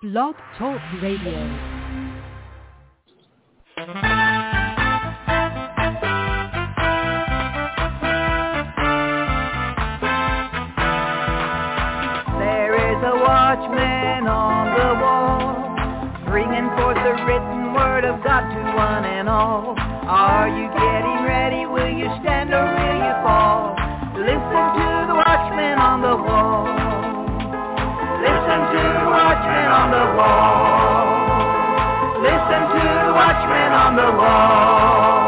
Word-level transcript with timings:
Blog 0.00 0.36
Talk 0.56 0.80
Radio. 1.02 1.18
There 12.38 12.78
is 12.78 13.02
a 13.02 13.16
watchman 13.26 14.28
on 14.28 14.70
the 14.78 15.02
wall, 15.02 16.30
bringing 16.30 16.70
forth 16.78 16.94
the 17.02 17.18
written 17.26 17.74
word 17.74 18.04
of 18.04 18.22
God 18.22 18.48
to 18.54 18.76
one 18.76 19.04
and 19.04 19.28
all. 19.28 19.74
Are 20.06 20.46
you 20.46 20.68
getting 20.78 21.26
ready? 21.26 21.66
Will 21.66 21.90
you 21.90 22.06
stand 22.22 22.54
or 22.54 22.62
will 22.62 22.98
you 23.02 23.14
fall? 23.26 23.74
Listen 24.14 24.62
to 24.78 25.06
the 25.10 25.16
watchman 25.16 25.80
on 25.80 26.02
the 26.02 26.14
wall. 26.22 26.37
Watchman 29.38 29.70
on 29.70 29.90
the 29.90 30.04
wall. 30.18 31.06
Listen 32.22 32.62
to 32.74 32.82
the 33.06 33.12
watchman 33.14 33.72
on 33.72 33.96
the 33.96 34.10
wall. 34.16 35.27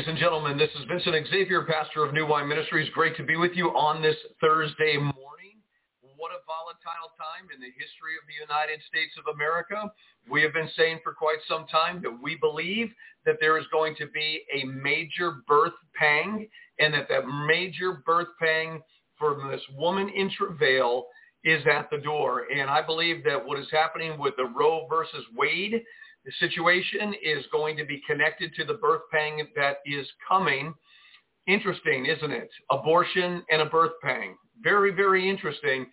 Ladies 0.00 0.08
and 0.08 0.18
gentlemen. 0.18 0.56
This 0.56 0.70
is 0.80 0.86
Vincent 0.88 1.28
Xavier, 1.28 1.66
pastor 1.66 2.02
of 2.02 2.14
New 2.14 2.24
Wine 2.24 2.48
Ministries. 2.48 2.88
Great 2.94 3.14
to 3.18 3.22
be 3.22 3.36
with 3.36 3.50
you 3.52 3.68
on 3.76 4.00
this 4.00 4.16
Thursday 4.40 4.96
morning. 4.96 5.60
What 6.16 6.32
a 6.32 6.40
volatile 6.48 7.12
time 7.20 7.52
in 7.54 7.60
the 7.60 7.66
history 7.66 8.16
of 8.16 8.24
the 8.24 8.32
United 8.40 8.80
States 8.88 9.12
of 9.18 9.34
America. 9.34 9.92
We 10.30 10.40
have 10.40 10.54
been 10.54 10.70
saying 10.74 11.00
for 11.04 11.12
quite 11.12 11.36
some 11.46 11.66
time 11.66 12.00
that 12.00 12.18
we 12.22 12.36
believe 12.36 12.88
that 13.26 13.36
there 13.42 13.58
is 13.58 13.66
going 13.70 13.94
to 13.96 14.06
be 14.06 14.42
a 14.54 14.64
major 14.64 15.42
birth 15.46 15.76
pang 15.94 16.48
and 16.78 16.94
that 16.94 17.08
that 17.10 17.26
major 17.46 18.00
birth 18.06 18.28
pang 18.40 18.80
for 19.18 19.50
this 19.50 19.60
woman 19.76 20.08
in 20.16 20.30
travail 20.30 21.08
is 21.44 21.62
at 21.70 21.90
the 21.90 21.98
door. 21.98 22.46
And 22.50 22.70
I 22.70 22.80
believe 22.80 23.22
that 23.24 23.44
what 23.44 23.60
is 23.60 23.66
happening 23.70 24.18
with 24.18 24.32
the 24.38 24.46
Roe 24.46 24.86
versus 24.88 25.26
Wade 25.36 25.82
the 26.24 26.32
situation 26.38 27.14
is 27.22 27.44
going 27.50 27.76
to 27.76 27.84
be 27.84 28.02
connected 28.06 28.54
to 28.54 28.64
the 28.64 28.74
birth 28.74 29.02
pang 29.10 29.46
that 29.56 29.78
is 29.86 30.06
coming. 30.28 30.74
Interesting, 31.46 32.06
isn't 32.06 32.30
it? 32.30 32.50
Abortion 32.70 33.42
and 33.50 33.62
a 33.62 33.66
birth 33.66 33.92
pang. 34.02 34.36
Very, 34.62 34.92
very 34.92 35.28
interesting. 35.28 35.86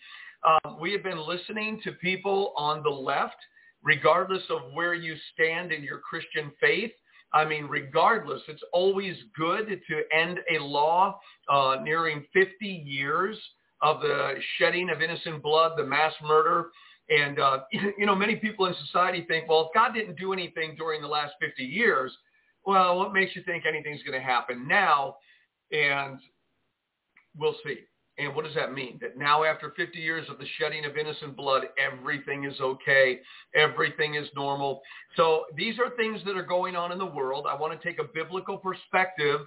Uh, 0.44 0.76
we 0.80 0.92
have 0.92 1.04
been 1.04 1.26
listening 1.26 1.80
to 1.84 1.94
people 1.94 2.54
on 2.58 2.84
the 2.84 2.90
left, 2.90 3.38
regardless 3.84 4.44
of 4.50 4.74
where 4.74 4.94
you 4.94 5.16
stand 5.34 5.72
in 5.72 5.84
your 5.84 6.00
Christian 6.00 6.52
faith. 6.60 6.92
I 7.34 7.46
mean, 7.46 7.66
regardless, 7.66 8.42
it's 8.48 8.64
always 8.74 9.16
good 9.38 9.68
to 9.68 10.18
end 10.18 10.40
a 10.54 10.64
law 10.64 11.20
uh, 11.50 11.78
nearing 11.84 12.26
50 12.34 12.66
years 12.66 13.38
of 13.82 14.02
the 14.02 14.36
shedding 14.58 14.90
of 14.90 15.02
innocent 15.02 15.44
blood, 15.44 15.74
the 15.78 15.84
mass 15.84 16.14
murder, 16.24 16.70
and, 17.10 17.40
uh, 17.40 17.60
you 17.98 18.06
know, 18.06 18.16
many 18.16 18.36
people 18.36 18.66
in 18.66 18.76
society 18.86 19.26
think, 19.28 19.48
well, 19.48 19.62
if 19.62 19.74
God 19.74 19.94
didn't 19.94 20.18
do 20.18 20.34
anything 20.34 20.76
during 20.78 21.02
the 21.02 21.08
last 21.08 21.34
50 21.40 21.64
years, 21.64 22.12
well, 22.66 22.98
what 22.98 23.14
makes 23.14 23.36
you 23.36 23.44
think 23.44 23.64
anything's 23.66 24.04
going 24.04 24.20
to 24.20 24.26
happen 24.26 24.68
now? 24.68 25.16
And 25.72 26.20
we'll 27.38 27.56
see. 27.66 27.80
And 28.20 28.36
what 28.36 28.46
does 28.46 28.56
that 28.56 28.74
mean? 28.74 28.98
That 29.00 29.18
now 29.18 29.44
after 29.44 29.74
50 29.78 30.00
years 30.00 30.28
of 30.30 30.40
the 30.40 30.46
shedding 30.58 30.86
of 30.86 30.98
innocent 30.98 31.38
blood, 31.38 31.66
everything 31.78 32.46
is 32.46 32.60
okay. 32.60 33.20
Everything 33.56 34.16
is 34.16 34.28
normal. 34.36 34.82
So 35.16 35.46
these 35.56 35.78
are 35.78 35.96
things 35.96 36.22
that 36.26 36.36
are 36.36 36.44
going 36.44 36.76
on 36.76 36.92
in 36.92 36.98
the 36.98 37.06
world. 37.06 37.46
I 37.48 37.56
want 37.56 37.80
to 37.80 37.88
take 37.88 38.00
a 38.00 38.06
biblical 38.14 38.58
perspective 38.58 39.42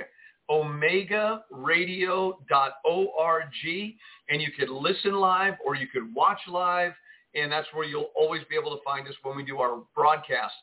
omegaradio.org 0.50 2.36
and 4.30 4.42
you 4.42 4.48
could 4.58 4.70
listen 4.70 5.16
live 5.16 5.56
or 5.66 5.76
you 5.76 5.88
could 5.88 6.14
watch 6.14 6.40
live 6.48 6.94
and 7.34 7.52
that's 7.52 7.68
where 7.74 7.86
you'll 7.86 8.12
always 8.16 8.44
be 8.50 8.56
able 8.56 8.72
to 8.76 8.84
find 8.84 9.08
us 9.08 9.14
when 9.24 9.36
we 9.36 9.44
do 9.44 9.58
our 9.58 9.82
broadcast. 9.94 10.54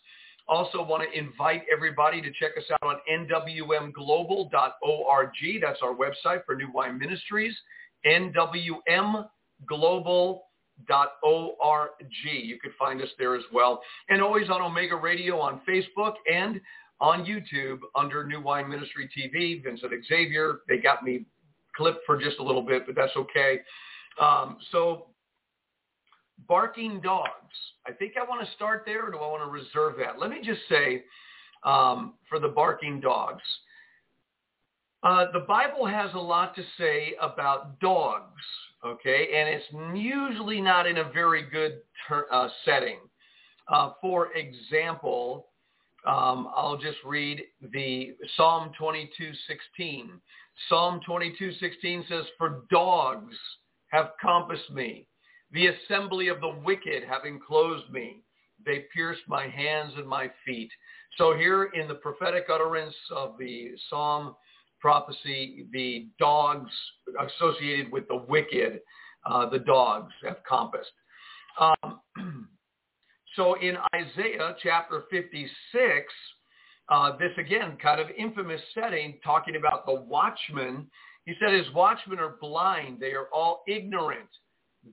Also 0.48 0.82
want 0.82 1.02
to 1.02 1.18
invite 1.18 1.62
everybody 1.72 2.20
to 2.20 2.30
check 2.32 2.52
us 2.58 2.64
out 2.72 2.82
on 2.82 2.96
nwmglobal.org. 3.10 4.50
That's 5.60 5.78
our 5.82 5.94
website 5.94 6.44
for 6.44 6.54
New 6.56 6.70
Wine 6.72 6.98
Ministries, 6.98 7.56
nwmglobal.org. 8.06 9.28
You 12.22 12.58
could 12.60 12.72
find 12.78 13.02
us 13.02 13.08
there 13.18 13.34
as 13.36 13.44
well. 13.52 13.82
And 14.08 14.22
always 14.22 14.50
on 14.50 14.60
Omega 14.60 14.96
Radio 14.96 15.38
on 15.38 15.60
Facebook 15.68 16.14
and 16.32 16.60
on 17.00 17.24
YouTube 17.24 17.80
under 17.96 18.24
New 18.24 18.40
Wine 18.40 18.68
Ministry 18.68 19.08
TV, 19.16 19.62
Vincent 19.62 19.92
Xavier. 20.08 20.60
They 20.68 20.78
got 20.78 21.02
me 21.02 21.26
clipped 21.76 22.00
for 22.06 22.20
just 22.20 22.38
a 22.38 22.42
little 22.42 22.62
bit, 22.62 22.84
but 22.86 22.94
that's 22.94 23.16
okay. 23.16 23.60
Um, 24.20 24.58
so 24.70 25.06
barking 26.48 27.00
dogs. 27.00 27.56
I 27.86 27.92
think 27.92 28.14
I 28.16 28.24
want 28.28 28.46
to 28.46 28.52
start 28.54 28.84
there, 28.86 29.06
or 29.06 29.10
do 29.10 29.18
I 29.18 29.28
want 29.28 29.42
to 29.42 29.50
reserve 29.50 29.94
that? 29.98 30.18
Let 30.18 30.30
me 30.30 30.40
just 30.42 30.60
say, 30.68 31.04
um, 31.64 32.14
for 32.28 32.38
the 32.38 32.48
barking 32.48 33.00
dogs, 33.00 33.42
Uh, 35.04 35.32
the 35.32 35.40
Bible 35.40 35.84
has 35.84 36.14
a 36.14 36.18
lot 36.18 36.54
to 36.54 36.62
say 36.78 37.16
about 37.20 37.80
dogs, 37.80 38.42
okay, 38.84 39.28
and 39.34 39.48
it's 39.48 39.66
usually 40.00 40.60
not 40.60 40.86
in 40.86 40.98
a 40.98 41.04
very 41.10 41.42
good 41.42 41.80
ter- 42.06 42.28
uh, 42.30 42.48
setting. 42.64 42.98
Uh, 43.66 43.90
for 44.00 44.32
example, 44.34 45.48
um, 46.06 46.48
I'll 46.54 46.76
just 46.76 46.98
read 47.04 47.42
the 47.72 48.14
Psalm 48.36 48.72
22:16. 48.78 50.20
Psalm 50.68 51.00
22:16 51.00 52.04
says, 52.06 52.28
"For 52.38 52.64
dogs 52.70 53.36
have 53.88 54.12
compassed 54.20 54.70
me; 54.70 55.08
the 55.52 55.68
assembly 55.68 56.28
of 56.28 56.40
the 56.40 56.56
wicked 56.64 57.04
have 57.04 57.24
enclosed 57.24 57.90
me. 57.90 58.22
They 58.64 58.86
pierced 58.94 59.22
my 59.28 59.48
hands 59.48 59.94
and 59.96 60.06
my 60.06 60.30
feet." 60.44 60.70
So 61.18 61.34
here 61.36 61.64
in 61.64 61.88
the 61.88 61.94
prophetic 61.96 62.46
utterance 62.48 62.96
of 63.10 63.36
the 63.38 63.72
Psalm 63.88 64.34
prophecy, 64.82 65.66
the 65.72 66.08
dogs 66.18 66.70
associated 67.20 67.90
with 67.92 68.08
the 68.08 68.16
wicked, 68.28 68.80
uh, 69.24 69.48
the 69.48 69.60
dogs 69.60 70.12
have 70.24 70.38
compassed. 70.48 70.90
Um, 71.58 72.00
so 73.36 73.54
in 73.60 73.76
Isaiah 73.94 74.56
chapter 74.62 75.04
56, 75.10 76.12
uh, 76.88 77.16
this 77.16 77.30
again 77.38 77.78
kind 77.80 78.00
of 78.00 78.08
infamous 78.18 78.60
setting 78.74 79.18
talking 79.24 79.56
about 79.56 79.86
the 79.86 79.94
watchmen, 79.94 80.88
he 81.24 81.34
said 81.38 81.54
his 81.54 81.72
watchmen 81.72 82.18
are 82.18 82.36
blind. 82.40 82.98
They 82.98 83.12
are 83.12 83.28
all 83.32 83.62
ignorant. 83.68 84.28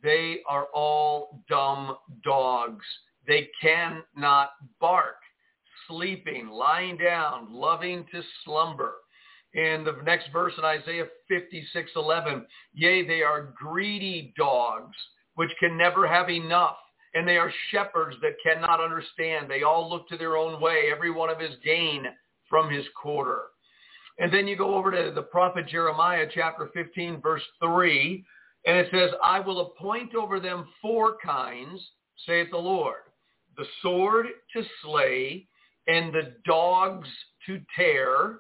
They 0.03 0.41
are 0.47 0.67
all 0.73 1.43
dumb 1.49 1.97
dogs. 2.23 2.85
They 3.27 3.49
cannot 3.61 4.51
bark, 4.79 5.17
sleeping, 5.87 6.47
lying 6.47 6.97
down, 6.97 7.53
loving 7.53 8.05
to 8.11 8.21
slumber 8.43 8.95
And 9.53 9.85
the 9.85 9.97
next 10.03 10.29
verse 10.31 10.53
in 10.57 10.63
Isaiah 10.63 11.07
56, 11.27 11.91
11, 11.95 12.45
yea, 12.73 13.07
they 13.07 13.23
are 13.23 13.53
greedy 13.57 14.33
dogs, 14.37 14.95
which 15.35 15.49
can 15.59 15.75
never 15.77 16.07
have 16.07 16.29
enough. 16.29 16.77
And 17.15 17.27
they 17.27 17.37
are 17.37 17.51
shepherds 17.71 18.15
that 18.21 18.35
cannot 18.43 18.79
understand. 18.79 19.49
They 19.49 19.63
all 19.63 19.89
look 19.89 20.07
to 20.09 20.17
their 20.17 20.37
own 20.37 20.61
way, 20.61 20.91
every 20.91 21.09
one 21.09 21.31
of 21.31 21.39
his 21.39 21.55
gain 21.63 22.05
from 22.47 22.69
his 22.69 22.85
quarter. 23.01 23.45
And 24.19 24.31
then 24.31 24.47
you 24.47 24.55
go 24.55 24.75
over 24.75 24.91
to 24.91 25.11
the 25.13 25.21
prophet 25.23 25.67
Jeremiah 25.67 26.27
chapter 26.31 26.69
15, 26.73 27.21
verse 27.21 27.41
3, 27.63 28.23
and 28.65 28.77
it 28.77 28.87
says, 28.91 29.11
I 29.23 29.39
will 29.39 29.61
appoint 29.61 30.15
over 30.15 30.39
them 30.39 30.67
four 30.81 31.17
kinds, 31.23 31.81
saith 32.25 32.49
the 32.51 32.57
Lord, 32.57 33.01
the 33.57 33.65
sword 33.81 34.27
to 34.55 34.63
slay, 34.83 35.47
and 35.87 36.13
the 36.13 36.35
dogs 36.45 37.07
to 37.45 37.59
tear, 37.75 38.39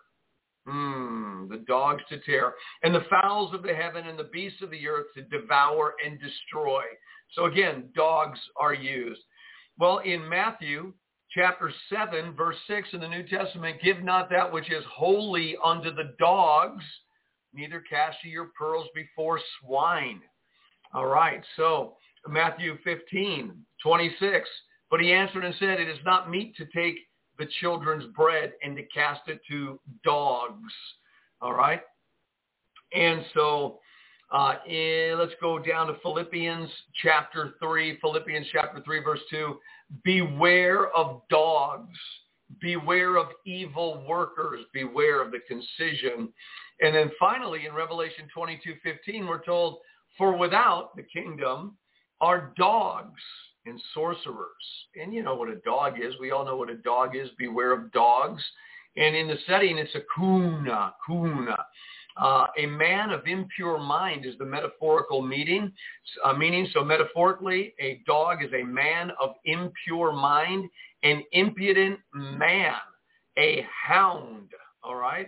Mm, 0.67 1.49
the 1.49 1.63
dogs 1.67 2.03
to 2.09 2.19
tear, 2.19 2.53
and 2.83 2.93
the 2.93 3.05
fowls 3.09 3.53
of 3.55 3.63
the 3.63 3.73
heaven 3.73 4.05
and 4.07 4.19
the 4.19 4.29
beasts 4.31 4.61
of 4.61 4.69
the 4.69 4.87
earth 4.87 5.07
to 5.15 5.23
devour 5.23 5.95
and 6.05 6.19
destroy. 6.19 6.83
So 7.31 7.45
again, 7.45 7.89
dogs 7.95 8.39
are 8.55 8.73
used. 8.73 9.21
Well, 9.79 9.99
in 9.99 10.27
Matthew 10.27 10.93
chapter 11.31 11.71
7, 11.89 12.33
verse 12.35 12.57
6 12.67 12.89
in 12.93 12.99
the 12.99 13.07
New 13.07 13.25
Testament, 13.27 13.81
give 13.81 14.03
not 14.03 14.29
that 14.29 14.51
which 14.51 14.71
is 14.71 14.83
holy 14.91 15.55
unto 15.63 15.93
the 15.93 16.13
dogs, 16.19 16.83
neither 17.53 17.81
cast 17.81 18.17
ye 18.23 18.31
your 18.31 18.51
pearls 18.57 18.87
before 18.93 19.39
swine. 19.59 20.21
All 20.93 21.07
right, 21.07 21.43
so 21.55 21.95
Matthew 22.27 22.77
15, 22.83 23.53
26. 23.83 24.49
But 24.89 25.01
he 25.01 25.11
answered 25.11 25.45
and 25.45 25.55
said, 25.59 25.79
It 25.79 25.87
is 25.87 25.99
not 26.03 26.29
meet 26.29 26.55
to 26.55 26.65
take 26.65 26.95
the 27.37 27.47
children's 27.61 28.05
bread 28.15 28.53
and 28.63 28.75
to 28.75 28.83
cast 28.83 29.21
it 29.27 29.39
to 29.49 29.79
dogs. 30.03 30.73
All 31.41 31.53
right. 31.53 31.81
And 32.93 33.23
so 33.33 33.79
uh, 34.31 34.55
in, 34.67 35.15
let's 35.17 35.33
go 35.39 35.59
down 35.59 35.87
to 35.87 35.95
Philippians 36.01 36.69
chapter 37.01 37.53
3, 37.59 37.99
Philippians 37.99 38.47
chapter 38.51 38.81
3, 38.83 39.03
verse 39.03 39.21
2. 39.29 39.57
Beware 40.03 40.89
of 40.95 41.21
dogs. 41.29 41.97
Beware 42.59 43.17
of 43.17 43.27
evil 43.45 44.03
workers. 44.07 44.61
Beware 44.73 45.21
of 45.21 45.31
the 45.31 45.39
concision. 45.47 46.33
And 46.81 46.95
then 46.95 47.11
finally 47.19 47.65
in 47.65 47.73
Revelation 47.73 48.27
22, 48.33 48.75
15, 48.83 49.27
we're 49.27 49.43
told, 49.43 49.77
for 50.17 50.37
without 50.37 50.95
the 50.95 51.03
kingdom 51.03 51.77
are 52.21 52.53
dogs 52.57 53.21
and 53.65 53.79
sorcerers. 53.93 54.47
And 54.99 55.13
you 55.13 55.23
know 55.23 55.35
what 55.35 55.49
a 55.49 55.57
dog 55.57 55.93
is. 56.01 56.13
We 56.19 56.31
all 56.31 56.45
know 56.45 56.57
what 56.57 56.69
a 56.69 56.77
dog 56.77 57.15
is. 57.15 57.29
Beware 57.37 57.73
of 57.73 57.91
dogs. 57.91 58.43
And 58.97 59.15
in 59.15 59.27
the 59.27 59.37
setting, 59.47 59.77
it's 59.77 59.93
a 59.95 60.01
kuna, 60.15 60.93
kuna. 61.05 61.57
Uh, 62.17 62.47
a 62.57 62.65
man 62.65 63.11
of 63.11 63.25
impure 63.27 63.79
mind 63.79 64.25
is 64.25 64.37
the 64.39 64.45
metaphorical 64.45 65.21
meaning, 65.21 65.71
uh, 66.25 66.33
meaning. 66.33 66.67
So 66.73 66.83
metaphorically, 66.83 67.73
a 67.79 68.01
dog 68.05 68.43
is 68.43 68.51
a 68.53 68.63
man 68.63 69.11
of 69.21 69.35
impure 69.45 70.11
mind, 70.11 70.69
an 71.03 71.23
impudent 71.31 71.99
man, 72.13 72.75
a 73.37 73.65
hound. 73.87 74.49
All 74.83 74.95
right. 74.95 75.27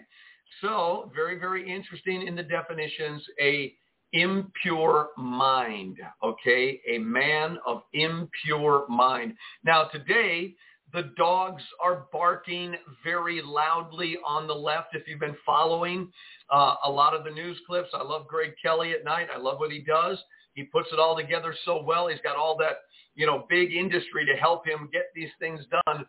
So 0.61 1.11
very, 1.15 1.39
very 1.39 1.71
interesting 1.71 2.27
in 2.27 2.35
the 2.35 2.43
definitions. 2.43 3.23
A 3.41 3.73
impure 4.13 5.09
mind, 5.17 5.97
okay? 6.23 6.81
A 6.89 6.97
man 6.97 7.57
of 7.65 7.83
impure 7.93 8.85
mind. 8.89 9.33
Now 9.63 9.85
today, 9.85 10.55
the 10.93 11.11
dogs 11.17 11.63
are 11.83 12.07
barking 12.11 12.75
very 13.03 13.41
loudly 13.41 14.17
on 14.25 14.47
the 14.47 14.53
left. 14.53 14.89
If 14.93 15.07
you've 15.07 15.19
been 15.21 15.37
following 15.45 16.11
uh, 16.49 16.75
a 16.83 16.91
lot 16.91 17.15
of 17.15 17.23
the 17.23 17.31
news 17.31 17.57
clips, 17.65 17.89
I 17.93 18.03
love 18.03 18.27
Greg 18.27 18.51
Kelly 18.61 18.91
at 18.91 19.05
night. 19.05 19.27
I 19.33 19.37
love 19.37 19.59
what 19.59 19.71
he 19.71 19.79
does. 19.79 20.17
He 20.53 20.63
puts 20.63 20.89
it 20.91 20.99
all 20.99 21.15
together 21.15 21.55
so 21.63 21.81
well. 21.81 22.07
He's 22.07 22.19
got 22.21 22.35
all 22.35 22.57
that, 22.57 22.79
you 23.21 23.27
know, 23.27 23.45
big 23.47 23.71
industry 23.71 24.25
to 24.25 24.33
help 24.33 24.65
him 24.65 24.89
get 24.91 25.11
these 25.13 25.29
things 25.37 25.61
done. 25.85 26.03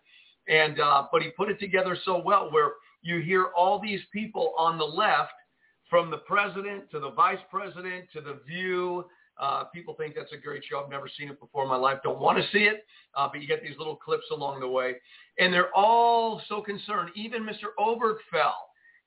And, 0.49 0.81
uh, 0.81 1.09
but 1.13 1.21
he 1.21 1.29
put 1.37 1.51
it 1.51 1.61
together 1.61 1.95
so 2.07 2.23
well 2.25 2.51
where 2.51 2.71
you 3.03 3.21
hear 3.21 3.49
all 3.55 3.79
these 3.79 4.01
people 4.15 4.55
on 4.59 4.79
the 4.79 4.85
left 4.85 5.35
from 5.91 6.11
the 6.11 6.17
president 6.17 6.91
to 6.91 6.99
the 6.99 7.11
vice 7.11 7.39
president 7.51 8.07
to 8.15 8.23
the 8.23 8.41
view. 8.49 9.05
Uh, 9.39 9.65
people 9.65 9.95
think 9.95 10.15
that's 10.15 10.33
a 10.33 10.39
great 10.39 10.63
show. 10.65 10.83
I've 10.83 10.91
never 10.91 11.11
seen 11.19 11.29
it 11.29 11.39
before 11.39 11.65
in 11.65 11.69
my 11.69 11.77
life. 11.77 11.99
Don't 12.03 12.19
want 12.19 12.39
to 12.39 12.45
see 12.51 12.65
it, 12.65 12.87
uh, 13.15 13.29
but 13.31 13.43
you 13.43 13.47
get 13.47 13.63
these 13.63 13.77
little 13.77 13.97
clips 13.97 14.25
along 14.33 14.61
the 14.61 14.69
way. 14.69 14.95
And 15.39 15.53
they're 15.53 15.75
all 15.77 16.41
so 16.49 16.63
concerned. 16.63 17.11
Even 17.15 17.43
Mr. 17.43 17.75
Obergefell. 17.79 18.55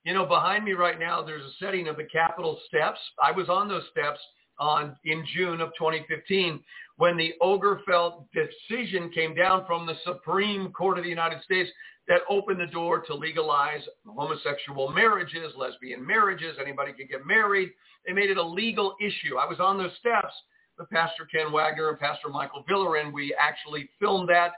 You 0.04 0.14
know, 0.14 0.24
behind 0.24 0.64
me 0.64 0.74
right 0.74 1.00
now, 1.00 1.24
there's 1.24 1.42
a 1.42 1.50
setting 1.58 1.88
of 1.88 1.96
the 1.96 2.04
Capitol 2.04 2.60
steps. 2.68 3.00
I 3.20 3.32
was 3.32 3.48
on 3.48 3.66
those 3.66 3.82
steps 3.90 4.20
on 4.58 4.96
in 5.04 5.24
June 5.34 5.60
of 5.60 5.70
2015 5.78 6.62
when 6.96 7.16
the 7.16 7.34
Obergefell 7.42 8.24
decision 8.32 9.10
came 9.10 9.34
down 9.34 9.64
from 9.66 9.86
the 9.86 9.96
Supreme 10.04 10.72
Court 10.72 10.98
of 10.98 11.04
the 11.04 11.10
United 11.10 11.42
States 11.42 11.70
that 12.08 12.22
opened 12.30 12.60
the 12.60 12.66
door 12.66 13.00
to 13.00 13.14
legalize 13.14 13.82
homosexual 14.06 14.90
marriages, 14.90 15.52
lesbian 15.56 16.06
marriages. 16.06 16.56
Anybody 16.60 16.92
could 16.92 17.08
get 17.08 17.26
married. 17.26 17.70
They 18.06 18.12
made 18.12 18.30
it 18.30 18.38
a 18.38 18.42
legal 18.42 18.94
issue. 19.00 19.36
I 19.36 19.46
was 19.46 19.60
on 19.60 19.76
those 19.76 19.90
steps 19.98 20.32
with 20.78 20.88
Pastor 20.90 21.26
Ken 21.30 21.52
Wagner 21.52 21.90
and 21.90 21.98
Pastor 21.98 22.28
Michael 22.28 22.64
Villerin. 22.68 23.12
We 23.12 23.36
actually 23.38 23.90
filmed 24.00 24.28
that. 24.28 24.52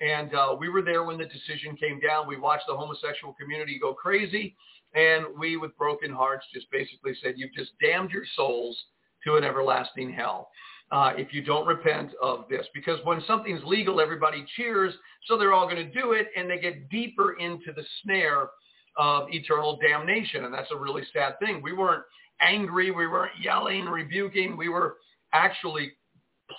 And 0.00 0.34
uh, 0.34 0.56
we 0.58 0.68
were 0.68 0.82
there 0.82 1.04
when 1.04 1.18
the 1.18 1.26
decision 1.26 1.76
came 1.76 2.00
down. 2.00 2.26
We 2.26 2.38
watched 2.38 2.64
the 2.68 2.76
homosexual 2.76 3.34
community 3.34 3.78
go 3.80 3.94
crazy. 3.94 4.54
And 4.94 5.26
we, 5.38 5.56
with 5.56 5.76
broken 5.76 6.10
hearts, 6.10 6.46
just 6.52 6.70
basically 6.70 7.12
said, 7.22 7.34
you've 7.36 7.54
just 7.54 7.72
damned 7.82 8.10
your 8.10 8.24
souls 8.36 8.76
to 9.24 9.36
an 9.36 9.44
everlasting 9.44 10.12
hell 10.12 10.50
uh, 10.92 11.12
if 11.16 11.32
you 11.32 11.42
don't 11.42 11.66
repent 11.66 12.10
of 12.22 12.44
this. 12.48 12.66
Because 12.74 12.98
when 13.04 13.22
something's 13.26 13.62
legal, 13.64 14.00
everybody 14.00 14.44
cheers, 14.56 14.94
so 15.26 15.38
they're 15.38 15.52
all 15.52 15.68
going 15.68 15.76
to 15.76 16.00
do 16.00 16.12
it, 16.12 16.28
and 16.36 16.50
they 16.50 16.58
get 16.58 16.88
deeper 16.88 17.34
into 17.34 17.72
the 17.74 17.84
snare 18.02 18.50
of 18.96 19.28
eternal 19.30 19.78
damnation. 19.80 20.44
And 20.44 20.52
that's 20.52 20.70
a 20.72 20.76
really 20.76 21.02
sad 21.12 21.38
thing. 21.38 21.62
We 21.62 21.72
weren't 21.72 22.02
angry. 22.40 22.90
We 22.90 23.06
weren't 23.06 23.32
yelling, 23.40 23.84
rebuking. 23.84 24.56
We 24.56 24.68
were 24.68 24.96
actually 25.32 25.92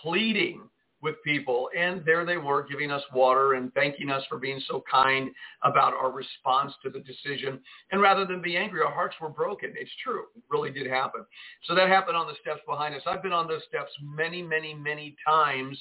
pleading 0.02 0.64
with 1.02 1.16
people. 1.24 1.70
And 1.78 2.04
there 2.06 2.26
they 2.26 2.38
were 2.38 2.64
giving 2.64 2.92
us 2.92 3.02
water 3.14 3.54
and 3.54 3.74
thanking 3.74 4.10
us 4.10 4.24
for 4.30 4.38
being 4.38 4.62
so 4.68 4.84
kind 4.90 5.32
about 5.64 5.94
our 5.94 6.12
response 6.12 6.74
to 6.84 6.90
the 6.90 7.00
decision. 7.00 7.60
And 7.92 8.02
rather 8.02 8.26
than 8.26 8.42
be 8.42 8.58
angry, 8.58 8.82
our 8.82 8.94
hearts 8.94 9.16
were 9.22 9.30
broken. 9.30 9.74
It's 9.78 9.92
true. 10.04 10.26
It 10.36 10.44
really 10.50 10.72
did 10.72 10.88
happen. 10.88 11.26
So 11.66 11.76
that 11.76 11.88
happened 11.88 12.18
on 12.18 12.28
the 12.28 12.36
steps 12.42 12.62
behind 12.68 12.96
us. 12.96 13.02
I've 13.06 13.24
been 13.24 13.34
on 13.34 13.48
those 13.48 13.64
steps 13.68 13.92
many, 14.02 14.42
many, 14.42 14.74
many 14.74 15.16
times 15.26 15.78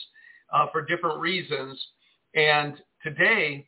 uh, 0.52 0.66
for 0.72 0.84
different 0.84 1.20
reasons. 1.20 1.80
And 2.34 2.74
today, 3.02 3.66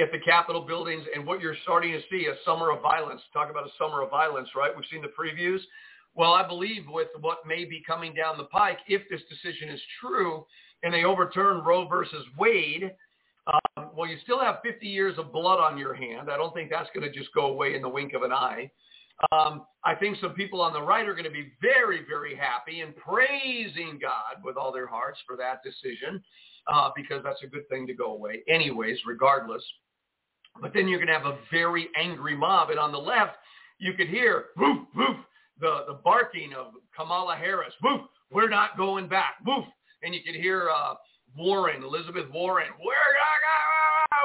at 0.00 0.12
the 0.12 0.18
Capitol 0.18 0.60
buildings 0.60 1.04
and 1.14 1.26
what 1.26 1.40
you're 1.40 1.56
starting 1.62 1.92
to 1.92 2.00
see, 2.10 2.26
a 2.26 2.34
summer 2.44 2.70
of 2.70 2.80
violence. 2.82 3.20
Talk 3.32 3.50
about 3.50 3.66
a 3.66 3.70
summer 3.78 4.02
of 4.02 4.10
violence, 4.10 4.48
right? 4.56 4.70
We've 4.74 4.86
seen 4.90 5.02
the 5.02 5.08
previews. 5.08 5.58
Well, 6.14 6.32
I 6.32 6.46
believe 6.46 6.84
with 6.88 7.08
what 7.20 7.46
may 7.46 7.64
be 7.64 7.82
coming 7.86 8.14
down 8.14 8.38
the 8.38 8.44
pike, 8.44 8.78
if 8.88 9.02
this 9.08 9.20
decision 9.28 9.68
is 9.68 9.80
true 10.00 10.44
and 10.82 10.92
they 10.92 11.04
overturn 11.04 11.64
Roe 11.64 11.86
versus 11.86 12.24
Wade, 12.36 12.90
um, 13.46 13.90
well, 13.94 14.08
you 14.08 14.16
still 14.22 14.40
have 14.40 14.56
50 14.62 14.86
years 14.86 15.16
of 15.18 15.32
blood 15.32 15.58
on 15.58 15.78
your 15.78 15.94
hand. 15.94 16.30
I 16.30 16.36
don't 16.36 16.52
think 16.52 16.70
that's 16.70 16.90
going 16.94 17.10
to 17.10 17.16
just 17.16 17.32
go 17.34 17.46
away 17.46 17.74
in 17.74 17.82
the 17.82 17.88
wink 17.88 18.12
of 18.12 18.22
an 18.22 18.32
eye. 18.32 18.70
Um, 19.32 19.66
I 19.84 19.94
think 19.94 20.18
some 20.20 20.32
people 20.32 20.60
on 20.60 20.72
the 20.72 20.82
right 20.82 21.08
are 21.08 21.14
going 21.14 21.24
to 21.24 21.30
be 21.30 21.52
very, 21.60 22.00
very 22.08 22.36
happy 22.36 22.80
and 22.80 22.94
praising 22.96 23.98
God 24.00 24.42
with 24.44 24.56
all 24.56 24.72
their 24.72 24.86
hearts 24.86 25.18
for 25.26 25.36
that 25.36 25.60
decision 25.64 26.22
uh, 26.72 26.90
because 26.94 27.22
that's 27.24 27.42
a 27.42 27.46
good 27.46 27.68
thing 27.68 27.86
to 27.86 27.94
go 27.94 28.12
away 28.12 28.42
anyways, 28.48 28.98
regardless. 29.06 29.62
But 30.60 30.72
then 30.72 30.88
you're 30.88 30.98
going 30.98 31.08
to 31.08 31.18
have 31.18 31.26
a 31.26 31.38
very 31.50 31.88
angry 31.96 32.36
mob. 32.36 32.70
And 32.70 32.78
on 32.78 32.92
the 32.92 32.98
left, 32.98 33.36
you 33.78 33.94
could 33.94 34.08
hear, 34.08 34.46
woof, 34.56 34.86
woof, 34.94 35.16
the, 35.60 35.84
the 35.88 35.98
barking 36.04 36.52
of 36.54 36.72
Kamala 36.96 37.36
Harris. 37.36 37.74
Woof, 37.82 38.02
we're 38.30 38.48
not 38.48 38.76
going 38.76 39.08
back. 39.08 39.34
Woof. 39.46 39.64
And 40.02 40.14
you 40.14 40.20
could 40.24 40.36
hear 40.40 40.70
uh, 40.70 40.94
Warren, 41.36 41.82
Elizabeth 41.82 42.30
Warren, 42.32 42.68
we're 42.78 43.14
not 43.18 43.38
going 43.42 43.58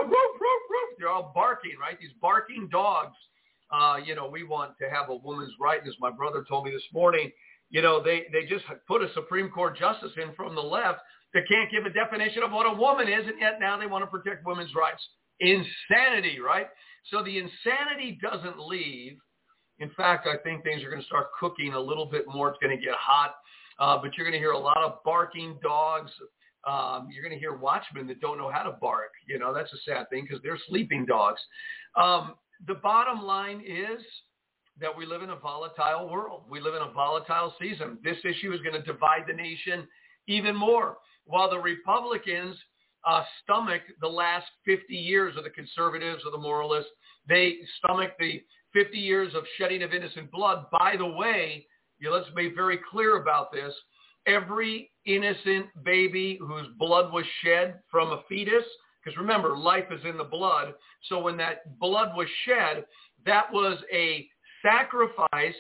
woof, 0.02 0.12
woof, 0.40 0.62
woof. 0.70 0.90
They're 0.98 1.10
all 1.10 1.32
barking, 1.34 1.74
right? 1.80 2.00
These 2.00 2.13
barking 2.22 2.70
dogs. 2.72 3.16
Uh, 3.72 3.98
you 4.04 4.16
know, 4.16 4.28
we 4.28 4.44
want 4.44 4.78
to 4.80 4.90
have 4.90 5.10
a 5.10 5.16
woman's 5.16 5.54
right, 5.60 5.82
as 5.88 5.94
my 6.00 6.12
brother 6.12 6.46
told 6.48 6.66
me 6.66 6.72
this 6.72 6.84
morning. 6.94 7.32
You 7.70 7.82
know, 7.82 8.04
they, 8.04 8.25
they 8.32 8.46
just 8.46 8.66
put 8.88 9.02
a 9.02 9.12
Supreme 9.13 9.50
Court 9.50 9.78
justice 9.78 10.12
in 10.22 10.34
from 10.36 10.54
the 10.54 10.62
left 10.62 11.00
that 11.34 11.44
can't 11.48 11.72
give 11.72 11.86
a 11.86 11.90
definition 11.90 12.44
of 12.44 12.52
what 12.52 12.72
a 12.72 12.75
woman 12.75 13.08
is, 13.08 13.25
and 13.25 13.40
yet 13.40 13.58
now 13.60 13.78
they 13.80 13.88
want 13.88 14.04
to 14.04 14.08
protect 14.08 14.46
women's 14.46 14.75
rights. 14.75 15.02
Insanity, 15.40 16.40
right? 16.40 16.68
So 17.10 17.24
the 17.24 17.38
insanity 17.38 18.20
doesn't 18.22 18.60
leave. 18.60 19.18
In 19.80 19.89
fact, 19.92 20.27
I 20.27 20.38
think 20.38 20.63
things 20.63 20.84
are 20.84 20.89
going 20.89 21.01
to 21.01 21.08
start 21.08 21.27
cooking 21.39 21.74
a 21.74 21.80
little 21.80 22.06
bit 22.06 22.25
more. 22.27 22.50
It's 22.50 22.60
going 22.62 22.77
to 22.77 22.84
get 22.84 22.96
hot, 22.96 23.36
uh, 23.80 23.98
but 24.01 24.15
you're 24.15 24.25
going 24.25 24.34
to 24.34 24.39
hear 24.39 24.51
a 24.51 24.60
lot 24.60 24.77
of 24.77 25.03
barking 25.03 25.58
dogs. 25.63 26.12
Um, 26.65 27.10
you're 27.12 27.24
going 27.24 27.34
to 27.34 27.39
hear 27.39 27.56
watchmen 27.56 28.08
that 28.08 28.22
don't 28.22 28.38
know 28.38 28.50
how 28.51 28.63
to 28.63 28.77
bark. 28.80 29.12
You 29.27 29.39
know, 29.39 29.53
that's 29.53 29.74
a 29.74 29.77
sad 29.86 30.10
thing 30.10 30.25
because 30.27 30.42
they're 30.44 30.60
sleeping 30.70 31.06
dogs. 31.06 31.42
Um, 31.96 32.36
the 32.68 32.75
bottom 32.75 33.24
line 33.24 33.62
is 33.68 34.01
that 34.80 34.96
we 34.96 35.06
live 35.06 35.22
in 35.22 35.32
a 35.32 35.36
volatile 35.36 36.10
world. 36.10 36.44
We 36.50 36.60
live 36.60 36.75
in 36.75 36.82
a 36.82 36.92
volatile 36.92 37.53
season. 37.62 37.98
This 38.03 38.18
issue 38.24 38.53
is 38.53 38.62
going 38.62 38.74
to 38.74 38.82
divide 38.82 39.24
the 39.27 39.34
nation 39.34 39.88
even 40.27 40.56
more. 40.56 40.98
While 41.25 41.50
the 41.50 41.60
Republicans 41.60 42.56
uh, 43.06 43.24
stomach 43.44 43.82
the 44.01 44.08
last 44.08 44.46
50 44.65 44.94
years 44.94 45.36
of 45.38 45.44
the 45.44 45.50
conservatives 45.50 46.24
or 46.25 46.32
the 46.32 46.38
moralists, 46.38 46.92
they 47.27 47.58
stomach 47.77 48.12
the 48.20 48.42
50 48.74 48.98
years 48.98 49.34
of 49.36 49.44
shedding 49.58 49.84
of 49.84 49.94
innocent 49.94 50.32
blood. 50.32 50.65
By 50.72 50.96
the 50.98 51.06
way, 51.06 51.65
you 52.00 52.10
know, 52.10 52.15
let's 52.15 52.30
be 52.36 52.51
very 52.53 52.80
clear 52.92 53.18
about 53.18 53.51
this. 53.51 53.74
Every 54.25 54.92
innocent 55.06 55.68
baby 55.84 56.39
whose 56.42 56.68
blood 56.77 57.12
was 57.13 57.25
shed 57.44 57.80
from 57.89 58.12
a 58.12 58.24
fetus, 58.27 58.63
because 59.03 59.18
remember, 59.18 59.58
life 59.58 59.86
is 59.92 60.01
in 60.06 60.18
the 60.18 60.24
blood. 60.24 60.74
So 61.10 61.20
when 61.20 61.38
that 61.38 61.80
blood 61.80 62.15
was 62.15 62.27
shed, 62.46 62.86
that 63.25 63.51
was 63.51 63.77
a 63.92 64.27
sacrifice 64.62 65.56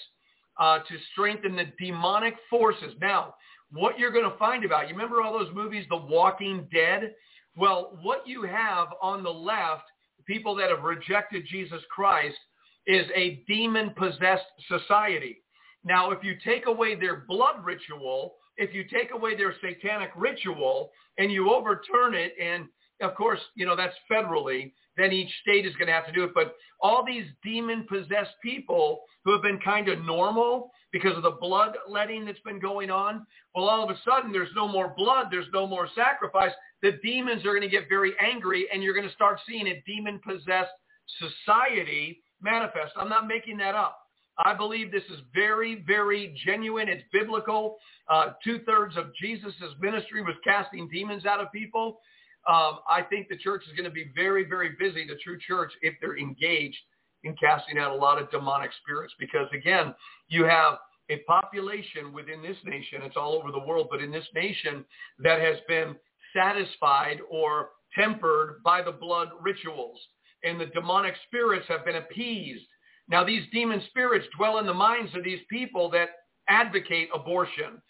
uh, 0.59 0.79
to 0.79 0.95
strengthen 1.11 1.55
the 1.55 1.65
demonic 1.79 2.35
forces. 2.49 2.93
Now, 3.01 3.35
what 3.71 3.97
you're 3.97 4.11
going 4.11 4.29
to 4.29 4.37
find 4.37 4.63
about, 4.63 4.87
you 4.87 4.93
remember 4.93 5.21
all 5.21 5.37
those 5.37 5.53
movies, 5.53 5.85
The 5.89 5.97
Walking 5.97 6.67
Dead? 6.71 7.13
Well, 7.55 7.97
what 8.01 8.27
you 8.27 8.43
have 8.43 8.89
on 9.01 9.23
the 9.23 9.29
left, 9.29 9.83
people 10.25 10.55
that 10.55 10.69
have 10.69 10.83
rejected 10.83 11.45
Jesus 11.49 11.81
Christ, 11.93 12.37
is 12.87 13.05
a 13.15 13.43
demon-possessed 13.47 14.45
society. 14.67 15.37
Now, 15.85 16.11
if 16.11 16.23
you 16.23 16.35
take 16.43 16.65
away 16.67 16.95
their 16.95 17.25
blood 17.27 17.63
ritual, 17.63 18.35
if 18.57 18.73
you 18.73 18.83
take 18.83 19.11
away 19.13 19.35
their 19.35 19.53
satanic 19.61 20.11
ritual 20.15 20.91
and 21.17 21.31
you 21.31 21.53
overturn 21.53 22.13
it, 22.13 22.33
and 22.41 22.65
of 23.01 23.15
course, 23.15 23.39
you 23.55 23.65
know, 23.65 23.75
that's 23.75 23.95
federally, 24.09 24.73
then 24.95 25.11
each 25.11 25.31
state 25.41 25.65
is 25.65 25.75
going 25.75 25.87
to 25.87 25.93
have 25.93 26.05
to 26.05 26.11
do 26.11 26.23
it. 26.23 26.31
But 26.35 26.55
all 26.79 27.03
these 27.05 27.25
demon-possessed 27.43 28.35
people 28.41 29.01
who 29.25 29.33
have 29.33 29.41
been 29.41 29.59
kind 29.59 29.89
of 29.89 30.05
normal 30.05 30.71
because 30.91 31.17
of 31.17 31.23
the 31.23 31.37
bloodletting 31.41 32.25
that's 32.25 32.39
been 32.45 32.59
going 32.59 32.91
on, 32.91 33.25
well, 33.55 33.67
all 33.67 33.83
of 33.83 33.89
a 33.89 33.99
sudden 34.07 34.31
there's 34.31 34.53
no 34.55 34.67
more 34.67 34.93
blood, 34.95 35.27
there's 35.31 35.47
no 35.51 35.65
more 35.65 35.89
sacrifice. 35.95 36.51
The 36.81 36.99
demons 37.03 37.41
are 37.45 37.55
going 37.55 37.61
to 37.61 37.67
get 37.69 37.89
very 37.89 38.13
angry, 38.21 38.67
and 38.71 38.83
you're 38.83 38.93
going 38.93 39.07
to 39.07 39.13
start 39.13 39.39
seeing 39.47 39.67
a 39.67 39.83
demon-possessed 39.87 40.71
society 41.19 42.21
manifest. 42.43 42.93
I'm 42.97 43.09
not 43.09 43.27
making 43.27 43.57
that 43.57 43.75
up. 43.75 43.99
I 44.37 44.53
believe 44.53 44.91
this 44.91 45.03
is 45.11 45.19
very, 45.33 45.83
very 45.85 46.35
genuine. 46.45 46.89
It's 46.89 47.03
biblical. 47.11 47.77
Uh, 48.09 48.31
two-thirds 48.43 48.97
of 48.97 49.13
Jesus' 49.21 49.53
ministry 49.79 50.23
was 50.23 50.35
casting 50.43 50.89
demons 50.89 51.25
out 51.25 51.39
of 51.39 51.51
people. 51.51 51.99
Um, 52.47 52.79
I 52.89 53.03
think 53.09 53.29
the 53.29 53.37
church 53.37 53.63
is 53.67 53.73
going 53.77 53.85
to 53.85 53.91
be 53.91 54.11
very, 54.15 54.43
very 54.43 54.71
busy, 54.79 55.05
the 55.07 55.17
true 55.23 55.37
church, 55.47 55.71
if 55.81 55.93
they're 56.01 56.17
engaged 56.17 56.77
in 57.23 57.35
casting 57.35 57.77
out 57.77 57.91
a 57.91 57.95
lot 57.95 58.21
of 58.21 58.29
demonic 58.31 58.71
spirits. 58.81 59.13
Because 59.19 59.47
again, 59.53 59.93
you 60.27 60.43
have 60.45 60.79
a 61.09 61.17
population 61.27 62.11
within 62.11 62.41
this 62.41 62.57
nation, 62.65 63.01
it's 63.03 63.15
all 63.15 63.33
over 63.33 63.51
the 63.51 63.59
world, 63.59 63.87
but 63.91 64.01
in 64.01 64.11
this 64.11 64.27
nation 64.33 64.83
that 65.19 65.39
has 65.39 65.57
been 65.67 65.95
satisfied 66.35 67.19
or 67.29 67.69
tempered 67.95 68.61
by 68.63 68.81
the 68.81 68.91
blood 68.91 69.29
rituals 69.41 69.99
and 70.43 70.59
the 70.59 70.67
demonic 70.67 71.13
spirits 71.27 71.65
have 71.67 71.85
been 71.85 71.95
appeased. 71.95 72.65
Now 73.07 73.23
these 73.23 73.43
demon 73.51 73.81
spirits 73.89 74.27
dwell 74.37 74.59
in 74.59 74.65
the 74.65 74.73
minds 74.73 75.15
of 75.15 75.23
these 75.23 75.39
people 75.49 75.89
that 75.91 76.09
advocate 76.49 77.09
abortion. 77.13 77.81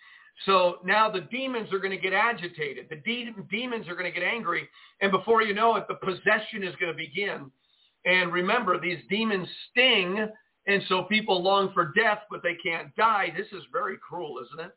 So 0.46 0.78
now 0.84 1.10
the 1.10 1.22
demons 1.22 1.72
are 1.72 1.80
going 1.80 1.92
to 1.92 1.98
get 1.98 2.14
agitated. 2.14 2.88
The 2.90 2.98
de- 2.98 3.34
demons 3.52 3.88
are 3.88 3.96
going 3.96 4.12
to 4.12 4.20
get 4.20 4.28
angry. 4.28 4.68
And 5.02 5.12
before 5.12 5.44
you 5.44 5.54
know 5.54 5.76
it, 5.76 5.86
the 5.88 5.96
possession 5.96 6.64
is 6.64 6.76
going 6.80 6.92
to 6.92 6.98
begin. 6.98 7.52
And 8.06 8.34
remember, 8.34 8.80
these 8.80 9.00
demons 9.10 9.48
sting. 9.70 10.28
And 10.66 10.82
so 10.90 11.04
people 11.04 11.42
long 11.42 11.72
for 11.74 11.94
death, 11.96 12.20
but 12.32 12.42
they 12.42 12.56
can't 12.64 12.94
die. 12.96 13.32
This 13.38 13.48
is 13.52 13.64
very 13.72 13.98
cruel, 13.98 14.40
isn't 14.46 14.66
it? 14.66 14.72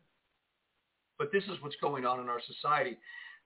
But 1.18 1.32
this 1.32 1.44
is 1.44 1.60
what's 1.62 1.76
going 1.80 2.04
on 2.04 2.20
in 2.20 2.28
our 2.28 2.40
society 2.46 2.98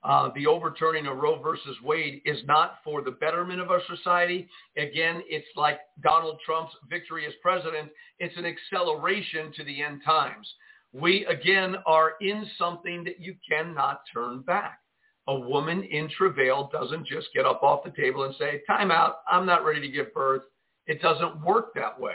uh, 0.02 0.30
the 0.34 0.46
overturning 0.46 1.06
of 1.06 1.18
Roe 1.18 1.40
versus 1.42 1.76
Wade 1.82 2.22
is 2.24 2.38
not 2.46 2.78
for 2.82 3.02
the 3.02 3.10
betterment 3.10 3.60
of 3.60 3.70
our 3.70 3.82
society. 3.86 4.48
Again, 4.76 5.22
it's 5.26 5.46
like 5.56 5.80
Donald 6.02 6.38
Trump's 6.44 6.74
victory 6.88 7.26
as 7.26 7.34
president. 7.42 7.90
It's 8.18 8.36
an 8.36 8.46
acceleration 8.46 9.52
to 9.56 9.64
the 9.64 9.82
end 9.82 10.00
times. 10.04 10.48
We, 10.92 11.26
again, 11.26 11.76
are 11.86 12.14
in 12.20 12.46
something 12.58 13.04
that 13.04 13.20
you 13.20 13.34
cannot 13.48 14.00
turn 14.12 14.40
back. 14.40 14.78
A 15.28 15.38
woman 15.38 15.84
in 15.84 16.08
travail 16.08 16.70
doesn't 16.72 17.06
just 17.06 17.28
get 17.34 17.44
up 17.44 17.62
off 17.62 17.84
the 17.84 17.90
table 17.90 18.24
and 18.24 18.34
say, 18.36 18.62
time 18.66 18.90
out, 18.90 19.16
I'm 19.30 19.46
not 19.46 19.64
ready 19.64 19.80
to 19.82 19.88
give 19.88 20.12
birth. 20.14 20.42
It 20.86 21.02
doesn't 21.02 21.44
work 21.44 21.74
that 21.74 22.00
way. 22.00 22.14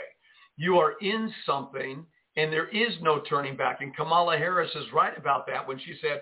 You 0.56 0.78
are 0.78 0.94
in 1.00 1.32
something 1.46 2.04
and 2.36 2.52
there 2.52 2.68
is 2.68 2.92
no 3.00 3.20
turning 3.20 3.56
back. 3.56 3.80
And 3.80 3.96
Kamala 3.96 4.36
Harris 4.36 4.70
is 4.74 4.92
right 4.92 5.16
about 5.16 5.46
that 5.46 5.66
when 5.66 5.78
she 5.78 5.94
said, 6.02 6.20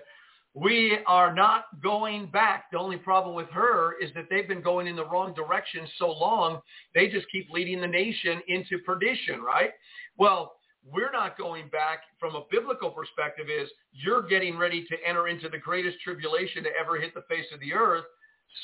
we 0.55 0.99
are 1.05 1.35
not 1.35 1.65
going 1.83 2.27
back. 2.27 2.71
The 2.71 2.79
only 2.79 2.95
problem 2.95 3.35
with 3.35 3.49
her 3.49 4.01
is 4.01 4.09
that 4.15 4.27
they've 4.29 4.47
been 4.47 4.61
going 4.61 4.87
in 4.87 4.95
the 4.95 5.05
wrong 5.05 5.33
direction 5.33 5.85
so 5.99 6.09
long, 6.09 6.61
they 6.95 7.09
just 7.09 7.27
keep 7.29 7.49
leading 7.49 7.81
the 7.81 7.87
nation 7.87 8.41
into 8.47 8.79
perdition, 8.79 9.41
right? 9.41 9.71
Well, 10.17 10.53
we're 10.89 11.11
not 11.11 11.37
going 11.37 11.67
back 11.69 12.03
from 12.19 12.35
a 12.35 12.43
biblical 12.49 12.89
perspective 12.89 13.47
is 13.49 13.69
you're 13.91 14.21
getting 14.21 14.57
ready 14.57 14.85
to 14.85 14.95
enter 15.05 15.27
into 15.27 15.49
the 15.49 15.57
greatest 15.57 15.99
tribulation 15.99 16.63
to 16.63 16.69
ever 16.79 16.99
hit 17.01 17.13
the 17.13 17.23
face 17.27 17.45
of 17.53 17.59
the 17.59 17.73
earth. 17.73 18.05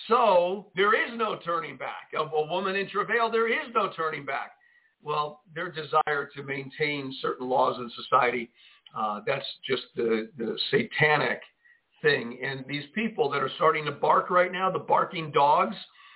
So 0.07 0.67
there 0.77 0.93
is 0.93 1.12
no 1.17 1.39
turning 1.43 1.75
back. 1.75 2.12
Of 2.17 2.31
a 2.33 2.45
woman 2.45 2.77
in 2.77 2.88
travail, 2.89 3.29
there 3.29 3.51
is 3.51 3.67
no 3.75 3.91
turning 3.98 4.25
back. 4.25 4.51
Well, 5.03 5.41
their 5.53 5.69
desire 5.69 6.29
to 6.36 6.43
maintain 6.43 7.13
certain 7.21 7.50
laws 7.50 7.77
in 7.79 7.91
society, 8.03 8.50
uh, 8.98 9.21
that's 9.25 9.45
just 9.67 9.83
the, 9.95 10.29
the 10.38 10.57
satanic 10.69 11.41
thing. 12.01 12.39
And 12.43 12.65
these 12.67 12.84
people 12.93 13.29
that 13.31 13.41
are 13.41 13.51
starting 13.55 13.86
to 13.86 13.91
bark 13.91 14.29
right 14.29 14.51
now, 14.51 14.72
the 14.72 14.79
barking 14.79 15.31
dogs 15.31 15.75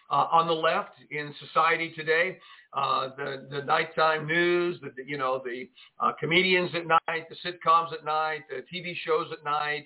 uh, 0.10 0.28
on 0.32 0.48
the 0.48 0.54
left 0.54 0.94
in 1.12 1.34
society 1.40 1.94
today, 1.96 2.38
uh, 2.74 3.10
the 3.18 3.48
the 3.50 3.62
nighttime 3.64 4.28
news, 4.28 4.80
the 4.82 4.92
you 5.06 5.18
know 5.18 5.42
the 5.44 5.70
uh, 6.00 6.12
comedians 6.20 6.72
at 6.76 6.86
night, 6.86 7.26
the 7.30 7.36
sitcoms 7.46 7.94
at 7.94 8.04
night, 8.04 8.42
the 8.50 8.64
TV 8.76 8.94
shows 9.06 9.28
at 9.32 9.44
night. 9.44 9.86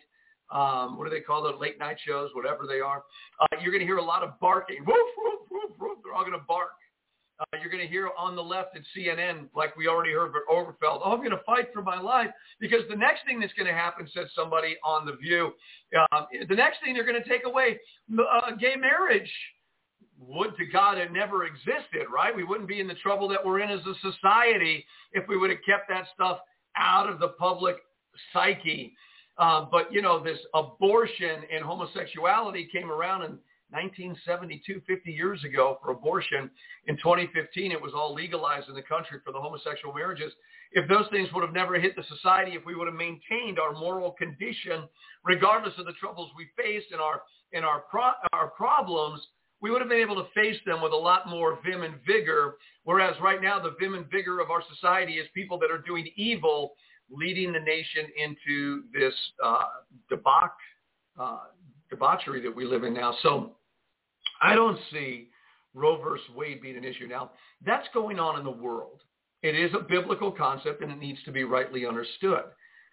Um, 0.51 0.97
what 0.97 1.03
do 1.03 1.11
they 1.11 1.21
call 1.21 1.43
those 1.43 1.59
late 1.59 1.77
night 1.77 1.97
shows? 2.03 2.31
Whatever 2.33 2.65
they 2.67 2.79
are, 2.79 3.03
uh, 3.39 3.45
you're 3.61 3.71
going 3.71 3.81
to 3.81 3.85
hear 3.85 3.97
a 3.97 4.03
lot 4.03 4.23
of 4.23 4.39
barking. 4.39 4.83
Woof 4.85 4.95
woof 5.17 5.39
woof 5.51 5.71
woof. 5.79 5.97
They're 6.03 6.13
all 6.13 6.25
going 6.25 6.33
to 6.33 6.45
bark. 6.47 6.69
Uh, 7.39 7.57
you're 7.61 7.71
going 7.71 7.83
to 7.83 7.89
hear 7.89 8.09
on 8.17 8.35
the 8.35 8.41
left 8.41 8.75
at 8.75 8.81
CNN, 8.95 9.47
like 9.55 9.75
we 9.77 9.87
already 9.87 10.11
heard 10.11 10.31
for 10.31 10.41
Obergefell, 10.51 10.99
oh, 11.03 11.13
I'm 11.13 11.19
going 11.19 11.31
to 11.31 11.41
fight 11.45 11.69
for 11.73 11.81
my 11.81 11.99
life 11.99 12.29
because 12.59 12.81
the 12.89 12.95
next 12.95 13.25
thing 13.25 13.39
that's 13.39 13.53
going 13.53 13.67
to 13.67 13.73
happen, 13.73 14.07
said 14.13 14.27
somebody 14.35 14.75
on 14.83 15.05
The 15.05 15.15
View, 15.15 15.53
uh, 15.97 16.25
the 16.49 16.55
next 16.55 16.79
thing 16.83 16.93
they're 16.93 17.05
going 17.05 17.21
to 17.21 17.29
take 17.29 17.45
away 17.45 17.79
uh, 18.13 18.51
gay 18.59 18.75
marriage. 18.75 19.31
Would 20.21 20.57
to 20.57 20.65
God 20.65 20.97
it 20.97 21.13
never 21.13 21.45
existed, 21.45 22.07
right? 22.13 22.35
We 22.35 22.43
wouldn't 22.43 22.67
be 22.67 22.81
in 22.81 22.89
the 22.89 22.95
trouble 22.95 23.29
that 23.29 23.39
we're 23.45 23.61
in 23.61 23.69
as 23.69 23.79
a 23.85 23.93
society 24.11 24.85
if 25.13 25.25
we 25.29 25.37
would 25.37 25.49
have 25.49 25.59
kept 25.65 25.87
that 25.87 26.07
stuff 26.13 26.39
out 26.75 27.07
of 27.07 27.19
the 27.19 27.29
public 27.39 27.77
psyche. 28.33 28.93
Uh, 29.37 29.65
but, 29.71 29.93
you 29.93 30.01
know, 30.01 30.21
this 30.21 30.37
abortion 30.53 31.43
and 31.49 31.63
homosexuality 31.63 32.67
came 32.69 32.91
around 32.91 33.21
and 33.21 33.37
1972, 33.71 34.81
50 34.87 35.11
years 35.11 35.43
ago 35.43 35.77
for 35.83 35.91
abortion. 35.91 36.49
In 36.87 36.97
2015, 36.97 37.71
it 37.71 37.81
was 37.81 37.93
all 37.95 38.13
legalized 38.13 38.67
in 38.67 38.75
the 38.75 38.81
country 38.81 39.19
for 39.23 39.31
the 39.31 39.39
homosexual 39.39 39.93
marriages. 39.93 40.33
If 40.71 40.87
those 40.89 41.05
things 41.11 41.29
would 41.33 41.43
have 41.43 41.53
never 41.53 41.79
hit 41.79 41.95
the 41.95 42.03
society, 42.03 42.53
if 42.53 42.65
we 42.65 42.75
would 42.75 42.87
have 42.87 42.95
maintained 42.95 43.59
our 43.59 43.73
moral 43.73 44.11
condition, 44.11 44.87
regardless 45.23 45.73
of 45.77 45.85
the 45.85 45.93
troubles 45.93 46.31
we 46.35 46.47
faced 46.57 46.91
and 46.91 47.01
our, 47.01 47.21
and 47.53 47.63
our, 47.63 47.81
pro- 47.81 48.17
our 48.33 48.47
problems, 48.49 49.21
we 49.61 49.71
would 49.71 49.81
have 49.81 49.89
been 49.89 49.99
able 49.99 50.15
to 50.15 50.29
face 50.33 50.59
them 50.65 50.81
with 50.81 50.93
a 50.93 50.97
lot 50.97 51.27
more 51.27 51.59
vim 51.65 51.83
and 51.83 51.95
vigor. 52.07 52.55
Whereas 52.83 53.15
right 53.21 53.41
now, 53.41 53.59
the 53.59 53.75
vim 53.79 53.93
and 53.93 54.09
vigor 54.09 54.39
of 54.39 54.49
our 54.49 54.63
society 54.73 55.13
is 55.13 55.27
people 55.33 55.59
that 55.59 55.69
are 55.69 55.83
doing 55.85 56.09
evil, 56.15 56.73
leading 57.11 57.51
the 57.51 57.59
nation 57.59 58.05
into 58.17 58.83
this 58.93 59.13
uh, 59.43 59.65
debauch, 60.09 60.49
uh, 61.19 61.39
debauchery 61.89 62.41
that 62.41 62.55
we 62.55 62.65
live 62.65 62.83
in 62.83 62.93
now. 62.93 63.15
So 63.21 63.55
I 64.41 64.55
don't 64.55 64.79
see 64.91 65.29
Roe 65.73 66.01
versus 66.01 66.25
Wade 66.35 66.61
being 66.61 66.77
an 66.77 66.83
issue. 66.83 67.07
Now, 67.07 67.31
that's 67.65 67.87
going 67.93 68.19
on 68.19 68.37
in 68.37 68.45
the 68.45 68.51
world. 68.51 69.01
It 69.41 69.55
is 69.55 69.71
a 69.73 69.83
biblical 69.83 70.31
concept 70.31 70.81
and 70.81 70.91
it 70.91 70.99
needs 70.99 71.23
to 71.23 71.31
be 71.31 71.43
rightly 71.43 71.85
understood. 71.85 72.43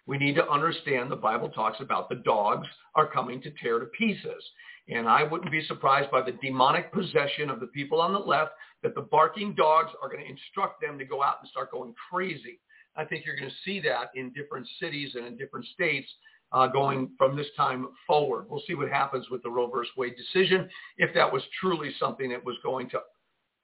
We 0.05 0.17
need 0.17 0.35
to 0.35 0.49
understand 0.49 1.11
the 1.11 1.17
Bible 1.17 1.49
talks 1.49 1.81
about 1.81 2.07
the 2.07 2.15
dogs 2.15 2.67
are 2.95 3.11
coming 3.11 3.41
to 3.41 3.51
tear 3.61 3.79
to 3.79 3.85
pieces. 3.87 4.43
And 4.89 5.07
I 5.07 5.23
wouldn't 5.23 5.51
be 5.51 5.65
surprised 5.65 6.09
by 6.11 6.21
the 6.21 6.37
demonic 6.41 6.93
possession 6.93 7.49
of 7.49 7.59
the 7.59 7.67
people 7.67 7.99
on 7.99 8.13
the 8.13 8.19
left 8.19 8.53
that 8.83 8.95
the 8.95 9.01
barking 9.01 9.53
dogs 9.53 9.91
are 10.01 10.07
going 10.07 10.23
to 10.23 10.29
instruct 10.29 10.81
them 10.81 10.97
to 10.97 11.03
go 11.03 11.21
out 11.21 11.37
and 11.41 11.49
start 11.49 11.71
going 11.71 11.93
crazy. 12.09 12.59
I 12.95 13.03
think 13.03 13.25
you're 13.25 13.35
going 13.35 13.49
to 13.49 13.55
see 13.65 13.81
that 13.81 14.11
in 14.15 14.31
different 14.31 14.67
cities 14.79 15.11
and 15.15 15.25
in 15.25 15.37
different 15.37 15.65
states 15.65 16.07
uh, 16.51 16.67
going 16.67 17.11
from 17.17 17.35
this 17.35 17.47
time 17.55 17.87
forward. 18.05 18.45
We'll 18.49 18.63
see 18.67 18.73
what 18.73 18.89
happens 18.89 19.29
with 19.29 19.43
the 19.43 19.49
Roe 19.49 19.69
versus 19.69 19.91
Wade 19.97 20.15
decision 20.15 20.69
if 20.97 21.13
that 21.13 21.31
was 21.31 21.43
truly 21.59 21.91
something 21.99 22.29
that 22.29 22.43
was 22.43 22.55
going 22.63 22.89
to 22.91 22.99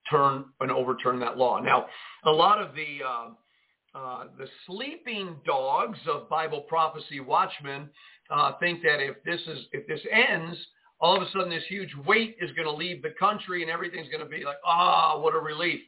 turn 0.10 0.46
and 0.60 0.72
overturn 0.72 1.20
that 1.20 1.38
law. 1.38 1.60
Now, 1.60 1.86
a 2.26 2.32
lot 2.32 2.62
of 2.62 2.76
the 2.76 3.00
uh, 3.06 3.30
uh, 3.98 4.24
the 4.38 4.48
sleeping 4.66 5.38
dogs 5.46 6.00
of 6.12 6.28
Bible 6.28 6.62
prophecy 6.62 7.20
watchmen 7.20 7.90
uh, 8.30 8.54
think 8.60 8.82
that 8.82 9.00
if 9.00 9.24
this 9.24 9.40
is 9.48 9.66
if 9.72 9.88
this 9.88 10.02
ends, 10.12 10.58
all 11.00 11.16
of 11.16 11.22
a 11.22 11.30
sudden 11.32 11.50
this 11.50 11.64
huge 11.68 11.94
weight 12.06 12.36
is 12.42 12.52
going 12.52 12.68
to 12.68 12.74
leave 12.74 13.02
the 13.02 13.14
country 13.20 13.62
and 13.62 13.72
everything's 13.72 14.10
going 14.10 14.24
to 14.24 14.30
be 14.30 14.44
like, 14.44 14.58
ah, 14.66 15.20
what 15.20 15.36
a 15.36 15.40
relief. 15.40 15.82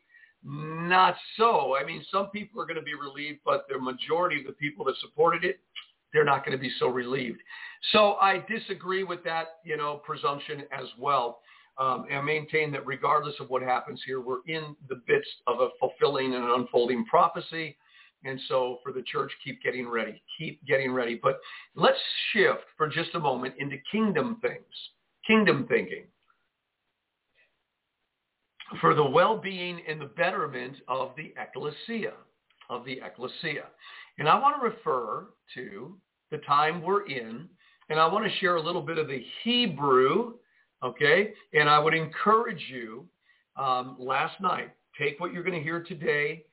Not 0.43 1.15
so. 1.37 1.75
I 1.75 1.83
mean, 1.83 2.05
some 2.11 2.27
people 2.27 2.61
are 2.61 2.65
going 2.65 2.75
to 2.75 2.83
be 2.83 2.93
relieved, 2.93 3.39
but 3.43 3.65
the 3.67 3.79
majority 3.79 4.41
of 4.41 4.45
the 4.45 4.53
people 4.53 4.85
that 4.85 4.95
supported 5.01 5.43
it 5.43 5.59
they're 6.15 6.23
not 6.23 6.45
going 6.45 6.57
to 6.57 6.61
be 6.61 6.71
so 6.79 6.87
relieved. 6.87 7.41
So 7.91 8.13
I 8.13 8.43
disagree 8.49 9.03
with 9.03 9.23
that, 9.25 9.59
you 9.65 9.75
know, 9.75 10.01
presumption 10.05 10.63
as 10.71 10.87
well. 10.97 11.41
Um, 11.77 12.05
and 12.09 12.25
maintain 12.25 12.71
that 12.71 12.87
regardless 12.87 13.35
of 13.41 13.49
what 13.49 13.61
happens 13.61 14.01
here, 14.05 14.21
we're 14.21 14.39
in 14.47 14.77
the 14.87 15.01
midst 15.09 15.29
of 15.45 15.59
a 15.59 15.67
fulfilling 15.77 16.33
and 16.33 16.45
an 16.45 16.51
unfolding 16.51 17.03
prophecy. 17.05 17.75
And 18.23 18.39
so 18.47 18.79
for 18.81 18.93
the 18.93 19.01
church, 19.01 19.29
keep 19.43 19.61
getting 19.61 19.85
ready. 19.85 20.23
Keep 20.37 20.65
getting 20.65 20.93
ready. 20.93 21.19
But 21.21 21.41
let's 21.75 21.99
shift 22.31 22.63
for 22.77 22.87
just 22.87 23.13
a 23.15 23.19
moment 23.19 23.55
into 23.59 23.75
kingdom 23.91 24.37
things, 24.41 24.63
kingdom 25.27 25.65
thinking 25.67 26.05
for 28.81 28.95
the 28.95 29.03
well-being 29.03 29.81
and 29.87 29.99
the 29.99 30.05
betterment 30.05 30.77
of 30.87 31.11
the 31.17 31.33
ecclesia, 31.37 32.13
of 32.69 32.85
the 32.85 33.01
ecclesia. 33.03 33.65
And 34.17 34.29
I 34.29 34.39
want 34.39 34.55
to 34.59 34.67
refer 34.67 35.27
to 35.55 35.97
the 36.35 36.45
time 36.45 36.81
we're 36.81 37.05
in. 37.07 37.47
And 37.89 37.99
I 37.99 38.07
want 38.07 38.25
to 38.25 38.37
share 38.39 38.55
a 38.55 38.61
little 38.61 38.81
bit 38.81 38.97
of 38.97 39.07
the 39.07 39.23
Hebrew, 39.43 40.33
okay? 40.83 41.31
And 41.53 41.69
I 41.69 41.79
would 41.79 41.93
encourage 41.93 42.63
you 42.69 43.07
um, 43.57 43.95
last 43.99 44.41
night, 44.41 44.71
take 44.99 45.19
what 45.19 45.31
you're 45.31 45.43
going 45.43 45.57
to 45.57 45.63
hear 45.63 45.83
today 45.83 46.43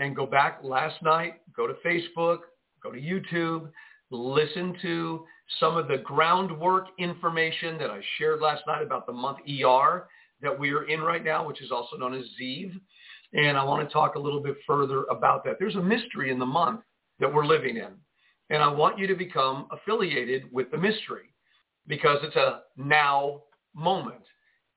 and 0.00 0.16
go 0.16 0.26
back 0.26 0.60
last 0.62 1.02
night, 1.02 1.34
go 1.54 1.66
to 1.66 1.74
Facebook, 1.84 2.38
go 2.82 2.90
to 2.90 3.00
YouTube, 3.00 3.68
listen 4.10 4.74
to 4.82 5.24
some 5.60 5.76
of 5.76 5.88
the 5.88 5.98
groundwork 5.98 6.86
information 6.98 7.78
that 7.78 7.90
I 7.90 8.00
shared 8.16 8.40
last 8.40 8.62
night 8.66 8.82
about 8.82 9.06
the 9.06 9.12
month 9.12 9.38
ER 9.62 10.08
that 10.40 10.58
we 10.58 10.70
are 10.70 10.84
in 10.84 11.00
right 11.00 11.24
now, 11.24 11.46
which 11.46 11.60
is 11.60 11.70
also 11.70 11.96
known 11.96 12.14
as 12.14 12.24
Ziv. 12.40 12.72
And 13.34 13.58
I 13.58 13.64
want 13.64 13.86
to 13.86 13.92
talk 13.92 14.14
a 14.14 14.18
little 14.18 14.42
bit 14.42 14.56
further 14.66 15.04
about 15.10 15.44
that. 15.44 15.56
There's 15.58 15.76
a 15.76 15.82
mystery 15.82 16.30
in 16.30 16.38
the 16.38 16.46
month 16.46 16.80
that 17.20 17.32
we're 17.32 17.44
living 17.44 17.76
in. 17.76 17.92
And 18.50 18.62
I 18.62 18.68
want 18.68 18.98
you 18.98 19.06
to 19.06 19.14
become 19.14 19.66
affiliated 19.70 20.44
with 20.52 20.70
the 20.70 20.78
mystery 20.78 21.34
because 21.86 22.18
it's 22.22 22.36
a 22.36 22.60
now 22.76 23.42
moment. 23.74 24.22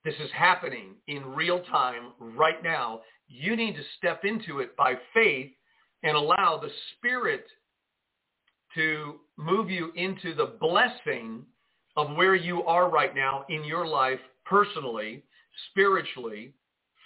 This 0.04 0.16
is 0.16 0.30
happening 0.36 0.96
in 1.08 1.26
real 1.26 1.62
time 1.66 2.14
right 2.20 2.62
now. 2.64 3.02
You 3.28 3.56
need 3.56 3.76
to 3.76 3.84
step 3.98 4.26
into 4.26 4.60
it 4.60 4.76
by 4.76 4.96
faith 5.14 5.52
and 6.04 6.18
allow 6.18 6.60
the 6.62 6.72
Spirit 6.98 7.46
to 8.76 9.20
move 9.38 9.70
you 9.70 9.92
into 9.96 10.34
the 10.34 10.54
blessing 10.60 11.44
of 11.98 12.16
where 12.16 12.36
you 12.36 12.64
are 12.64 12.90
right 12.90 13.14
now 13.14 13.46
in 13.50 13.64
your 13.64 13.86
life 13.86 14.20
personally, 14.46 15.24
spiritually, 15.70 16.54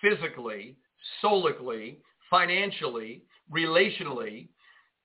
physically, 0.01 0.77
solically, 1.23 1.97
financially, 2.29 3.23
relationally, 3.51 4.47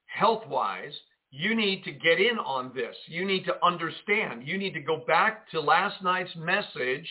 health-wise, 0.07 0.93
you 1.31 1.55
need 1.55 1.85
to 1.85 1.93
get 1.93 2.21
in 2.21 2.39
on 2.39 2.73
this. 2.75 2.97
You 3.07 3.25
need 3.25 3.45
to 3.45 3.65
understand. 3.65 4.47
You 4.47 4.59
need 4.59 4.75
to 4.75 4.81
go 4.81 5.05
back 5.07 5.49
to 5.51 5.61
last 5.61 6.03
night's 6.03 6.35
message 6.37 7.09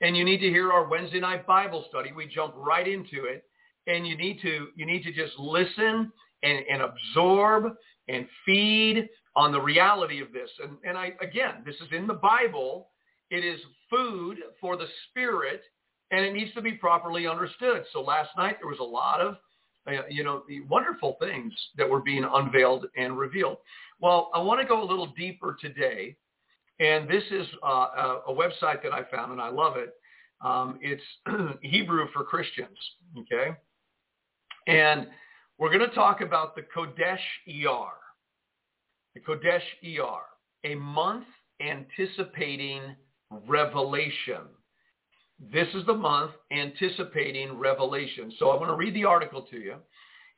and 0.00 0.16
you 0.16 0.24
need 0.24 0.38
to 0.38 0.48
hear 0.48 0.72
our 0.72 0.88
Wednesday 0.88 1.20
night 1.20 1.46
Bible 1.46 1.84
study. 1.88 2.10
We 2.12 2.26
jump 2.26 2.54
right 2.56 2.86
into 2.86 3.24
it 3.24 3.44
and 3.86 4.06
you 4.06 4.16
need 4.16 4.40
to 4.42 4.68
you 4.76 4.84
need 4.84 5.04
to 5.04 5.12
just 5.12 5.38
listen 5.38 6.12
and, 6.42 6.58
and 6.70 6.82
absorb 6.82 7.74
and 8.08 8.26
feed 8.44 9.08
on 9.36 9.52
the 9.52 9.60
reality 9.60 10.20
of 10.20 10.32
this. 10.32 10.50
And, 10.62 10.76
and 10.84 10.98
I 10.98 11.12
again, 11.20 11.62
this 11.64 11.76
is 11.76 11.88
in 11.92 12.08
the 12.08 12.14
Bible. 12.14 12.88
It 13.30 13.44
is 13.44 13.60
food 13.88 14.38
for 14.60 14.76
the 14.76 14.86
spirit 15.08 15.62
and 16.10 16.24
it 16.24 16.32
needs 16.32 16.52
to 16.54 16.62
be 16.62 16.72
properly 16.72 17.28
understood. 17.28 17.84
So 17.92 18.02
last 18.02 18.30
night 18.36 18.56
there 18.60 18.68
was 18.68 18.80
a 18.80 18.82
lot 18.82 19.20
of 19.20 19.36
you 20.08 20.22
know, 20.24 20.42
the 20.48 20.60
wonderful 20.62 21.16
things 21.20 21.52
that 21.76 21.88
were 21.88 22.00
being 22.00 22.24
unveiled 22.24 22.86
and 22.96 23.18
revealed. 23.18 23.58
Well, 24.00 24.30
I 24.34 24.40
want 24.40 24.60
to 24.60 24.66
go 24.66 24.82
a 24.82 24.88
little 24.88 25.12
deeper 25.16 25.56
today, 25.60 26.16
and 26.80 27.08
this 27.08 27.24
is 27.30 27.46
uh, 27.64 28.18
a, 28.26 28.32
website 28.32 28.82
that 28.82 28.92
I 28.92 29.02
found, 29.10 29.32
and 29.32 29.40
I 29.40 29.48
love 29.48 29.76
it. 29.76 29.94
Um, 30.44 30.78
it's 30.80 31.02
Hebrew 31.62 32.06
for 32.12 32.24
Christians, 32.24 32.78
okay? 33.18 33.56
And 34.66 35.06
we're 35.58 35.76
going 35.76 35.88
to 35.88 35.94
talk 35.94 36.20
about 36.20 36.56
the 36.56 36.62
Kodesh 36.62 37.18
ER, 37.48 37.92
the 39.14 39.20
Kodesh 39.20 39.62
ER, 39.84 40.22
a 40.64 40.74
month 40.74 41.26
anticipating 41.60 42.96
revelation. 43.46 44.42
This 45.50 45.66
is 45.74 45.84
the 45.86 45.94
month 45.94 46.32
anticipating 46.52 47.58
revelation. 47.58 48.32
So 48.38 48.50
I'm 48.50 48.58
going 48.58 48.70
to 48.70 48.76
read 48.76 48.94
the 48.94 49.04
article 49.04 49.42
to 49.50 49.56
you, 49.56 49.74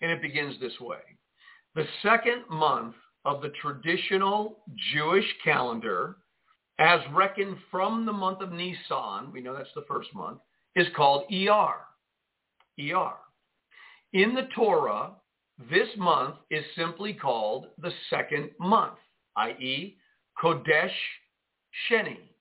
and 0.01 0.11
it 0.11 0.23
begins 0.23 0.59
this 0.61 0.81
way. 0.81 1.01
The 1.75 1.85
second 2.03 2.45
month 2.49 2.95
of 3.25 3.43
the 3.43 3.51
traditional 3.61 4.61
Jewish 4.95 5.27
calendar, 5.45 6.17
as 6.79 7.01
reckoned 7.13 7.57
from 7.71 8.07
the 8.07 8.13
month 8.13 8.41
of 8.41 8.53
Nisan, 8.53 9.31
we 9.31 9.43
know 9.43 9.55
that's 9.55 9.69
the 9.75 9.85
first 9.87 10.09
month, 10.15 10.39
is 10.75 10.87
called 10.97 11.25
ER. 11.31 11.75
ER. 12.81 13.13
In 14.15 14.35
the 14.35 14.49
Torah, 14.55 15.11
this 15.71 15.89
month 15.99 16.37
is 16.51 16.65
simply 16.77 17.13
called 17.13 17.67
the 17.79 17.93
second 18.09 18.51
month, 18.59 18.99
i.e. 19.37 19.97
Chodesh 20.43 20.91
Sheni 21.91 22.34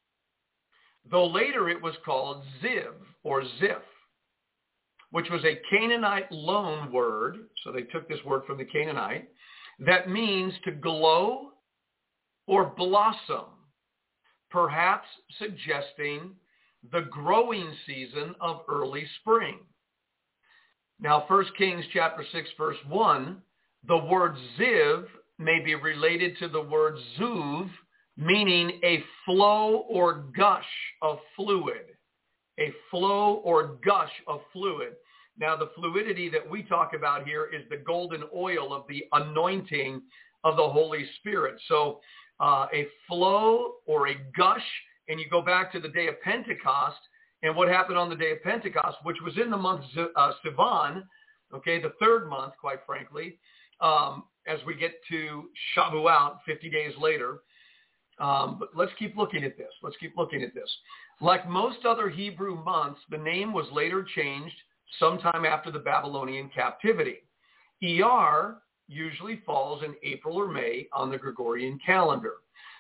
though 1.10 1.28
later 1.28 1.70
it 1.70 1.82
was 1.82 1.96
called 2.06 2.44
Ziv 2.64 2.94
or 3.24 3.44
Ziph, 3.60 3.78
which 5.12 5.30
was 5.30 5.44
a 5.44 5.62
Canaanite 5.70 6.32
loan 6.32 6.92
word. 6.92 7.38
So 7.64 7.72
they 7.72 7.84
took 7.84 8.08
this 8.08 8.24
word 8.26 8.44
from 8.46 8.58
the 8.58 8.66
Canaanite 8.66 9.30
that 9.80 10.10
means 10.10 10.54
to 10.66 10.72
glow 10.72 11.52
or 12.48 12.74
blossom, 12.78 13.46
perhaps 14.50 15.08
suggesting 15.40 16.32
the 16.92 17.08
growing 17.10 17.74
season 17.86 18.36
of 18.42 18.62
early 18.70 19.06
spring. 19.22 19.60
Now, 21.00 21.26
1 21.28 21.46
Kings 21.58 21.86
chapter 21.94 22.24
6, 22.32 22.50
verse 22.58 22.78
1, 22.88 23.42
the 23.88 23.98
word 23.98 24.36
ziv 24.60 25.06
may 25.40 25.60
be 25.60 25.76
related 25.76 26.38
to 26.40 26.48
the 26.48 26.62
word 26.62 26.96
zuv, 27.20 27.70
meaning 28.18 28.80
a 28.84 29.04
flow 29.26 29.86
or 29.90 30.26
gush 30.36 30.66
of 31.02 31.18
fluid. 31.36 31.86
A 32.60 32.72
flow 32.92 33.36
or 33.44 33.78
gush 33.84 34.12
of 34.28 34.42
fluid. 34.52 34.94
Now, 35.40 35.56
the 35.56 35.72
fluidity 35.76 36.30
that 36.30 36.48
we 36.48 36.62
talk 36.62 36.92
about 36.96 37.26
here 37.26 37.46
is 37.46 37.64
the 37.70 37.78
golden 37.78 38.24
oil 38.36 38.72
of 38.74 38.84
the 38.88 39.04
anointing 39.14 40.02
of 40.44 40.58
the 40.58 40.70
Holy 40.70 41.06
Spirit. 41.20 41.60
So 41.68 42.00
uh, 42.40 42.68
a 42.72 42.88
flow 43.08 43.76
or 43.88 44.10
a 44.10 44.16
gush 44.38 44.62
and 45.08 45.20
you 45.20 45.26
go 45.30 45.42
back 45.42 45.72
to 45.72 45.80
the 45.80 45.90
day 45.90 46.08
of 46.08 46.22
Pentecost 46.22 47.00
and 47.42 47.56
what 47.56 47.68
happened 47.68 47.98
on 47.98 48.10
the 48.10 48.16
day 48.16 48.32
of 48.32 48.44
Pentecost, 48.44 48.98
which 49.04 49.18
was 49.24 49.34
in 49.38 49.50
the 49.50 49.58
month 49.58 49.84
uh, 49.98 50.32
Sivan, 50.46 51.04
okay, 51.54 51.82
the 51.82 51.94
third 52.00 52.30
month, 52.30 52.54
quite 52.60 52.80
frankly, 52.86 53.38
um, 53.82 54.24
as 54.48 54.60
we 54.66 54.76
get 54.76 54.94
to 55.10 55.50
Shavuot 55.76 56.38
50 56.46 56.70
days 56.70 56.94
later. 57.00 57.40
Um, 58.20 58.58
but 58.60 58.70
let's 58.76 58.92
keep 59.00 59.18
looking 59.18 59.44
at 59.44 59.58
this. 59.58 59.72
Let's 59.82 59.98
keep 59.98 60.16
looking 60.18 60.44
at 60.44 60.54
this. 60.54 60.70
Like 61.22 61.48
most 61.48 61.86
other 61.86 62.10
Hebrew 62.10 62.64
months, 62.64 63.00
the 63.10 63.18
name 63.18 63.54
was 63.54 63.66
later 63.72 64.06
changed 64.16 64.56
sometime 65.00 65.46
after 65.46 65.72
the 65.72 65.80
Babylonian 65.80 66.50
captivity. 66.54 67.18
ER 67.84 68.58
usually 68.88 69.42
falls 69.46 69.84
in 69.84 69.96
April 70.04 70.38
or 70.38 70.48
May 70.48 70.88
on 70.94 71.10
the 71.10 71.18
Gregorian 71.18 71.80
calendar. 71.86 72.36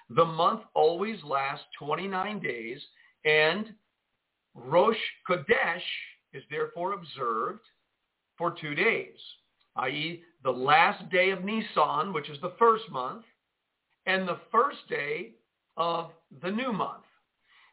The 0.10 0.26
month 0.26 0.62
always 0.74 1.18
lasts 1.24 1.66
29 1.80 2.40
days, 2.40 2.80
and 3.26 3.74
Rosh 4.54 4.98
Chodesh 5.28 5.82
is 6.34 6.44
therefore 6.50 6.94
observed 6.94 7.62
for 8.38 8.56
two 8.60 8.76
days, 8.76 9.18
i.e. 9.78 10.24
the 10.44 10.52
last 10.52 11.10
day 11.10 11.32
of 11.32 11.44
Nisan, 11.44 12.14
which 12.14 12.30
is 12.30 12.40
the 12.42 12.54
first 12.60 12.84
month, 12.92 13.24
and 14.06 14.28
the 14.28 14.40
first 14.52 14.80
day 14.90 15.32
of 15.78 16.12
the 16.42 16.52
new 16.52 16.72
month. 16.72 17.04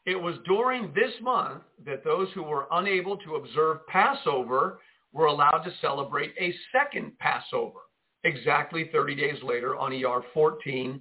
It 0.07 0.17
was 0.17 0.37
during 0.47 0.93
this 0.95 1.13
month 1.21 1.63
that 1.85 2.05
those 2.05 2.29
who 2.35 2.43
were 2.43 2.67
unable 2.73 3.17
to 3.19 3.37
observe 3.37 3.87
Passover 3.87 4.81
were 5.13 5.27
allowed 5.27 5.63
to 5.65 5.73
celebrate 5.81 6.33
a 6.39 6.55
second 6.73 7.19
Passover, 7.19 7.81
exactly 8.25 8.89
30 8.93 9.15
days 9.15 9.43
later 9.43 9.77
on 9.77 9.93
ER 9.93 10.23
14. 10.33 11.01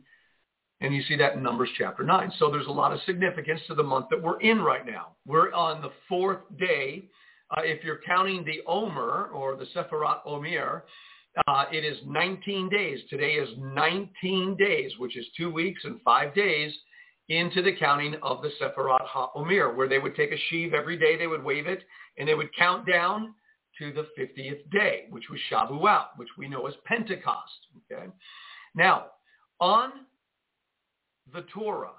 And 0.82 0.96
you 0.96 1.02
see 1.04 1.16
that 1.18 1.34
in 1.36 1.44
Numbers 1.44 1.70
chapter 1.78 2.04
9. 2.04 2.32
So 2.40 2.50
there's 2.50 2.68
a 2.68 2.72
lot 2.72 2.94
of 2.94 3.00
significance 3.06 3.62
to 3.68 3.76
the 3.76 3.84
month 3.84 4.08
that 4.10 4.22
we're 4.22 4.40
in 4.42 4.62
right 4.62 4.86
now. 4.86 5.16
We're 5.26 5.52
on 5.54 5.82
the 5.82 5.92
fourth 6.08 6.40
day. 6.58 7.10
Uh, 7.56 7.62
if 7.64 7.84
you're 7.84 8.00
counting 8.06 8.46
the 8.46 8.62
Omer 8.68 9.30
or 9.34 9.56
the 9.56 9.66
Sefirat 9.76 10.20
Omer, 10.26 10.86
uh, 11.48 11.66
it 11.72 11.86
is 11.86 11.98
19 12.06 12.70
days. 12.70 13.00
Today 13.10 13.34
is 13.34 13.50
19 13.58 14.56
days, 14.58 14.92
which 14.98 15.18
is 15.18 15.26
two 15.38 15.50
weeks 15.50 15.82
and 15.84 16.02
five 16.02 16.34
days 16.34 16.74
into 17.30 17.62
the 17.62 17.76
counting 17.76 18.16
of 18.24 18.42
the 18.42 18.50
Sefirat 18.60 19.06
HaOmer, 19.08 19.76
where 19.76 19.88
they 19.88 20.00
would 20.00 20.16
take 20.16 20.32
a 20.32 20.38
sheaf 20.50 20.74
every 20.74 20.98
day, 20.98 21.16
they 21.16 21.28
would 21.28 21.44
wave 21.44 21.68
it, 21.68 21.84
and 22.18 22.28
they 22.28 22.34
would 22.34 22.54
count 22.56 22.88
down 22.88 23.36
to 23.78 23.94
the 23.94 24.08
50th 24.20 24.70
day, 24.72 25.06
which 25.10 25.26
was 25.30 25.40
Shavuot, 25.52 26.08
which 26.18 26.30
we 26.38 26.50
know 26.50 26.66
as 26.66 26.74
Pentecost. 26.86 27.68
Okay. 27.92 28.08
Now, 28.76 29.06
on 29.60 29.92
the 31.32 31.46
Torah, 31.54 31.92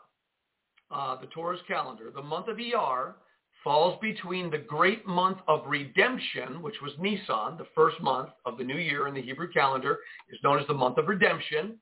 uh, 0.90 1.20
the 1.20 1.28
Torah's 1.28 1.60
calendar, 1.68 2.10
the 2.12 2.22
month 2.22 2.48
of 2.48 2.56
Iyar 2.56 3.14
falls 3.62 3.98
between 4.00 4.50
the 4.50 4.58
great 4.58 5.06
month 5.06 5.38
of 5.48 5.66
redemption, 5.66 6.62
which 6.62 6.80
was 6.82 6.92
Nisan, 6.98 7.58
the 7.58 7.66
first 7.74 8.00
month 8.00 8.30
of 8.46 8.58
the 8.58 8.64
new 8.64 8.78
year 8.78 9.06
in 9.06 9.14
the 9.14 9.22
Hebrew 9.22 9.52
calendar, 9.52 9.98
is 10.30 10.38
known 10.42 10.58
as 10.58 10.66
the 10.66 10.74
month 10.74 10.98
of 10.98 11.08
redemption. 11.08 11.78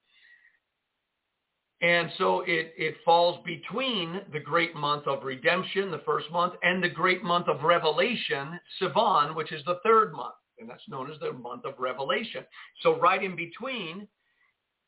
And 1.80 2.10
so 2.18 2.40
it, 2.40 2.72
it 2.76 2.96
falls 3.04 3.40
between 3.46 4.22
the 4.32 4.40
great 4.40 4.74
month 4.74 5.06
of 5.06 5.22
redemption, 5.22 5.92
the 5.92 6.02
first 6.04 6.28
month, 6.32 6.54
and 6.62 6.82
the 6.82 6.88
great 6.88 7.22
month 7.22 7.46
of 7.46 7.62
revelation, 7.62 8.58
Sivan, 8.80 9.36
which 9.36 9.52
is 9.52 9.62
the 9.64 9.78
third 9.84 10.12
month. 10.12 10.34
And 10.58 10.68
that's 10.68 10.82
known 10.88 11.08
as 11.10 11.20
the 11.20 11.32
month 11.32 11.64
of 11.64 11.74
revelation. 11.78 12.44
So 12.82 12.98
right 12.98 13.22
in 13.22 13.36
between 13.36 14.08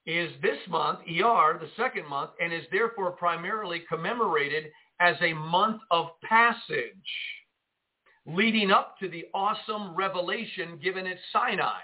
is 0.05 0.33
this 0.43 0.59
month, 0.69 0.99
Iyar, 1.09 1.61
the 1.61 1.69
second 1.77 2.09
month, 2.09 2.31
and 2.41 2.53
is 2.53 2.65
therefore 2.73 3.13
primarily 3.13 3.85
commemorated 3.89 4.65
as 5.01 5.17
a 5.23 5.33
month 5.33 5.81
of 5.91 6.09
passage 6.23 6.93
leading 8.27 8.71
up 8.71 8.99
to 8.99 9.09
the 9.09 9.25
awesome 9.35 9.95
revelation 9.95 10.79
given 10.83 11.07
at 11.07 11.17
Sinai. 11.33 11.81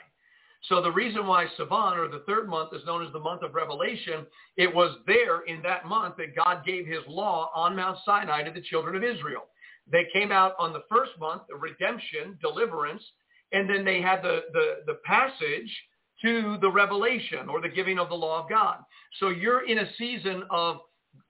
So 0.68 0.82
the 0.82 0.90
reason 0.90 1.26
why 1.26 1.46
Sivan, 1.58 1.96
or 1.96 2.08
the 2.08 2.24
third 2.26 2.48
month, 2.48 2.74
is 2.74 2.84
known 2.86 3.04
as 3.06 3.12
the 3.12 3.20
month 3.20 3.42
of 3.42 3.54
Revelation, 3.54 4.26
it 4.56 4.72
was 4.72 4.96
there 5.06 5.42
in 5.42 5.62
that 5.62 5.86
month 5.86 6.16
that 6.16 6.34
God 6.34 6.64
gave 6.64 6.86
his 6.86 7.02
law 7.06 7.50
on 7.54 7.76
Mount 7.76 7.98
Sinai 8.04 8.42
to 8.42 8.50
the 8.50 8.62
children 8.62 8.96
of 8.96 9.04
Israel. 9.04 9.44
They 9.90 10.08
came 10.12 10.32
out 10.32 10.54
on 10.58 10.72
the 10.72 10.82
first 10.90 11.12
month, 11.20 11.42
the 11.48 11.56
redemption, 11.56 12.36
deliverance, 12.40 13.02
and 13.52 13.70
then 13.70 13.84
they 13.84 14.02
had 14.02 14.22
the, 14.22 14.40
the, 14.52 14.74
the 14.86 14.98
passage 15.04 15.70
to 16.22 16.58
the 16.60 16.70
revelation 16.70 17.48
or 17.48 17.60
the 17.60 17.68
giving 17.68 17.98
of 17.98 18.08
the 18.08 18.14
law 18.14 18.42
of 18.42 18.50
God. 18.50 18.78
So 19.20 19.28
you're 19.28 19.68
in 19.68 19.78
a 19.78 19.92
season 19.96 20.42
of 20.50 20.78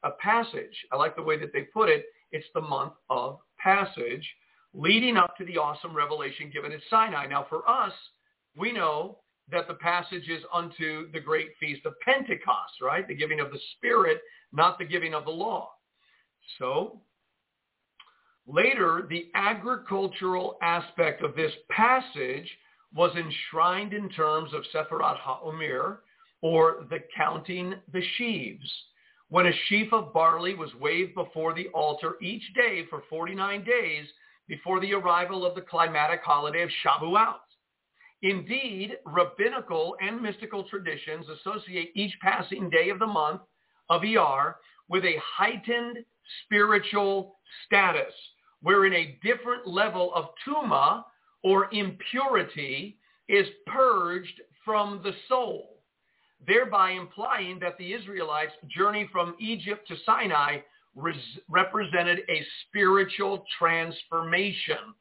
a 0.03 0.11
passage. 0.12 0.77
I 0.92 0.96
like 0.96 1.16
the 1.16 1.22
way 1.22 1.38
that 1.38 1.53
they 1.53 1.62
put 1.62 1.88
it. 1.88 2.07
It's 2.33 2.46
the 2.55 2.61
month 2.61 2.92
of 3.09 3.38
passage 3.59 4.27
leading 4.75 5.16
up 5.16 5.37
to 5.37 5.44
the 5.44 5.57
awesome 5.57 5.96
revelation 5.96 6.51
given 6.53 6.72
at 6.72 6.81
Sinai. 6.90 7.27
Now 7.27 7.46
for 7.49 7.68
us, 7.68 7.92
we 8.57 8.72
know 8.72 9.18
that 9.51 9.68
the 9.68 9.75
passage 9.75 10.29
is 10.29 10.42
unto 10.53 11.11
the 11.12 11.20
great 11.20 11.51
feast 11.59 11.87
of 11.87 11.94
Pentecost, 12.01 12.75
right? 12.83 13.07
The 13.07 13.14
giving 13.14 13.40
of 13.40 13.51
the 13.51 13.61
Spirit, 13.77 14.20
not 14.53 14.79
the 14.79 14.85
giving 14.85 15.14
of 15.14 15.25
the 15.25 15.31
law. 15.31 15.70
So 16.59 17.01
later, 18.46 19.07
the 19.09 19.31
agricultural 19.35 20.59
aspect 20.62 21.22
of 21.22 21.35
this 21.37 21.53
passage 21.70 22.51
was 22.94 23.14
enshrined 23.16 23.92
in 23.92 24.09
terms 24.11 24.51
of 24.53 24.64
Sefirat 24.75 25.18
HaOmer, 25.20 25.99
or 26.42 26.87
the 26.90 26.99
counting 27.16 27.75
the 27.92 28.03
sheaves. 28.16 28.70
When 29.29 29.47
a 29.47 29.53
sheaf 29.69 29.93
of 29.93 30.12
barley 30.12 30.55
was 30.55 30.75
waved 30.77 31.15
before 31.15 31.53
the 31.53 31.67
altar 31.69 32.17
each 32.23 32.55
day 32.55 32.87
for 32.89 33.03
49 33.11 33.65
days 33.65 34.07
before 34.47 34.79
the 34.79 34.95
arrival 34.95 35.45
of 35.45 35.57
the 35.57 35.62
climatic 35.62 36.21
holiday 36.23 36.62
of 36.62 36.71
Shavuot. 36.85 37.41
Indeed, 38.23 38.97
rabbinical 39.05 39.97
and 40.01 40.23
mystical 40.23 40.65
traditions 40.65 41.27
associate 41.29 41.91
each 41.95 42.17
passing 42.21 42.71
day 42.71 42.89
of 42.89 43.01
the 43.01 43.07
month 43.07 43.41
of 43.91 44.03
Iyar 44.03 44.55
with 44.89 45.05
a 45.05 45.21
heightened 45.21 45.99
spiritual 46.45 47.37
status, 47.67 48.15
wherein 48.62 48.93
a 48.95 49.19
different 49.23 49.67
level 49.67 50.15
of 50.15 50.27
tuma 50.47 51.05
or 51.43 51.69
impurity 51.73 52.99
is 53.29 53.47
purged 53.67 54.41
from 54.65 55.01
the 55.03 55.12
soul, 55.29 55.76
thereby 56.47 56.93
implying 56.93 57.59
that 57.61 57.77
the 57.79 57.93
Israelites' 57.93 58.53
journey 58.69 59.09
from 59.13 59.35
Egypt 59.39 59.87
to 59.89 59.97
Sinai 60.05 60.59
res- 60.95 61.39
represented 61.49 62.21
a 62.29 62.43
spiritual 62.69 63.45
transformation 63.59 64.95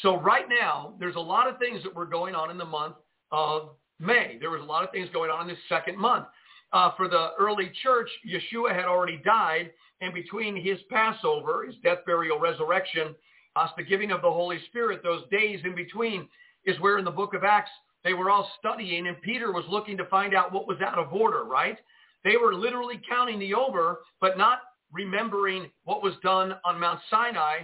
so 0.00 0.18
right 0.20 0.46
now, 0.48 0.94
there's 0.98 1.16
a 1.16 1.20
lot 1.20 1.48
of 1.48 1.58
things 1.58 1.82
that 1.82 1.94
were 1.94 2.06
going 2.06 2.34
on 2.34 2.50
in 2.50 2.56
the 2.56 2.64
month 2.64 2.96
of 3.30 3.70
May. 3.98 4.38
There 4.40 4.50
was 4.50 4.62
a 4.62 4.64
lot 4.64 4.84
of 4.84 4.90
things 4.90 5.08
going 5.12 5.30
on 5.30 5.42
in 5.42 5.48
this 5.48 5.62
second 5.68 5.98
month. 5.98 6.26
Uh, 6.72 6.92
for 6.96 7.08
the 7.08 7.30
early 7.38 7.70
church, 7.82 8.08
Yeshua 8.26 8.74
had 8.74 8.86
already 8.86 9.20
died, 9.24 9.70
and 10.00 10.14
between 10.14 10.56
his 10.56 10.78
Passover, 10.90 11.66
his 11.66 11.76
death, 11.82 11.98
burial, 12.06 12.40
resurrection, 12.40 13.14
us 13.56 13.70
the 13.76 13.82
giving 13.82 14.10
of 14.10 14.22
the 14.22 14.30
Holy 14.30 14.58
Spirit, 14.68 15.02
those 15.02 15.24
days 15.30 15.60
in 15.64 15.74
between 15.74 16.26
is 16.64 16.80
where 16.80 16.98
in 16.98 17.04
the 17.04 17.10
book 17.10 17.34
of 17.34 17.44
Acts 17.44 17.70
they 18.04 18.14
were 18.14 18.30
all 18.30 18.50
studying, 18.58 19.06
and 19.06 19.20
Peter 19.22 19.52
was 19.52 19.64
looking 19.68 19.96
to 19.96 20.06
find 20.06 20.34
out 20.34 20.52
what 20.52 20.66
was 20.66 20.78
out 20.80 20.98
of 20.98 21.12
order, 21.12 21.44
right? 21.44 21.78
They 22.24 22.36
were 22.36 22.54
literally 22.54 23.00
counting 23.08 23.38
the 23.38 23.54
Omer, 23.54 23.98
but 24.20 24.38
not 24.38 24.60
remembering 24.92 25.70
what 25.84 26.02
was 26.02 26.14
done 26.22 26.54
on 26.64 26.80
Mount 26.80 27.00
Sinai 27.10 27.60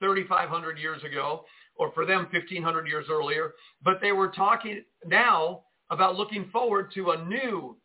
3,500 0.00 0.78
years 0.78 1.02
ago 1.04 1.44
or 1.76 1.92
for 1.92 2.04
them 2.04 2.28
1500 2.30 2.86
years 2.86 3.06
earlier, 3.10 3.54
but 3.82 4.00
they 4.00 4.12
were 4.12 4.28
talking 4.28 4.82
now 5.06 5.62
about 5.90 6.16
looking 6.16 6.48
forward 6.52 6.92
to 6.94 7.12
a 7.12 7.24
new 7.24 7.76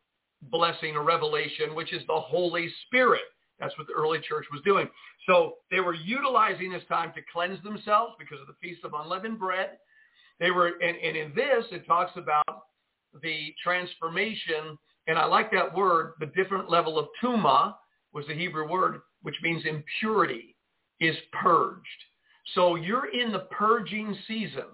blessing 0.43 0.95
or 0.95 1.03
revelation, 1.03 1.73
which 1.73 1.93
is 1.93 2.03
the 2.07 2.19
Holy 2.19 2.69
Spirit. 2.85 3.21
That's 3.59 3.75
what 3.77 3.87
the 3.87 3.93
early 3.93 4.19
church 4.19 4.45
was 4.51 4.61
doing. 4.63 4.89
So 5.25 5.55
they 5.71 5.79
were 5.79 5.93
utilizing 5.93 6.71
this 6.71 6.83
time 6.89 7.13
to 7.15 7.21
cleanse 7.31 7.61
themselves 7.63 8.13
because 8.19 8.39
of 8.41 8.47
the 8.47 8.55
Feast 8.61 8.83
of 8.83 8.91
Unleavened 8.93 9.39
Bread. 9.39 9.77
They 10.39 10.51
were, 10.51 10.73
and, 10.81 10.97
and 10.97 11.15
in 11.15 11.33
this, 11.35 11.65
it 11.71 11.85
talks 11.87 12.11
about 12.15 12.63
the 13.21 13.53
transformation, 13.63 14.77
and 15.07 15.17
I 15.17 15.25
like 15.25 15.51
that 15.51 15.73
word, 15.73 16.13
the 16.19 16.27
different 16.27 16.69
level 16.69 16.99
of 16.99 17.07
tuma 17.23 17.75
was 18.13 18.25
the 18.27 18.33
Hebrew 18.33 18.69
word, 18.69 19.01
which 19.21 19.35
means 19.41 19.63
impurity 19.65 20.55
is 20.99 21.15
purged. 21.31 21.81
So 22.53 22.75
you're 22.75 23.11
in 23.11 23.31
the 23.31 23.47
purging 23.51 24.15
season. 24.27 24.65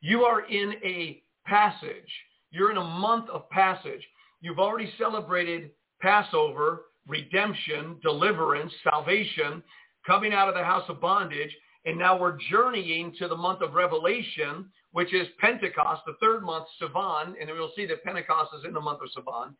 You 0.00 0.22
are 0.22 0.46
in 0.46 0.74
a 0.84 1.22
passage. 1.44 2.10
You're 2.50 2.70
in 2.70 2.76
a 2.76 2.84
month 2.84 3.28
of 3.30 3.48
passage. 3.50 4.02
You've 4.40 4.58
already 4.58 4.92
celebrated 4.98 5.70
Passover, 6.00 6.82
redemption, 7.06 7.96
deliverance, 8.02 8.72
salvation, 8.84 9.62
coming 10.06 10.32
out 10.32 10.48
of 10.48 10.54
the 10.54 10.62
house 10.64 10.84
of 10.88 11.00
bondage, 11.00 11.54
And 11.86 11.96
now 11.96 12.18
we're 12.18 12.36
journeying 12.50 13.14
to 13.20 13.28
the 13.28 13.36
month 13.36 13.62
of 13.62 13.74
Revelation, 13.74 14.66
which 14.90 15.14
is 15.14 15.28
Pentecost, 15.38 16.02
the 16.04 16.14
third 16.20 16.42
month, 16.42 16.66
Sivan, 16.82 17.34
and 17.40 17.48
we'll 17.50 17.70
see 17.76 17.86
that 17.86 18.02
Pentecost 18.02 18.50
is 18.58 18.64
in 18.66 18.74
the 18.74 18.80
month 18.80 18.98
of 19.02 19.24
Sivan. 19.24 19.54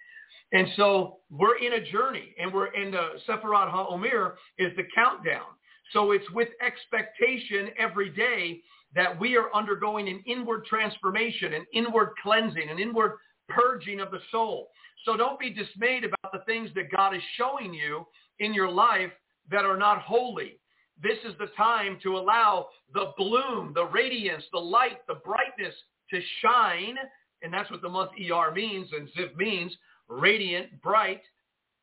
And 0.52 0.68
so 0.76 1.18
we're 1.30 1.58
in 1.58 1.74
a 1.74 1.90
journey, 1.92 2.34
and 2.38 2.52
we're 2.52 2.74
in 2.74 2.90
the 2.90 3.10
Sefirat 3.28 3.72
HaOmer 3.72 4.34
is 4.58 4.72
the 4.76 4.82
countdown. 4.94 5.46
So 5.92 6.10
it's 6.10 6.28
with 6.32 6.48
expectation 6.60 7.70
every 7.78 8.10
day 8.10 8.60
that 8.94 9.18
we 9.18 9.36
are 9.36 9.54
undergoing 9.54 10.08
an 10.08 10.22
inward 10.26 10.64
transformation, 10.64 11.54
an 11.54 11.66
inward 11.72 12.10
cleansing, 12.22 12.68
an 12.68 12.78
inward 12.78 13.18
purging 13.48 14.00
of 14.00 14.10
the 14.10 14.20
soul. 14.32 14.70
So 15.04 15.16
don't 15.16 15.38
be 15.38 15.50
dismayed 15.50 16.02
about 16.02 16.32
the 16.32 16.44
things 16.44 16.70
that 16.74 16.90
God 16.90 17.14
is 17.14 17.22
showing 17.36 17.72
you 17.72 18.04
in 18.40 18.52
your 18.52 18.70
life 18.70 19.12
that 19.50 19.64
are 19.64 19.76
not 19.76 20.02
holy. 20.02 20.58
This 21.02 21.18
is 21.28 21.34
the 21.38 21.48
time 21.56 21.98
to 22.02 22.16
allow 22.16 22.68
the 22.94 23.12
bloom, 23.16 23.72
the 23.74 23.84
radiance, 23.84 24.44
the 24.52 24.58
light, 24.58 25.06
the 25.06 25.20
brightness 25.24 25.74
to 26.10 26.20
shine. 26.40 26.96
And 27.42 27.52
that's 27.52 27.70
what 27.70 27.82
the 27.82 27.88
month 27.88 28.12
ER 28.18 28.52
means 28.52 28.88
and 28.92 29.08
Ziv 29.08 29.36
means, 29.36 29.72
radiant, 30.08 30.80
bright, 30.82 31.22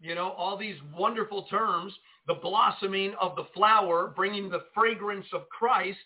you 0.02 0.16
know, 0.16 0.32
all 0.32 0.58
these 0.58 0.76
wonderful 0.98 1.44
terms, 1.44 1.94
the 2.28 2.34
blossoming 2.36 3.14
of 3.22 3.36
the 3.36 3.48
flower, 3.54 4.14
bringing 4.16 4.50
the 4.50 4.66
fragrance 4.74 5.28
of 5.34 5.48
Christ. 5.50 6.00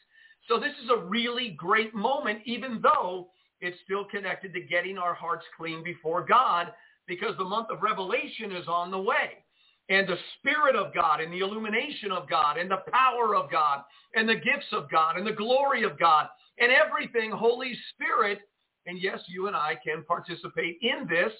So 0.47 0.59
this 0.59 0.73
is 0.83 0.89
a 0.89 1.05
really 1.05 1.49
great 1.57 1.95
moment, 1.95 2.39
even 2.45 2.81
though 2.81 3.29
it's 3.61 3.77
still 3.85 4.05
connected 4.05 4.53
to 4.53 4.61
getting 4.61 4.97
our 4.97 5.13
hearts 5.13 5.45
clean 5.57 5.83
before 5.83 6.25
God 6.25 6.73
because 7.07 7.35
the 7.37 7.43
month 7.43 7.69
of 7.71 7.81
Revelation 7.81 8.51
is 8.51 8.67
on 8.67 8.91
the 8.91 8.99
way. 8.99 9.43
And 9.89 10.07
the 10.07 10.17
Spirit 10.37 10.75
of 10.75 10.93
God 10.93 11.21
and 11.21 11.31
the 11.31 11.39
illumination 11.39 12.11
of 12.11 12.29
God 12.29 12.57
and 12.57 12.69
the 12.69 12.83
power 12.91 13.35
of 13.35 13.49
God 13.49 13.83
and 14.15 14.27
the 14.27 14.35
gifts 14.35 14.67
of 14.73 14.89
God 14.91 15.17
and 15.17 15.25
the 15.25 15.31
glory 15.31 15.83
of 15.83 15.97
God 15.97 16.27
and 16.59 16.71
everything, 16.71 17.31
Holy 17.31 17.73
Spirit. 17.93 18.39
And 18.85 19.01
yes, 19.01 19.19
you 19.27 19.47
and 19.47 19.55
I 19.55 19.77
can 19.85 20.03
participate 20.03 20.77
in 20.81 21.07
this 21.07 21.31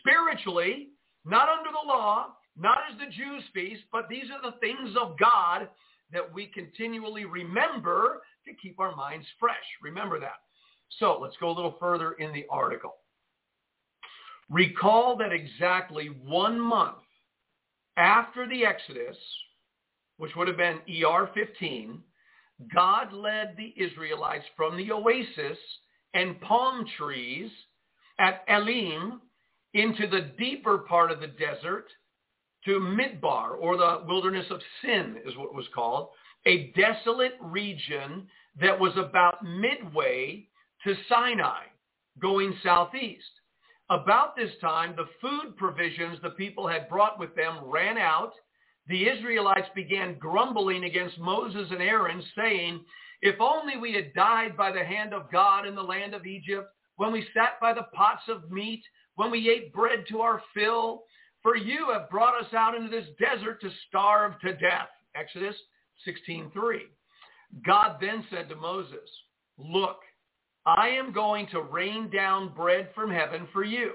spiritually, 0.00 0.88
not 1.24 1.48
under 1.48 1.70
the 1.70 1.88
law, 1.88 2.26
not 2.56 2.78
as 2.90 2.98
the 2.98 3.06
Jews' 3.06 3.44
feast, 3.54 3.82
but 3.90 4.08
these 4.08 4.24
are 4.32 4.50
the 4.50 4.58
things 4.58 4.94
of 5.00 5.18
God 5.18 5.68
that 6.12 6.32
we 6.32 6.46
continually 6.46 7.24
remember 7.24 8.22
to 8.46 8.54
keep 8.60 8.78
our 8.78 8.94
minds 8.94 9.26
fresh. 9.40 9.56
Remember 9.82 10.20
that. 10.20 10.40
So 10.98 11.18
let's 11.20 11.36
go 11.40 11.50
a 11.50 11.56
little 11.56 11.76
further 11.80 12.12
in 12.12 12.32
the 12.32 12.44
article. 12.50 12.94
Recall 14.50 15.16
that 15.16 15.32
exactly 15.32 16.08
one 16.08 16.60
month 16.60 16.98
after 17.96 18.48
the 18.48 18.64
Exodus, 18.64 19.16
which 20.16 20.34
would 20.36 20.48
have 20.48 20.56
been 20.56 20.80
ER 21.04 21.30
15, 21.34 22.02
God 22.74 23.12
led 23.12 23.54
the 23.56 23.74
Israelites 23.76 24.44
from 24.56 24.76
the 24.76 24.92
oasis 24.92 25.58
and 26.14 26.40
palm 26.40 26.86
trees 26.98 27.50
at 28.18 28.44
Elim 28.48 29.20
into 29.74 30.06
the 30.06 30.32
deeper 30.38 30.78
part 30.78 31.10
of 31.10 31.20
the 31.20 31.26
desert 31.26 31.86
to 32.64 32.78
Midbar, 32.78 33.56
or 33.58 33.76
the 33.76 34.04
wilderness 34.06 34.46
of 34.50 34.60
sin 34.82 35.16
is 35.26 35.36
what 35.36 35.54
was 35.54 35.66
called, 35.74 36.10
a 36.46 36.72
desolate 36.76 37.36
region 37.40 38.28
that 38.60 38.78
was 38.78 38.92
about 38.96 39.44
midway 39.44 40.46
to 40.84 40.94
Sinai, 41.08 41.64
going 42.20 42.54
southeast. 42.62 43.24
About 43.92 44.34
this 44.34 44.52
time, 44.62 44.94
the 44.96 45.04
food 45.20 45.54
provisions 45.58 46.18
the 46.22 46.30
people 46.30 46.66
had 46.66 46.88
brought 46.88 47.18
with 47.18 47.34
them 47.36 47.58
ran 47.62 47.98
out. 47.98 48.32
The 48.86 49.06
Israelites 49.06 49.68
began 49.74 50.18
grumbling 50.18 50.84
against 50.84 51.18
Moses 51.18 51.68
and 51.70 51.82
Aaron, 51.82 52.22
saying, 52.34 52.82
if 53.20 53.38
only 53.38 53.76
we 53.76 53.92
had 53.92 54.14
died 54.14 54.56
by 54.56 54.72
the 54.72 54.82
hand 54.82 55.12
of 55.12 55.30
God 55.30 55.66
in 55.66 55.74
the 55.74 55.82
land 55.82 56.14
of 56.14 56.24
Egypt, 56.24 56.70
when 56.96 57.12
we 57.12 57.28
sat 57.34 57.60
by 57.60 57.74
the 57.74 57.86
pots 57.92 58.22
of 58.28 58.50
meat, 58.50 58.82
when 59.16 59.30
we 59.30 59.50
ate 59.50 59.74
bread 59.74 60.06
to 60.08 60.22
our 60.22 60.40
fill. 60.54 61.04
For 61.42 61.54
you 61.54 61.90
have 61.92 62.08
brought 62.08 62.42
us 62.42 62.54
out 62.54 62.74
into 62.74 62.88
this 62.88 63.08
desert 63.20 63.60
to 63.60 63.70
starve 63.88 64.40
to 64.40 64.54
death. 64.54 64.88
Exodus 65.14 65.56
16.3. 66.08 66.50
God 67.66 67.98
then 68.00 68.24
said 68.30 68.48
to 68.48 68.56
Moses, 68.56 69.10
Look, 69.58 69.98
I 70.64 70.88
am 70.88 71.12
going 71.12 71.48
to 71.48 71.62
rain 71.62 72.08
down 72.10 72.54
bread 72.54 72.90
from 72.94 73.10
heaven 73.10 73.48
for 73.52 73.64
you. 73.64 73.92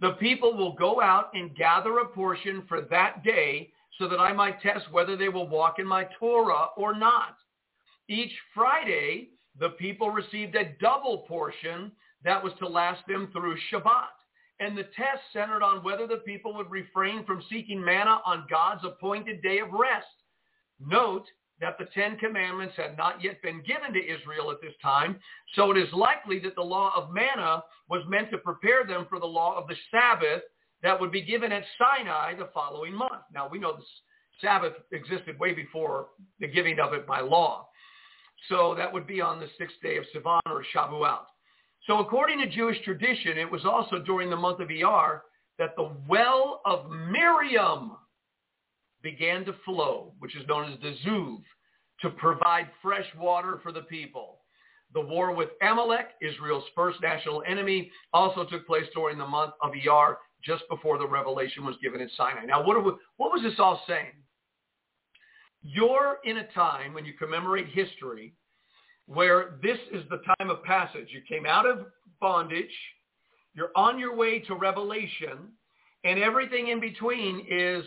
The 0.00 0.12
people 0.12 0.54
will 0.54 0.74
go 0.74 1.00
out 1.00 1.30
and 1.34 1.56
gather 1.56 1.98
a 1.98 2.08
portion 2.08 2.64
for 2.68 2.82
that 2.82 3.24
day 3.24 3.72
so 3.98 4.06
that 4.08 4.20
I 4.20 4.32
might 4.32 4.60
test 4.60 4.92
whether 4.92 5.16
they 5.16 5.30
will 5.30 5.48
walk 5.48 5.78
in 5.78 5.86
my 5.86 6.06
Torah 6.18 6.66
or 6.76 6.94
not. 6.94 7.36
Each 8.08 8.32
Friday, 8.54 9.30
the 9.58 9.70
people 9.70 10.10
received 10.10 10.54
a 10.54 10.74
double 10.80 11.18
portion 11.26 11.92
that 12.24 12.42
was 12.42 12.52
to 12.58 12.68
last 12.68 13.06
them 13.08 13.30
through 13.32 13.56
Shabbat. 13.72 14.08
And 14.60 14.76
the 14.76 14.84
test 14.84 15.22
centered 15.32 15.62
on 15.62 15.84
whether 15.84 16.06
the 16.06 16.22
people 16.26 16.54
would 16.54 16.70
refrain 16.70 17.24
from 17.24 17.42
seeking 17.50 17.82
manna 17.82 18.20
on 18.24 18.46
God's 18.50 18.84
appointed 18.84 19.42
day 19.42 19.58
of 19.60 19.70
rest. 19.72 20.06
Note 20.78 21.24
that 21.60 21.78
the 21.78 21.86
Ten 21.94 22.16
Commandments 22.18 22.74
had 22.76 22.96
not 22.96 23.22
yet 23.22 23.40
been 23.42 23.62
given 23.62 23.92
to 23.92 24.00
Israel 24.00 24.50
at 24.50 24.60
this 24.60 24.74
time, 24.82 25.18
so 25.54 25.70
it 25.70 25.78
is 25.78 25.92
likely 25.92 26.38
that 26.40 26.54
the 26.54 26.62
law 26.62 26.92
of 26.94 27.12
manna 27.12 27.62
was 27.88 28.02
meant 28.08 28.30
to 28.30 28.38
prepare 28.38 28.84
them 28.84 29.06
for 29.08 29.18
the 29.18 29.26
law 29.26 29.56
of 29.56 29.66
the 29.66 29.76
Sabbath 29.90 30.42
that 30.82 31.00
would 31.00 31.10
be 31.10 31.22
given 31.22 31.52
at 31.52 31.64
Sinai 31.78 32.34
the 32.34 32.50
following 32.52 32.94
month. 32.94 33.22
Now, 33.32 33.48
we 33.48 33.58
know 33.58 33.76
the 33.76 33.84
Sabbath 34.40 34.74
existed 34.92 35.38
way 35.38 35.54
before 35.54 36.08
the 36.40 36.46
giving 36.46 36.78
of 36.78 36.92
it 36.92 37.06
by 37.06 37.20
law. 37.20 37.68
So 38.48 38.74
that 38.76 38.92
would 38.92 39.06
be 39.06 39.20
on 39.20 39.40
the 39.40 39.48
sixth 39.58 39.76
day 39.82 39.96
of 39.96 40.04
Sivan 40.14 40.40
or 40.46 40.64
Shavuot. 40.74 41.24
So 41.86 42.00
according 42.00 42.40
to 42.40 42.48
Jewish 42.48 42.82
tradition, 42.84 43.38
it 43.38 43.50
was 43.50 43.64
also 43.64 43.98
during 43.98 44.28
the 44.28 44.36
month 44.36 44.60
of 44.60 44.68
Iyar 44.68 45.20
that 45.58 45.74
the 45.76 45.90
well 46.06 46.60
of 46.66 46.90
Miriam 46.90 47.92
began 49.06 49.44
to 49.44 49.54
flow, 49.64 50.12
which 50.18 50.34
is 50.34 50.44
known 50.48 50.72
as 50.72 50.80
the 50.80 50.96
Zuv, 51.06 51.38
to 52.00 52.10
provide 52.10 52.66
fresh 52.82 53.06
water 53.16 53.60
for 53.62 53.70
the 53.70 53.82
people. 53.82 54.40
The 54.94 55.00
war 55.00 55.32
with 55.32 55.50
Amalek, 55.62 56.08
Israel's 56.20 56.64
first 56.74 57.00
national 57.00 57.44
enemy, 57.48 57.92
also 58.12 58.44
took 58.44 58.66
place 58.66 58.86
during 58.96 59.16
the 59.16 59.26
month 59.26 59.52
of 59.62 59.70
Iyar, 59.70 60.16
just 60.44 60.64
before 60.68 60.98
the 60.98 61.06
revelation 61.06 61.64
was 61.64 61.76
given 61.80 62.00
in 62.00 62.10
Sinai. 62.16 62.46
Now, 62.46 62.66
what, 62.66 62.84
we, 62.84 62.90
what 63.16 63.30
was 63.32 63.42
this 63.44 63.60
all 63.60 63.80
saying? 63.86 64.12
You're 65.62 66.16
in 66.24 66.38
a 66.38 66.48
time 66.48 66.92
when 66.92 67.04
you 67.04 67.12
commemorate 67.12 67.68
history 67.68 68.34
where 69.06 69.60
this 69.62 69.78
is 69.92 70.02
the 70.10 70.20
time 70.36 70.50
of 70.50 70.64
passage. 70.64 71.10
You 71.10 71.20
came 71.28 71.46
out 71.46 71.64
of 71.64 71.86
bondage. 72.20 72.74
You're 73.54 73.70
on 73.76 74.00
your 74.00 74.16
way 74.16 74.40
to 74.40 74.56
revelation. 74.56 75.52
And 76.02 76.18
everything 76.18 76.68
in 76.68 76.80
between 76.80 77.46
is 77.48 77.84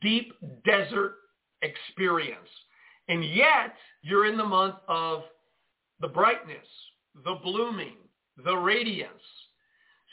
deep 0.00 0.32
desert 0.64 1.16
experience. 1.62 2.48
And 3.08 3.24
yet, 3.24 3.74
you're 4.02 4.26
in 4.26 4.36
the 4.36 4.44
month 4.44 4.76
of 4.88 5.22
the 6.00 6.08
brightness, 6.08 6.66
the 7.24 7.36
blooming, 7.42 7.96
the 8.44 8.56
radiance. 8.56 9.10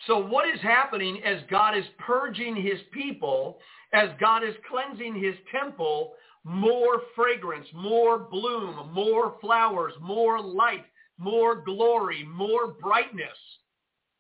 So 0.05 0.17
what 0.17 0.47
is 0.47 0.61
happening 0.61 1.21
as 1.23 1.41
God 1.49 1.77
is 1.77 1.85
purging 1.97 2.55
his 2.55 2.79
people, 2.91 3.59
as 3.93 4.09
God 4.19 4.43
is 4.43 4.53
cleansing 4.69 5.15
his 5.15 5.35
temple, 5.51 6.13
more 6.43 7.01
fragrance, 7.15 7.67
more 7.73 8.19
bloom, 8.19 8.91
more 8.93 9.35
flowers, 9.41 9.93
more 10.01 10.41
light, 10.41 10.85
more 11.17 11.61
glory, 11.61 12.23
more 12.23 12.67
brightness 12.67 13.37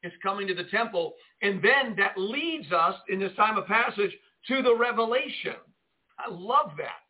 is 0.03 0.11
coming 0.23 0.47
to 0.47 0.53
the 0.53 0.65
temple. 0.65 1.13
And 1.41 1.61
then 1.63 1.95
that 1.97 2.17
leads 2.17 2.71
us 2.71 2.95
in 3.09 3.19
this 3.19 3.35
time 3.35 3.57
of 3.57 3.67
passage 3.67 4.11
to 4.47 4.61
the 4.61 4.75
revelation. 4.75 5.55
I 6.19 6.29
love 6.29 6.71
that. 6.77 7.01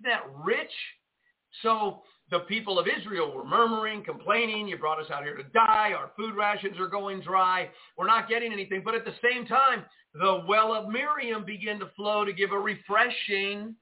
Isn't 0.00 0.10
that 0.10 0.24
rich? 0.44 0.70
So 1.62 2.02
the 2.30 2.40
people 2.40 2.78
of 2.78 2.86
Israel 2.88 3.32
were 3.34 3.44
murmuring, 3.44 4.02
complaining, 4.02 4.66
you 4.66 4.78
brought 4.78 5.00
us 5.00 5.10
out 5.10 5.24
here 5.24 5.36
to 5.36 5.42
die, 5.54 5.92
our 5.96 6.10
food 6.16 6.34
rations 6.34 6.78
are 6.78 6.88
going 6.88 7.20
dry, 7.20 7.68
we're 7.96 8.06
not 8.06 8.28
getting 8.28 8.52
anything. 8.52 8.82
But 8.84 8.94
at 8.94 9.04
the 9.04 9.14
same 9.22 9.46
time, 9.46 9.84
the 10.14 10.42
well 10.48 10.74
of 10.74 10.88
Miriam 10.88 11.44
began 11.44 11.78
to 11.80 11.90
flow 11.96 12.24
to 12.24 12.32
give 12.32 12.52
a 12.52 12.58
refreshing, 12.58 13.74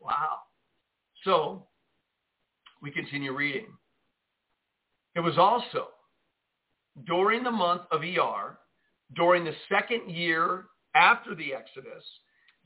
wow. 0.00 0.38
So 1.24 1.66
we 2.82 2.90
continue 2.90 3.34
reading. 3.34 3.66
It 5.14 5.20
was 5.20 5.38
also 5.38 5.88
during 7.06 7.42
the 7.42 7.50
month 7.50 7.82
of 7.90 8.02
Iyar, 8.02 8.56
during 9.14 9.44
the 9.44 9.54
second 9.70 10.10
year 10.10 10.66
after 10.94 11.34
the 11.34 11.54
Exodus, 11.54 12.04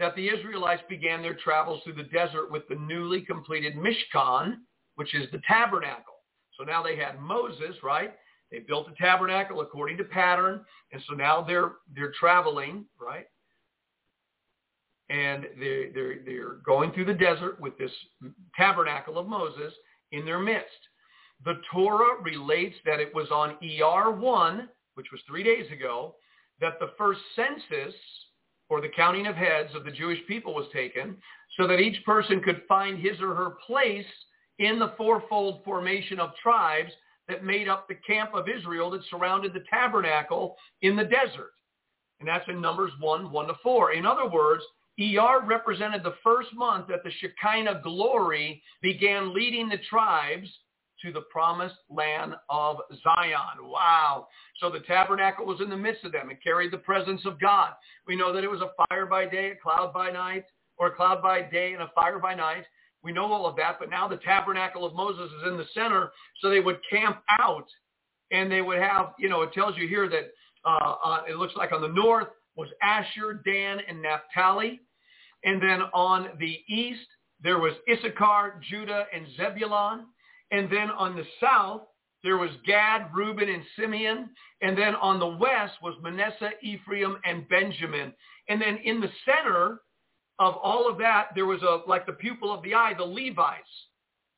that 0.01 0.17
the 0.17 0.29
Israelites 0.29 0.83
began 0.89 1.23
their 1.23 1.35
travels 1.35 1.83
through 1.85 1.95
the 1.95 2.03
desert 2.05 2.51
with 2.51 2.67
the 2.69 2.75
newly 2.75 3.21
completed 3.21 3.75
Mishkan, 3.77 4.57
which 4.97 5.15
is 5.15 5.31
the 5.31 5.41
tabernacle. 5.47 6.15
So 6.59 6.65
now 6.65 6.83
they 6.83 6.97
had 6.97 7.21
Moses, 7.21 7.77
right? 7.85 8.15
They 8.51 8.59
built 8.59 8.89
a 8.89 9.01
tabernacle 9.01 9.61
according 9.61 9.99
to 9.99 10.05
pattern, 10.05 10.65
and 10.93 11.01
so 11.09 11.15
now 11.15 11.43
they're 11.43 11.75
they're 11.95 12.13
traveling, 12.19 12.87
right? 13.01 13.27
and 15.11 15.47
they're, 15.59 15.93
they're, 15.93 16.15
they're 16.25 16.55
going 16.65 16.93
through 16.93 17.05
the 17.05 17.15
desert 17.15 17.61
with 17.61 17.77
this 17.77 17.91
tabernacle 18.57 19.19
of 19.19 19.27
Moses 19.27 19.75
in 20.13 20.25
their 20.25 20.39
midst. 20.39 20.71
The 21.45 21.61
Torah 21.73 22.23
relates 22.23 22.77
that 22.85 23.01
it 23.01 23.13
was 23.15 23.29
on 23.31 23.57
ER 23.63 24.13
1, 24.13 24.69
which 24.95 25.07
was 25.11 25.21
three 25.27 25.43
days 25.43 25.71
ago, 25.73 26.15
that 26.61 26.79
the 26.79 26.93
first 26.97 27.21
census 27.35 27.95
or 28.71 28.81
the 28.81 28.89
counting 28.89 29.27
of 29.27 29.35
heads 29.35 29.75
of 29.75 29.85
the 29.85 29.91
Jewish 29.91 30.21
people 30.27 30.55
was 30.55 30.67
taken 30.73 31.17
so 31.59 31.67
that 31.67 31.81
each 31.81 32.03
person 32.05 32.41
could 32.41 32.63
find 32.69 32.99
his 32.99 33.21
or 33.21 33.35
her 33.35 33.57
place 33.67 34.07
in 34.59 34.79
the 34.79 34.95
fourfold 34.97 35.63
formation 35.65 36.21
of 36.21 36.31
tribes 36.43 36.93
that 37.29 37.45
made 37.45 37.69
up 37.69 37.89
the 37.89 37.97
camp 38.07 38.31
of 38.33 38.49
Israel 38.49 38.91
that 38.91 39.03
surrounded 39.11 39.53
the 39.53 39.65
tabernacle 39.69 40.57
in 40.83 40.97
the 40.97 41.05
desert. 41.05 41.53
And 42.21 42.29
that's 42.29 42.49
in 42.49 42.61
Numbers 42.61 42.93
1, 43.01 43.31
1 43.31 43.47
to 43.49 43.55
4. 43.63 43.93
In 43.93 44.07
other 44.07 44.29
words, 44.29 44.63
ER 45.01 45.41
represented 45.47 46.03
the 46.03 46.17
first 46.23 46.49
month 46.55 46.87
that 46.89 47.03
the 47.03 47.11
Shekinah 47.11 47.81
glory 47.83 48.63
began 48.83 49.35
leading 49.35 49.69
the 49.69 49.79
tribes 49.89 50.49
to 51.03 51.13
the 51.13 51.23
promised 51.33 51.77
land 51.89 52.35
of 52.49 52.77
Zion. 53.03 53.59
Wow. 53.63 54.29
So 54.59 54.71
the 54.71 54.81
tabernacle 54.81 55.47
was 55.47 55.61
in 55.61 55.71
the 55.71 55.77
midst 55.77 56.05
of 56.05 56.13
them. 56.13 56.31
It 56.31 56.43
carried 56.43 56.73
the 56.73 56.79
presence 56.79 57.23
of 57.25 57.41
God. 57.41 57.73
We 58.07 58.17
know 58.17 58.33
that 58.33 58.45
it 58.45 58.51
was 58.51 58.61
a 58.61 58.87
fire 58.89 59.07
by 59.07 59.27
day, 59.27 59.53
a 59.53 59.57
cloud 59.57 59.93
by 59.93 60.11
night, 60.11 60.45
or 60.77 60.89
a 60.89 60.95
cloud 60.95 61.23
by 61.23 61.43
day 61.43 61.73
and 61.73 61.83
a 61.83 61.91
fire 61.95 62.19
by 62.19 62.35
night. 62.35 62.65
We 63.03 63.13
know 63.13 63.33
all 63.33 63.47
of 63.47 63.57
that, 63.57 63.77
but 63.79 63.91
now 63.91 64.09
the 64.09 64.19
tabernacle 64.19 64.85
of 64.85 64.95
Moses 64.95 65.31
is 65.31 65.49
in 65.49 65.57
the 65.57 65.65
center, 65.73 66.13
so 66.41 66.51
they 66.51 66.61
would 66.61 66.81
camp 66.91 67.23
out, 67.39 67.67
and 68.31 68.51
they 68.53 68.61
would 68.61 68.79
have, 68.79 69.15
you 69.19 69.29
know, 69.29 69.43
it 69.43 69.53
tells 69.53 69.77
you 69.77 69.89
here 69.89 70.09
that 70.09 70.33
uh, 70.65 70.95
uh, 71.03 71.23
it 71.29 71.37
looks 71.37 71.55
like 71.57 71.73
on 71.73 71.81
the 71.81 71.89
north 71.89 72.29
was 72.57 72.69
Asher, 72.83 73.41
Dan, 73.45 73.79
and 73.89 74.03
Naphtali. 74.03 74.81
And 75.45 75.63
then 75.63 75.81
on 75.95 76.29
the 76.39 76.59
east, 76.69 77.07
there 77.43 77.59
was 77.59 77.73
Issachar, 77.91 78.61
Judah, 78.69 79.07
and 79.15 79.27
Zebulon. 79.37 80.07
And 80.51 80.71
then 80.71 80.91
on 80.91 81.17
the 81.17 81.25
south, 81.41 81.83
there 82.23 82.37
was 82.37 82.51
Gad, 82.67 83.07
Reuben, 83.15 83.49
and 83.49 83.63
Simeon. 83.79 84.31
And 84.61 84.77
then 84.77 84.95
on 84.97 85.19
the 85.19 85.27
west 85.27 85.75
was 85.83 85.95
Manasseh, 86.03 86.51
Ephraim, 86.63 87.17
and 87.25 87.49
Benjamin. 87.49 88.13
And 88.49 88.61
then 88.61 88.79
in 88.85 89.01
the 89.01 89.11
center 89.25 89.81
of 90.39 90.55
all 90.57 90.91
of 90.91 90.99
that, 90.99 91.29
there 91.35 91.47
was 91.47 91.63
a 91.63 91.89
like 91.89 92.07
the 92.07 92.13
pupil 92.13 92.53
of 92.53 92.63
the 92.63 92.75
eye, 92.75 92.95
the 92.97 93.05
Levites 93.05 93.69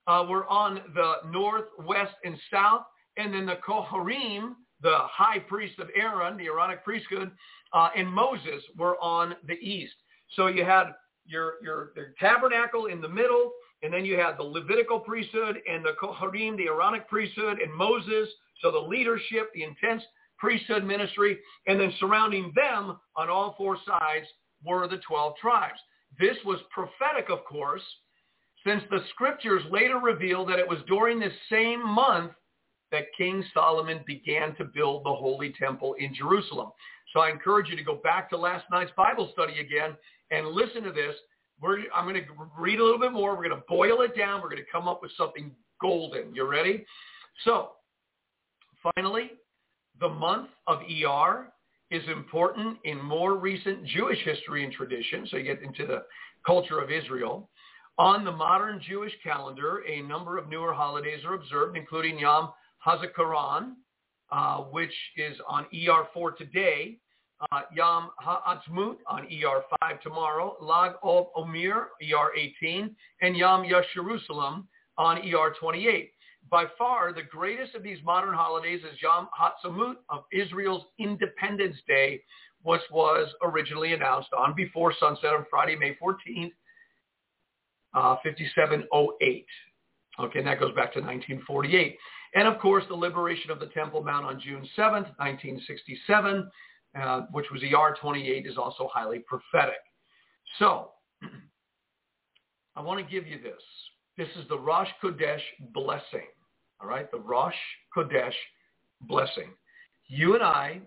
uh, 0.06 0.24
were 0.28 0.46
on 0.46 0.80
the 0.94 1.14
north, 1.30 1.66
west, 1.78 2.14
and 2.24 2.36
south. 2.52 2.82
And 3.16 3.32
then 3.32 3.46
the 3.46 3.58
Kohanim, 3.66 4.54
the 4.80 4.98
high 5.00 5.38
priest 5.38 5.78
of 5.78 5.88
Aaron, 5.94 6.36
the 6.36 6.46
Aaronic 6.46 6.84
priesthood, 6.84 7.30
uh, 7.72 7.88
and 7.96 8.08
Moses 8.08 8.62
were 8.76 8.96
on 9.02 9.34
the 9.46 9.54
east. 9.54 9.94
So 10.34 10.46
you 10.46 10.64
had 10.64 10.86
your, 11.24 11.54
your, 11.62 11.92
your 11.94 12.14
tabernacle 12.18 12.86
in 12.86 13.00
the 13.00 13.08
middle, 13.08 13.52
and 13.82 13.92
then 13.92 14.04
you 14.04 14.16
had 14.16 14.36
the 14.36 14.42
Levitical 14.42 15.00
priesthood 15.00 15.58
and 15.68 15.84
the 15.84 15.94
Kohanim, 16.00 16.56
the 16.56 16.66
Aaronic 16.66 17.08
priesthood, 17.08 17.58
and 17.58 17.72
Moses. 17.74 18.28
So 18.60 18.70
the 18.70 18.78
leadership, 18.78 19.50
the 19.54 19.64
intense 19.64 20.02
priesthood 20.38 20.84
ministry, 20.84 21.38
and 21.66 21.80
then 21.80 21.92
surrounding 21.98 22.52
them 22.54 22.98
on 23.16 23.28
all 23.28 23.54
four 23.58 23.76
sides 23.86 24.26
were 24.64 24.86
the 24.88 25.00
12 25.06 25.34
tribes. 25.40 25.78
This 26.18 26.36
was 26.44 26.60
prophetic, 26.70 27.30
of 27.30 27.44
course, 27.44 27.82
since 28.64 28.82
the 28.90 29.00
scriptures 29.10 29.62
later 29.70 29.98
reveal 29.98 30.44
that 30.46 30.58
it 30.58 30.68
was 30.68 30.78
during 30.86 31.18
this 31.18 31.32
same 31.50 31.84
month 31.86 32.32
that 32.92 33.06
King 33.16 33.42
Solomon 33.54 34.00
began 34.06 34.54
to 34.56 34.64
build 34.64 35.04
the 35.04 35.14
Holy 35.14 35.54
Temple 35.58 35.94
in 35.98 36.14
Jerusalem. 36.14 36.70
So 37.12 37.20
I 37.20 37.30
encourage 37.30 37.68
you 37.68 37.76
to 37.76 37.82
go 37.82 37.96
back 37.96 38.30
to 38.30 38.36
last 38.36 38.64
night's 38.70 38.92
Bible 38.96 39.30
study 39.32 39.58
again 39.58 39.96
and 40.30 40.46
listen 40.48 40.82
to 40.84 40.92
this. 40.92 41.16
We're, 41.62 41.78
I'm 41.94 42.04
going 42.04 42.16
to 42.16 42.22
read 42.58 42.80
a 42.80 42.84
little 42.84 42.98
bit 42.98 43.12
more. 43.12 43.36
We're 43.36 43.48
going 43.48 43.60
to 43.60 43.64
boil 43.68 44.02
it 44.02 44.16
down. 44.16 44.42
We're 44.42 44.50
going 44.50 44.62
to 44.62 44.70
come 44.70 44.88
up 44.88 45.00
with 45.00 45.12
something 45.16 45.52
golden. 45.80 46.34
You 46.34 46.44
ready? 46.46 46.84
So 47.44 47.70
finally, 48.96 49.32
the 50.00 50.08
month 50.08 50.48
of 50.66 50.80
ER 50.80 51.52
is 51.90 52.02
important 52.08 52.78
in 52.84 53.00
more 53.02 53.36
recent 53.36 53.84
Jewish 53.86 54.18
history 54.24 54.64
and 54.64 54.72
tradition. 54.72 55.26
So 55.30 55.36
you 55.36 55.44
get 55.44 55.62
into 55.62 55.86
the 55.86 56.02
culture 56.44 56.80
of 56.80 56.90
Israel. 56.90 57.50
On 57.98 58.24
the 58.24 58.32
modern 58.32 58.80
Jewish 58.88 59.12
calendar, 59.22 59.82
a 59.86 60.00
number 60.02 60.38
of 60.38 60.48
newer 60.48 60.72
holidays 60.72 61.20
are 61.26 61.34
observed, 61.34 61.76
including 61.76 62.18
Yom 62.18 62.50
Hazikaron, 62.84 63.74
uh, 64.32 64.58
which 64.70 64.94
is 65.16 65.36
on 65.46 65.66
Iyar 65.74 66.06
4 66.14 66.32
today, 66.32 66.98
uh, 67.50 67.62
Yom 67.74 68.10
Ha'atzmaut 68.18 68.96
on 69.06 69.26
Iyar 69.26 69.62
5 69.80 70.00
tomorrow, 70.00 70.56
Lag 70.60 70.92
of 71.02 71.26
Omer, 71.34 71.88
Iyar 72.02 72.28
18, 72.36 72.94
and 73.22 73.36
Yom 73.36 73.64
Yerushalayim 73.64 74.64
on 74.98 75.16
Iyar 75.22 75.56
28. 75.58 76.12
By 76.50 76.64
far, 76.76 77.12
the 77.12 77.22
greatest 77.22 77.74
of 77.74 77.82
these 77.82 77.98
modern 78.04 78.34
holidays 78.34 78.80
is 78.80 79.00
Yom 79.02 79.28
Ha'atzmaut 79.32 79.96
of 80.10 80.24
Israel's 80.32 80.84
Independence 80.98 81.76
Day, 81.88 82.22
which 82.62 82.82
was 82.90 83.28
originally 83.42 83.92
announced 83.92 84.28
on 84.36 84.54
before 84.54 84.94
sunset 84.98 85.32
on 85.34 85.46
Friday, 85.50 85.76
May 85.76 85.96
14th, 86.02 86.52
uh, 87.94 88.16
5708. 88.22 89.46
Okay, 90.20 90.38
and 90.38 90.48
that 90.48 90.60
goes 90.60 90.74
back 90.74 90.92
to 90.92 91.00
1948. 91.00 91.98
And 92.34 92.48
of 92.48 92.58
course, 92.60 92.84
the 92.88 92.94
liberation 92.94 93.50
of 93.50 93.60
the 93.60 93.66
Temple 93.66 94.02
Mount 94.02 94.26
on 94.26 94.40
June 94.40 94.68
7th, 94.76 95.08
1967, 95.18 96.50
uh, 97.00 97.22
which 97.32 97.46
was 97.52 97.62
ER 97.62 97.96
28, 98.00 98.46
is 98.46 98.58
also 98.58 98.88
highly 98.92 99.20
prophetic. 99.20 99.80
So, 100.58 100.90
I 102.76 102.80
want 102.80 103.04
to 103.04 103.12
give 103.12 103.26
you 103.26 103.40
this. 103.42 103.62
This 104.16 104.28
is 104.36 104.48
the 104.48 104.58
Rosh 104.58 104.88
Chodesh 105.02 105.40
blessing. 105.72 106.26
All 106.80 106.88
right, 106.88 107.10
the 107.10 107.18
Rosh 107.18 107.54
Chodesh 107.96 108.34
blessing. 109.02 109.50
You 110.08 110.34
and 110.34 110.42
I, 110.42 110.80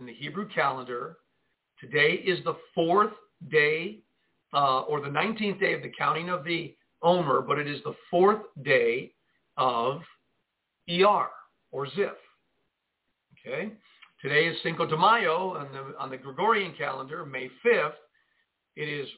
in 0.00 0.06
the 0.06 0.12
Hebrew 0.12 0.48
calendar, 0.48 1.18
today 1.80 2.14
is 2.14 2.42
the 2.44 2.56
fourth 2.74 3.12
day 3.50 4.00
uh, 4.52 4.80
or 4.82 5.00
the 5.00 5.08
19th 5.08 5.60
day 5.60 5.74
of 5.74 5.82
the 5.82 5.92
counting 5.96 6.30
of 6.30 6.44
the 6.44 6.74
Omer, 7.02 7.42
but 7.42 7.58
it 7.58 7.68
is 7.68 7.80
the 7.84 7.94
fourth 8.10 8.40
day 8.62 9.12
of 9.56 10.00
ER 10.88 11.28
or 11.70 11.86
Zif. 11.86 12.12
Okay? 13.46 13.72
Today 14.26 14.48
is 14.48 14.56
Cinco 14.64 14.84
de 14.84 14.96
Mayo 14.96 15.56
on 15.56 15.68
the, 15.72 15.96
on 16.00 16.10
the 16.10 16.16
Gregorian 16.16 16.74
calendar, 16.76 17.24
May 17.24 17.48
5th. 17.64 17.92
It 18.74 18.88
is 18.88 19.08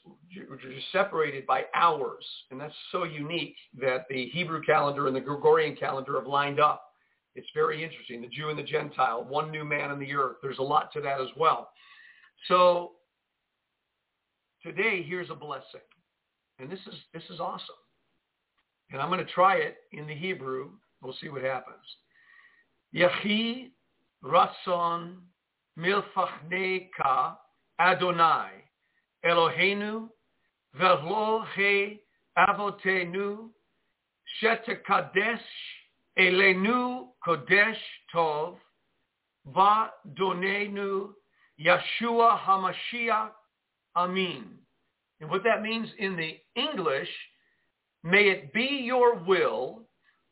separated 0.92 1.46
by 1.46 1.64
hours, 1.74 2.26
and 2.50 2.60
that's 2.60 2.74
so 2.92 3.04
unique 3.04 3.56
that 3.80 4.04
the 4.10 4.28
Hebrew 4.34 4.60
calendar 4.60 5.06
and 5.06 5.16
the 5.16 5.20
Gregorian 5.22 5.76
calendar 5.76 6.18
have 6.18 6.26
lined 6.26 6.60
up. 6.60 6.84
It's 7.36 7.48
very 7.54 7.82
interesting. 7.82 8.20
The 8.20 8.28
Jew 8.28 8.50
and 8.50 8.58
the 8.58 8.62
Gentile, 8.62 9.24
one 9.24 9.50
new 9.50 9.64
man 9.64 9.90
on 9.90 9.98
the 9.98 10.12
earth. 10.12 10.36
There's 10.42 10.58
a 10.58 10.62
lot 10.62 10.92
to 10.92 11.00
that 11.00 11.22
as 11.22 11.28
well. 11.38 11.70
So 12.46 12.90
today, 14.62 15.02
here's 15.02 15.30
a 15.30 15.34
blessing, 15.34 15.80
and 16.58 16.70
this 16.70 16.80
is 16.80 16.94
this 17.14 17.24
is 17.30 17.40
awesome. 17.40 17.76
And 18.92 19.00
I'm 19.00 19.08
going 19.08 19.24
to 19.24 19.32
try 19.32 19.56
it 19.56 19.78
in 19.92 20.06
the 20.06 20.14
Hebrew 20.14 20.68
We'll 21.00 21.16
see 21.18 21.30
what 21.30 21.40
happens. 21.40 21.76
Yehi 22.94 23.70
Ratzon 24.24 25.16
Milfachneka 25.78 27.36
Adonai 27.80 28.50
Eloheinu 29.24 30.08
Velo 30.74 31.44
He 31.54 32.00
Avotenu 32.36 33.48
Shetekadesh 34.42 35.38
Elenu 36.18 37.08
Kodesh 37.26 37.76
Tov 38.14 38.56
Va 39.54 39.90
Donenu 40.18 41.10
Yeshua 41.60 42.38
Hamashiach 42.38 43.30
Amin. 43.96 44.44
And 45.20 45.30
what 45.30 45.42
that 45.44 45.62
means 45.62 45.88
in 45.98 46.16
the 46.16 46.38
English, 46.54 47.08
may 48.04 48.28
it 48.28 48.52
be 48.52 48.82
your 48.84 49.16
will 49.16 49.82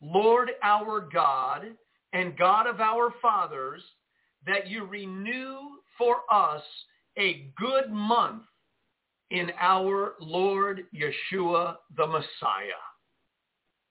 Lord 0.00 0.50
our 0.62 1.08
God 1.12 1.76
and 2.16 2.36
God 2.38 2.66
of 2.66 2.80
our 2.80 3.12
fathers, 3.20 3.82
that 4.46 4.68
you 4.68 4.84
renew 4.84 5.58
for 5.98 6.20
us 6.32 6.62
a 7.18 7.50
good 7.58 7.90
month 7.90 8.44
in 9.30 9.50
our 9.60 10.14
Lord 10.18 10.84
Yeshua 10.94 11.76
the 11.94 12.06
Messiah. 12.06 12.80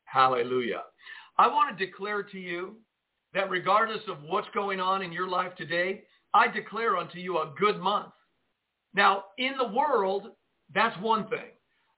Hallelujah. 0.05 0.83
I 1.37 1.47
want 1.47 1.77
to 1.77 1.85
declare 1.85 2.23
to 2.23 2.39
you 2.39 2.77
that 3.35 3.51
regardless 3.51 4.01
of 4.07 4.23
what's 4.23 4.47
going 4.55 4.79
on 4.79 5.03
in 5.03 5.11
your 5.11 5.27
life 5.27 5.53
today, 5.55 6.01
I 6.33 6.47
declare 6.47 6.97
unto 6.97 7.19
you 7.19 7.37
a 7.37 7.53
good 7.59 7.79
month. 7.79 8.13
Now, 8.95 9.25
in 9.37 9.51
the 9.55 9.67
world, 9.67 10.29
that's 10.73 10.99
one 10.99 11.27
thing. 11.27 11.51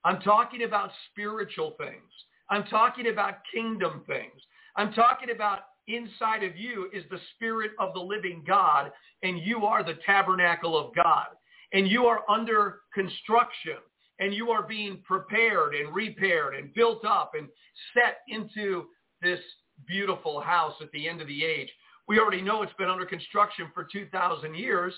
I'm 0.03 0.19
talking 0.19 0.63
about 0.63 0.91
spiritual 1.09 1.75
things. 1.77 2.11
I'm 2.49 2.65
talking 2.65 3.07
about 3.07 3.35
kingdom 3.53 4.03
things. 4.07 4.41
I'm 4.75 4.91
talking 4.91 5.29
about 5.29 5.59
inside 5.87 6.43
of 6.43 6.57
you 6.57 6.89
is 6.93 7.03
the 7.09 7.19
spirit 7.35 7.71
of 7.79 7.93
the 7.93 7.99
living 7.99 8.43
God 8.45 8.91
and 9.23 9.39
you 9.39 9.65
are 9.65 9.83
the 9.83 9.97
tabernacle 10.05 10.77
of 10.77 10.93
God. 10.95 11.27
and 11.73 11.87
you 11.87 12.05
are 12.05 12.21
under 12.29 12.79
construction 12.93 13.77
and 14.19 14.33
you 14.33 14.49
are 14.51 14.63
being 14.63 15.01
prepared 15.05 15.75
and 15.75 15.93
repaired 15.93 16.55
and 16.55 16.73
built 16.73 17.05
up 17.05 17.31
and 17.37 17.47
set 17.93 18.19
into 18.29 18.85
this 19.21 19.39
beautiful 19.85 20.39
house 20.41 20.73
at 20.81 20.91
the 20.91 21.07
end 21.07 21.21
of 21.21 21.27
the 21.27 21.43
age. 21.43 21.69
We 22.07 22.19
already 22.19 22.41
know 22.41 22.61
it's 22.61 22.73
been 22.73 22.89
under 22.89 23.05
construction 23.05 23.69
for 23.73 23.83
2,000 23.83 24.55
years, 24.55 24.93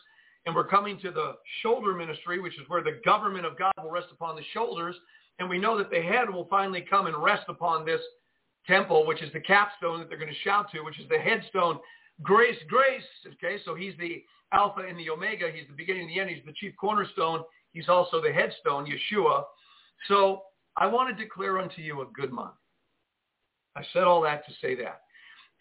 and 0.45 0.55
we're 0.55 0.67
coming 0.67 0.99
to 1.01 1.11
the 1.11 1.33
shoulder 1.61 1.93
ministry, 1.93 2.39
which 2.39 2.57
is 2.59 2.69
where 2.69 2.83
the 2.83 3.01
government 3.03 3.45
of 3.45 3.57
God 3.57 3.73
will 3.81 3.91
rest 3.91 4.07
upon 4.11 4.35
the 4.35 4.43
shoulders. 4.53 4.95
And 5.39 5.49
we 5.49 5.57
know 5.57 5.77
that 5.77 5.89
the 5.89 6.01
head 6.01 6.29
will 6.29 6.47
finally 6.49 6.85
come 6.87 7.07
and 7.07 7.21
rest 7.21 7.45
upon 7.49 7.85
this 7.85 8.01
temple, 8.67 9.05
which 9.05 9.21
is 9.21 9.31
the 9.33 9.39
capstone 9.39 9.99
that 9.99 10.09
they're 10.09 10.17
going 10.17 10.31
to 10.31 10.39
shout 10.43 10.71
to, 10.71 10.81
which 10.81 10.99
is 10.99 11.07
the 11.09 11.17
headstone. 11.17 11.79
Grace, 12.21 12.57
grace. 12.67 13.03
Okay, 13.33 13.61
so 13.63 13.75
he's 13.75 13.93
the 13.99 14.23
Alpha 14.51 14.81
and 14.81 14.97
the 14.97 15.09
Omega. 15.09 15.49
He's 15.53 15.67
the 15.67 15.75
beginning 15.75 16.03
and 16.03 16.11
the 16.11 16.19
end. 16.19 16.29
He's 16.29 16.45
the 16.45 16.53
chief 16.53 16.73
cornerstone. 16.79 17.43
He's 17.71 17.89
also 17.89 18.21
the 18.21 18.31
headstone, 18.31 18.87
Yeshua. 18.87 19.43
So 20.07 20.43
I 20.75 20.87
want 20.87 21.15
to 21.15 21.23
declare 21.23 21.59
unto 21.59 21.81
you 21.81 22.01
a 22.01 22.05
good 22.13 22.31
month. 22.31 22.55
I 23.75 23.83
said 23.93 24.03
all 24.03 24.21
that 24.21 24.45
to 24.45 24.51
say 24.61 24.75
that. 24.75 25.01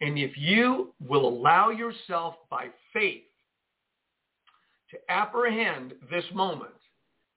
And 0.00 0.18
if 0.18 0.36
you 0.36 0.94
will 1.06 1.28
allow 1.28 1.70
yourself 1.70 2.34
by 2.50 2.66
faith 2.92 3.22
to 4.90 4.98
apprehend 5.10 5.94
this 6.10 6.24
moment, 6.32 6.72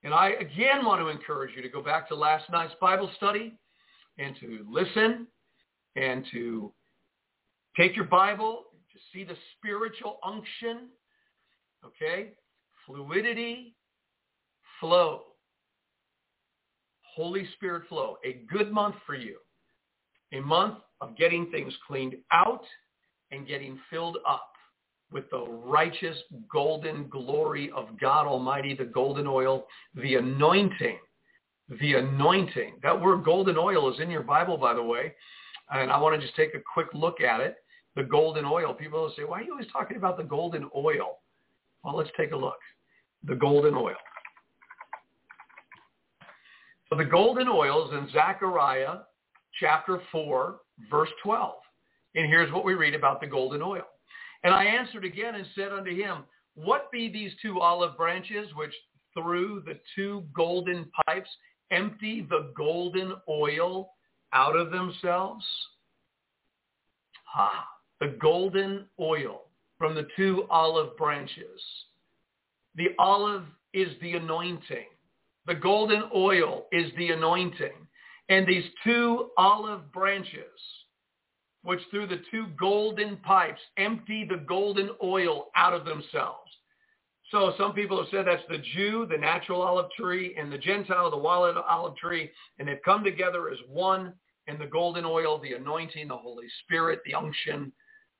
and 0.04 0.14
I 0.14 0.30
again 0.40 0.84
want 0.84 1.00
to 1.00 1.08
encourage 1.08 1.54
you 1.54 1.62
to 1.62 1.68
go 1.68 1.82
back 1.82 2.08
to 2.08 2.14
last 2.14 2.50
night's 2.50 2.74
Bible 2.80 3.10
study 3.16 3.54
and 4.18 4.34
to 4.40 4.64
listen 4.70 5.26
and 5.96 6.24
to 6.32 6.72
take 7.76 7.96
your 7.96 8.06
Bible 8.06 8.64
to 8.92 8.98
see 9.12 9.24
the 9.24 9.36
spiritual 9.56 10.18
unction, 10.24 10.88
okay? 11.84 12.32
Fluidity, 12.86 13.74
flow. 14.80 15.22
Holy 17.14 17.46
Spirit 17.54 17.82
flow. 17.88 18.16
A 18.24 18.40
good 18.50 18.72
month 18.72 18.96
for 19.06 19.14
you. 19.14 19.36
A 20.32 20.40
month 20.40 20.78
of 21.00 21.16
getting 21.16 21.50
things 21.50 21.74
cleaned 21.86 22.16
out 22.32 22.64
and 23.30 23.46
getting 23.46 23.78
filled 23.90 24.18
up 24.26 24.48
with 25.12 25.28
the 25.30 25.44
righteous 25.46 26.16
golden 26.50 27.08
glory 27.08 27.70
of 27.76 28.00
God 28.00 28.26
Almighty, 28.26 28.74
the 28.74 28.84
golden 28.84 29.26
oil, 29.26 29.66
the 29.94 30.14
anointing, 30.14 30.98
the 31.80 31.94
anointing. 31.94 32.74
That 32.82 32.98
word 32.98 33.24
golden 33.24 33.58
oil 33.58 33.92
is 33.92 34.00
in 34.00 34.10
your 34.10 34.22
Bible, 34.22 34.56
by 34.56 34.72
the 34.74 34.82
way. 34.82 35.14
And 35.70 35.90
I 35.90 35.98
want 35.98 36.18
to 36.18 36.24
just 36.24 36.36
take 36.36 36.54
a 36.54 36.60
quick 36.74 36.88
look 36.94 37.20
at 37.20 37.40
it. 37.40 37.56
The 37.94 38.04
golden 38.04 38.44
oil. 38.44 38.74
People 38.74 39.02
will 39.02 39.12
say, 39.16 39.24
why 39.24 39.40
are 39.40 39.42
you 39.42 39.52
always 39.52 39.68
talking 39.72 39.96
about 39.96 40.16
the 40.16 40.24
golden 40.24 40.68
oil? 40.74 41.18
Well, 41.84 41.96
let's 41.96 42.10
take 42.16 42.32
a 42.32 42.36
look. 42.36 42.58
The 43.24 43.34
golden 43.34 43.74
oil. 43.74 43.96
So 46.88 46.96
the 46.96 47.04
golden 47.04 47.48
oil 47.48 47.88
is 47.88 47.98
in 47.98 48.12
Zechariah 48.12 48.98
chapter 49.58 50.00
4, 50.10 50.56
verse 50.90 51.08
12. 51.22 51.54
And 52.14 52.26
here's 52.26 52.52
what 52.52 52.64
we 52.64 52.74
read 52.74 52.94
about 52.94 53.20
the 53.20 53.26
golden 53.26 53.62
oil. 53.62 53.84
And 54.44 54.52
I 54.52 54.64
answered 54.64 55.04
again 55.04 55.34
and 55.34 55.46
said 55.54 55.72
unto 55.72 55.94
him, 55.94 56.24
What 56.54 56.90
be 56.92 57.10
these 57.10 57.32
two 57.40 57.60
olive 57.60 57.96
branches 57.96 58.48
which 58.54 58.74
through 59.14 59.62
the 59.66 59.78
two 59.94 60.24
golden 60.34 60.90
pipes 61.06 61.30
empty 61.70 62.26
the 62.28 62.52
golden 62.56 63.14
oil 63.28 63.90
out 64.32 64.56
of 64.56 64.70
themselves? 64.70 65.44
Ah, 67.34 67.66
the 68.00 68.16
golden 68.20 68.86
oil 69.00 69.42
from 69.78 69.94
the 69.94 70.06
two 70.16 70.46
olive 70.50 70.96
branches. 70.96 71.60
The 72.76 72.88
olive 72.98 73.44
is 73.72 73.88
the 74.00 74.14
anointing. 74.14 74.86
The 75.46 75.54
golden 75.54 76.04
oil 76.14 76.66
is 76.72 76.90
the 76.96 77.10
anointing. 77.10 77.72
And 78.28 78.46
these 78.46 78.64
two 78.84 79.30
olive 79.36 79.92
branches 79.92 80.44
which 81.62 81.80
through 81.90 82.08
the 82.08 82.20
two 82.30 82.46
golden 82.58 83.16
pipes 83.18 83.60
empty 83.76 84.26
the 84.28 84.44
golden 84.48 84.90
oil 85.02 85.48
out 85.56 85.72
of 85.72 85.84
themselves. 85.84 86.50
So 87.30 87.54
some 87.56 87.72
people 87.72 87.98
have 87.98 88.08
said 88.10 88.26
that's 88.26 88.42
the 88.48 88.62
Jew, 88.74 89.06
the 89.10 89.16
natural 89.16 89.62
olive 89.62 89.90
tree, 89.98 90.34
and 90.38 90.52
the 90.52 90.58
Gentile, 90.58 91.10
the 91.10 91.16
wild 91.16 91.56
olive 91.56 91.96
tree, 91.96 92.30
and 92.58 92.68
they've 92.68 92.82
come 92.84 93.02
together 93.02 93.48
as 93.48 93.58
one, 93.70 94.12
and 94.46 94.58
the 94.58 94.66
golden 94.66 95.04
oil, 95.04 95.38
the 95.38 95.54
anointing, 95.54 96.08
the 96.08 96.16
Holy 96.16 96.46
Spirit, 96.64 97.00
the 97.04 97.14
unction, 97.14 97.72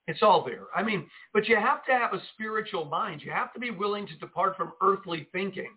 it's 0.08 0.22
all 0.22 0.44
there. 0.44 0.66
I 0.74 0.82
mean, 0.82 1.06
but 1.32 1.48
you 1.48 1.56
have 1.56 1.84
to 1.84 1.92
have 1.92 2.12
a 2.12 2.22
spiritual 2.34 2.84
mind. 2.84 3.22
You 3.22 3.30
have 3.30 3.52
to 3.54 3.60
be 3.60 3.70
willing 3.70 4.06
to 4.08 4.16
depart 4.18 4.56
from 4.56 4.72
earthly 4.82 5.28
thinking. 5.32 5.70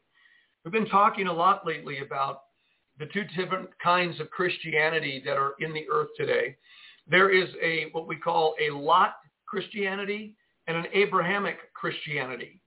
We've 0.63 0.71
been 0.71 0.87
talking 0.87 1.27
a 1.27 1.33
lot 1.33 1.65
lately 1.65 1.99
about 1.99 2.41
the 2.97 3.05
two 3.07 3.23
different 3.37 3.69
kinds 3.83 4.19
of 4.19 4.31
Christianity 4.31 5.21
that 5.25 5.37
are 5.37 5.53
in 5.59 5.73
the 5.73 5.85
earth 5.91 6.09
today. 6.17 6.55
There 7.07 7.29
is 7.29 7.49
a 7.61 7.89
what 7.91 8.07
we 8.07 8.15
call 8.15 8.55
a 8.59 8.73
Lot 8.73 9.15
Christianity 9.45 10.35
and 10.67 10.75
an 10.75 10.87
Abrahamic 10.93 11.57
Christianity. 11.73 12.61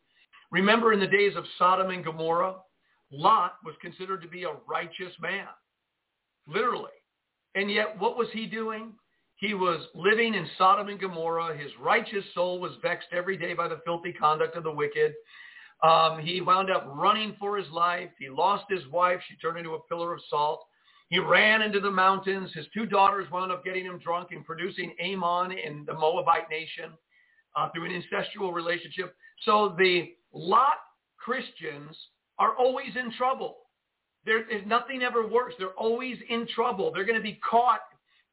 Remember 0.53 0.93
in 0.93 1.01
the 1.01 1.07
days 1.07 1.35
of 1.37 1.45
Sodom 1.59 1.91
and 1.91 2.05
Gomorrah, 2.05 2.55
Lot 3.11 3.55
was 3.65 3.75
considered 3.81 4.23
to 4.23 4.29
be 4.29 4.45
a 4.45 4.53
righteous 4.69 5.13
man, 5.21 5.49
literally. 6.47 6.91
And 7.59 7.73
yet 7.73 7.99
what 7.99 8.17
was 8.17 8.29
he 8.33 8.47
doing? 8.47 8.93
He 9.35 9.53
was 9.53 9.81
living 9.93 10.35
in 10.35 10.47
Sodom 10.57 10.87
and 10.87 11.01
Gomorrah. 11.01 11.57
His 11.57 11.73
righteous 11.81 12.25
soul 12.33 12.61
was 12.61 12.71
vexed 12.83 13.09
every 13.11 13.37
day 13.37 13.53
by 13.53 13.67
the 13.67 13.81
filthy 13.85 14.13
conduct 14.13 14.57
of 14.57 14.63
the 14.63 14.71
wicked. 14.71 15.13
Um, 15.83 16.21
he 16.21 16.41
wound 16.41 16.71
up 16.71 16.89
running 16.95 17.35
for 17.41 17.57
his 17.57 17.69
life. 17.71 18.11
He 18.17 18.29
lost 18.29 18.67
his 18.71 18.87
wife. 18.93 19.19
She 19.29 19.35
turned 19.39 19.59
into 19.59 19.75
a 19.75 19.83
pillar 19.89 20.15
of 20.15 20.21
salt. 20.31 20.65
He 21.09 21.19
ran 21.19 21.63
into 21.63 21.81
the 21.81 21.91
mountains. 21.91 22.53
His 22.55 22.67
two 22.73 22.87
daughters 22.87 23.29
wound 23.33 23.51
up 23.51 23.65
getting 23.65 23.85
him 23.85 23.99
drunk 23.99 24.29
and 24.31 24.45
producing 24.45 24.95
Ammon 25.01 25.51
in 25.51 25.85
the 25.85 25.95
Moabite 25.95 26.49
nation 26.49 26.93
uh, 27.57 27.71
through 27.71 27.87
an 27.87 28.03
incestual 28.03 28.55
relationship. 28.55 29.17
So 29.45 29.75
the 29.77 30.13
Lot 30.33 30.79
Christians 31.17 31.97
are 32.39 32.55
always 32.57 32.95
in 32.95 33.11
trouble. 33.15 33.57
There, 34.25 34.45
nothing 34.67 35.03
ever 35.03 35.27
works. 35.27 35.55
They're 35.59 35.69
always 35.71 36.17
in 36.29 36.47
trouble. 36.55 36.93
They're 36.93 37.05
going 37.05 37.17
to 37.17 37.23
be 37.23 37.41
caught 37.49 37.81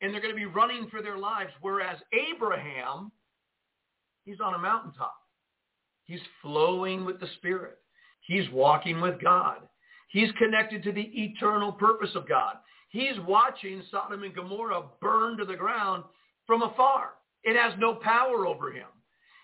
and 0.02 0.14
they're 0.14 0.22
going 0.22 0.34
to 0.34 0.40
be 0.40 0.46
running 0.46 0.88
for 0.90 1.02
their 1.02 1.18
lives. 1.18 1.52
Whereas 1.62 1.98
Abraham, 2.34 3.12
he's 4.26 4.40
on 4.40 4.56
a 4.56 4.60
mountaintop. 4.60 5.16
He's 6.06 6.20
flowing 6.42 7.06
with 7.06 7.20
the 7.20 7.28
Spirit. 7.38 7.78
He's 8.22 8.50
walking 8.52 9.02
with 9.02 9.22
God. 9.22 9.58
He's 10.10 10.32
connected 10.38 10.84
to 10.84 10.92
the 10.92 11.02
eternal 11.02 11.72
purpose 11.72 12.12
of 12.16 12.28
God. 12.28 12.56
He's 12.90 13.20
watching 13.28 13.82
Sodom 13.92 14.24
and 14.24 14.36
Gomorrah 14.36 14.84
burn 15.02 15.38
to 15.38 15.46
the 15.46 15.56
ground 15.56 16.04
from 16.46 16.62
afar. 16.62 17.12
It 17.44 17.56
has 17.56 17.74
no 17.80 17.96
power 17.96 18.46
over 18.48 18.72
him. 18.72 18.88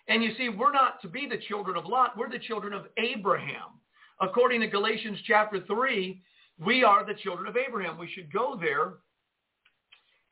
And 0.07 0.23
you 0.23 0.31
see, 0.37 0.49
we're 0.49 0.71
not 0.71 1.01
to 1.01 1.07
be 1.07 1.27
the 1.27 1.41
children 1.47 1.77
of 1.77 1.85
Lot. 1.85 2.17
We're 2.17 2.29
the 2.29 2.39
children 2.39 2.73
of 2.73 2.87
Abraham. 2.97 3.79
According 4.19 4.61
to 4.61 4.67
Galatians 4.67 5.17
chapter 5.25 5.59
3, 5.65 6.21
we 6.63 6.83
are 6.83 7.05
the 7.05 7.15
children 7.15 7.47
of 7.47 7.57
Abraham. 7.57 7.97
We 7.97 8.09
should 8.13 8.31
go 8.31 8.57
there 8.59 8.93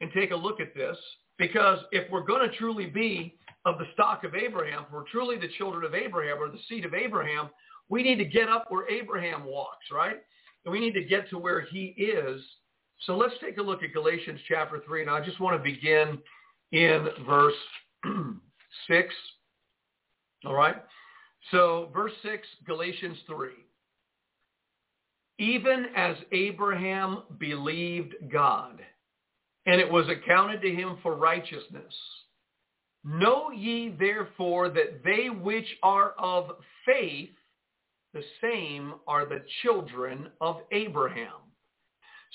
and 0.01 0.11
take 0.13 0.31
a 0.31 0.35
look 0.35 0.59
at 0.59 0.75
this 0.75 0.97
because 1.37 1.79
if 1.91 2.09
we're 2.11 2.23
going 2.23 2.47
to 2.47 2.55
truly 2.55 2.85
be 2.85 3.35
of 3.65 3.77
the 3.79 3.85
stock 3.93 4.23
of 4.23 4.35
Abraham, 4.35 4.83
if 4.87 4.93
we're 4.93 5.09
truly 5.11 5.37
the 5.37 5.49
children 5.57 5.83
of 5.83 5.93
Abraham 5.93 6.37
or 6.37 6.49
the 6.49 6.59
seed 6.69 6.85
of 6.85 6.93
Abraham, 6.93 7.49
we 7.89 8.03
need 8.03 8.17
to 8.17 8.25
get 8.25 8.47
up 8.47 8.65
where 8.69 8.87
Abraham 8.89 9.43
walks, 9.43 9.85
right? 9.91 10.17
And 10.65 10.71
we 10.71 10.79
need 10.79 10.93
to 10.93 11.03
get 11.03 11.29
to 11.31 11.39
where 11.39 11.61
he 11.61 11.95
is. 11.97 12.41
So 13.05 13.17
let's 13.17 13.33
take 13.41 13.57
a 13.57 13.61
look 13.61 13.81
at 13.81 13.93
Galatians 13.93 14.39
chapter 14.47 14.81
3. 14.85 15.01
And 15.01 15.09
I 15.09 15.23
just 15.23 15.39
want 15.39 15.57
to 15.57 15.63
begin 15.63 16.19
in 16.71 17.07
verse 17.25 17.53
6. 18.87 19.13
All 20.45 20.53
right? 20.53 20.75
So 21.51 21.89
verse 21.93 22.11
6, 22.23 22.47
Galatians 22.67 23.17
3. 23.27 23.49
Even 25.39 25.87
as 25.95 26.17
Abraham 26.31 27.23
believed 27.39 28.13
God, 28.31 28.79
and 29.65 29.81
it 29.81 29.89
was 29.89 30.07
accounted 30.07 30.61
to 30.61 30.73
him 30.73 30.97
for 31.01 31.15
righteousness. 31.15 31.93
Know 33.03 33.49
ye 33.51 33.95
therefore 33.97 34.69
that 34.69 35.03
they 35.03 35.29
which 35.29 35.67
are 35.81 36.11
of 36.19 36.51
faith 36.85 37.29
the 38.13 38.23
same 38.41 38.95
are 39.07 39.25
the 39.25 39.43
children 39.61 40.29
of 40.41 40.57
Abraham. 40.71 41.41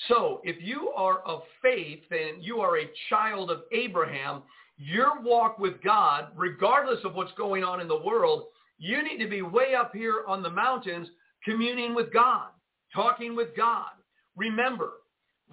So 0.08 0.40
if 0.44 0.56
you 0.60 0.90
are 0.90 1.20
of 1.20 1.42
faith 1.62 2.02
and 2.10 2.42
you 2.42 2.60
are 2.60 2.78
a 2.78 2.90
child 3.10 3.50
of 3.50 3.62
Abraham, 3.72 4.42
your 4.76 5.20
walk 5.22 5.58
with 5.58 5.82
God, 5.82 6.28
regardless 6.36 7.04
of 7.04 7.14
what's 7.14 7.32
going 7.32 7.64
on 7.64 7.80
in 7.80 7.88
the 7.88 8.00
world, 8.00 8.44
you 8.78 9.02
need 9.02 9.18
to 9.18 9.28
be 9.28 9.42
way 9.42 9.74
up 9.74 9.92
here 9.94 10.24
on 10.26 10.42
the 10.42 10.50
mountains 10.50 11.08
communing 11.44 11.94
with 11.94 12.12
God, 12.12 12.48
talking 12.94 13.36
with 13.36 13.56
God. 13.56 13.90
Remember, 14.36 14.92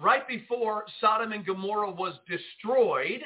right 0.00 0.26
before 0.26 0.84
Sodom 1.00 1.32
and 1.32 1.44
Gomorrah 1.44 1.90
was 1.90 2.14
destroyed, 2.28 3.22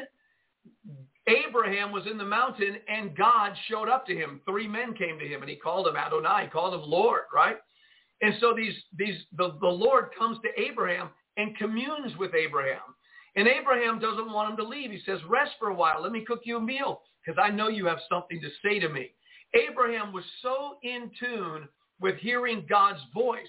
Abraham 1.28 1.92
was 1.92 2.06
in 2.10 2.18
the 2.18 2.24
mountain 2.24 2.76
and 2.88 3.16
God 3.16 3.52
showed 3.68 3.88
up 3.88 4.06
to 4.06 4.14
him. 4.14 4.40
Three 4.48 4.68
men 4.68 4.94
came 4.94 5.18
to 5.18 5.26
him 5.26 5.42
and 5.42 5.50
he 5.50 5.56
called 5.56 5.88
him 5.88 5.96
Adonai, 5.96 6.44
he 6.44 6.50
called 6.50 6.74
him 6.74 6.88
Lord, 6.88 7.22
right? 7.34 7.56
And 8.22 8.34
so 8.40 8.54
these, 8.56 8.74
these, 8.96 9.16
the, 9.36 9.56
the 9.60 9.68
Lord 9.68 10.08
comes 10.18 10.38
to 10.42 10.60
Abraham 10.60 11.10
and 11.36 11.56
communes 11.56 12.16
with 12.18 12.34
Abraham. 12.34 12.80
And 13.34 13.46
Abraham 13.46 13.98
doesn't 13.98 14.32
want 14.32 14.50
him 14.50 14.56
to 14.56 14.64
leave. 14.64 14.90
He 14.90 15.00
says, 15.04 15.18
rest 15.28 15.52
for 15.58 15.68
a 15.68 15.74
while. 15.74 16.02
Let 16.02 16.12
me 16.12 16.24
cook 16.24 16.40
you 16.44 16.56
a 16.56 16.60
meal 16.60 17.02
because 17.24 17.38
I 17.42 17.50
know 17.50 17.68
you 17.68 17.86
have 17.86 17.98
something 18.08 18.40
to 18.40 18.48
say 18.64 18.78
to 18.78 18.88
me. 18.88 19.10
Abraham 19.54 20.12
was 20.12 20.24
so 20.40 20.76
in 20.82 21.10
tune 21.20 21.68
with 22.00 22.16
hearing 22.16 22.64
God's 22.68 23.00
voice. 23.12 23.42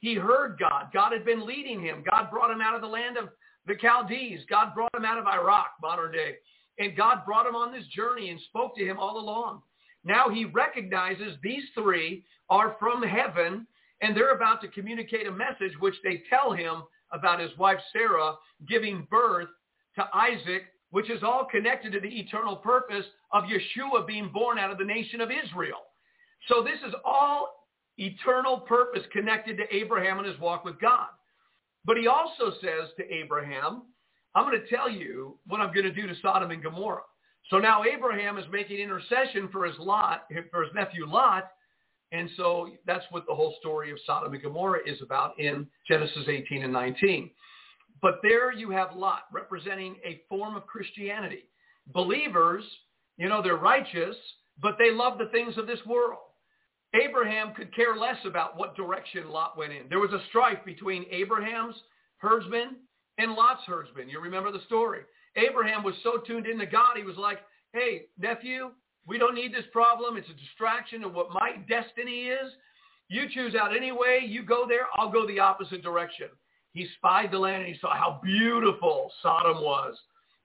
He 0.00 0.14
heard 0.14 0.58
God. 0.58 0.86
God 0.92 1.12
had 1.12 1.24
been 1.24 1.46
leading 1.46 1.82
him. 1.82 2.04
God 2.08 2.30
brought 2.30 2.50
him 2.50 2.60
out 2.60 2.74
of 2.74 2.80
the 2.80 2.86
land 2.86 3.16
of 3.16 3.28
the 3.66 3.74
Chaldees. 3.80 4.40
God 4.48 4.74
brought 4.74 4.94
him 4.94 5.04
out 5.04 5.18
of 5.18 5.26
Iraq, 5.26 5.72
modern 5.82 6.12
day. 6.12 6.36
And 6.78 6.96
God 6.96 7.24
brought 7.26 7.46
him 7.46 7.56
on 7.56 7.72
this 7.72 7.86
journey 7.88 8.30
and 8.30 8.40
spoke 8.48 8.76
to 8.76 8.84
him 8.84 8.98
all 8.98 9.18
along. 9.18 9.62
Now 10.04 10.28
he 10.28 10.44
recognizes 10.44 11.36
these 11.42 11.64
three 11.74 12.24
are 12.48 12.76
from 12.78 13.02
heaven 13.02 13.66
and 14.00 14.16
they're 14.16 14.34
about 14.34 14.60
to 14.62 14.68
communicate 14.68 15.26
a 15.26 15.32
message 15.32 15.72
which 15.80 15.96
they 16.04 16.22
tell 16.30 16.52
him 16.52 16.84
about 17.12 17.40
his 17.40 17.56
wife 17.58 17.78
Sarah 17.92 18.34
giving 18.68 19.06
birth 19.10 19.48
to 19.96 20.04
Isaac, 20.14 20.62
which 20.90 21.10
is 21.10 21.22
all 21.22 21.44
connected 21.44 21.92
to 21.92 22.00
the 22.00 22.08
eternal 22.08 22.56
purpose 22.56 23.04
of 23.32 23.44
Yeshua 23.44 24.06
being 24.06 24.30
born 24.32 24.58
out 24.58 24.70
of 24.70 24.78
the 24.78 24.84
nation 24.84 25.20
of 25.20 25.30
Israel. 25.30 25.78
So 26.46 26.62
this 26.62 26.78
is 26.86 26.94
all 27.04 27.57
eternal 27.98 28.60
purpose 28.60 29.02
connected 29.12 29.56
to 29.58 29.74
Abraham 29.74 30.18
and 30.18 30.26
his 30.26 30.38
walk 30.38 30.64
with 30.64 30.80
God. 30.80 31.08
But 31.84 31.96
he 31.96 32.06
also 32.06 32.52
says 32.60 32.90
to 32.96 33.12
Abraham, 33.12 33.82
I'm 34.34 34.48
going 34.48 34.60
to 34.60 34.74
tell 34.74 34.90
you 34.90 35.38
what 35.46 35.60
I'm 35.60 35.72
going 35.72 35.86
to 35.86 35.92
do 35.92 36.06
to 36.06 36.14
Sodom 36.22 36.50
and 36.50 36.62
Gomorrah. 36.62 37.02
So 37.50 37.58
now 37.58 37.82
Abraham 37.84 38.38
is 38.38 38.44
making 38.52 38.78
intercession 38.78 39.48
for 39.50 39.64
his 39.64 39.78
Lot, 39.78 40.26
for 40.50 40.64
his 40.64 40.72
nephew 40.74 41.06
Lot, 41.06 41.50
and 42.12 42.30
so 42.36 42.68
that's 42.86 43.04
what 43.10 43.26
the 43.26 43.34
whole 43.34 43.54
story 43.60 43.90
of 43.90 43.98
Sodom 44.06 44.32
and 44.32 44.42
Gomorrah 44.42 44.80
is 44.86 45.00
about 45.02 45.38
in 45.38 45.66
Genesis 45.86 46.24
18 46.26 46.64
and 46.64 46.72
19. 46.72 47.30
But 48.00 48.20
there 48.22 48.52
you 48.52 48.70
have 48.70 48.94
Lot 48.96 49.24
representing 49.32 49.96
a 50.04 50.22
form 50.28 50.56
of 50.56 50.66
Christianity. 50.66 51.44
Believers, 51.92 52.64
you 53.16 53.28
know, 53.28 53.42
they're 53.42 53.56
righteous, 53.56 54.16
but 54.60 54.76
they 54.78 54.90
love 54.90 55.18
the 55.18 55.26
things 55.32 55.58
of 55.58 55.66
this 55.66 55.84
world. 55.84 56.18
Abraham 56.94 57.52
could 57.54 57.74
care 57.74 57.96
less 57.96 58.16
about 58.24 58.56
what 58.56 58.76
direction 58.76 59.28
Lot 59.28 59.58
went 59.58 59.72
in. 59.72 59.88
There 59.88 59.98
was 59.98 60.12
a 60.12 60.22
strife 60.28 60.64
between 60.64 61.04
Abraham's 61.10 61.76
herdsmen 62.18 62.76
and 63.18 63.32
Lot's 63.32 63.62
herdsmen. 63.66 64.08
You 64.08 64.20
remember 64.20 64.50
the 64.50 64.64
story. 64.66 65.02
Abraham 65.36 65.82
was 65.82 65.94
so 66.02 66.18
tuned 66.26 66.46
into 66.46 66.66
God, 66.66 66.96
he 66.96 67.04
was 67.04 67.16
like, 67.16 67.40
hey, 67.72 68.06
nephew, 68.18 68.70
we 69.06 69.18
don't 69.18 69.34
need 69.34 69.54
this 69.54 69.64
problem. 69.72 70.16
It's 70.16 70.28
a 70.28 70.34
distraction 70.34 71.04
of 71.04 71.14
what 71.14 71.30
my 71.30 71.56
destiny 71.68 72.28
is. 72.28 72.52
You 73.08 73.26
choose 73.32 73.54
out 73.54 73.74
any 73.74 73.92
way. 73.92 74.20
You 74.26 74.42
go 74.42 74.66
there. 74.68 74.86
I'll 74.96 75.10
go 75.10 75.26
the 75.26 75.40
opposite 75.40 75.82
direction. 75.82 76.28
He 76.74 76.86
spied 76.96 77.30
the 77.32 77.38
land 77.38 77.64
and 77.64 77.72
he 77.72 77.80
saw 77.80 77.94
how 77.94 78.20
beautiful 78.22 79.10
Sodom 79.22 79.62
was. 79.62 79.96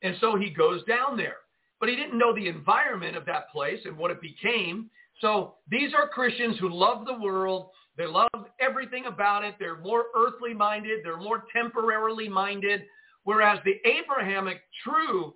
And 0.01 0.15
so 0.21 0.37
he 0.37 0.49
goes 0.49 0.83
down 0.85 1.17
there. 1.17 1.37
But 1.79 1.89
he 1.89 1.95
didn't 1.97 2.17
know 2.17 2.33
the 2.33 2.47
environment 2.47 3.17
of 3.17 3.25
that 3.25 3.51
place 3.51 3.79
and 3.83 3.97
what 3.97 4.11
it 4.11 4.21
became. 4.21 4.89
So 5.23 5.55
these 5.71 5.93
are 5.93 6.09
Christians 6.09 6.57
who 6.59 6.67
love 6.67 7.05
the 7.05 7.17
world. 7.17 7.69
They 7.97 8.05
love 8.05 8.27
everything 8.59 9.05
about 9.05 9.45
it. 9.45 9.55
They're 9.57 9.79
more 9.79 10.07
earthly 10.17 10.53
minded. 10.53 10.99
They're 11.01 11.15
more 11.15 11.45
temporarily 11.55 12.27
minded. 12.27 12.81
Whereas 13.23 13.59
the 13.63 13.75
Abrahamic 13.89 14.57
true 14.83 15.33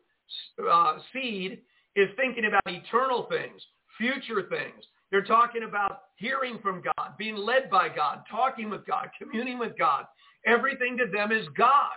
uh, 0.69 0.97
seed 1.13 1.59
is 1.95 2.09
thinking 2.17 2.43
about 2.45 2.63
eternal 2.67 3.27
things, 3.31 3.61
future 3.97 4.45
things. 4.49 4.83
They're 5.09 5.23
talking 5.23 5.63
about 5.63 6.01
hearing 6.17 6.59
from 6.61 6.83
God, 6.83 7.11
being 7.17 7.37
led 7.37 7.69
by 7.69 7.87
God, 7.87 8.23
talking 8.29 8.69
with 8.69 8.85
God, 8.85 9.07
communing 9.17 9.57
with 9.57 9.77
God. 9.79 10.03
Everything 10.45 10.97
to 10.97 11.05
them 11.09 11.31
is 11.31 11.47
God. 11.57 11.95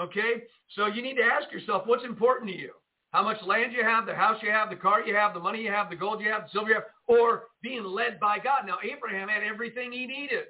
Okay? 0.00 0.44
So 0.74 0.86
you 0.86 1.02
need 1.02 1.16
to 1.16 1.24
ask 1.24 1.52
yourself, 1.52 1.82
what's 1.84 2.04
important 2.04 2.50
to 2.52 2.56
you? 2.56 2.70
How 3.16 3.22
much 3.22 3.42
land 3.46 3.72
you 3.72 3.82
have, 3.82 4.04
the 4.04 4.14
house 4.14 4.36
you 4.42 4.50
have, 4.50 4.68
the 4.68 4.76
car 4.76 5.00
you 5.00 5.14
have, 5.14 5.32
the 5.32 5.40
money 5.40 5.62
you 5.62 5.70
have, 5.70 5.88
the 5.88 5.96
gold 5.96 6.20
you 6.20 6.30
have, 6.30 6.42
the 6.42 6.48
silver 6.52 6.68
you 6.68 6.74
have, 6.74 6.84
or 7.06 7.44
being 7.62 7.82
led 7.82 8.20
by 8.20 8.38
God. 8.38 8.66
Now, 8.66 8.76
Abraham 8.84 9.30
had 9.30 9.42
everything 9.42 9.90
he 9.90 10.04
needed. 10.04 10.44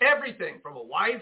Everything 0.00 0.54
from 0.62 0.78
a 0.78 0.82
wife 0.82 1.20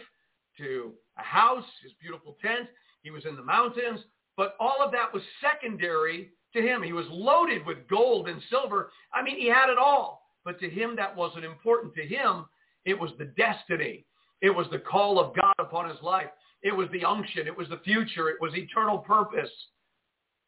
to 0.58 0.92
a 1.18 1.22
house, 1.24 1.64
his 1.82 1.90
beautiful 2.00 2.36
tent. 2.40 2.68
He 3.02 3.10
was 3.10 3.24
in 3.24 3.34
the 3.34 3.42
mountains. 3.42 3.98
But 4.36 4.54
all 4.60 4.76
of 4.80 4.92
that 4.92 5.12
was 5.12 5.24
secondary 5.40 6.30
to 6.54 6.62
him. 6.62 6.84
He 6.84 6.92
was 6.92 7.06
loaded 7.10 7.66
with 7.66 7.88
gold 7.90 8.28
and 8.28 8.40
silver. 8.48 8.92
I 9.12 9.24
mean, 9.24 9.40
he 9.40 9.48
had 9.48 9.70
it 9.70 9.78
all. 9.78 10.22
But 10.44 10.60
to 10.60 10.70
him, 10.70 10.94
that 10.94 11.16
wasn't 11.16 11.46
important. 11.46 11.96
To 11.96 12.06
him, 12.06 12.44
it 12.84 12.94
was 12.94 13.10
the 13.18 13.32
destiny. 13.36 14.06
It 14.40 14.50
was 14.50 14.68
the 14.70 14.78
call 14.78 15.18
of 15.18 15.34
God 15.34 15.54
upon 15.58 15.90
his 15.90 16.00
life. 16.00 16.30
It 16.62 16.70
was 16.70 16.86
the 16.92 17.04
unction. 17.04 17.48
It 17.48 17.58
was 17.58 17.68
the 17.70 17.80
future. 17.82 18.28
It 18.28 18.40
was 18.40 18.54
eternal 18.54 18.98
purpose. 18.98 19.50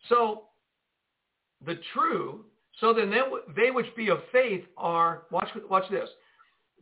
So 0.09 0.45
the 1.65 1.79
true, 1.93 2.45
so 2.81 2.95
then 2.95 3.11
they, 3.11 3.21
they 3.57 3.71
which 3.71 3.95
be 3.97 4.09
of 4.09 4.19
faith 4.33 4.65
are, 4.77 5.23
watch, 5.31 5.49
watch 5.69 5.91
this, 5.91 6.09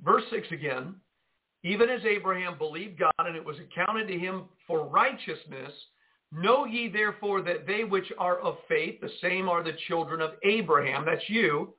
verse 0.05 0.25
6 0.31 0.49
again, 0.53 0.95
even 1.65 1.89
as 1.89 2.05
Abraham 2.05 2.59
believed 2.59 2.99
God 2.99 3.13
and 3.19 3.37
it 3.37 3.45
was 3.45 3.57
accounted 3.59 4.09
to 4.09 4.19
him 4.19 4.45
for 4.67 4.87
righteousness, 4.87 5.73
know 6.33 6.65
ye 6.65 6.89
therefore 6.89 7.43
that 7.43 7.67
they 7.67 7.85
which 7.85 8.13
are 8.19 8.39
of 8.39 8.57
faith, 8.69 9.01
the 9.01 9.11
same 9.21 9.49
are 9.49 9.65
the 9.65 9.77
children 9.89 10.21
of 10.21 10.33
Abraham, 10.45 11.05
that's 11.05 11.29
you, 11.29 11.75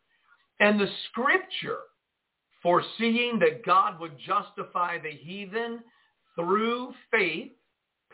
and 0.59 0.79
the 0.79 0.89
scripture, 1.09 1.79
foreseeing 2.63 3.39
that 3.39 3.63
God 3.65 3.99
would 3.99 4.17
justify 4.25 4.97
the 4.97 5.11
heathen 5.11 5.79
through 6.35 6.93
faith, 7.11 7.51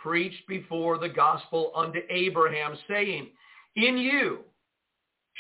preached 0.04 0.46
before 0.48 0.98
the 0.98 1.10
gospel 1.10 1.72
unto 1.76 2.00
Abraham, 2.10 2.78
saying, 2.90 3.30
In 3.78 3.98
you 3.98 4.40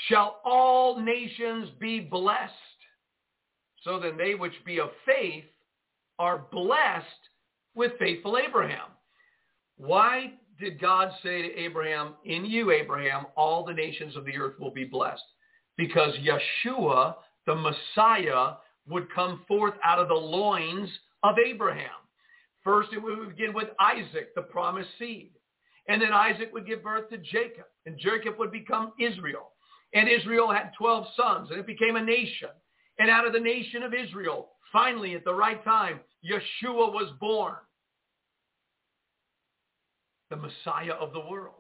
shall 0.08 0.40
all 0.46 1.00
nations 1.00 1.70
be 1.80 2.00
blessed. 2.00 2.54
So 3.84 4.00
then 4.00 4.18
they 4.18 4.36
which 4.36 4.54
be 4.66 4.80
of 4.80 4.90
faith 5.06 5.44
are 6.18 6.46
blessed 6.52 7.06
with 7.76 7.92
faithful 8.00 8.38
Abraham. 8.38 8.88
Why 9.76 10.34
did 10.60 10.80
God 10.80 11.12
say 11.22 11.42
to 11.42 11.60
Abraham, 11.60 12.14
in 12.24 12.46
you, 12.46 12.72
Abraham, 12.72 13.26
all 13.36 13.66
the 13.66 13.74
nations 13.74 14.16
of 14.16 14.24
the 14.24 14.38
earth 14.38 14.58
will 14.60 14.72
be 14.72 14.86
blessed? 14.86 15.24
Because 15.76 16.14
Yeshua, 16.18 17.16
the 17.46 17.56
Messiah, 17.56 18.54
would 18.88 19.14
come 19.14 19.44
forth 19.48 19.74
out 19.84 20.00
of 20.00 20.08
the 20.08 20.14
loins 20.14 20.90
of 21.24 21.36
Abraham. 21.40 22.03
First, 22.64 22.90
it 22.94 23.00
would 23.00 23.30
begin 23.30 23.54
with 23.54 23.70
Isaac, 23.80 24.34
the 24.36 24.42
promised 24.42 24.90
seed. 24.98 25.32
And 25.88 26.02
then 26.02 26.14
Isaac 26.14 26.54
would 26.54 26.66
give 26.66 26.84
birth 26.84 27.10
to 27.10 27.18
Jacob, 27.18 27.66
and 27.86 28.00
Jacob 28.00 28.40
would 28.40 28.52
become 28.52 28.94
Israel. 29.00 29.52
And 29.94 30.08
Israel 30.10 30.52
had 30.52 30.72
12 30.78 31.06
sons, 31.16 31.50
and 31.52 31.60
it 31.60 31.68
became 31.68 31.98
a 31.98 32.04
nation. 32.04 32.50
And 33.00 33.10
out 33.10 33.28
of 33.28 33.34
the 33.34 33.40
nation 33.40 33.84
of 33.84 33.94
Israel, 33.94 34.50
finally, 34.72 35.14
at 35.14 35.26
the 35.26 35.34
right 35.34 35.64
time, 35.64 36.00
Yeshua 36.26 36.94
was 36.94 37.12
born, 37.20 37.56
the 40.30 40.38
Messiah 40.38 40.94
of 41.00 41.12
the 41.12 41.20
world. 41.20 41.56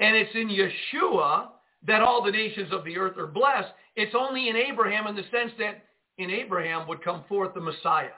And 0.00 0.16
it's 0.16 0.34
in 0.34 0.48
Yeshua 0.48 1.48
that 1.86 2.00
all 2.00 2.22
the 2.24 2.30
nations 2.30 2.72
of 2.72 2.84
the 2.84 2.96
earth 2.96 3.18
are 3.18 3.26
blessed. 3.26 3.72
It's 3.96 4.14
only 4.18 4.48
in 4.48 4.56
Abraham 4.56 5.06
in 5.06 5.14
the 5.14 5.22
sense 5.30 5.52
that 5.58 5.84
in 6.18 6.30
Abraham 6.30 6.88
would 6.88 7.04
come 7.04 7.24
forth 7.28 7.54
the 7.54 7.60
Messiah. 7.60 8.08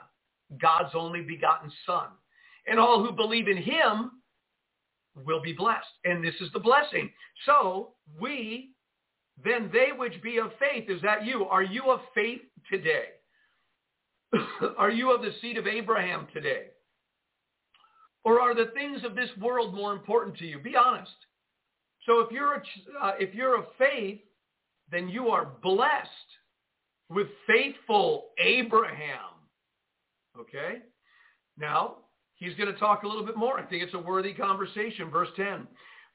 God's 0.61 0.93
only 0.93 1.21
begotten 1.21 1.71
son. 1.85 2.07
And 2.67 2.79
all 2.79 3.03
who 3.03 3.11
believe 3.11 3.47
in 3.47 3.57
him 3.57 4.11
will 5.25 5.41
be 5.41 5.53
blessed. 5.53 5.85
And 6.03 6.23
this 6.23 6.35
is 6.41 6.49
the 6.53 6.59
blessing. 6.59 7.09
So 7.45 7.93
we, 8.19 8.71
then 9.43 9.69
they 9.71 9.87
which 9.95 10.21
be 10.21 10.37
of 10.37 10.51
faith, 10.59 10.89
is 10.89 11.01
that 11.01 11.25
you? 11.25 11.45
Are 11.45 11.63
you 11.63 11.91
of 11.91 11.99
faith 12.13 12.41
today? 12.69 13.05
are 14.77 14.91
you 14.91 15.13
of 15.13 15.21
the 15.21 15.31
seed 15.41 15.57
of 15.57 15.67
Abraham 15.67 16.27
today? 16.33 16.67
Or 18.23 18.39
are 18.41 18.55
the 18.55 18.71
things 18.73 19.03
of 19.03 19.15
this 19.15 19.29
world 19.39 19.73
more 19.73 19.93
important 19.93 20.37
to 20.37 20.45
you? 20.45 20.59
Be 20.59 20.75
honest. 20.75 21.11
So 22.05 22.21
if 22.21 22.31
you're 22.31 22.55
a, 22.55 22.63
uh, 23.01 23.11
if 23.19 23.33
you're 23.33 23.57
of 23.57 23.65
faith, 23.77 24.19
then 24.91 25.09
you 25.09 25.27
are 25.29 25.47
blessed 25.61 26.09
with 27.09 27.27
faithful 27.47 28.29
Abraham. 28.39 29.34
Okay? 30.39 30.79
Now, 31.57 31.97
he's 32.35 32.55
going 32.55 32.71
to 32.71 32.79
talk 32.79 33.03
a 33.03 33.07
little 33.07 33.25
bit 33.25 33.37
more. 33.37 33.59
I 33.59 33.63
think 33.63 33.83
it's 33.83 33.93
a 33.93 33.99
worthy 33.99 34.33
conversation. 34.33 35.09
Verse 35.09 35.29
10. 35.35 35.67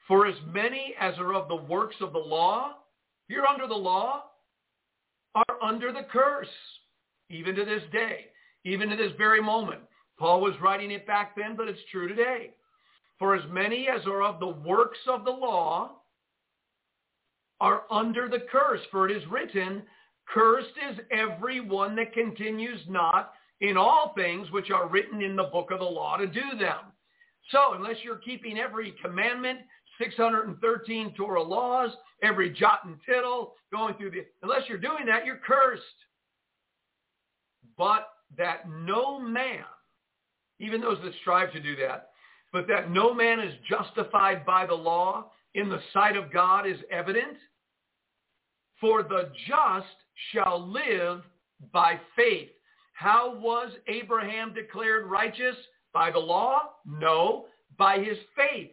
For 0.07 0.27
as 0.27 0.35
many 0.47 0.95
as 0.99 1.17
are 1.17 1.33
of 1.33 1.47
the 1.47 1.55
works 1.55 1.95
of 2.01 2.13
the 2.13 2.19
law, 2.19 2.73
you're 3.27 3.47
under 3.47 3.67
the 3.67 3.73
law, 3.73 4.23
are 5.35 5.63
under 5.63 5.93
the 5.93 6.05
curse, 6.11 6.47
even 7.29 7.55
to 7.55 7.63
this 7.63 7.83
day, 7.91 8.25
even 8.65 8.89
to 8.89 8.95
this 8.95 9.13
very 9.17 9.41
moment. 9.41 9.81
Paul 10.19 10.41
was 10.41 10.53
writing 10.61 10.91
it 10.91 11.07
back 11.07 11.35
then, 11.35 11.55
but 11.55 11.67
it's 11.67 11.79
true 11.91 12.07
today. 12.07 12.51
For 13.17 13.35
as 13.35 13.43
many 13.49 13.87
as 13.87 14.05
are 14.05 14.23
of 14.23 14.39
the 14.39 14.47
works 14.47 14.99
of 15.07 15.23
the 15.23 15.31
law 15.31 16.01
are 17.59 17.83
under 17.91 18.27
the 18.27 18.45
curse, 18.51 18.81
for 18.91 19.07
it 19.07 19.15
is 19.15 19.23
written, 19.29 19.83
Cursed 20.27 20.73
is 20.89 20.97
everyone 21.11 21.95
that 21.95 22.13
continues 22.13 22.79
not 22.87 23.33
in 23.61 23.77
all 23.77 24.13
things 24.15 24.51
which 24.51 24.71
are 24.71 24.87
written 24.87 25.21
in 25.21 25.35
the 25.35 25.43
book 25.43 25.71
of 25.71 25.79
the 25.79 25.85
law 25.85 26.17
to 26.17 26.27
do 26.27 26.57
them. 26.59 26.91
So 27.51 27.73
unless 27.73 27.97
you're 28.03 28.17
keeping 28.17 28.57
every 28.57 28.93
commandment, 29.03 29.59
613 29.99 31.13
Torah 31.15 31.41
laws, 31.41 31.91
every 32.23 32.49
jot 32.49 32.85
and 32.85 32.97
tittle, 33.05 33.53
going 33.71 33.95
through 33.95 34.11
the, 34.11 34.25
unless 34.41 34.63
you're 34.67 34.77
doing 34.77 35.05
that, 35.07 35.25
you're 35.25 35.39
cursed. 35.45 35.83
But 37.77 38.09
that 38.37 38.69
no 38.69 39.19
man, 39.19 39.63
even 40.59 40.81
those 40.81 40.97
that 41.03 41.13
strive 41.21 41.51
to 41.53 41.59
do 41.59 41.75
that, 41.77 42.09
but 42.51 42.67
that 42.67 42.91
no 42.91 43.13
man 43.13 43.39
is 43.39 43.53
justified 43.69 44.45
by 44.45 44.65
the 44.65 44.73
law 44.73 45.31
in 45.53 45.69
the 45.69 45.79
sight 45.93 46.15
of 46.15 46.31
God 46.31 46.67
is 46.67 46.77
evident. 46.91 47.37
For 48.79 49.03
the 49.03 49.31
just 49.47 49.87
shall 50.33 50.67
live 50.67 51.21
by 51.71 51.99
faith. 52.15 52.49
How 53.01 53.33
was 53.33 53.71
Abraham 53.87 54.53
declared 54.53 55.09
righteous? 55.09 55.55
By 55.91 56.11
the 56.11 56.19
law? 56.19 56.73
No, 56.85 57.45
by 57.75 57.97
his 57.97 58.19
faith. 58.37 58.69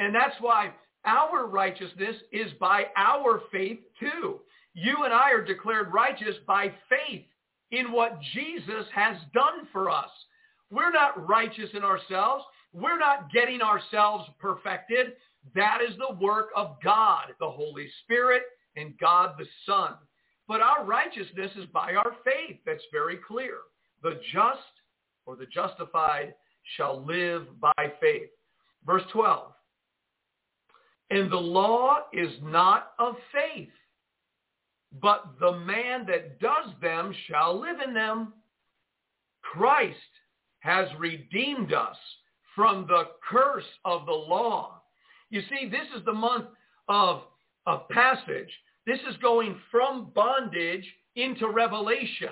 And 0.00 0.12
that's 0.12 0.34
why 0.40 0.72
our 1.04 1.46
righteousness 1.46 2.16
is 2.32 2.50
by 2.58 2.86
our 2.96 3.42
faith 3.52 3.78
too. 4.00 4.40
You 4.74 5.04
and 5.04 5.14
I 5.14 5.30
are 5.30 5.44
declared 5.44 5.92
righteous 5.94 6.34
by 6.48 6.72
faith 6.88 7.26
in 7.70 7.92
what 7.92 8.18
Jesus 8.34 8.86
has 8.92 9.16
done 9.32 9.68
for 9.72 9.88
us. 9.88 10.10
We're 10.72 10.90
not 10.90 11.28
righteous 11.28 11.70
in 11.74 11.84
ourselves. 11.84 12.42
We're 12.72 12.98
not 12.98 13.30
getting 13.32 13.62
ourselves 13.62 14.28
perfected. 14.40 15.12
That 15.54 15.78
is 15.88 15.96
the 15.96 16.16
work 16.16 16.48
of 16.56 16.76
God, 16.82 17.26
the 17.38 17.48
Holy 17.48 17.86
Spirit, 18.02 18.42
and 18.74 18.98
God 18.98 19.36
the 19.38 19.46
Son. 19.64 19.94
But 20.48 20.62
our 20.62 20.84
righteousness 20.84 21.50
is 21.56 21.66
by 21.66 21.94
our 21.94 22.16
faith. 22.24 22.58
That's 22.64 22.82
very 22.90 23.18
clear. 23.18 23.58
The 24.02 24.18
just 24.32 24.58
or 25.26 25.36
the 25.36 25.46
justified 25.46 26.34
shall 26.76 27.04
live 27.04 27.46
by 27.60 27.92
faith. 28.00 28.30
Verse 28.86 29.02
12. 29.12 29.52
And 31.10 31.30
the 31.30 31.36
law 31.36 31.98
is 32.12 32.32
not 32.42 32.92
of 32.98 33.14
faith, 33.32 33.68
but 35.00 35.34
the 35.38 35.52
man 35.52 36.06
that 36.06 36.40
does 36.40 36.70
them 36.80 37.14
shall 37.26 37.60
live 37.60 37.80
in 37.86 37.94
them. 37.94 38.32
Christ 39.42 39.96
has 40.60 40.88
redeemed 40.98 41.72
us 41.72 41.96
from 42.54 42.86
the 42.86 43.04
curse 43.30 43.64
of 43.84 44.06
the 44.06 44.12
law. 44.12 44.82
You 45.30 45.42
see, 45.42 45.68
this 45.68 45.86
is 45.96 46.04
the 46.04 46.12
month 46.12 46.46
of, 46.88 47.22
of 47.66 47.88
passage. 47.90 48.50
This 48.88 49.00
is 49.00 49.18
going 49.20 49.60
from 49.70 50.12
bondage 50.14 50.86
into 51.14 51.46
revelation. 51.50 52.30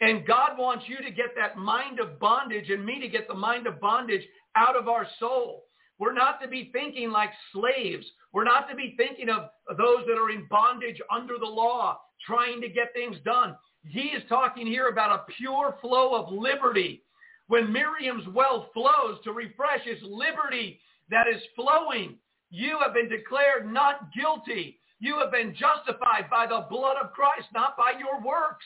And 0.00 0.24
God 0.24 0.56
wants 0.56 0.84
you 0.86 0.98
to 0.98 1.10
get 1.10 1.30
that 1.36 1.56
mind 1.56 1.98
of 1.98 2.20
bondage 2.20 2.70
and 2.70 2.86
me 2.86 3.00
to 3.00 3.08
get 3.08 3.26
the 3.26 3.34
mind 3.34 3.66
of 3.66 3.80
bondage 3.80 4.22
out 4.54 4.76
of 4.76 4.86
our 4.86 5.08
soul. 5.18 5.64
We're 5.98 6.12
not 6.12 6.40
to 6.40 6.46
be 6.46 6.70
thinking 6.72 7.10
like 7.10 7.30
slaves. 7.52 8.06
We're 8.32 8.44
not 8.44 8.68
to 8.70 8.76
be 8.76 8.94
thinking 8.96 9.28
of 9.28 9.48
those 9.76 10.06
that 10.06 10.16
are 10.16 10.30
in 10.30 10.46
bondage 10.48 11.00
under 11.12 11.34
the 11.36 11.46
law, 11.46 11.98
trying 12.24 12.60
to 12.60 12.68
get 12.68 12.92
things 12.94 13.16
done. 13.24 13.56
He 13.84 14.02
is 14.02 14.22
talking 14.28 14.68
here 14.68 14.90
about 14.90 15.18
a 15.18 15.32
pure 15.36 15.78
flow 15.80 16.14
of 16.14 16.32
liberty. 16.32 17.02
When 17.48 17.72
Miriam's 17.72 18.28
well 18.28 18.70
flows 18.72 19.18
to 19.24 19.32
refresh, 19.32 19.80
it's 19.84 20.02
liberty 20.04 20.78
that 21.10 21.26
is 21.26 21.42
flowing. 21.56 22.18
You 22.50 22.78
have 22.84 22.94
been 22.94 23.08
declared 23.08 23.66
not 23.66 24.12
guilty. 24.12 24.77
You 25.00 25.18
have 25.18 25.30
been 25.30 25.54
justified 25.54 26.28
by 26.30 26.46
the 26.46 26.66
blood 26.68 26.96
of 27.02 27.12
Christ, 27.12 27.46
not 27.54 27.76
by 27.76 27.92
your 27.98 28.20
works 28.20 28.64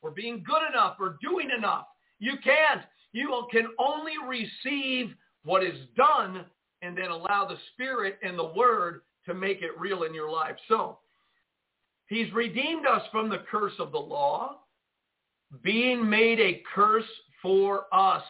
or 0.00 0.10
being 0.10 0.44
good 0.46 0.62
enough 0.68 0.96
or 1.00 1.16
doing 1.22 1.48
enough. 1.56 1.86
You 2.18 2.34
can't. 2.42 2.82
You 3.12 3.46
can 3.50 3.68
only 3.78 4.14
receive 4.26 5.14
what 5.44 5.62
is 5.62 5.78
done 5.96 6.44
and 6.82 6.96
then 6.96 7.10
allow 7.10 7.46
the 7.46 7.56
Spirit 7.72 8.18
and 8.22 8.38
the 8.38 8.52
Word 8.56 9.02
to 9.26 9.34
make 9.34 9.62
it 9.62 9.78
real 9.78 10.02
in 10.02 10.14
your 10.14 10.30
life. 10.30 10.56
So 10.68 10.98
he's 12.08 12.32
redeemed 12.32 12.86
us 12.86 13.02
from 13.10 13.28
the 13.28 13.44
curse 13.50 13.72
of 13.78 13.92
the 13.92 13.98
law, 13.98 14.60
being 15.62 16.08
made 16.08 16.40
a 16.40 16.62
curse 16.74 17.04
for 17.40 17.84
us. 17.92 18.24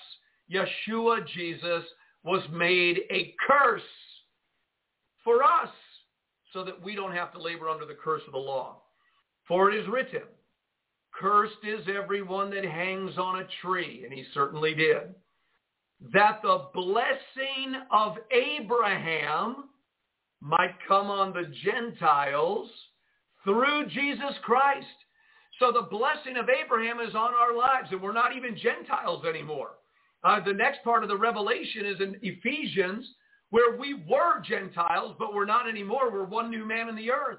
Yeshua, 0.52 1.26
Jesus, 1.34 1.84
was 2.22 2.42
made 2.52 3.00
a 3.10 3.34
curse 3.46 3.82
for 5.24 5.42
us 5.42 5.70
so 6.54 6.64
that 6.64 6.82
we 6.82 6.94
don't 6.94 7.12
have 7.12 7.32
to 7.32 7.42
labor 7.42 7.68
under 7.68 7.84
the 7.84 7.96
curse 8.02 8.22
of 8.26 8.32
the 8.32 8.38
law. 8.38 8.80
For 9.46 9.70
it 9.70 9.78
is 9.78 9.86
written, 9.88 10.22
cursed 11.12 11.52
is 11.62 11.86
everyone 11.94 12.48
that 12.50 12.64
hangs 12.64 13.18
on 13.18 13.40
a 13.40 13.48
tree, 13.60 14.02
and 14.04 14.12
he 14.12 14.24
certainly 14.32 14.72
did 14.74 15.14
that 16.12 16.40
the 16.42 16.66
blessing 16.74 17.74
of 17.90 18.16
Abraham 18.30 19.68
might 20.40 20.74
come 20.86 21.06
on 21.06 21.32
the 21.32 21.50
Gentiles 21.64 22.68
through 23.44 23.86
Jesus 23.86 24.34
Christ. 24.42 24.86
So 25.58 25.72
the 25.72 25.88
blessing 25.90 26.36
of 26.36 26.48
Abraham 26.48 27.00
is 27.00 27.14
on 27.14 27.32
our 27.32 27.56
lives, 27.56 27.88
and 27.90 28.02
we're 28.02 28.12
not 28.12 28.36
even 28.36 28.56
Gentiles 28.56 29.24
anymore. 29.24 29.70
Uh, 30.24 30.40
the 30.44 30.52
next 30.52 30.82
part 30.82 31.02
of 31.02 31.08
the 31.08 31.16
revelation 31.16 31.86
is 31.86 32.00
in 32.00 32.16
Ephesians, 32.22 33.06
where 33.54 33.76
we 33.76 33.94
were 33.94 34.40
Gentiles, 34.40 35.14
but 35.16 35.32
we're 35.32 35.44
not 35.44 35.68
anymore. 35.68 36.10
We're 36.10 36.24
one 36.24 36.50
new 36.50 36.64
man 36.64 36.88
in 36.88 36.96
the 36.96 37.12
earth. 37.12 37.38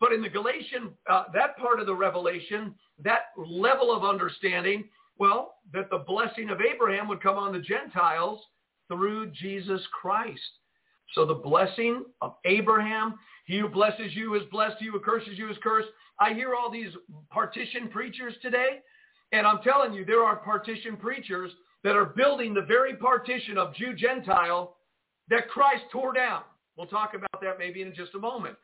But 0.00 0.14
in 0.14 0.22
the 0.22 0.30
Galatian, 0.30 0.92
uh, 1.10 1.24
that 1.34 1.58
part 1.58 1.78
of 1.78 1.84
the 1.84 1.94
revelation, 1.94 2.74
that 3.04 3.24
level 3.36 3.94
of 3.94 4.02
understanding 4.02 4.84
well, 5.18 5.56
that 5.74 5.90
the 5.90 6.04
blessing 6.06 6.48
of 6.48 6.62
Abraham 6.62 7.06
would 7.06 7.22
come 7.22 7.36
on 7.36 7.52
the 7.52 7.58
Gentiles 7.58 8.40
through 8.88 9.26
Jesus 9.32 9.82
Christ. 9.92 10.40
So 11.14 11.26
the 11.26 11.34
blessing 11.34 12.06
of 12.22 12.36
Abraham, 12.46 13.18
he 13.44 13.58
who 13.58 13.68
blesses 13.68 14.14
you 14.14 14.34
is 14.36 14.44
blessed, 14.50 14.76
he 14.78 14.86
who 14.86 15.00
curses 15.00 15.36
you 15.36 15.50
is 15.50 15.58
cursed. 15.62 15.90
I 16.18 16.32
hear 16.32 16.54
all 16.54 16.70
these 16.70 16.94
partition 17.28 17.88
preachers 17.88 18.32
today, 18.40 18.80
and 19.32 19.46
I'm 19.46 19.60
telling 19.60 19.92
you, 19.92 20.06
there 20.06 20.24
are 20.24 20.36
partition 20.36 20.96
preachers 20.96 21.52
that 21.84 21.94
are 21.94 22.06
building 22.06 22.54
the 22.54 22.62
very 22.62 22.96
partition 22.96 23.58
of 23.58 23.74
Jew-Gentile 23.74 24.76
that 25.32 25.48
Christ 25.48 25.82
tore 25.90 26.12
down. 26.12 26.42
We'll 26.76 26.86
talk 26.86 27.14
about 27.14 27.40
that 27.42 27.58
maybe 27.58 27.82
in 27.82 27.94
just 27.94 28.14
a 28.14 28.18
moment. 28.18 28.56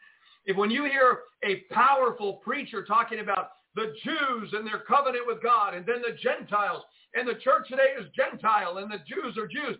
If 0.47 0.57
when 0.57 0.71
you 0.71 0.85
hear 0.85 1.21
a 1.45 1.65
powerful 1.75 2.35
preacher 2.35 2.85
talking 2.85 3.19
about 3.19 3.51
the 3.79 3.95
Jews 4.03 4.51
and 4.53 4.67
their 4.67 4.81
covenant 4.81 5.25
with 5.27 5.43
God, 5.43 5.75
and 5.75 5.87
then 5.87 6.03
the 6.03 6.17
Gentiles. 6.17 6.83
And 7.15 7.27
the 7.27 7.41
church 7.41 7.69
today 7.69 7.95
is 7.99 8.07
Gentile, 8.15 8.79
and 8.79 8.91
the 8.91 8.99
Jews 9.07 9.39
are 9.39 9.47
Jews. 9.47 9.79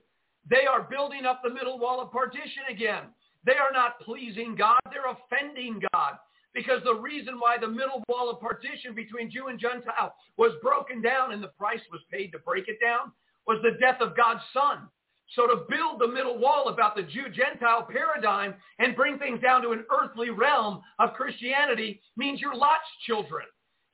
They 0.49 0.67
are 0.71 0.87
building 0.89 1.27
up 1.27 1.43
the 1.43 1.53
middle 1.53 1.79
wall 1.79 2.01
of 2.01 2.13
partition 2.13 2.71
again. 2.71 3.11
They 3.45 3.59
are 3.59 3.73
not 3.73 4.01
pleasing 4.01 4.55
God. 4.57 4.79
They're 4.91 5.11
offending 5.11 5.83
God. 5.93 6.15
Because 6.55 6.81
the 6.85 6.95
reason 6.95 7.39
why 7.39 7.59
the 7.59 7.69
middle 7.69 8.03
wall 8.09 8.31
of 8.31 8.41
partition 8.41 8.95
between 8.95 9.31
Jew 9.31 9.49
and 9.49 9.61
Gentile 9.61 10.15
was 10.37 10.53
broken 10.63 11.03
down 11.03 11.33
and 11.33 11.43
the 11.43 11.53
price 11.59 11.81
was 11.93 12.01
paid 12.11 12.33
to 12.33 12.39
break 12.39 12.69
it 12.69 12.79
down 12.81 13.13
was 13.47 13.59
the 13.63 13.79
death 13.79 14.01
of 14.01 14.17
God's 14.17 14.41
son. 14.53 14.89
So 15.35 15.47
to 15.47 15.67
build 15.69 16.01
the 16.01 16.09
middle 16.09 16.39
wall 16.39 16.69
about 16.69 16.97
the 16.97 17.03
Jew-Gentile 17.03 17.89
paradigm 17.93 18.55
and 18.79 18.97
bring 18.97 19.19
things 19.19 19.41
down 19.41 19.63
to 19.63 19.73
an 19.73 19.85
earthly 19.91 20.31
realm 20.31 20.81
of 20.99 21.13
Christianity 21.13 22.01
means 22.17 22.41
you're 22.41 22.57
Lot's 22.57 22.89
children. 23.07 23.45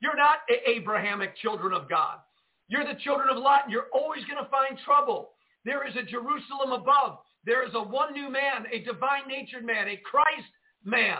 You're 0.01 0.15
not 0.15 0.39
Abrahamic 0.65 1.35
children 1.37 1.73
of 1.73 1.89
God. 1.89 2.19
You're 2.67 2.85
the 2.85 2.99
children 3.03 3.29
of 3.29 3.37
Lot. 3.37 3.63
And 3.63 3.71
you're 3.71 3.87
always 3.93 4.23
going 4.25 4.43
to 4.43 4.49
find 4.49 4.77
trouble. 4.85 5.31
There 5.65 5.87
is 5.87 5.95
a 5.95 6.03
Jerusalem 6.03 6.71
above. 6.71 7.19
There 7.45 7.67
is 7.67 7.73
a 7.75 7.83
one 7.83 8.13
new 8.13 8.29
man, 8.29 8.65
a 8.71 8.83
divine 8.83 9.27
natured 9.27 9.65
man, 9.65 9.87
a 9.87 9.97
Christ 9.97 10.49
man 10.83 11.19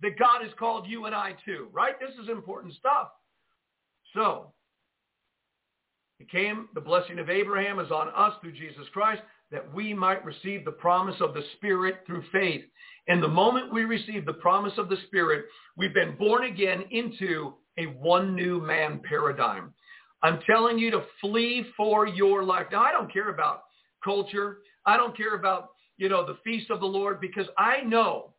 that 0.00 0.18
God 0.18 0.42
has 0.42 0.52
called 0.58 0.86
you 0.86 1.06
and 1.06 1.14
I 1.14 1.32
to, 1.44 1.68
right? 1.72 1.94
This 2.00 2.14
is 2.22 2.30
important 2.30 2.74
stuff. 2.74 3.08
So, 4.14 4.53
it 6.24 6.30
came, 6.30 6.68
the 6.74 6.80
blessing 6.80 7.18
of 7.18 7.30
Abraham 7.30 7.78
is 7.78 7.90
on 7.90 8.08
us 8.08 8.34
through 8.40 8.52
Jesus 8.52 8.86
Christ 8.92 9.22
that 9.50 9.72
we 9.74 9.94
might 9.94 10.24
receive 10.24 10.64
the 10.64 10.72
promise 10.72 11.16
of 11.20 11.34
the 11.34 11.42
Spirit 11.56 11.96
through 12.06 12.24
faith. 12.32 12.64
And 13.08 13.22
the 13.22 13.28
moment 13.28 13.72
we 13.72 13.84
receive 13.84 14.24
the 14.24 14.32
promise 14.34 14.72
of 14.78 14.88
the 14.88 14.96
Spirit, 15.06 15.44
we've 15.76 15.94
been 15.94 16.16
born 16.16 16.44
again 16.44 16.84
into 16.90 17.54
a 17.78 17.84
one 17.84 18.34
new 18.34 18.60
man 18.60 19.00
paradigm. 19.06 19.72
I'm 20.22 20.40
telling 20.46 20.78
you 20.78 20.90
to 20.92 21.02
flee 21.20 21.66
for 21.76 22.06
your 22.06 22.42
life. 22.42 22.66
Now, 22.72 22.82
I 22.82 22.92
don't 22.92 23.12
care 23.12 23.28
about 23.28 23.64
culture. 24.02 24.58
I 24.86 24.96
don't 24.96 25.16
care 25.16 25.34
about, 25.34 25.70
you 25.98 26.08
know, 26.08 26.24
the 26.26 26.38
feast 26.42 26.70
of 26.70 26.80
the 26.80 26.86
Lord 26.86 27.20
because 27.20 27.46
I 27.58 27.82
know 27.82 28.32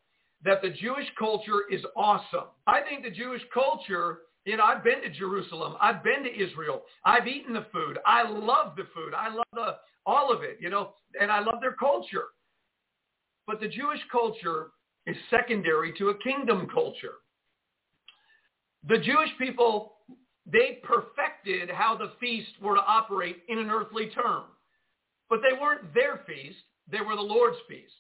that 0.44 0.62
the 0.62 0.70
Jewish 0.70 1.08
culture 1.18 1.64
is 1.72 1.82
awesome. 1.96 2.46
I 2.66 2.82
think 2.82 3.04
the 3.04 3.12
Jewish 3.12 3.42
culture, 3.54 4.20
you 4.46 4.58
know, 4.58 4.64
I've 4.64 4.84
been 4.84 5.02
to 5.02 5.10
Jerusalem. 5.10 5.76
I've 5.82 6.04
been 6.04 6.24
to 6.24 6.30
Israel. 6.30 6.84
I've 7.04 7.28
eaten 7.28 7.54
the 7.54 7.66
food. 7.74 7.98
I 8.06 8.30
love 8.30 8.76
the 8.76 8.88
food. 8.94 9.14
I 9.16 9.34
love 9.34 9.46
the, 9.54 9.76
all 10.06 10.32
of 10.32 10.44
it, 10.44 10.58
you 10.60 10.70
know, 10.70 10.94
and 11.20 11.32
I 11.32 11.40
love 11.40 11.60
their 11.62 11.74
culture. 11.74 12.26
But 13.48 13.60
the 13.60 13.68
Jewish 13.68 14.00
culture 14.12 14.68
is 15.08 15.16
secondary 15.30 15.94
to 15.98 16.10
a 16.10 16.18
kingdom 16.20 16.68
culture. 16.74 17.16
The 18.88 19.00
Jewish 19.00 19.30
people 19.40 19.94
they 20.46 20.80
perfected 20.84 21.72
how 21.72 21.98
the 21.98 22.12
feast 22.20 22.52
were 22.62 22.76
to 22.76 22.82
operate 22.82 23.38
in 23.48 23.58
an 23.58 23.72
earthly 23.72 24.08
term. 24.10 24.44
But 25.30 25.40
they 25.42 25.60
weren't 25.60 25.94
their 25.94 26.22
feast. 26.28 26.60
They 26.92 27.02
were 27.02 27.16
the 27.16 27.22
Lord's 27.22 27.58
feast. 27.68 27.94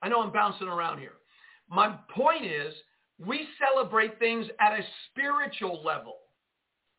I 0.00 0.08
know 0.08 0.22
I'm 0.22 0.32
bouncing 0.32 0.68
around 0.68 1.00
here. 1.00 1.14
My 1.68 1.98
point 2.14 2.46
is 2.46 2.72
we 3.24 3.46
celebrate 3.58 4.18
things 4.18 4.46
at 4.60 4.72
a 4.72 4.82
spiritual 5.10 5.82
level. 5.84 6.16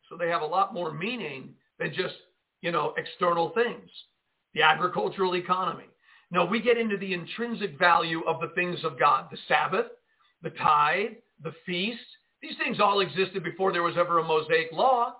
So 0.08 0.16
they 0.16 0.28
have 0.28 0.42
a 0.42 0.46
lot 0.46 0.74
more 0.74 0.92
meaning 0.92 1.54
than 1.78 1.92
just, 1.94 2.14
you 2.60 2.72
know, 2.72 2.94
external 2.96 3.50
things. 3.50 3.88
The 4.54 4.62
agricultural 4.62 5.36
economy. 5.36 5.84
No, 6.30 6.44
we 6.44 6.60
get 6.60 6.78
into 6.78 6.96
the 6.96 7.14
intrinsic 7.14 7.78
value 7.78 8.22
of 8.26 8.40
the 8.40 8.48
things 8.54 8.78
of 8.84 8.98
God. 8.98 9.26
The 9.30 9.38
Sabbath, 9.48 9.86
the 10.42 10.50
tithe, 10.50 11.12
the 11.42 11.54
feast. 11.64 12.00
These 12.42 12.56
things 12.62 12.80
all 12.80 13.00
existed 13.00 13.42
before 13.42 13.72
there 13.72 13.82
was 13.82 13.96
ever 13.96 14.18
a 14.18 14.24
Mosaic 14.24 14.72
law. 14.72 15.14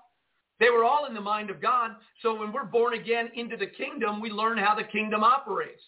They 0.59 0.71
were 0.71 0.85
all 0.85 1.07
in 1.07 1.15
the 1.15 1.21
mind 1.21 1.51
of 1.51 1.63
God. 1.63 1.93
So 2.23 2.39
when 2.39 2.53
we're 2.53 2.65
born 2.65 2.95
again 2.95 3.31
into 3.35 3.57
the 3.57 3.67
kingdom, 3.67 4.21
we 4.21 4.31
learn 4.31 4.59
how 4.59 4.75
the 4.75 4.85
kingdom 4.85 5.25
operates. 5.25 5.83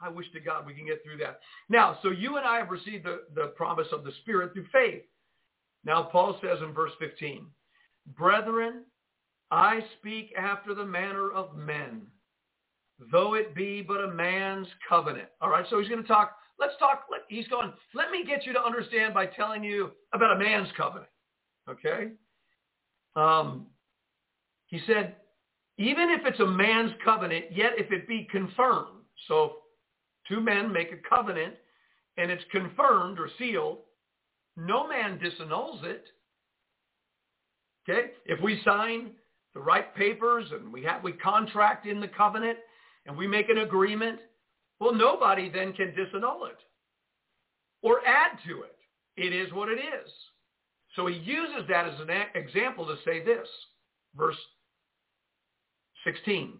I 0.00 0.08
wish 0.08 0.30
to 0.32 0.40
God 0.40 0.66
we 0.66 0.74
can 0.74 0.86
get 0.86 1.02
through 1.04 1.18
that. 1.18 1.40
Now, 1.68 1.98
so 2.02 2.10
you 2.10 2.36
and 2.36 2.46
I 2.46 2.58
have 2.58 2.70
received 2.70 3.04
the, 3.04 3.22
the 3.34 3.48
promise 3.48 3.88
of 3.92 4.04
the 4.04 4.12
Spirit 4.22 4.52
through 4.52 4.66
faith. 4.72 5.02
Now, 5.84 6.02
Paul 6.04 6.38
says 6.42 6.58
in 6.62 6.72
verse 6.72 6.92
15, 6.98 7.46
Brethren, 8.16 8.84
I 9.50 9.80
speak 9.98 10.32
after 10.38 10.74
the 10.74 10.84
manner 10.84 11.30
of 11.30 11.56
men, 11.56 12.02
though 13.10 13.34
it 13.34 13.54
be 13.54 13.82
but 13.82 14.04
a 14.04 14.12
man's 14.12 14.68
covenant. 14.88 15.28
All 15.40 15.50
right, 15.50 15.64
so 15.68 15.80
he's 15.80 15.88
going 15.88 16.02
to 16.02 16.08
talk. 16.08 16.36
Let's 16.58 16.74
talk. 16.78 17.06
He's 17.28 17.48
going, 17.48 17.72
let 17.94 18.10
me 18.10 18.24
get 18.24 18.46
you 18.46 18.52
to 18.52 18.62
understand 18.62 19.14
by 19.14 19.26
telling 19.26 19.64
you 19.64 19.90
about 20.12 20.36
a 20.36 20.38
man's 20.38 20.68
covenant. 20.76 21.08
Okay? 21.68 22.10
Um, 23.16 23.66
he 24.66 24.80
said, 24.86 25.16
even 25.78 26.10
if 26.10 26.20
it's 26.26 26.40
a 26.40 26.46
man's 26.46 26.92
covenant, 27.02 27.46
yet 27.50 27.72
if 27.78 27.90
it 27.90 28.06
be 28.06 28.28
confirmed. 28.30 29.00
So 29.26 29.56
two 30.30 30.40
men 30.40 30.72
make 30.72 30.92
a 30.92 31.14
covenant 31.14 31.54
and 32.16 32.30
it's 32.30 32.44
confirmed 32.50 33.18
or 33.18 33.28
sealed, 33.38 33.78
no 34.56 34.88
man 34.88 35.18
disannuls 35.18 35.84
it. 35.84 36.04
Okay? 37.88 38.12
If 38.24 38.40
we 38.42 38.62
sign 38.64 39.10
the 39.54 39.60
right 39.60 39.94
papers 39.94 40.46
and 40.52 40.72
we 40.72 40.82
have 40.84 41.02
we 41.02 41.12
contract 41.12 41.86
in 41.86 42.00
the 42.00 42.08
covenant 42.08 42.58
and 43.06 43.16
we 43.16 43.26
make 43.26 43.48
an 43.48 43.58
agreement, 43.58 44.20
well, 44.78 44.94
nobody 44.94 45.50
then 45.50 45.72
can 45.72 45.88
disannul 45.88 46.48
it 46.48 46.58
or 47.82 48.00
add 48.06 48.38
to 48.46 48.62
it. 48.62 48.76
It 49.16 49.34
is 49.34 49.52
what 49.52 49.68
it 49.68 49.78
is. 49.78 50.10
So 50.96 51.06
he 51.06 51.16
uses 51.16 51.68
that 51.68 51.86
as 51.86 52.00
an 52.00 52.08
example 52.34 52.86
to 52.86 52.96
say 53.04 53.24
this, 53.24 53.46
verse 54.16 54.36
16. 56.04 56.54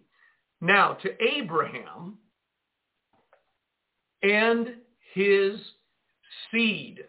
Now 0.61 0.95
to 0.95 1.11
Abraham 1.23 2.19
and 4.23 4.75
his 5.15 5.59
seed 6.51 7.05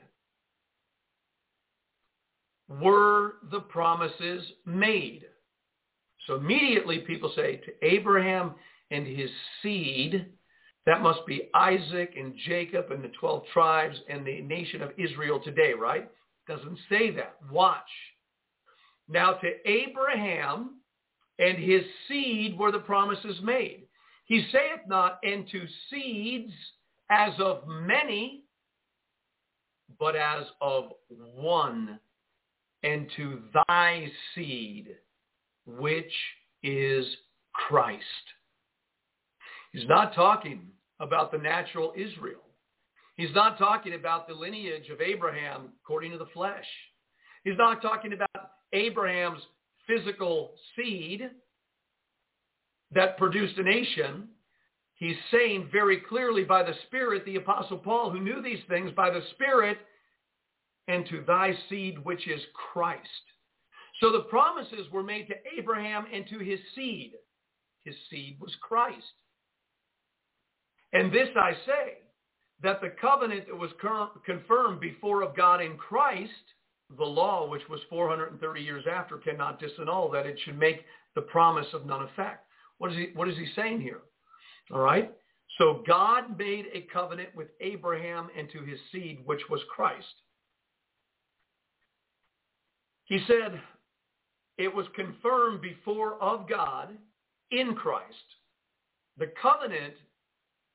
were 2.69 3.33
the 3.51 3.59
promises 3.59 4.43
made. 4.65 5.25
So 6.27 6.35
immediately 6.35 6.99
people 6.99 7.31
say 7.35 7.57
to 7.57 7.85
Abraham 7.85 8.55
and 8.91 9.05
his 9.05 9.29
seed, 9.61 10.27
that 10.85 11.01
must 11.01 11.25
be 11.27 11.49
Isaac 11.53 12.13
and 12.17 12.33
Jacob 12.47 12.91
and 12.91 13.03
the 13.03 13.11
12 13.19 13.43
tribes 13.53 13.97
and 14.09 14.25
the 14.25 14.41
nation 14.41 14.81
of 14.81 14.91
Israel 14.97 15.39
today, 15.43 15.73
right? 15.73 16.09
Doesn't 16.47 16.79
say 16.89 17.11
that. 17.11 17.35
Watch. 17.51 17.79
Now 19.07 19.33
to 19.33 19.69
Abraham 19.69 20.81
and 21.39 21.57
his 21.57 21.81
seed 22.07 22.57
were 22.57 22.71
the 22.71 22.79
promises 22.79 23.37
made. 23.43 23.83
He 24.25 24.45
saith 24.51 24.87
not, 24.87 25.19
and 25.23 25.45
to 25.51 25.65
seeds 25.89 26.53
as 27.11 27.33
of 27.39 27.67
many, 27.67 28.45
but 29.99 30.15
as 30.15 30.45
of 30.61 30.93
one, 31.35 31.99
and 32.83 33.07
to 33.17 33.41
thy 33.67 34.09
seed, 34.33 34.87
which 35.65 36.13
is 36.63 37.05
Christ. 37.53 38.01
He's 39.71 39.87
not 39.87 40.15
talking 40.15 40.67
about 40.99 41.31
the 41.31 41.37
natural 41.37 41.93
Israel. 41.95 42.41
He's 43.15 43.33
not 43.35 43.57
talking 43.57 43.93
about 43.93 44.27
the 44.27 44.33
lineage 44.33 44.89
of 44.89 45.01
Abraham 45.01 45.69
according 45.83 46.11
to 46.11 46.17
the 46.17 46.27
flesh. 46.33 46.65
He's 47.43 47.57
not 47.57 47.81
talking 47.81 48.13
about 48.13 48.51
Abraham's 48.73 49.41
physical 49.85 50.53
seed 50.75 51.29
that 52.93 53.17
produced 53.17 53.57
a 53.57 53.63
nation. 53.63 54.29
He's 55.01 55.17
saying 55.31 55.67
very 55.71 55.97
clearly 55.97 56.43
by 56.43 56.61
the 56.61 56.75
Spirit, 56.85 57.25
the 57.25 57.37
Apostle 57.37 57.79
Paul, 57.79 58.11
who 58.11 58.21
knew 58.21 58.39
these 58.39 58.63
things 58.69 58.91
by 58.95 59.09
the 59.09 59.23
Spirit, 59.31 59.79
and 60.87 61.07
to 61.07 61.23
thy 61.25 61.55
seed, 61.69 61.97
which 62.03 62.27
is 62.27 62.39
Christ. 62.71 63.01
So 63.99 64.11
the 64.11 64.25
promises 64.29 64.85
were 64.91 65.01
made 65.01 65.27
to 65.29 65.33
Abraham 65.57 66.05
and 66.13 66.27
to 66.27 66.37
his 66.37 66.59
seed. 66.75 67.13
His 67.83 67.95
seed 68.11 68.37
was 68.39 68.55
Christ. 68.61 69.01
And 70.93 71.11
this 71.11 71.29
I 71.35 71.53
say, 71.65 71.97
that 72.61 72.79
the 72.79 72.93
covenant 73.01 73.47
that 73.47 73.57
was 73.57 73.71
confirmed 74.23 74.81
before 74.81 75.23
of 75.23 75.35
God 75.35 75.63
in 75.63 75.77
Christ, 75.77 76.31
the 76.95 77.03
law, 77.03 77.49
which 77.49 77.67
was 77.71 77.79
430 77.89 78.61
years 78.61 78.85
after, 78.87 79.17
cannot 79.17 79.59
disannul 79.59 80.13
that 80.13 80.27
it 80.27 80.37
should 80.45 80.59
make 80.59 80.85
the 81.15 81.21
promise 81.21 81.73
of 81.73 81.87
none 81.87 82.03
effect. 82.03 82.45
What 82.77 82.91
is 82.91 82.97
he, 82.97 83.07
what 83.15 83.27
is 83.27 83.35
he 83.35 83.47
saying 83.55 83.81
here? 83.81 84.01
All 84.73 84.79
right? 84.79 85.13
So 85.57 85.83
God 85.85 86.37
made 86.37 86.65
a 86.73 86.87
covenant 86.93 87.29
with 87.35 87.49
Abraham 87.59 88.29
and 88.37 88.49
to 88.51 88.59
his 88.59 88.79
seed, 88.91 89.19
which 89.25 89.41
was 89.49 89.61
Christ. 89.73 90.05
He 93.05 93.19
said, 93.27 93.59
it 94.57 94.73
was 94.73 94.85
confirmed 94.95 95.61
before 95.61 96.21
of 96.21 96.47
God 96.47 96.89
in 97.51 97.75
Christ. 97.75 98.05
The 99.17 99.31
covenant 99.41 99.95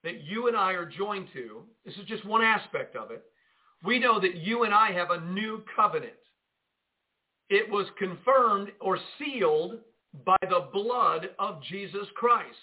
that 0.05 0.23
you 0.23 0.49
and 0.49 0.57
I 0.57 0.73
are 0.73 0.85
joined 0.85 1.29
to, 1.33 1.63
this 1.85 1.95
is 1.95 2.05
just 2.07 2.25
one 2.27 2.43
aspect 2.43 2.95
of 2.95 3.11
it. 3.11 3.25
We 3.85 3.99
know 3.99 4.21
that 4.21 4.37
you 4.37 4.65
and 4.65 4.75
I 4.75 4.93
have 4.93 5.11
a 5.11 5.21
new 5.21 5.63
covenant. 5.75 6.13
It 7.49 7.71
was 7.71 7.87
confirmed 7.99 8.71
or 8.81 8.99
sealed 9.19 9.79
by 10.25 10.37
the 10.43 10.69
blood 10.73 11.31
of 11.39 11.63
Jesus 11.63 12.07
Christ. 12.15 12.57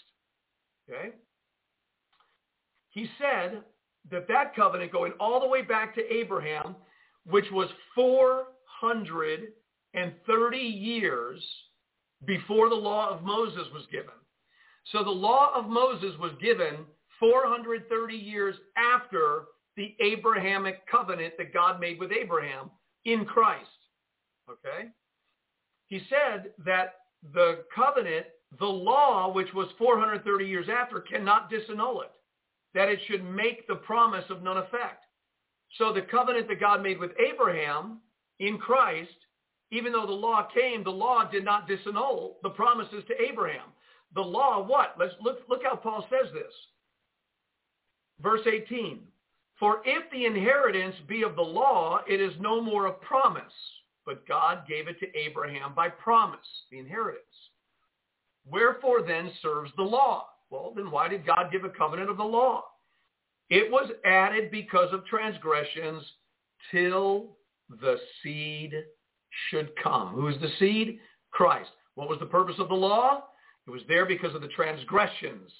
Okay? 0.90 1.12
He 2.94 3.10
said 3.20 3.64
that 4.12 4.28
that 4.28 4.56
covenant 4.56 4.92
going 4.92 5.14
all 5.20 5.40
the 5.40 5.48
way 5.48 5.64
back 5.64 5.96
to 5.96 6.14
Abraham, 6.14 6.76
which 7.26 7.50
was 7.52 7.70
430 7.96 10.58
years 10.58 11.44
before 12.26 12.70
the 12.70 12.76
law 12.76 13.10
of 13.10 13.24
Moses 13.24 13.68
was 13.74 13.88
given. 13.92 14.14
So 14.92 15.04
the 15.04 15.10
law 15.10 15.52
of 15.56 15.70
Moses 15.70 16.14
was 16.20 16.34
given 16.42 16.86
430 17.20 18.16
years 18.16 18.56
after 18.78 19.46
the 19.76 19.96
Abrahamic 20.00 20.88
covenant 20.88 21.34
that 21.38 21.54
God 21.54 21.80
made 21.80 22.00
with 22.00 22.12
Abraham 22.12 22.70
in 23.06 23.26
Christ. 23.26 23.70
Okay? 24.50 24.90
He 25.88 26.02
said 26.10 26.52
that 26.64 26.96
the 27.34 27.64
covenant, 27.74 28.28
the 28.60 28.66
law, 28.66 29.32
which 29.32 29.52
was 29.54 29.70
430 29.80 30.46
years 30.46 30.68
after, 30.70 31.00
cannot 31.00 31.50
disannul 31.50 32.04
it, 32.04 32.12
that 32.74 32.90
it 32.90 33.00
should 33.08 33.24
make 33.24 33.68
the 33.68 33.76
promise 33.76 34.26
of 34.30 34.44
none 34.44 34.58
effect. 34.58 35.06
So 35.78 35.92
the 35.94 36.02
covenant 36.02 36.48
that 36.48 36.60
God 36.60 36.82
made 36.84 37.00
with 37.00 37.12
Abraham 37.20 38.00
in 38.40 38.58
Christ, 38.58 39.10
even 39.72 39.92
though 39.92 40.06
the 40.06 40.12
law 40.12 40.48
came, 40.54 40.84
the 40.84 40.92
law 40.92 41.30
did 41.30 41.44
not 41.44 41.68
disannul 41.68 42.36
the 42.44 42.50
promises 42.50 43.04
to 43.08 43.22
Abraham. 43.22 43.70
The 44.14 44.22
law, 44.22 44.66
what? 44.66 44.96
Let's 45.00 45.16
look, 45.22 45.40
look 45.50 45.62
how 45.64 45.76
Paul 45.76 46.06
says 46.10 46.32
this. 46.34 46.54
Verse 48.22 48.42
18, 48.46 49.00
for 49.60 49.82
if 49.86 50.10
the 50.12 50.26
inheritance 50.26 50.96
be 51.08 51.24
of 51.24 51.36
the 51.36 51.42
law, 51.42 52.02
it 52.08 52.22
is 52.22 52.34
no 52.40 52.62
more 52.62 52.88
a 52.88 52.94
promise, 52.94 53.44
but 54.06 54.28
God 54.28 54.68
gave 54.68 54.88
it 54.88 55.00
to 55.00 55.18
Abraham 55.18 55.74
by 55.74 55.90
promise, 55.90 56.40
the 56.72 56.80
inheritance. 56.80 57.24
Wherefore 58.46 59.02
then 59.02 59.32
serves 59.42 59.72
the 59.78 59.84
law? 59.84 60.28
Well, 60.54 60.72
then 60.76 60.92
why 60.92 61.08
did 61.08 61.26
God 61.26 61.52
give 61.52 61.64
a 61.64 61.70
covenant 61.70 62.12
of 62.12 62.18
the 62.18 62.24
law? 62.24 62.66
It 63.50 63.72
was 63.72 63.90
added 64.06 64.52
because 64.52 64.94
of 64.94 65.04
transgressions 65.08 66.04
till 66.72 67.38
the 67.82 67.98
seed 68.22 68.72
should 69.50 69.72
come. 69.82 70.10
Who 70.10 70.28
is 70.28 70.40
the 70.40 70.52
seed? 70.60 71.00
Christ. 71.32 71.72
What 71.96 72.08
was 72.08 72.20
the 72.20 72.28
purpose 72.28 72.56
of 72.60 72.70
the 72.70 72.76
law? 72.76 73.24
It 73.66 73.72
was 73.72 73.82
there 73.88 74.06
because 74.06 74.36
of 74.36 74.42
the 74.42 74.48
transgressions 74.50 75.52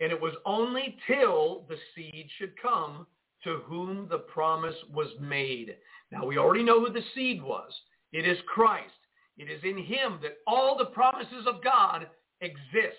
and 0.00 0.10
it 0.10 0.20
was 0.20 0.32
only 0.44 0.96
till 1.06 1.66
the 1.68 1.76
seed 1.94 2.28
should 2.38 2.60
come 2.60 3.06
to 3.44 3.60
whom 3.66 4.08
the 4.08 4.18
promise 4.18 4.74
was 4.92 5.08
made. 5.20 5.76
Now 6.10 6.26
we 6.26 6.36
already 6.38 6.64
know 6.64 6.84
who 6.84 6.92
the 6.92 7.04
seed 7.14 7.42
was. 7.42 7.70
It 8.12 8.26
is 8.26 8.38
Christ. 8.46 8.90
It 9.38 9.50
is 9.50 9.62
in 9.62 9.78
him 9.78 10.18
that 10.22 10.38
all 10.46 10.76
the 10.76 10.86
promises 10.86 11.46
of 11.46 11.62
God 11.62 12.08
exist. 12.40 12.96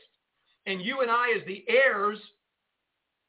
And 0.65 0.81
you 0.81 1.01
and 1.01 1.09
I 1.09 1.33
as 1.39 1.45
the 1.47 1.63
heirs, 1.67 2.17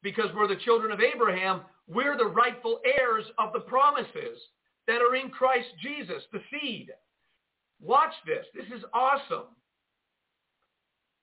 because 0.01 0.29
we're 0.35 0.47
the 0.47 0.57
children 0.57 0.91
of 0.91 0.99
Abraham, 0.99 1.61
we're 1.87 2.17
the 2.17 2.25
rightful 2.25 2.79
heirs 2.85 3.25
of 3.37 3.53
the 3.53 3.61
promises 3.61 4.37
that 4.87 5.01
are 5.01 5.15
in 5.15 5.29
Christ 5.29 5.67
Jesus, 5.81 6.23
the 6.31 6.41
seed. 6.51 6.89
Watch 7.81 8.13
this. 8.25 8.45
This 8.53 8.77
is 8.77 8.83
awesome. 8.93 9.47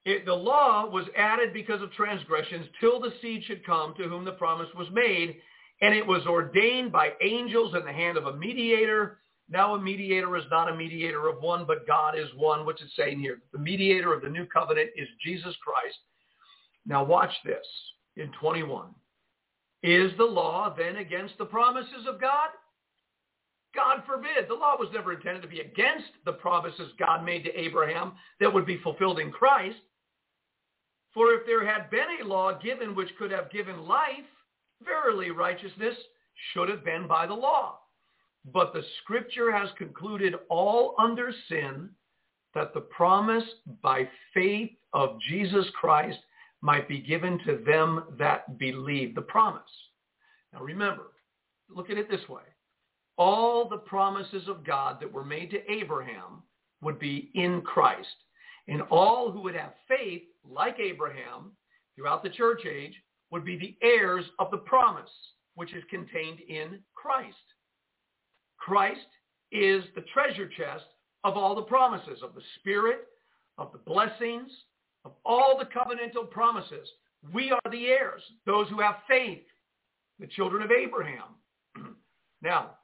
It, 0.05 0.25
the 0.25 0.35
law 0.35 0.89
was 0.89 1.07
added 1.17 1.53
because 1.53 1.83
of 1.83 1.93
transgressions 1.93 2.67
till 2.81 3.01
the 3.01 3.13
seed 3.21 3.45
should 3.45 3.65
come 3.67 3.95
to 3.97 4.05
whom 4.05 4.25
the 4.25 4.33
promise 4.33 4.69
was 4.77 4.89
made, 4.93 5.37
and 5.83 5.95
it 5.95 6.07
was 6.07 6.27
ordained 6.27 6.91
by 6.91 7.13
angels 7.23 7.75
in 7.75 7.85
the 7.85 7.93
hand 7.93 8.17
of 8.17 8.27
a 8.27 8.37
mediator. 8.37 9.19
Now 9.51 9.75
a 9.75 9.81
mediator 9.81 10.37
is 10.37 10.45
not 10.51 10.71
a 10.71 10.77
mediator 10.77 11.29
of 11.29 11.43
one, 11.43 11.65
but 11.67 11.87
God 11.87 12.17
is 12.17 12.29
one. 12.37 12.65
What's 12.65 12.83
it 12.83 12.89
saying 12.97 13.19
here? 13.19 13.41
The 13.53 13.59
mediator 13.59 14.13
of 14.13 14.23
the 14.23 14.29
new 14.29 14.47
covenant 14.47 14.91
is 14.97 15.09
Jesus 15.25 15.55
Christ. 15.63 15.97
Now 16.87 17.05
watch 17.05 17.33
this 17.45 17.67
in 18.17 18.31
21. 18.41 18.95
Is 19.83 20.13
the 20.19 20.25
law 20.25 20.75
then 20.77 20.97
against 20.97 21.37
the 21.39 21.45
promises 21.45 22.07
of 22.09 22.21
God? 22.21 22.51
God 23.75 24.03
forbid. 24.07 24.49
The 24.49 24.55
law 24.55 24.77
was 24.79 24.89
never 24.93 25.13
intended 25.13 25.43
to 25.43 25.49
be 25.49 25.61
against 25.61 26.11
the 26.25 26.33
promises 26.33 26.93
God 26.99 27.25
made 27.25 27.45
to 27.45 27.59
Abraham 27.59 28.13
that 28.39 28.53
would 28.53 28.67
be 28.67 28.79
fulfilled 28.79 29.19
in 29.19 29.33
Christ. 29.33 29.79
For 31.13 31.33
if 31.33 31.47
there 31.47 31.67
had 31.67 31.91
been 31.91 32.07
a 32.23 32.27
law 32.27 32.57
given 32.59 32.95
which 32.95 33.17
could 33.19 33.33
have 33.33 33.51
given 33.51 33.87
life, 33.87 34.27
verily 34.85 35.31
righteousness 35.31 35.97
should 36.53 36.69
have 36.69 36.85
been 36.85 37.09
by 37.09 37.27
the 37.27 37.35
law. 37.35 37.80
But 38.45 38.73
the 38.73 38.83
scripture 39.03 39.53
has 39.53 39.69
concluded 39.77 40.35
all 40.49 40.95
under 40.99 41.33
sin 41.49 41.91
that 42.55 42.75
the 42.75 42.81
promise 42.81 43.45
by 43.83 44.09
faith 44.35 44.71
of 44.93 45.21
Jesus 45.29 45.67
Christ 45.79 46.19
might 46.63 46.89
be 46.89 47.01
given 47.01 47.39
to 47.47 47.63
them 47.67 48.05
that 48.19 48.59
believe. 48.59 49.15
The 49.15 49.23
promise. 49.23 49.63
Now 50.53 50.63
remember, 50.63 51.13
look 51.69 51.91
at 51.91 51.99
it 51.99 52.11
this 52.11 52.29
way 52.29 52.43
all 53.21 53.69
the 53.69 53.77
promises 53.77 54.49
of 54.49 54.65
God 54.65 54.99
that 54.99 55.13
were 55.13 55.25
made 55.25 55.51
to 55.51 55.71
Abraham 55.71 56.43
would 56.81 56.99
be 56.99 57.31
in 57.35 57.61
Christ. 57.61 58.09
And 58.67 58.81
all 58.91 59.31
who 59.31 59.43
would 59.43 59.55
have 59.55 59.75
faith, 59.87 60.23
like 60.43 60.81
Abraham, 60.81 61.53
throughout 61.95 62.23
the 62.23 62.31
church 62.31 62.63
age, 62.65 62.95
would 63.31 63.45
be 63.45 63.59
the 63.59 63.77
heirs 63.87 64.25
of 64.39 64.51
the 64.51 64.57
promise, 64.57 65.11
which 65.55 65.75
is 65.75 65.85
contained 65.91 66.41
in 66.49 66.79
Christ. 66.95 67.37
Christ 68.61 69.01
is 69.51 69.83
the 69.95 70.05
treasure 70.13 70.49
chest 70.49 70.85
of 71.25 71.37
all 71.37 71.55
the 71.55 71.63
promises 71.63 72.23
of 72.23 72.35
the 72.35 72.43
Spirit, 72.61 73.09
of 73.59 73.73
the 73.73 73.79
blessings, 73.79 74.51
of 75.05 75.13
all 75.25 75.59
the 75.59 75.65
covenantal 75.65 76.31
promises. 76.31 76.89
We 77.33 77.51
are 77.51 77.71
the 77.71 77.87
heirs, 77.87 78.23
those 78.47 78.69
who 78.69 78.81
have 78.81 78.97
faith, 79.09 79.43
the 80.19 80.27
children 80.27 80.63
of 80.63 80.71
Abraham. 80.71 81.35
now, 82.43 82.77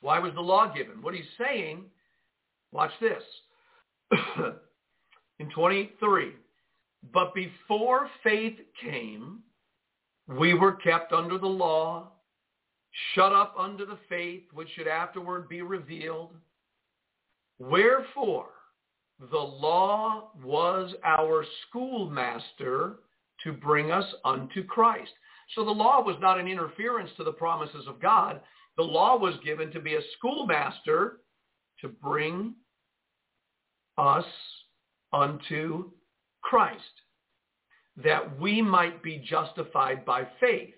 why 0.00 0.18
was 0.18 0.34
the 0.34 0.40
law 0.40 0.72
given? 0.72 1.02
What 1.02 1.14
he's 1.14 1.24
saying, 1.38 1.84
watch 2.72 2.92
this. 3.00 3.22
In 5.40 5.50
23, 5.50 6.32
but 7.12 7.34
before 7.34 8.08
faith 8.22 8.58
came, 8.82 9.40
we 10.26 10.54
were 10.54 10.72
kept 10.72 11.12
under 11.12 11.38
the 11.38 11.46
law, 11.46 12.12
shut 13.14 13.32
up 13.32 13.54
under 13.58 13.84
the 13.84 13.98
faith 14.08 14.42
which 14.52 14.68
should 14.74 14.88
afterward 14.88 15.48
be 15.48 15.62
revealed. 15.62 16.34
Wherefore, 17.58 18.50
the 19.30 19.36
law 19.36 20.30
was 20.42 20.94
our 21.04 21.44
schoolmaster 21.68 22.96
to 23.44 23.52
bring 23.52 23.90
us 23.90 24.06
unto 24.24 24.64
Christ. 24.64 25.10
So 25.54 25.64
the 25.64 25.70
law 25.70 26.02
was 26.02 26.16
not 26.20 26.38
an 26.38 26.46
interference 26.46 27.10
to 27.16 27.24
the 27.24 27.32
promises 27.32 27.86
of 27.88 28.00
God. 28.00 28.40
The 28.76 28.82
law 28.82 29.16
was 29.18 29.34
given 29.44 29.72
to 29.72 29.80
be 29.80 29.94
a 29.94 30.00
schoolmaster 30.16 31.20
to 31.80 31.88
bring 31.88 32.54
us 33.96 34.24
unto 35.12 35.90
Christ, 36.42 36.82
that 37.96 38.38
we 38.38 38.62
might 38.62 39.02
be 39.02 39.24
justified 39.28 40.04
by 40.04 40.28
faith. 40.38 40.74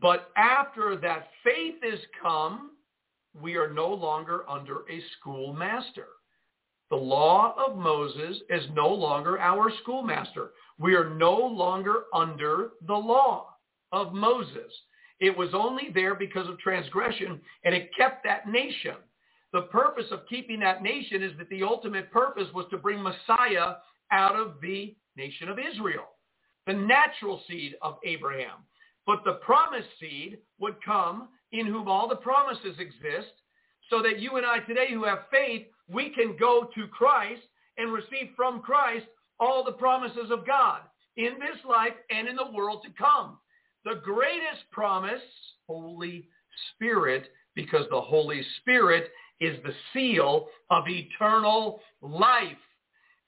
But 0.00 0.30
after 0.36 0.96
that 0.96 1.28
faith 1.44 1.76
is 1.82 2.00
come, 2.20 2.70
we 3.40 3.56
are 3.56 3.72
no 3.72 3.88
longer 3.88 4.44
under 4.48 4.80
a 4.90 5.02
schoolmaster. 5.18 6.06
The 6.90 6.96
law 6.96 7.54
of 7.66 7.76
Moses 7.76 8.38
is 8.50 8.64
no 8.74 8.88
longer 8.88 9.38
our 9.38 9.72
schoolmaster. 9.82 10.50
We 10.78 10.94
are 10.94 11.10
no 11.10 11.34
longer 11.36 12.04
under 12.12 12.70
the 12.86 12.94
law 12.94 13.54
of 13.92 14.12
Moses. 14.12 14.72
It 15.20 15.36
was 15.36 15.50
only 15.54 15.90
there 15.94 16.14
because 16.14 16.48
of 16.48 16.58
transgression, 16.58 17.40
and 17.64 17.74
it 17.74 17.90
kept 17.96 18.24
that 18.24 18.48
nation. 18.48 18.96
The 19.52 19.62
purpose 19.62 20.06
of 20.10 20.26
keeping 20.28 20.60
that 20.60 20.82
nation 20.82 21.22
is 21.22 21.32
that 21.38 21.48
the 21.48 21.62
ultimate 21.62 22.10
purpose 22.10 22.48
was 22.52 22.66
to 22.70 22.76
bring 22.76 23.00
Messiah 23.00 23.74
out 24.10 24.36
of 24.36 24.54
the 24.60 24.94
nation 25.16 25.48
of 25.48 25.58
Israel, 25.58 26.08
the 26.66 26.72
natural 26.72 27.40
seed 27.48 27.76
of 27.80 27.98
Abraham. 28.04 28.64
But 29.06 29.22
the 29.24 29.34
promised 29.34 29.88
seed 30.00 30.38
would 30.58 30.82
come 30.84 31.28
in 31.52 31.66
whom 31.66 31.88
all 31.88 32.08
the 32.08 32.16
promises 32.16 32.76
exist 32.78 33.32
so 33.90 34.02
that 34.02 34.18
you 34.18 34.36
and 34.36 34.46
I 34.46 34.60
today 34.60 34.92
who 34.92 35.04
have 35.04 35.26
faith, 35.30 35.66
we 35.88 36.10
can 36.10 36.36
go 36.38 36.68
to 36.74 36.86
Christ 36.88 37.42
and 37.76 37.92
receive 37.92 38.30
from 38.34 38.60
Christ 38.60 39.06
all 39.38 39.62
the 39.62 39.72
promises 39.72 40.30
of 40.30 40.46
God 40.46 40.80
in 41.16 41.34
this 41.38 41.62
life 41.68 41.92
and 42.10 42.28
in 42.28 42.36
the 42.36 42.50
world 42.52 42.82
to 42.84 42.90
come 42.98 43.38
the 43.84 44.00
greatest 44.02 44.70
promise, 44.72 45.20
Holy 45.66 46.26
Spirit, 46.74 47.28
because 47.54 47.86
the 47.90 48.00
Holy 48.00 48.42
Spirit 48.60 49.10
is 49.40 49.58
the 49.62 49.74
seal 49.92 50.48
of 50.70 50.84
eternal 50.88 51.80
life. 52.00 52.56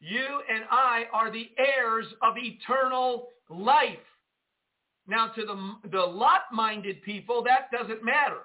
You 0.01 0.25
and 0.51 0.65
I 0.71 1.05
are 1.13 1.31
the 1.31 1.51
heirs 1.59 2.07
of 2.23 2.35
eternal 2.39 3.29
life. 3.51 3.99
Now 5.07 5.29
to 5.29 5.43
the, 5.45 5.89
the 5.91 6.05
Lot-minded 6.05 7.03
people, 7.03 7.45
that 7.45 7.71
doesn't 7.71 8.05
matter. 8.05 8.41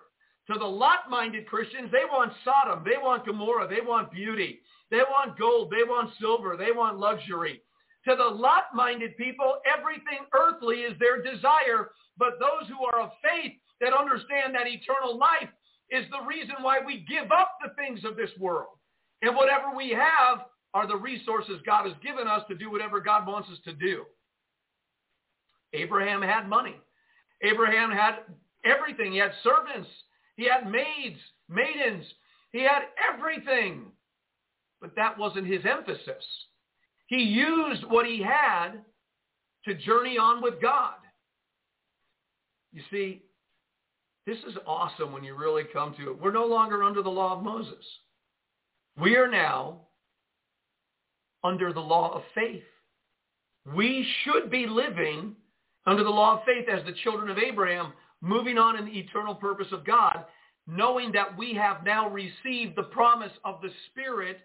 To 0.51 0.57
the 0.57 0.66
Lot-minded 0.66 1.47
Christians, 1.47 1.89
they 1.91 2.05
want 2.09 2.34
Sodom, 2.43 2.84
they 2.84 2.97
want 3.01 3.26
Gomorrah, 3.26 3.68
they 3.68 3.82
want 3.82 4.12
beauty, 4.12 4.59
they 4.89 4.97
want 4.97 5.39
gold, 5.39 5.72
they 5.72 5.84
want 5.84 6.12
silver, 6.20 6.55
they 6.57 6.72
want 6.72 6.99
luxury. 6.99 7.62
To 8.07 8.16
the 8.16 8.36
Lot-minded 8.36 9.16
people, 9.18 9.59
everything 9.66 10.26
earthly 10.34 10.78
is 10.82 10.97
their 10.99 11.22
desire, 11.22 11.91
but 12.18 12.39
those 12.39 12.68
who 12.70 12.84
are 12.86 13.01
of 13.01 13.12
faith 13.22 13.53
that 13.80 13.93
understand 13.93 14.55
that 14.55 14.68
eternal 14.68 15.18
life 15.18 15.49
is 15.89 16.05
the 16.09 16.26
reason 16.26 16.55
why 16.62 16.80
we 16.86 17.05
give 17.07 17.32
up 17.32 17.57
the 17.62 17.74
things 17.76 18.03
of 18.05 18.16
this 18.16 18.32
world. 18.39 18.78
And 19.22 19.36
whatever 19.36 19.76
we 19.76 19.89
have 19.89 20.45
are 20.74 20.88
the 20.88 20.95
resources 20.95 21.62
God 21.66 21.86
has 21.86 21.95
given 22.01 22.28
us 22.28 22.43
to 22.47 22.55
do 22.55 22.72
whatever 22.72 22.99
God 22.99 23.28
wants 23.28 23.49
us 23.49 23.59
to 23.66 23.74
do. 23.74 24.05
Abraham 25.74 26.22
had 26.22 26.48
money. 26.48 26.76
Abraham 27.42 27.92
had 27.92 28.20
everything. 28.66 29.14
He 29.14 29.18
had 29.18 29.32
servants. 29.44 29.90
He 30.36 30.48
had 30.48 30.70
maids, 30.70 31.20
maidens. 31.50 32.06
He 32.52 32.62
had 32.62 32.84
everything. 33.12 33.86
But 34.80 34.96
that 34.96 35.18
wasn't 35.18 35.48
his 35.48 35.62
emphasis. 35.66 36.24
He 37.08 37.18
used 37.18 37.84
what 37.88 38.06
he 38.06 38.22
had 38.22 38.72
to 39.66 39.76
journey 39.76 40.18
on 40.18 40.42
with 40.42 40.62
God. 40.62 40.96
You 42.74 42.82
see, 42.90 43.22
this 44.26 44.38
is 44.48 44.56
awesome 44.66 45.12
when 45.12 45.24
you 45.24 45.36
really 45.36 45.64
come 45.74 45.94
to 45.96 46.12
it. 46.12 46.22
We're 46.22 46.32
no 46.32 46.46
longer 46.46 46.84
under 46.84 47.02
the 47.02 47.10
law 47.10 47.38
of 47.38 47.44
Moses. 47.44 47.86
We 48.98 49.16
are 49.16 49.30
now 49.30 49.82
under 51.44 51.74
the 51.74 51.80
law 51.80 52.14
of 52.16 52.24
faith. 52.34 52.64
We 53.76 54.08
should 54.24 54.50
be 54.50 54.68
living 54.68 55.36
under 55.86 56.04
the 56.04 56.10
law 56.10 56.38
of 56.38 56.46
faith 56.46 56.68
as 56.70 56.86
the 56.86 56.94
children 57.04 57.30
of 57.30 57.38
Abraham, 57.38 57.94
moving 58.22 58.58
on 58.58 58.78
in 58.78 58.86
the 58.86 59.00
eternal 59.00 59.36
purpose 59.36 59.68
of 59.72 59.86
God, 59.86 60.26
knowing 60.68 61.12
that 61.12 61.38
we 61.38 61.54
have 61.56 61.84
now 61.84 62.10
received 62.10 62.76
the 62.76 62.84
promise 62.84 63.32
of 63.44 63.62
the 63.62 63.70
Spirit 63.90 64.38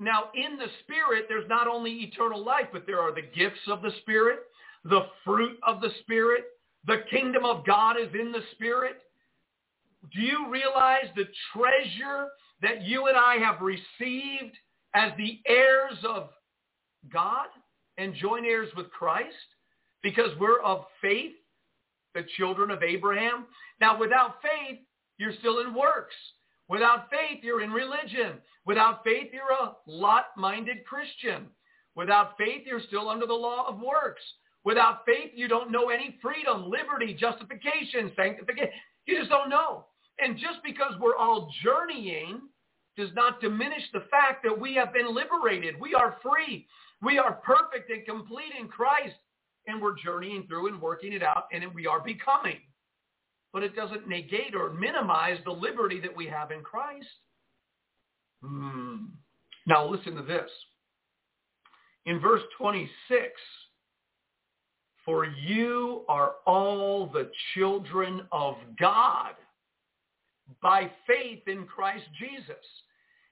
now, 0.00 0.30
in 0.34 0.56
the 0.56 0.68
Spirit, 0.84 1.26
there's 1.28 1.48
not 1.48 1.66
only 1.66 1.90
eternal 1.90 2.44
life, 2.44 2.66
but 2.72 2.86
there 2.86 3.00
are 3.00 3.12
the 3.12 3.22
gifts 3.22 3.60
of 3.66 3.82
the 3.82 3.90
Spirit, 4.02 4.40
the 4.84 5.06
fruit 5.24 5.58
of 5.66 5.80
the 5.80 5.90
Spirit. 6.02 6.44
The 6.86 7.02
kingdom 7.10 7.44
of 7.44 7.66
God 7.66 7.96
is 7.98 8.08
in 8.14 8.30
the 8.30 8.42
Spirit. 8.52 8.98
Do 10.12 10.20
you 10.20 10.48
realize 10.50 11.06
the 11.16 11.26
treasure 11.52 12.28
that 12.62 12.82
you 12.82 13.08
and 13.08 13.16
I 13.16 13.36
have 13.36 13.60
received 13.60 14.56
as 14.94 15.10
the 15.16 15.40
heirs 15.46 15.98
of 16.08 16.30
God 17.12 17.48
and 17.98 18.14
joint 18.14 18.46
heirs 18.46 18.68
with 18.76 18.90
Christ? 18.90 19.34
Because 20.02 20.30
we're 20.38 20.60
of 20.60 20.84
faith, 21.00 21.32
the 22.14 22.22
children 22.36 22.70
of 22.70 22.82
Abraham. 22.82 23.46
Now, 23.80 23.98
without 23.98 24.36
faith, 24.42 24.78
you're 25.18 25.34
still 25.40 25.60
in 25.60 25.74
works. 25.74 26.14
Without 26.68 27.08
faith, 27.10 27.42
you're 27.42 27.62
in 27.62 27.70
religion. 27.70 28.34
Without 28.66 29.02
faith, 29.02 29.28
you're 29.32 29.50
a 29.50 29.74
lot-minded 29.86 30.84
Christian. 30.84 31.46
Without 31.96 32.36
faith, 32.38 32.62
you're 32.66 32.82
still 32.86 33.08
under 33.08 33.26
the 33.26 33.32
law 33.32 33.66
of 33.66 33.80
works. 33.80 34.22
Without 34.64 35.04
faith, 35.06 35.32
you 35.34 35.48
don't 35.48 35.72
know 35.72 35.88
any 35.88 36.18
freedom, 36.20 36.70
liberty, 36.70 37.16
justification, 37.18 38.12
sanctification. 38.14 38.70
You 39.06 39.18
just 39.18 39.30
don't 39.30 39.48
know. 39.48 39.86
And 40.20 40.36
just 40.36 40.62
because 40.64 40.92
we're 41.00 41.16
all 41.16 41.50
journeying 41.64 42.40
does 42.96 43.10
not 43.14 43.40
diminish 43.40 43.82
the 43.92 44.04
fact 44.10 44.42
that 44.44 44.60
we 44.60 44.74
have 44.74 44.92
been 44.92 45.14
liberated. 45.14 45.80
We 45.80 45.94
are 45.94 46.18
free. 46.22 46.66
We 47.00 47.18
are 47.18 47.40
perfect 47.44 47.90
and 47.90 48.04
complete 48.04 48.52
in 48.60 48.68
Christ. 48.68 49.14
And 49.68 49.80
we're 49.80 49.94
journeying 49.96 50.46
through 50.48 50.68
and 50.68 50.82
working 50.82 51.12
it 51.12 51.22
out, 51.22 51.44
and 51.52 51.62
we 51.74 51.86
are 51.86 52.00
becoming. 52.00 52.56
But 53.52 53.62
it 53.62 53.76
doesn't 53.76 54.08
negate 54.08 54.54
or 54.54 54.70
minimize 54.70 55.38
the 55.44 55.52
liberty 55.52 56.00
that 56.00 56.16
we 56.16 56.26
have 56.26 56.50
in 56.50 56.62
Christ. 56.62 57.06
Hmm. 58.42 58.96
Now 59.66 59.86
listen 59.86 60.16
to 60.16 60.22
this. 60.22 60.50
In 62.06 62.18
verse 62.20 62.42
26, 62.58 62.90
for 65.04 65.26
you 65.26 66.04
are 66.08 66.32
all 66.46 67.06
the 67.06 67.30
children 67.54 68.22
of 68.32 68.56
God 68.78 69.32
by 70.62 70.90
faith 71.06 71.42
in 71.46 71.64
Christ 71.66 72.04
Jesus. 72.18 72.64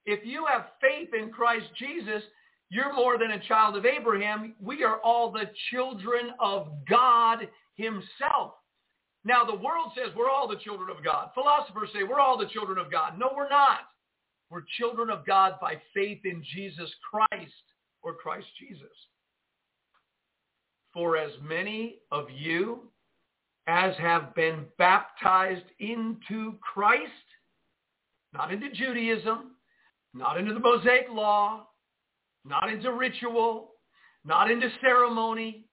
If 0.04 0.24
you 0.24 0.46
have 0.50 0.66
faith 0.80 1.08
in 1.18 1.30
Christ 1.30 1.66
Jesus, 1.78 2.22
you're 2.68 2.94
more 2.94 3.18
than 3.18 3.30
a 3.30 3.46
child 3.46 3.76
of 3.76 3.86
Abraham. 3.86 4.54
We 4.60 4.82
are 4.82 4.98
all 4.98 5.30
the 5.30 5.50
children 5.70 6.32
of 6.40 6.68
God 6.88 7.48
himself. 7.74 8.54
Now, 9.24 9.44
the 9.44 9.54
world 9.54 9.92
says 9.94 10.14
we're 10.16 10.30
all 10.30 10.48
the 10.48 10.56
children 10.56 10.88
of 10.90 11.04
God. 11.04 11.30
Philosophers 11.34 11.90
say 11.92 12.02
we're 12.02 12.20
all 12.20 12.38
the 12.38 12.48
children 12.48 12.78
of 12.78 12.90
God. 12.90 13.18
No, 13.18 13.30
we're 13.36 13.48
not. 13.48 13.80
We're 14.50 14.64
children 14.78 15.10
of 15.10 15.26
God 15.26 15.54
by 15.60 15.80
faith 15.94 16.20
in 16.24 16.42
Jesus 16.54 16.90
Christ 17.10 17.52
or 18.02 18.14
Christ 18.14 18.46
Jesus. 18.60 18.92
For 20.92 21.16
as 21.16 21.32
many 21.42 21.96
of 22.10 22.26
you 22.30 22.90
as 23.66 23.96
have 23.96 24.34
been 24.34 24.64
baptized 24.78 25.64
into 25.80 26.54
Christ, 26.60 27.10
not 28.32 28.52
into 28.52 28.70
Judaism, 28.70 29.56
not 30.14 30.38
into 30.38 30.54
the 30.54 30.60
Mosaic 30.60 31.06
law, 31.10 31.66
not 32.46 32.70
into 32.70 32.92
ritual, 32.92 33.72
not 34.24 34.50
into 34.50 34.68
ceremony. 34.80 35.64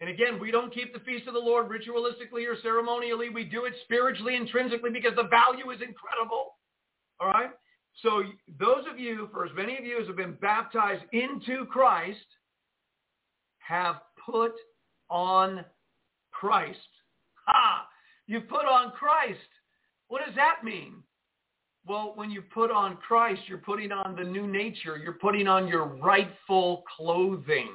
And 0.00 0.10
again, 0.10 0.40
we 0.40 0.50
don't 0.50 0.74
keep 0.74 0.92
the 0.92 1.00
feast 1.00 1.28
of 1.28 1.34
the 1.34 1.40
Lord 1.40 1.68
ritualistically 1.68 2.46
or 2.48 2.56
ceremonially. 2.62 3.28
We 3.28 3.44
do 3.44 3.66
it 3.66 3.74
spiritually, 3.84 4.34
intrinsically, 4.36 4.90
because 4.90 5.14
the 5.14 5.28
value 5.28 5.70
is 5.70 5.80
incredible. 5.80 6.56
All 7.20 7.28
right? 7.28 7.50
So 8.02 8.22
those 8.58 8.84
of 8.90 8.98
you, 8.98 9.28
for 9.32 9.44
as 9.44 9.52
many 9.54 9.76
of 9.78 9.84
you 9.84 10.00
as 10.00 10.06
have 10.06 10.16
been 10.16 10.36
baptized 10.40 11.04
into 11.12 11.66
Christ, 11.66 12.18
have 13.58 13.96
put 14.28 14.52
on 15.08 15.64
Christ. 16.32 16.78
Ha! 17.46 17.86
You 18.26 18.40
put 18.40 18.64
on 18.64 18.92
Christ. 18.92 19.38
What 20.08 20.22
does 20.26 20.34
that 20.34 20.64
mean? 20.64 21.02
Well, 21.86 22.12
when 22.14 22.30
you 22.30 22.42
put 22.42 22.70
on 22.70 22.96
Christ, 22.96 23.42
you're 23.48 23.58
putting 23.58 23.90
on 23.90 24.14
the 24.14 24.22
new 24.22 24.46
nature. 24.46 24.96
You're 24.96 25.14
putting 25.14 25.48
on 25.48 25.66
your 25.66 25.86
rightful 25.86 26.84
clothing. 26.96 27.70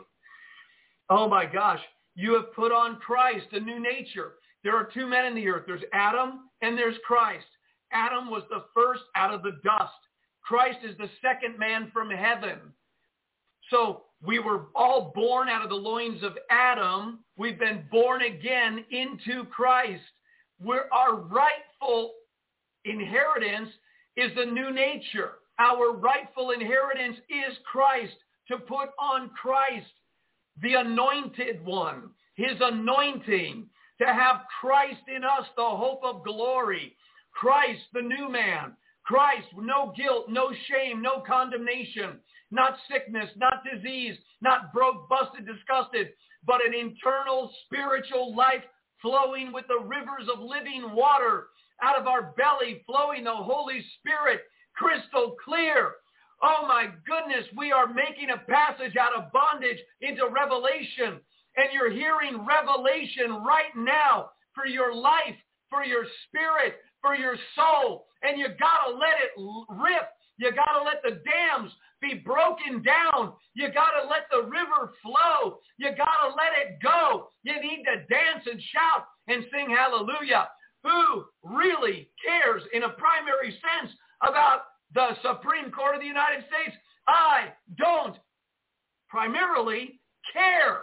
Oh 1.09 1.27
my 1.27 1.45
gosh. 1.45 1.81
You 2.15 2.33
have 2.35 2.53
put 2.55 2.71
on 2.71 2.97
Christ, 2.97 3.47
a 3.51 3.59
new 3.59 3.79
nature. 3.79 4.33
There 4.63 4.75
are 4.75 4.89
two 4.91 5.07
men 5.07 5.25
in 5.25 5.35
the 5.35 5.47
earth. 5.47 5.63
There's 5.67 5.83
Adam 5.93 6.49
and 6.61 6.77
there's 6.77 6.95
Christ. 7.05 7.45
Adam 7.91 8.29
was 8.29 8.43
the 8.49 8.65
first 8.73 9.03
out 9.15 9.33
of 9.33 9.43
the 9.43 9.59
dust. 9.63 9.93
Christ 10.41 10.79
is 10.83 10.97
the 10.97 11.09
second 11.21 11.59
man 11.59 11.91
from 11.93 12.09
heaven. 12.09 12.59
So 13.69 14.03
we 14.25 14.39
were 14.39 14.67
all 14.73 15.11
born 15.13 15.49
out 15.49 15.63
of 15.63 15.69
the 15.69 15.75
loins 15.75 16.23
of 16.23 16.37
Adam. 16.49 17.19
We've 17.37 17.59
been 17.59 17.83
born 17.91 18.21
again 18.23 18.83
into 18.89 19.45
Christ. 19.45 20.01
We're, 20.63 20.85
our 20.91 21.15
rightful 21.15 22.13
inheritance 22.85 23.69
is 24.17 24.31
the 24.35 24.45
new 24.45 24.73
nature. 24.73 25.33
Our 25.59 25.93
rightful 25.93 26.51
inheritance 26.51 27.17
is 27.29 27.57
Christ, 27.71 28.15
to 28.49 28.57
put 28.57 28.89
on 28.99 29.29
Christ, 29.29 29.87
the 30.61 30.73
anointed 30.73 31.63
one, 31.65 32.09
his 32.35 32.57
anointing, 32.59 33.67
to 33.99 34.05
have 34.05 34.41
Christ 34.59 35.01
in 35.15 35.23
us, 35.23 35.45
the 35.55 35.63
hope 35.63 36.01
of 36.03 36.23
glory. 36.23 36.95
Christ, 37.31 37.81
the 37.93 38.01
new 38.01 38.29
man. 38.29 38.73
Christ, 39.05 39.47
no 39.55 39.93
guilt, 39.95 40.25
no 40.29 40.51
shame, 40.67 41.01
no 41.01 41.23
condemnation, 41.25 42.19
not 42.51 42.77
sickness, 42.91 43.29
not 43.37 43.63
disease, 43.71 44.17
not 44.41 44.73
broke, 44.73 45.07
busted, 45.07 45.45
disgusted, 45.45 46.09
but 46.45 46.65
an 46.65 46.73
internal 46.73 47.51
spiritual 47.65 48.35
life 48.35 48.63
flowing 49.01 49.51
with 49.53 49.65
the 49.67 49.79
rivers 49.85 50.27
of 50.33 50.39
living 50.39 50.93
water 50.93 51.47
out 51.81 51.99
of 51.99 52.07
our 52.07 52.33
belly, 52.37 52.83
flowing 52.85 53.23
the 53.23 53.33
Holy 53.33 53.83
Spirit, 53.99 54.41
crystal 54.75 55.35
clear. 55.43 55.91
Oh 56.43 56.65
my 56.67 56.89
goodness, 57.07 57.45
we 57.57 57.71
are 57.71 57.87
making 57.87 58.29
a 58.29 58.45
passage 58.49 58.95
out 58.95 59.15
of 59.15 59.31
bondage 59.31 59.79
into 60.01 60.29
revelation. 60.29 61.19
And 61.57 61.73
you're 61.73 61.91
hearing 61.91 62.45
revelation 62.45 63.43
right 63.43 63.73
now 63.75 64.29
for 64.53 64.67
your 64.67 64.93
life, 64.93 65.37
for 65.69 65.83
your 65.83 66.05
spirit, 66.27 66.75
for 67.01 67.15
your 67.15 67.35
soul. 67.55 68.05
And 68.21 68.37
you 68.37 68.47
got 68.59 68.85
to 68.85 68.93
let 68.93 69.17
it 69.21 69.33
rip. 69.81 70.09
You 70.37 70.51
got 70.53 70.77
to 70.77 70.85
let 70.85 71.01
the 71.01 71.21
dams 71.25 71.71
be 72.01 72.21
broken 72.23 72.83
down. 72.83 73.33
You 73.55 73.73
got 73.73 73.97
to 73.97 74.07
let 74.07 74.29
the 74.29 74.43
river 74.45 74.93
flow. 75.01 75.57
You 75.77 75.89
got 75.97 76.29
to 76.29 76.35
let 76.37 76.53
it 76.61 76.77
go. 76.83 77.29
You 77.41 77.53
need 77.59 77.83
to 77.85 78.05
dance 78.05 78.45
and 78.45 78.61
shout 78.61 79.05
and 79.27 79.45
sing 79.51 79.75
hallelujah. 79.75 80.47
Who 80.87 81.25
really 81.43 82.09
cares 82.23 82.63
in 82.73 82.83
a 82.83 82.89
primary 82.89 83.51
sense 83.51 83.93
about 84.21 84.61
the 84.93 85.09
Supreme 85.21 85.71
Court 85.71 85.95
of 85.95 86.01
the 86.01 86.07
United 86.07 86.45
States? 86.47 86.77
I 87.07 87.49
don't 87.77 88.15
primarily 89.09 89.99
care. 90.31 90.81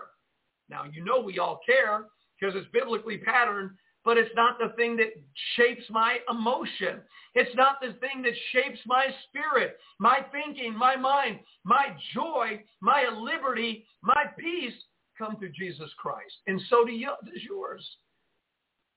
Now, 0.69 0.85
you 0.91 1.05
know 1.05 1.21
we 1.21 1.39
all 1.39 1.61
care 1.65 2.07
because 2.39 2.55
it's 2.57 2.69
biblically 2.73 3.19
patterned 3.19 3.71
but 4.05 4.19
it's 4.19 4.35
not 4.37 4.59
the 4.59 4.69
thing 4.77 4.97
that 4.97 5.13
shapes 5.57 5.85
my 5.89 6.19
emotion. 6.31 7.01
It's 7.35 7.55
not 7.57 7.77
the 7.81 7.95
thing 8.01 8.23
that 8.23 8.35
shapes 8.53 8.79
my 8.87 9.07
spirit, 9.29 9.79
my 9.99 10.19
thinking, 10.31 10.77
my 10.77 10.95
mind, 10.95 11.41
my 11.65 11.97
joy, 12.13 12.63
my 12.81 13.09
liberty, 13.09 13.87
my 14.03 14.25
peace 14.39 14.75
come 15.17 15.37
through 15.37 15.53
Jesus 15.53 15.91
Christ. 15.97 16.35
And 16.47 16.61
so 16.69 16.85
do 16.85 16.93
you, 16.93 17.13
does 17.25 17.43
yours. 17.43 17.85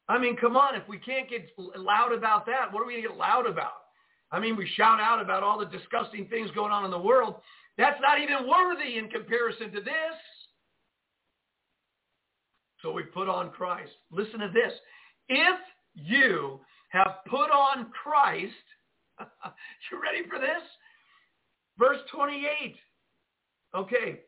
I 0.09 0.17
mean, 0.17 0.37
come 0.37 0.55
on, 0.55 0.75
if 0.75 0.87
we 0.87 0.97
can't 0.97 1.29
get 1.29 1.49
loud 1.75 2.13
about 2.13 2.45
that, 2.45 2.71
what 2.71 2.81
are 2.81 2.85
we 2.85 2.93
going 2.93 3.03
to 3.03 3.09
get 3.09 3.17
loud 3.17 3.45
about? 3.45 3.73
I 4.31 4.39
mean, 4.39 4.55
we 4.55 4.69
shout 4.75 4.99
out 4.99 5.21
about 5.21 5.43
all 5.43 5.59
the 5.59 5.65
disgusting 5.65 6.27
things 6.27 6.49
going 6.51 6.71
on 6.71 6.85
in 6.85 6.91
the 6.91 6.99
world. 6.99 7.35
That's 7.77 7.99
not 8.01 8.19
even 8.19 8.47
worthy 8.47 8.97
in 8.97 9.09
comparison 9.09 9.71
to 9.71 9.81
this. 9.81 10.17
So 12.81 12.91
we 12.91 13.03
put 13.03 13.27
on 13.27 13.51
Christ. 13.51 13.91
Listen 14.11 14.39
to 14.39 14.51
this. 14.53 14.73
If 15.29 15.59
you 15.95 16.59
have 16.89 17.17
put 17.29 17.51
on 17.51 17.87
Christ, 18.03 18.53
you 19.19 20.01
ready 20.01 20.27
for 20.29 20.39
this? 20.39 20.63
Verse 21.77 21.99
28. 22.13 22.75
Okay. 23.75 24.21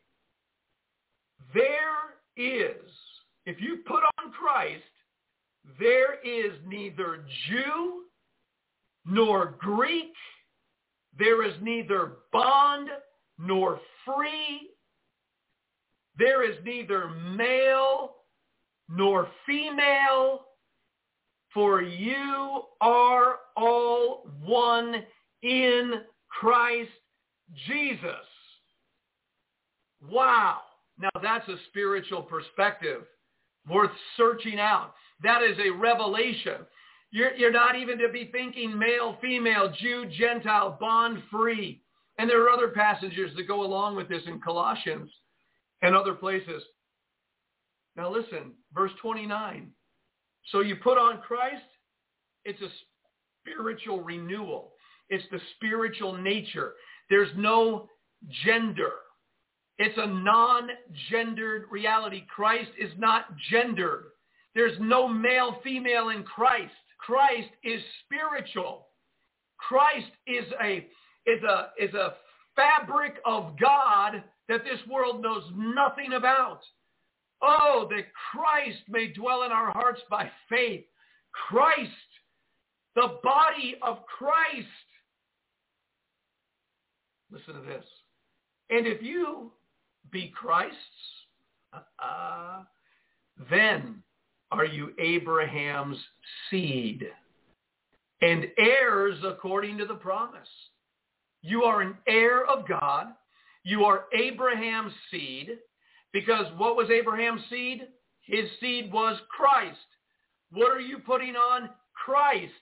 There 1.54 2.18
is, 2.38 2.92
if 3.46 3.62
you 3.62 3.78
put 3.88 4.04
on 4.20 4.32
Christ, 4.32 4.84
there 5.80 6.20
is 6.24 6.54
neither 6.68 7.24
Jew 7.48 8.04
nor 9.06 9.56
Greek. 9.60 10.14
There 11.18 11.46
is 11.46 11.54
neither 11.62 12.14
bond 12.32 12.90
nor 13.38 13.80
free. 14.06 14.70
There 16.18 16.50
is 16.50 16.58
neither 16.66 17.10
male 17.10 18.16
nor 18.90 19.28
female 19.46 20.46
for 21.54 21.82
you 21.82 22.62
are 22.82 23.38
all 23.58 24.30
one 24.46 25.04
in 25.42 25.94
Christ 26.30 26.92
Jesus. 27.68 28.26
Wow. 30.10 30.60
Now 30.98 31.10
that's 31.22 31.48
a 31.48 31.56
spiritual 31.70 32.22
perspective 32.22 33.04
worth 33.68 33.92
searching 34.16 34.60
out. 34.60 34.94
That 35.24 35.42
is 35.44 35.58
a 35.60 35.70
revelation. 35.72 36.66
You're, 37.12 37.34
you're 37.36 37.52
not 37.52 37.76
even 37.76 37.98
to 38.00 38.10
be 38.10 38.30
thinking 38.32 38.78
male, 38.78 39.18
female, 39.22 39.74
Jew, 39.80 40.06
Gentile, 40.18 40.78
bond 40.80 41.24
free. 41.32 41.82
And 42.18 42.30
there 42.30 42.44
are 42.44 42.50
other 42.50 42.70
passages 42.70 43.32
that 43.36 43.48
go 43.48 43.64
along 43.64 43.96
with 43.96 44.10
this 44.10 44.24
in 44.28 44.40
Colossians 44.42 45.10
and 45.82 45.96
other 45.96 46.14
places. 46.14 46.64
Now 47.96 48.12
listen, 48.12 48.54
verse 48.74 48.92
29. 49.02 49.72
So 50.52 50.62
you 50.62 50.76
put 50.76 50.98
on 50.98 51.20
Christ, 51.20 51.64
it's 52.46 52.62
a 52.62 52.70
spiritual 53.42 54.02
renewal. 54.02 54.74
It's 55.10 55.26
the 55.32 55.40
spiritual 55.56 56.14
nature. 56.14 56.74
There's 57.10 57.32
no 57.36 57.88
gender. 58.46 58.92
It's 59.78 59.98
a 59.98 60.08
non-gendered 60.08 61.66
reality. 61.72 62.24
Christ 62.34 62.70
is 62.78 62.92
not 62.98 63.26
gendered. 63.50 64.06
There's 64.60 64.78
no 64.82 65.08
male, 65.08 65.56
female 65.64 66.10
in 66.10 66.24
Christ. 66.24 66.74
Christ 66.98 67.48
is 67.64 67.82
spiritual. 68.04 68.88
Christ 69.58 70.12
is 70.28 70.44
a, 70.62 70.86
is 71.26 71.42
a, 71.44 71.70
is 71.82 71.94
a 71.94 72.16
fabric 72.58 73.22
of 73.26 73.58
God 73.58 74.22
that 74.50 74.66
this 74.66 74.86
world 74.92 75.22
knows 75.22 75.44
nothing 75.56 76.12
about. 76.12 76.60
Oh, 77.42 77.88
that 77.90 78.04
Christ 78.34 78.80
may 78.90 79.08
dwell 79.08 79.44
in 79.44 79.54
our 79.54 79.72
hearts 79.72 80.02
by 80.10 80.30
faith. 80.50 80.84
Christ, 81.48 81.90
the 82.96 83.18
body 83.24 83.78
of 83.82 84.00
Christ. 84.08 84.68
Listen 87.32 87.54
to 87.54 87.62
this. 87.62 87.86
And 88.70 88.86
if 88.86 89.02
you 89.02 89.54
be 90.12 90.34
Christ's, 90.38 90.76
uh, 91.74 92.64
then 93.50 94.04
are 94.52 94.66
you 94.66 94.94
Abraham's 95.00 95.98
seed 96.50 97.08
and 98.22 98.48
heirs 98.58 99.18
according 99.24 99.78
to 99.78 99.86
the 99.86 99.96
promise. 99.96 100.48
You 101.42 101.64
are 101.64 101.82
an 101.82 101.96
heir 102.08 102.46
of 102.46 102.68
God. 102.68 103.08
You 103.64 103.86
are 103.86 104.06
Abraham's 104.14 104.94
seed 105.10 105.58
because 106.12 106.46
what 106.58 106.76
was 106.76 106.90
Abraham's 106.90 107.42
seed? 107.50 107.88
His 108.22 108.46
seed 108.60 108.92
was 108.92 109.18
Christ. 109.30 109.78
What 110.52 110.72
are 110.72 110.82
you 110.82 111.00
putting 111.00 111.36
on? 111.36 111.70
Christ. 111.94 112.54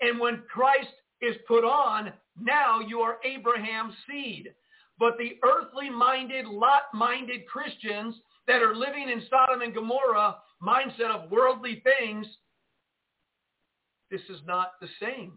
And 0.00 0.18
when 0.18 0.42
Christ 0.52 0.88
is 1.20 1.36
put 1.46 1.64
on, 1.64 2.12
now 2.40 2.80
you 2.80 3.00
are 3.00 3.18
Abraham's 3.24 3.94
seed. 4.08 4.52
But 4.98 5.16
the 5.18 5.38
earthly 5.44 5.90
minded, 5.90 6.46
Lot 6.46 6.82
minded 6.92 7.46
Christians 7.46 8.16
that 8.46 8.62
are 8.62 8.74
living 8.74 9.08
in 9.08 9.22
Sodom 9.30 9.62
and 9.62 9.74
Gomorrah 9.74 10.36
mindset 10.64 11.10
of 11.10 11.30
worldly 11.30 11.82
things, 11.82 12.26
this 14.10 14.22
is 14.28 14.40
not 14.46 14.72
the 14.80 14.88
same. 15.00 15.32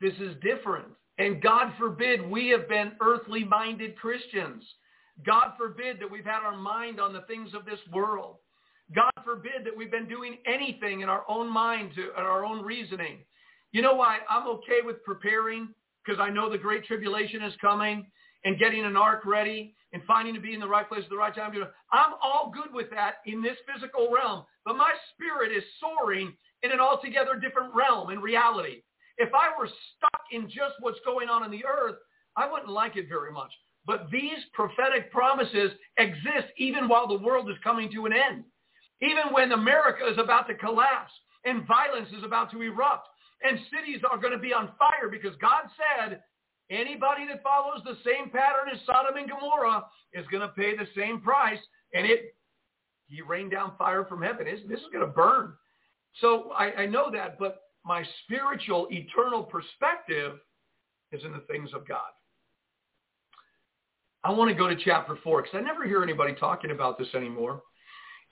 This 0.00 0.14
is 0.20 0.36
different. 0.42 0.86
And 1.18 1.42
God 1.42 1.72
forbid 1.78 2.28
we 2.28 2.48
have 2.48 2.68
been 2.68 2.92
earthly 3.02 3.44
minded 3.44 3.96
Christians. 3.96 4.64
God 5.26 5.52
forbid 5.58 6.00
that 6.00 6.10
we've 6.10 6.24
had 6.24 6.42
our 6.42 6.56
mind 6.56 7.00
on 7.00 7.12
the 7.12 7.22
things 7.22 7.50
of 7.54 7.64
this 7.64 7.80
world. 7.92 8.36
God 8.94 9.12
forbid 9.24 9.64
that 9.64 9.76
we've 9.76 9.90
been 9.90 10.08
doing 10.08 10.38
anything 10.46 11.02
in 11.02 11.08
our 11.08 11.24
own 11.28 11.52
mind 11.52 11.92
to, 11.94 12.02
in 12.10 12.24
our 12.24 12.44
own 12.44 12.64
reasoning. 12.64 13.18
You 13.72 13.82
know 13.82 13.94
why 13.94 14.18
I'm 14.28 14.48
okay 14.48 14.80
with 14.84 15.04
preparing? 15.04 15.68
Because 16.04 16.20
I 16.20 16.30
know 16.30 16.50
the 16.50 16.58
great 16.58 16.84
tribulation 16.86 17.42
is 17.42 17.52
coming 17.60 18.06
and 18.44 18.58
getting 18.58 18.84
an 18.84 18.96
ark 18.96 19.22
ready 19.24 19.74
and 19.92 20.02
finding 20.06 20.34
to 20.34 20.40
be 20.40 20.54
in 20.54 20.60
the 20.60 20.68
right 20.68 20.88
place 20.88 21.02
at 21.04 21.10
the 21.10 21.16
right 21.16 21.34
time. 21.34 21.52
I'm 21.92 22.14
all 22.22 22.52
good 22.54 22.72
with 22.72 22.90
that 22.90 23.16
in 23.26 23.42
this 23.42 23.56
physical 23.72 24.08
realm, 24.12 24.44
but 24.64 24.76
my 24.76 24.92
spirit 25.12 25.56
is 25.56 25.64
soaring 25.80 26.32
in 26.62 26.72
an 26.72 26.80
altogether 26.80 27.34
different 27.34 27.74
realm 27.74 28.10
in 28.10 28.20
reality. 28.20 28.82
If 29.18 29.30
I 29.34 29.48
were 29.58 29.68
stuck 29.96 30.22
in 30.32 30.48
just 30.48 30.74
what's 30.80 31.00
going 31.04 31.28
on 31.28 31.44
in 31.44 31.50
the 31.50 31.64
earth, 31.64 31.96
I 32.36 32.50
wouldn't 32.50 32.70
like 32.70 32.96
it 32.96 33.08
very 33.08 33.32
much. 33.32 33.50
But 33.86 34.10
these 34.10 34.38
prophetic 34.52 35.10
promises 35.10 35.72
exist 35.98 36.52
even 36.56 36.88
while 36.88 37.08
the 37.08 37.18
world 37.18 37.50
is 37.50 37.56
coming 37.64 37.90
to 37.92 38.06
an 38.06 38.12
end. 38.12 38.44
Even 39.02 39.32
when 39.32 39.52
America 39.52 40.06
is 40.10 40.18
about 40.18 40.46
to 40.48 40.54
collapse 40.54 41.12
and 41.44 41.66
violence 41.66 42.08
is 42.16 42.22
about 42.22 42.50
to 42.52 42.62
erupt 42.62 43.08
and 43.42 43.58
cities 43.72 44.00
are 44.10 44.18
going 44.18 44.32
to 44.32 44.38
be 44.38 44.52
on 44.52 44.70
fire 44.78 45.08
because 45.10 45.34
God 45.40 45.64
said 45.76 46.20
Anybody 46.70 47.26
that 47.26 47.42
follows 47.42 47.80
the 47.84 47.96
same 48.04 48.30
pattern 48.30 48.68
as 48.72 48.78
Sodom 48.86 49.16
and 49.16 49.28
Gomorrah 49.28 49.84
is 50.12 50.24
going 50.30 50.42
to 50.42 50.54
pay 50.54 50.76
the 50.76 50.86
same 50.96 51.20
price. 51.20 51.58
And 51.94 52.06
it, 52.06 52.34
he 53.06 53.22
rained 53.22 53.50
down 53.50 53.72
fire 53.76 54.04
from 54.04 54.22
heaven. 54.22 54.46
This 54.46 54.78
is 54.80 54.86
going 54.92 55.04
to 55.04 55.12
burn. 55.12 55.54
So 56.20 56.52
I, 56.52 56.82
I 56.82 56.86
know 56.86 57.10
that, 57.12 57.38
but 57.38 57.62
my 57.84 58.04
spiritual, 58.24 58.86
eternal 58.90 59.42
perspective 59.42 60.38
is 61.12 61.24
in 61.24 61.32
the 61.32 61.44
things 61.50 61.70
of 61.74 61.88
God. 61.88 62.10
I 64.22 64.30
want 64.30 64.50
to 64.50 64.54
go 64.54 64.68
to 64.68 64.76
chapter 64.84 65.18
4 65.24 65.42
because 65.42 65.56
I 65.56 65.60
never 65.62 65.86
hear 65.86 66.02
anybody 66.02 66.34
talking 66.34 66.70
about 66.70 66.98
this 66.98 67.08
anymore. 67.14 67.62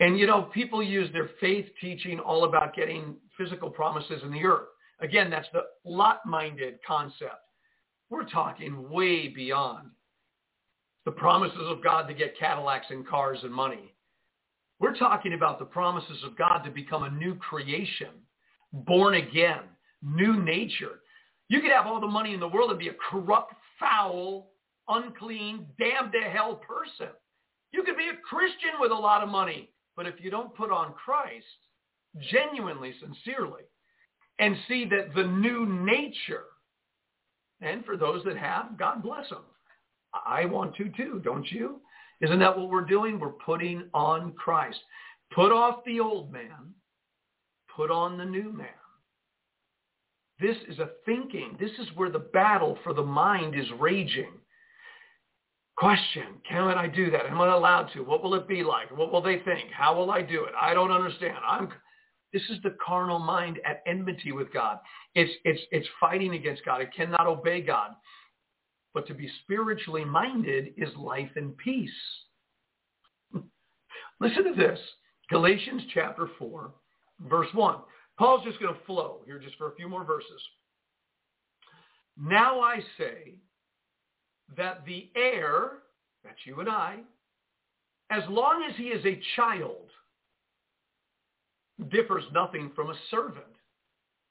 And, 0.00 0.18
you 0.18 0.26
know, 0.26 0.42
people 0.54 0.82
use 0.82 1.10
their 1.12 1.30
faith 1.40 1.66
teaching 1.80 2.20
all 2.20 2.44
about 2.44 2.74
getting 2.74 3.16
physical 3.36 3.70
promises 3.70 4.22
in 4.22 4.30
the 4.30 4.44
earth. 4.44 4.68
Again, 5.00 5.30
that's 5.30 5.48
the 5.52 5.62
lot-minded 5.84 6.78
concept. 6.86 7.47
We're 8.10 8.28
talking 8.28 8.90
way 8.90 9.28
beyond 9.28 9.90
the 11.04 11.10
promises 11.12 11.66
of 11.66 11.82
God 11.82 12.06
to 12.08 12.14
get 12.14 12.38
Cadillacs 12.38 12.86
and 12.90 13.06
cars 13.06 13.38
and 13.42 13.52
money. 13.52 13.94
We're 14.80 14.96
talking 14.96 15.34
about 15.34 15.58
the 15.58 15.64
promises 15.64 16.22
of 16.24 16.36
God 16.36 16.58
to 16.64 16.70
become 16.70 17.02
a 17.02 17.10
new 17.10 17.34
creation, 17.36 18.10
born 18.72 19.14
again, 19.14 19.60
new 20.02 20.42
nature. 20.42 21.00
You 21.48 21.60
could 21.60 21.72
have 21.72 21.86
all 21.86 22.00
the 22.00 22.06
money 22.06 22.34
in 22.34 22.40
the 22.40 22.48
world 22.48 22.70
and 22.70 22.78
be 22.78 22.88
a 22.88 22.94
corrupt, 23.10 23.54
foul, 23.78 24.50
unclean, 24.88 25.66
damned 25.78 26.12
to 26.12 26.30
hell 26.30 26.56
person. 26.56 27.12
You 27.72 27.82
could 27.82 27.96
be 27.96 28.08
a 28.08 28.20
Christian 28.28 28.80
with 28.80 28.92
a 28.92 28.94
lot 28.94 29.22
of 29.22 29.28
money, 29.28 29.70
but 29.96 30.06
if 30.06 30.14
you 30.20 30.30
don't 30.30 30.54
put 30.56 30.70
on 30.70 30.92
Christ 30.92 31.44
genuinely, 32.30 32.94
sincerely, 33.00 33.62
and 34.38 34.56
see 34.68 34.84
that 34.86 35.14
the 35.14 35.24
new 35.24 35.66
nature 35.66 36.44
and 37.60 37.84
for 37.84 37.96
those 37.96 38.22
that 38.24 38.36
have, 38.36 38.78
God 38.78 39.02
bless 39.02 39.28
them. 39.28 39.44
I 40.26 40.44
want 40.44 40.74
to 40.76 40.90
too, 40.90 41.20
don't 41.24 41.50
you? 41.50 41.80
Isn't 42.20 42.38
that 42.40 42.56
what 42.56 42.70
we're 42.70 42.80
doing? 42.82 43.18
We're 43.18 43.28
putting 43.30 43.84
on 43.94 44.32
Christ. 44.32 44.78
Put 45.34 45.52
off 45.52 45.84
the 45.84 46.00
old 46.00 46.32
man. 46.32 46.74
Put 47.74 47.90
on 47.90 48.18
the 48.18 48.24
new 48.24 48.52
man. 48.52 48.66
This 50.40 50.56
is 50.68 50.78
a 50.78 50.90
thinking. 51.04 51.56
This 51.58 51.70
is 51.78 51.88
where 51.94 52.10
the 52.10 52.18
battle 52.18 52.78
for 52.84 52.94
the 52.94 53.02
mind 53.02 53.54
is 53.54 53.66
raging. 53.78 54.32
Question, 55.76 56.40
can 56.48 56.62
I 56.64 56.88
do 56.88 57.10
that? 57.10 57.26
Am 57.26 57.40
I 57.40 57.54
allowed 57.54 57.90
to? 57.94 58.00
What 58.00 58.22
will 58.22 58.34
it 58.34 58.48
be 58.48 58.64
like? 58.64 58.96
What 58.96 59.12
will 59.12 59.22
they 59.22 59.38
think? 59.38 59.70
How 59.72 59.94
will 59.94 60.10
I 60.10 60.22
do 60.22 60.44
it? 60.44 60.52
I 60.60 60.74
don't 60.74 60.90
understand. 60.90 61.36
I'm 61.46 61.68
this 62.32 62.42
is 62.50 62.58
the 62.62 62.76
carnal 62.84 63.18
mind 63.18 63.58
at 63.64 63.82
enmity 63.86 64.32
with 64.32 64.52
God. 64.52 64.78
It's, 65.14 65.32
it's, 65.44 65.60
it's 65.70 65.88
fighting 66.00 66.34
against 66.34 66.64
God. 66.64 66.80
It 66.80 66.94
cannot 66.94 67.26
obey 67.26 67.62
God. 67.62 67.92
But 68.94 69.06
to 69.06 69.14
be 69.14 69.30
spiritually 69.42 70.04
minded 70.04 70.74
is 70.76 70.88
life 70.96 71.30
and 71.36 71.56
peace. 71.56 71.90
Listen 74.20 74.44
to 74.44 74.54
this. 74.54 74.78
Galatians 75.30 75.82
chapter 75.92 76.30
4, 76.38 76.70
verse 77.28 77.48
1. 77.52 77.76
Paul's 78.18 78.44
just 78.44 78.60
going 78.60 78.74
to 78.74 78.84
flow 78.84 79.20
here 79.24 79.38
just 79.38 79.56
for 79.56 79.70
a 79.70 79.74
few 79.76 79.88
more 79.88 80.04
verses. 80.04 80.42
Now 82.20 82.60
I 82.60 82.80
say 82.98 83.34
that 84.56 84.84
the 84.86 85.10
heir, 85.14 85.80
that's 86.24 86.38
you 86.44 86.60
and 86.60 86.68
I, 86.68 86.96
as 88.10 88.22
long 88.28 88.66
as 88.68 88.74
he 88.76 88.84
is 88.84 89.04
a 89.04 89.20
child, 89.36 89.90
differs 91.90 92.24
nothing 92.32 92.70
from 92.74 92.90
a 92.90 92.98
servant. 93.10 93.44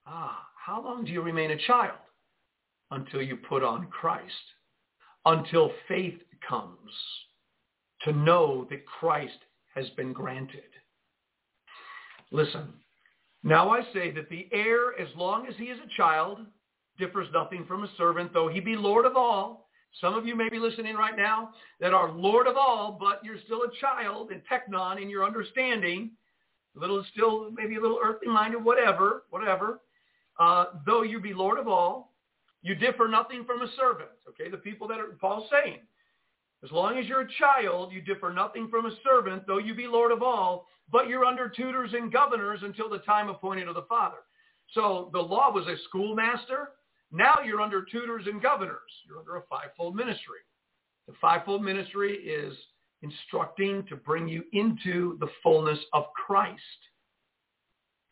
Ah, 0.05 0.47
how 0.65 0.83
long 0.83 1.05
do 1.05 1.11
you 1.11 1.21
remain 1.21 1.51
a 1.51 1.67
child? 1.67 1.97
Until 2.91 3.21
you 3.21 3.37
put 3.37 3.63
on 3.63 3.87
Christ. 3.87 4.33
Until 5.25 5.71
faith 5.87 6.19
comes 6.47 6.91
to 8.03 8.11
know 8.11 8.65
that 8.69 8.85
Christ 8.85 9.37
has 9.75 9.89
been 9.91 10.13
granted. 10.13 10.63
Listen, 12.31 12.73
now 13.43 13.69
I 13.69 13.81
say 13.93 14.11
that 14.11 14.29
the 14.29 14.47
heir, 14.51 14.99
as 14.99 15.07
long 15.15 15.47
as 15.47 15.55
he 15.57 15.65
is 15.65 15.79
a 15.79 15.97
child, 15.97 16.39
differs 16.97 17.27
nothing 17.33 17.65
from 17.65 17.83
a 17.83 17.89
servant, 17.97 18.33
though 18.33 18.47
he 18.47 18.59
be 18.59 18.75
Lord 18.75 19.05
of 19.05 19.15
all. 19.15 19.69
Some 20.01 20.15
of 20.15 20.25
you 20.25 20.35
may 20.35 20.49
be 20.49 20.59
listening 20.59 20.95
right 20.95 21.15
now 21.15 21.51
that 21.79 21.93
are 21.93 22.11
Lord 22.11 22.47
of 22.47 22.57
all, 22.57 22.97
but 22.99 23.23
you're 23.23 23.39
still 23.45 23.63
a 23.63 23.79
child 23.79 24.31
in 24.31 24.41
teknon 24.51 25.01
in 25.01 25.09
your 25.09 25.25
understanding 25.25 26.11
a 26.77 26.79
little 26.79 27.03
still 27.11 27.51
maybe 27.51 27.75
a 27.75 27.81
little 27.81 27.99
earthly 28.03 28.27
minded, 28.27 28.63
whatever, 28.63 29.23
whatever. 29.29 29.81
Uh, 30.39 30.65
though 30.85 31.01
you 31.01 31.19
be 31.19 31.33
Lord 31.33 31.57
of 31.57 31.67
all, 31.67 32.13
you 32.61 32.75
differ 32.75 33.07
nothing 33.07 33.43
from 33.45 33.61
a 33.61 33.67
servant. 33.75 34.09
Okay, 34.29 34.49
the 34.49 34.57
people 34.57 34.87
that 34.87 34.99
are 34.99 35.17
Paul's 35.19 35.49
saying. 35.51 35.79
As 36.63 36.71
long 36.71 36.97
as 36.97 37.05
you're 37.05 37.21
a 37.21 37.27
child, 37.37 37.91
you 37.91 38.01
differ 38.01 38.33
nothing 38.33 38.67
from 38.69 38.87
a 38.87 38.95
servant, 39.03 39.43
though 39.45 39.59
you 39.59 39.75
be 39.75 39.87
Lord 39.87 40.11
of 40.11 40.23
all, 40.23 40.67
but 40.91 41.07
you're 41.07 41.25
under 41.25 41.49
tutors 41.49 41.91
and 41.93 42.11
governors 42.11 42.61
until 42.63 42.89
the 42.89 42.99
time 42.99 43.29
appointed 43.29 43.67
of 43.67 43.75
the 43.75 43.83
Father. 43.83 44.17
So 44.73 45.09
the 45.13 45.19
law 45.19 45.51
was 45.51 45.67
a 45.67 45.75
schoolmaster. 45.87 46.69
Now 47.11 47.37
you're 47.45 47.61
under 47.61 47.83
tutors 47.83 48.25
and 48.25 48.41
governors. 48.41 48.91
You're 49.07 49.19
under 49.19 49.37
a 49.37 49.43
fivefold 49.43 49.95
ministry. 49.95 50.39
The 51.07 51.13
fivefold 51.21 51.63
ministry 51.63 52.15
is 52.15 52.53
instructing 53.01 53.85
to 53.87 53.95
bring 53.95 54.27
you 54.27 54.43
into 54.53 55.17
the 55.19 55.29
fullness 55.43 55.79
of 55.93 56.05
Christ. 56.13 56.61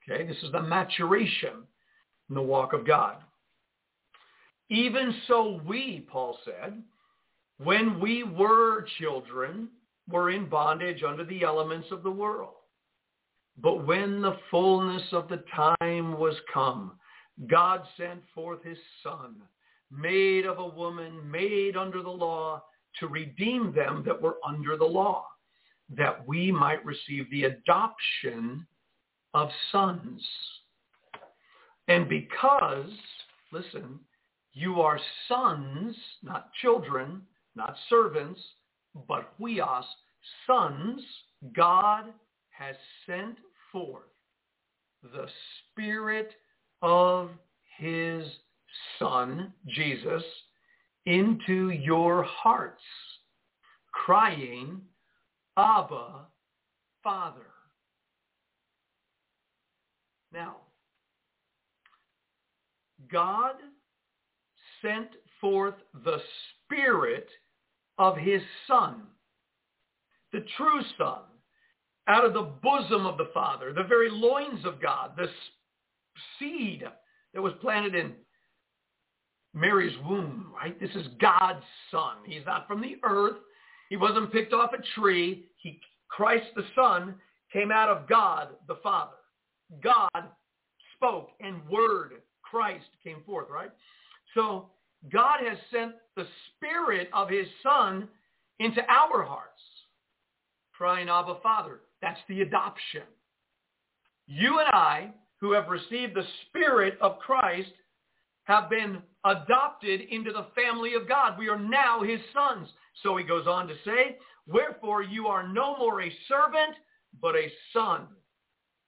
Okay, 0.08 0.28
this 0.28 0.38
is 0.44 0.52
the 0.52 0.62
maturation 0.62 1.64
in 2.30 2.36
the 2.36 2.42
walk 2.42 2.74
of 2.74 2.86
God. 2.86 3.18
Even 4.70 5.14
so 5.28 5.62
we, 5.66 6.08
Paul 6.10 6.38
said, 6.44 6.82
when 7.58 8.00
we 8.00 8.24
were 8.24 8.86
children, 9.00 9.70
were 10.10 10.30
in 10.30 10.48
bondage 10.48 11.04
under 11.04 11.24
the 11.24 11.44
elements 11.44 11.88
of 11.92 12.04
the 12.04 12.12
world. 12.12 12.54
But 13.62 13.88
when 13.88 14.22
the 14.22 14.38
fullness 14.52 15.04
of 15.14 15.30
the 15.30 15.44
time 15.56 16.20
was 16.20 16.36
come, 16.54 16.94
God 17.48 17.84
sent 17.98 18.22
forth 18.34 18.64
his 18.64 18.78
son, 19.04 19.36
made 19.92 20.46
of 20.46 20.60
a 20.60 20.68
woman, 20.68 21.30
made 21.30 21.78
under 21.78 22.02
the 22.02 22.10
law, 22.10 22.64
to 23.00 23.08
redeem 23.08 23.74
them 23.74 24.04
that 24.06 24.22
were 24.22 24.38
under 24.46 24.78
the 24.78 24.86
law, 24.86 25.28
that 25.90 26.28
we 26.28 26.52
might 26.52 26.84
receive 26.86 27.30
the 27.30 27.44
adoption 27.46 28.66
of 29.34 29.50
sons. 29.72 30.26
And 31.88 32.10
because, 32.10 32.90
listen, 33.52 34.00
you 34.54 34.82
are 34.82 35.00
sons, 35.28 35.96
not 36.24 36.52
children, 36.62 37.22
not 37.56 37.76
servants, 37.90 38.40
but 39.08 39.34
huios, 39.40 39.84
sons, 40.48 41.02
God 41.56 42.06
has 42.50 42.76
sent 43.06 43.38
forth 43.72 44.04
the 45.04 45.28
Spirit 45.72 46.32
of 46.82 47.30
his 47.78 48.26
Son, 48.98 49.54
Jesus, 49.68 50.24
into 51.06 51.70
your 51.70 52.24
hearts, 52.24 52.82
crying, 53.92 54.82
Abba, 55.58 56.26
Father. 57.04 57.42
Now, 60.34 60.58
God 63.12 63.56
sent 64.82 65.10
forth 65.40 65.76
the 66.04 66.18
Spirit 66.66 67.28
of 67.98 68.18
his 68.18 68.42
Son, 68.68 69.04
the 70.34 70.44
true 70.58 70.82
Son, 70.98 71.22
out 72.08 72.26
of 72.26 72.34
the 72.34 72.52
bosom 72.62 73.06
of 73.06 73.18
the 73.18 73.30
Father, 73.34 73.74
the 73.74 73.84
very 73.84 74.10
loins 74.12 74.66
of 74.66 74.82
God, 74.82 75.12
the 75.18 75.28
seed 76.38 76.84
that 77.34 77.42
was 77.42 77.54
planted 77.62 77.96
in 77.96 78.14
Mary's 79.56 79.98
womb, 80.04 80.52
right? 80.54 80.80
This 80.80 80.92
is 80.96 81.08
God's 81.20 81.64
son. 81.90 82.18
He's 82.26 82.46
not 82.46 82.68
from 82.68 82.82
the 82.82 82.98
earth. 83.04 83.38
He 83.90 83.96
wasn't 83.96 84.32
picked 84.32 84.54
off 84.54 84.72
a 84.74 85.00
tree. 85.00 85.46
He, 85.58 85.80
Christ 86.10 86.48
the 86.56 86.64
Son 86.76 87.16
came 87.52 87.72
out 87.72 87.90
of 87.90 88.08
God 88.08 88.50
the 88.68 88.78
Father. 88.84 89.16
God 89.82 90.10
spoke 90.96 91.30
and 91.40 91.62
word, 91.70 92.14
Christ 92.42 92.86
came 93.04 93.18
forth, 93.26 93.48
right? 93.50 93.72
So 94.34 94.70
God 95.12 95.40
has 95.48 95.58
sent 95.72 95.94
the 96.16 96.26
Spirit 96.56 97.10
of 97.14 97.30
his 97.30 97.48
Son 97.64 98.08
into 98.60 98.82
our 98.90 99.24
hearts, 99.24 99.62
crying, 100.74 101.10
Abba, 101.10 101.36
Father. 101.42 101.80
That's 102.02 102.20
the 102.28 102.42
adoption. 102.42 103.04
You 104.28 104.60
and 104.60 104.70
I, 104.74 105.12
who 105.40 105.54
have 105.54 105.70
received 105.70 106.16
the 106.16 106.26
Spirit 106.48 106.98
of 107.02 107.20
Christ, 107.20 107.72
have 108.46 108.70
been 108.70 109.02
adopted 109.26 110.02
into 110.10 110.32
the 110.32 110.48
family 110.56 110.94
of 110.94 111.08
God. 111.08 111.38
We 111.38 111.50
are 111.50 111.60
now 111.60 112.04
his 112.04 112.20
sons. 112.34 112.70
So 113.04 113.18
he 113.18 113.24
goes 113.24 113.48
on 113.48 113.68
to 113.68 113.76
say, 113.84 114.18
Wherefore 114.48 115.02
you 115.04 115.28
are 115.28 115.48
no 115.48 115.76
more 115.78 116.02
a 116.02 116.12
servant, 116.28 116.76
but 117.22 117.36
a 117.36 117.52
son. 117.74 118.08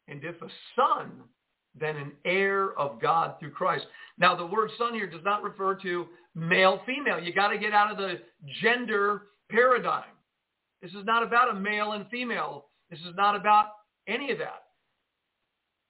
And 0.08 0.24
if 0.24 0.42
a 0.42 0.48
son, 0.76 1.12
then 1.80 1.96
an 1.96 2.12
heir 2.26 2.78
of 2.78 3.02
God 3.02 3.40
through 3.40 3.52
Christ. 3.52 3.86
Now 4.18 4.36
the 4.36 4.46
word 4.46 4.70
son 4.78 4.94
here 4.94 5.10
does 5.10 5.24
not 5.24 5.44
refer 5.44 5.76
to 5.76 6.06
male, 6.36 6.82
female. 6.86 7.20
You 7.20 7.34
got 7.34 7.50
to 7.50 7.58
get 7.58 7.74
out 7.74 7.92
of 7.92 7.98
the 7.98 8.20
gender 8.62 9.24
paradigm. 9.50 10.04
This 10.82 10.92
is 10.92 11.06
not 11.06 11.24
about 11.24 11.50
a 11.50 11.60
male 11.60 11.94
and 11.94 12.08
female. 12.10 12.66
This 12.90 13.00
is 13.00 13.16
not 13.16 13.36
about 13.36 13.68
any 14.08 14.32
of 14.32 14.38
that. 14.38 14.67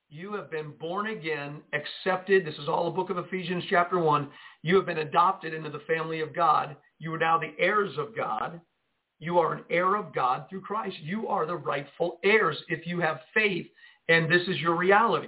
You 0.10 0.34
have 0.34 0.50
been 0.50 0.72
born 0.80 1.08
again, 1.08 1.62
accepted. 1.74 2.46
This 2.46 2.58
is 2.58 2.70
all 2.70 2.86
the 2.86 2.96
book 2.96 3.10
of 3.10 3.18
Ephesians 3.18 3.64
chapter 3.70 4.00
1. 4.00 4.30
You 4.64 4.78
have 4.78 4.86
been 4.86 5.00
adopted 5.00 5.54
into 5.54 5.70
the 5.70 5.82
family 5.88 6.22
of 6.22 6.34
God. 6.34 6.76
You 7.00 7.14
are 7.14 7.20
now 7.20 7.38
the 7.38 7.54
heirs 7.60 7.92
of 7.98 8.16
God. 8.16 8.62
You 9.20 9.40
are 9.40 9.54
an 9.54 9.64
heir 9.70 9.96
of 9.96 10.14
God 10.14 10.46
through 10.50 10.62
Christ. 10.62 10.96
You 11.02 11.28
are 11.28 11.46
the 11.46 11.58
rightful 11.58 12.20
heirs 12.24 12.58
if 12.70 12.88
you 12.88 13.00
have 13.02 13.20
faith 13.34 13.68
and 14.10 14.32
this 14.32 14.48
is 14.48 14.58
your 14.60 14.76
reality. 14.76 15.28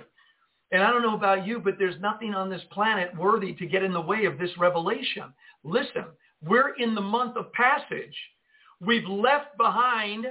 And 0.71 0.83
I 0.83 0.91
don't 0.91 1.01
know 1.01 1.15
about 1.15 1.47
you, 1.47 1.59
but 1.59 1.75
there's 1.79 1.99
nothing 1.99 2.33
on 2.33 2.49
this 2.49 2.61
planet 2.71 3.15
worthy 3.17 3.53
to 3.53 3.65
get 3.65 3.83
in 3.83 3.93
the 3.93 3.99
way 4.01 4.25
of 4.25 4.37
this 4.37 4.55
revelation. 4.57 5.23
Listen, 5.63 6.05
we're 6.43 6.75
in 6.75 6.95
the 6.95 7.01
month 7.01 7.35
of 7.37 7.51
passage. 7.53 8.15
We've 8.79 9.07
left 9.07 9.57
behind 9.57 10.27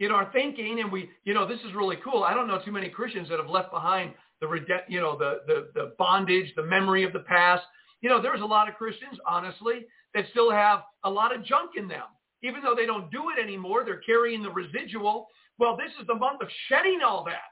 in 0.00 0.10
our 0.10 0.30
thinking, 0.32 0.80
and 0.80 0.92
we, 0.92 1.08
you 1.24 1.34
know, 1.34 1.46
this 1.46 1.60
is 1.60 1.74
really 1.74 1.96
cool. 2.04 2.22
I 2.22 2.34
don't 2.34 2.46
know 2.46 2.60
too 2.64 2.72
many 2.72 2.88
Christians 2.88 3.28
that 3.28 3.38
have 3.38 3.48
left 3.48 3.70
behind 3.70 4.12
the, 4.40 4.48
you 4.88 5.00
know, 5.00 5.16
the, 5.16 5.40
the, 5.46 5.68
the 5.74 5.94
bondage, 5.98 6.52
the 6.56 6.64
memory 6.64 7.02
of 7.04 7.12
the 7.12 7.20
past. 7.20 7.62
You 8.02 8.10
know, 8.10 8.20
there's 8.20 8.42
a 8.42 8.46
lot 8.46 8.68
of 8.68 8.74
Christians, 8.74 9.18
honestly, 9.26 9.86
that 10.14 10.26
still 10.30 10.50
have 10.50 10.80
a 11.04 11.10
lot 11.10 11.34
of 11.34 11.44
junk 11.44 11.72
in 11.76 11.88
them. 11.88 12.04
Even 12.42 12.62
though 12.62 12.74
they 12.74 12.86
don't 12.86 13.10
do 13.10 13.30
it 13.30 13.42
anymore, 13.42 13.84
they're 13.84 14.00
carrying 14.00 14.42
the 14.42 14.50
residual. 14.50 15.28
Well, 15.58 15.76
this 15.76 15.90
is 16.00 16.06
the 16.06 16.14
month 16.14 16.42
of 16.42 16.48
shedding 16.68 17.00
all 17.04 17.24
that. 17.24 17.48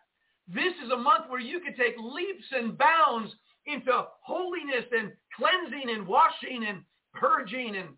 This 0.47 0.75
is 0.85 0.91
a 0.91 0.97
month 0.97 1.25
where 1.29 1.41
you 1.41 1.61
can 1.61 1.75
take 1.75 1.95
leaps 1.99 2.45
and 2.53 2.77
bounds 2.77 3.33
into 3.67 4.05
holiness 4.23 4.85
and 4.93 5.11
cleansing 5.37 5.89
and 5.91 6.07
washing 6.07 6.67
and 6.69 6.83
purging 7.15 7.77
and 7.77 7.89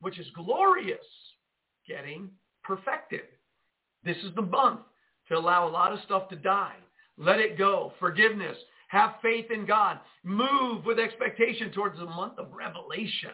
which 0.00 0.18
is 0.18 0.26
glorious, 0.34 1.04
getting 1.86 2.30
perfected. 2.62 3.22
This 4.04 4.16
is 4.18 4.34
the 4.34 4.42
month 4.42 4.80
to 5.28 5.36
allow 5.36 5.68
a 5.68 5.70
lot 5.70 5.92
of 5.92 6.00
stuff 6.04 6.28
to 6.30 6.36
die. 6.36 6.76
Let 7.16 7.38
it 7.38 7.58
go. 7.58 7.92
Forgiveness. 7.98 8.56
Have 8.88 9.14
faith 9.22 9.46
in 9.52 9.66
God. 9.66 10.00
Move 10.24 10.84
with 10.84 10.98
expectation 10.98 11.70
towards 11.70 11.98
the 11.98 12.06
month 12.06 12.38
of 12.38 12.52
revelation. 12.52 13.30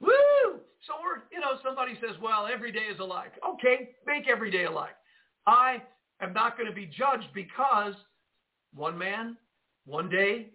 Woo! 0.00 0.60
So 0.86 0.94
we're, 1.02 1.22
you 1.32 1.40
know, 1.40 1.58
somebody 1.62 1.94
says, 2.00 2.16
well, 2.20 2.48
every 2.52 2.72
day 2.72 2.86
is 2.92 2.98
alike. 2.98 3.32
Okay, 3.54 3.90
make 4.06 4.28
every 4.28 4.50
day 4.50 4.64
alike. 4.64 4.96
I 5.46 5.82
am 6.20 6.32
not 6.32 6.56
going 6.56 6.68
to 6.68 6.74
be 6.74 6.86
judged 6.86 7.28
because 7.34 7.94
one 8.74 8.98
man, 8.98 9.36
one 9.86 10.10
day 10.10 10.48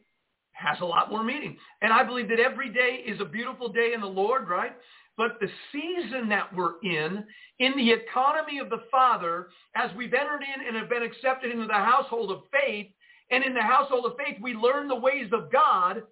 has 0.51 0.77
a 0.81 0.85
lot 0.85 1.09
more 1.09 1.23
meaning. 1.23 1.57
And 1.81 1.93
I 1.93 2.03
believe 2.03 2.27
that 2.29 2.39
every 2.39 2.69
day 2.69 3.03
is 3.05 3.21
a 3.21 3.25
beautiful 3.25 3.69
day 3.69 3.93
in 3.95 4.01
the 4.01 4.07
Lord, 4.07 4.49
right? 4.49 4.73
But 5.19 5.37
the 5.41 5.49
season 5.73 6.29
that 6.29 6.55
we're 6.55 6.79
in, 6.81 7.25
in 7.59 7.75
the 7.75 7.91
economy 7.91 8.59
of 8.59 8.69
the 8.69 8.83
Father, 8.89 9.49
as 9.75 9.91
we've 9.97 10.13
entered 10.13 10.43
in 10.43 10.65
and 10.65 10.77
have 10.77 10.89
been 10.89 11.03
accepted 11.03 11.51
into 11.51 11.67
the 11.67 11.73
household 11.73 12.31
of 12.31 12.43
faith, 12.53 12.87
and 13.29 13.43
in 13.43 13.53
the 13.53 13.61
household 13.61 14.05
of 14.05 14.13
faith, 14.15 14.37
we 14.41 14.53
learn 14.53 14.87
the 14.87 14.95
ways 14.95 15.29
of 15.33 15.51
God. 15.51 16.03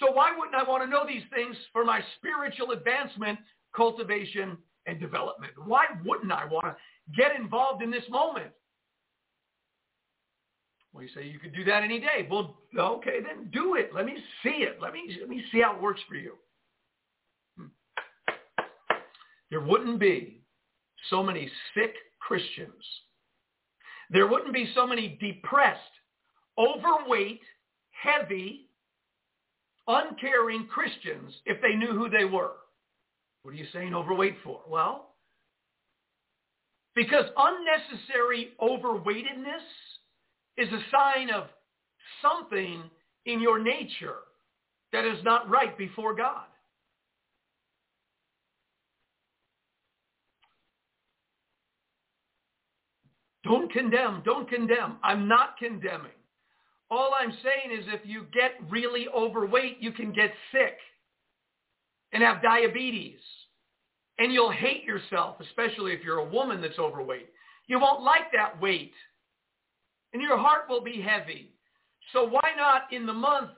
So 0.00 0.10
why 0.10 0.34
wouldn't 0.34 0.56
I 0.56 0.66
want 0.66 0.82
to 0.82 0.88
know 0.88 1.06
these 1.06 1.24
things 1.30 1.54
for 1.74 1.84
my 1.84 2.00
spiritual 2.16 2.70
advancement, 2.70 3.38
cultivation, 3.76 4.56
and 4.86 4.98
development? 4.98 5.52
Why 5.66 5.84
wouldn't 6.02 6.32
I 6.32 6.46
want 6.46 6.64
to 6.64 6.74
get 7.14 7.36
involved 7.38 7.82
in 7.82 7.90
this 7.90 8.08
moment? 8.08 8.50
Well, 10.94 11.02
you 11.02 11.10
say 11.14 11.26
you 11.26 11.38
could 11.38 11.54
do 11.54 11.64
that 11.64 11.82
any 11.82 12.00
day. 12.00 12.26
Well, 12.30 12.56
okay, 12.74 13.18
then 13.20 13.50
do 13.52 13.74
it. 13.74 13.90
Let 13.94 14.06
me 14.06 14.16
see 14.42 14.62
it. 14.62 14.78
Let 14.80 14.94
me 14.94 15.18
let 15.20 15.28
me 15.28 15.44
see 15.52 15.60
how 15.60 15.76
it 15.76 15.82
works 15.82 16.00
for 16.08 16.14
you. 16.14 16.32
Hmm. 17.58 17.66
There 19.54 19.62
wouldn't 19.62 20.00
be 20.00 20.40
so 21.10 21.22
many 21.22 21.48
sick 21.74 21.94
Christians. 22.18 22.82
There 24.10 24.26
wouldn't 24.26 24.52
be 24.52 24.68
so 24.74 24.84
many 24.84 25.16
depressed, 25.20 25.78
overweight, 26.58 27.40
heavy, 27.92 28.68
uncaring 29.86 30.66
Christians 30.66 31.32
if 31.46 31.62
they 31.62 31.76
knew 31.76 31.92
who 31.92 32.10
they 32.10 32.24
were. 32.24 32.50
What 33.44 33.52
are 33.52 33.56
you 33.56 33.66
saying 33.72 33.94
overweight 33.94 34.38
for? 34.42 34.60
Well, 34.68 35.10
because 36.96 37.26
unnecessary 37.36 38.54
overweightedness 38.60 39.62
is 40.56 40.68
a 40.72 40.82
sign 40.90 41.30
of 41.30 41.44
something 42.20 42.82
in 43.26 43.40
your 43.40 43.62
nature 43.62 44.16
that 44.92 45.04
is 45.04 45.22
not 45.22 45.48
right 45.48 45.78
before 45.78 46.12
God. 46.12 46.46
Don't 53.44 53.70
condemn. 53.72 54.22
Don't 54.24 54.48
condemn. 54.48 54.96
I'm 55.02 55.28
not 55.28 55.56
condemning. 55.58 56.10
All 56.90 57.12
I'm 57.18 57.32
saying 57.42 57.78
is 57.78 57.86
if 57.88 58.00
you 58.04 58.26
get 58.32 58.52
really 58.70 59.06
overweight, 59.14 59.78
you 59.80 59.92
can 59.92 60.12
get 60.12 60.32
sick 60.50 60.78
and 62.12 62.22
have 62.22 62.42
diabetes. 62.42 63.18
And 64.18 64.32
you'll 64.32 64.52
hate 64.52 64.84
yourself, 64.84 65.36
especially 65.40 65.92
if 65.92 66.02
you're 66.02 66.18
a 66.18 66.28
woman 66.28 66.60
that's 66.60 66.78
overweight. 66.78 67.28
You 67.66 67.80
won't 67.80 68.02
like 68.02 68.30
that 68.32 68.60
weight 68.60 68.92
and 70.14 70.22
your 70.22 70.38
heart 70.38 70.68
will 70.68 70.80
be 70.80 71.02
heavy. 71.02 71.50
So 72.12 72.24
why 72.24 72.52
not 72.56 72.82
in 72.92 73.04
the 73.04 73.12
month 73.12 73.50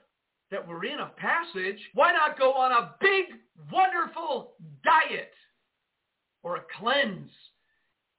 that 0.51 0.67
we're 0.67 0.87
in 0.87 0.99
a 1.01 1.13
passage, 1.17 1.79
why 1.95 2.13
not 2.13 2.39
go 2.39 2.53
on 2.55 2.73
a 2.73 2.95
big, 3.01 3.27
wonderful 3.71 4.55
diet 4.83 5.33
or 6.43 6.57
a 6.57 6.63
cleanse 6.81 7.31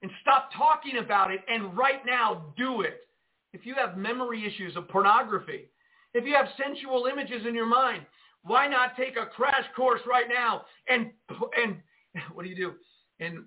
and 0.02 0.12
stop 0.22 0.50
talking 0.56 1.00
about 1.00 1.32
it 1.32 1.42
and 1.48 1.76
right 1.78 2.06
now 2.06 2.54
do 2.58 2.82
it? 2.82 3.02
If 3.54 3.66
you 3.66 3.76
have 3.76 3.98
memory 3.98 4.46
issues 4.46 4.76
of 4.76 4.88
pornography, 4.88 5.70
if 6.14 6.26
you 6.26 6.34
have 6.36 6.48
sensual 6.62 7.08
images 7.12 7.46
in 7.48 7.56
your 7.56 7.66
mind, 7.66 8.06
why 8.44 8.68
not 8.68 8.96
take 8.96 9.18
a 9.18 9.26
crash 9.26 9.66
course 9.76 10.02
right 10.08 10.28
now 10.30 10.64
and 10.88 11.12
and 11.58 11.78
what 12.34 12.44
do 12.44 12.50
you 12.50 12.56
do? 12.56 12.74
And 13.20 13.46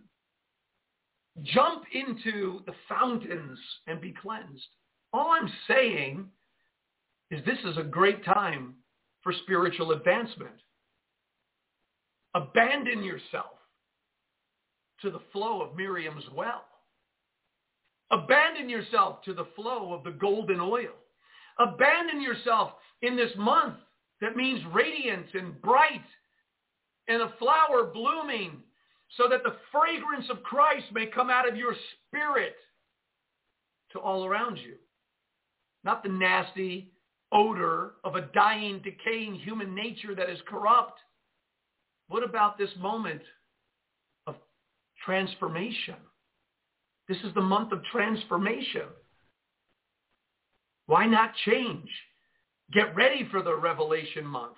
jump 1.42 1.84
into 1.92 2.60
the 2.66 2.74
fountains 2.88 3.58
and 3.86 4.00
be 4.00 4.14
cleansed. 4.20 4.66
All 5.12 5.32
I'm 5.32 5.50
saying 5.68 6.26
is 7.30 7.44
this 7.44 7.58
is 7.64 7.76
a 7.78 7.82
great 7.82 8.24
time 8.24 8.74
for 9.22 9.32
spiritual 9.44 9.92
advancement. 9.92 10.54
Abandon 12.34 13.02
yourself 13.02 13.59
to 15.02 15.10
the 15.10 15.20
flow 15.32 15.62
of 15.62 15.76
Miriam's 15.76 16.24
well. 16.34 16.64
Abandon 18.10 18.68
yourself 18.68 19.22
to 19.24 19.32
the 19.32 19.46
flow 19.54 19.92
of 19.92 20.02
the 20.04 20.10
golden 20.10 20.60
oil. 20.60 20.92
Abandon 21.58 22.20
yourself 22.20 22.72
in 23.02 23.16
this 23.16 23.30
month 23.36 23.76
that 24.20 24.36
means 24.36 24.60
radiant 24.72 25.26
and 25.34 25.60
bright 25.62 26.04
and 27.08 27.22
a 27.22 27.32
flower 27.38 27.90
blooming 27.92 28.62
so 29.16 29.28
that 29.28 29.42
the 29.42 29.56
fragrance 29.72 30.26
of 30.30 30.42
Christ 30.42 30.86
may 30.92 31.06
come 31.06 31.30
out 31.30 31.48
of 31.48 31.56
your 31.56 31.74
spirit 32.06 32.54
to 33.92 33.98
all 33.98 34.24
around 34.24 34.58
you. 34.58 34.74
Not 35.82 36.02
the 36.02 36.10
nasty 36.10 36.92
odor 37.32 37.92
of 38.04 38.16
a 38.16 38.28
dying, 38.34 38.80
decaying 38.84 39.36
human 39.36 39.74
nature 39.74 40.14
that 40.14 40.30
is 40.30 40.38
corrupt. 40.46 41.00
What 42.08 42.22
about 42.22 42.58
this 42.58 42.70
moment 42.78 43.22
transformation? 45.04 45.96
This 47.08 47.18
is 47.24 47.34
the 47.34 47.40
month 47.40 47.72
of 47.72 47.82
transformation. 47.84 48.86
Why 50.86 51.06
not 51.06 51.32
change? 51.44 51.88
Get 52.72 52.94
ready 52.94 53.26
for 53.30 53.42
the 53.42 53.54
Revelation 53.54 54.24
month. 54.24 54.56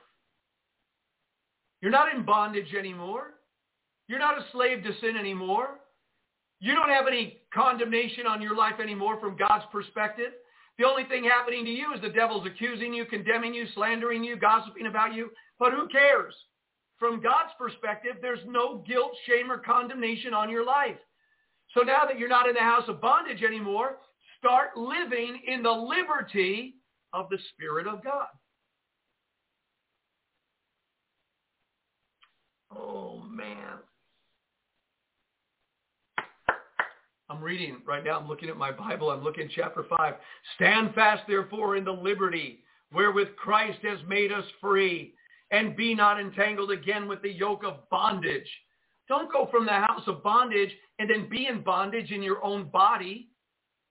You're 1.80 1.90
not 1.90 2.14
in 2.14 2.24
bondage 2.24 2.74
anymore. 2.78 3.34
You're 4.08 4.18
not 4.18 4.38
a 4.38 4.44
slave 4.52 4.82
to 4.84 4.92
sin 5.00 5.16
anymore. 5.16 5.80
You 6.60 6.74
don't 6.74 6.90
have 6.90 7.06
any 7.08 7.40
condemnation 7.52 8.26
on 8.26 8.40
your 8.40 8.56
life 8.56 8.80
anymore 8.80 9.18
from 9.18 9.36
God's 9.36 9.64
perspective. 9.72 10.32
The 10.78 10.84
only 10.84 11.04
thing 11.04 11.24
happening 11.24 11.64
to 11.64 11.70
you 11.70 11.92
is 11.94 12.00
the 12.00 12.08
devil's 12.08 12.46
accusing 12.46 12.94
you, 12.94 13.04
condemning 13.04 13.52
you, 13.52 13.66
slandering 13.74 14.22
you, 14.22 14.36
gossiping 14.36 14.86
about 14.86 15.14
you. 15.14 15.30
But 15.58 15.72
who 15.72 15.88
cares? 15.88 16.34
From 17.02 17.20
God's 17.20 17.50
perspective, 17.58 18.18
there's 18.22 18.38
no 18.46 18.84
guilt, 18.86 19.10
shame, 19.26 19.50
or 19.50 19.58
condemnation 19.58 20.32
on 20.32 20.48
your 20.48 20.64
life. 20.64 20.94
So 21.74 21.80
now 21.80 22.04
that 22.06 22.16
you're 22.16 22.28
not 22.28 22.48
in 22.48 22.54
the 22.54 22.60
house 22.60 22.84
of 22.86 23.00
bondage 23.00 23.42
anymore, 23.42 23.96
start 24.38 24.76
living 24.76 25.40
in 25.48 25.64
the 25.64 25.70
liberty 25.72 26.76
of 27.12 27.28
the 27.28 27.38
Spirit 27.52 27.88
of 27.88 28.04
God. 28.04 28.28
Oh, 32.70 33.24
man. 33.28 33.78
I'm 37.28 37.42
reading 37.42 37.78
right 37.84 38.04
now. 38.04 38.16
I'm 38.16 38.28
looking 38.28 38.48
at 38.48 38.56
my 38.56 38.70
Bible. 38.70 39.10
I'm 39.10 39.24
looking 39.24 39.46
at 39.46 39.50
chapter 39.56 39.84
5. 39.98 40.14
Stand 40.54 40.94
fast, 40.94 41.24
therefore, 41.26 41.74
in 41.74 41.84
the 41.84 41.90
liberty 41.90 42.60
wherewith 42.92 43.34
Christ 43.34 43.80
has 43.82 43.98
made 44.06 44.30
us 44.30 44.44
free, 44.60 45.14
and 45.52 45.76
be 45.76 45.94
not 45.94 46.18
entangled 46.18 46.72
again 46.72 47.06
with 47.06 47.22
the 47.22 47.30
yoke 47.30 47.62
of 47.62 47.88
bondage. 47.90 48.48
Don't 49.08 49.30
go 49.30 49.46
from 49.50 49.66
the 49.66 49.72
house 49.72 50.02
of 50.06 50.22
bondage 50.22 50.70
and 50.98 51.08
then 51.08 51.28
be 51.28 51.46
in 51.46 51.62
bondage 51.62 52.10
in 52.10 52.22
your 52.22 52.42
own 52.42 52.68
body. 52.70 53.28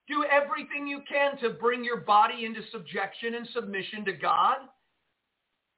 Do 0.08 0.24
everything 0.24 0.86
you 0.86 1.02
can 1.08 1.38
to 1.38 1.50
bring 1.50 1.84
your 1.84 1.98
body 1.98 2.44
into 2.44 2.60
subjection 2.72 3.36
and 3.36 3.48
submission 3.54 4.04
to 4.06 4.12
God. 4.12 4.56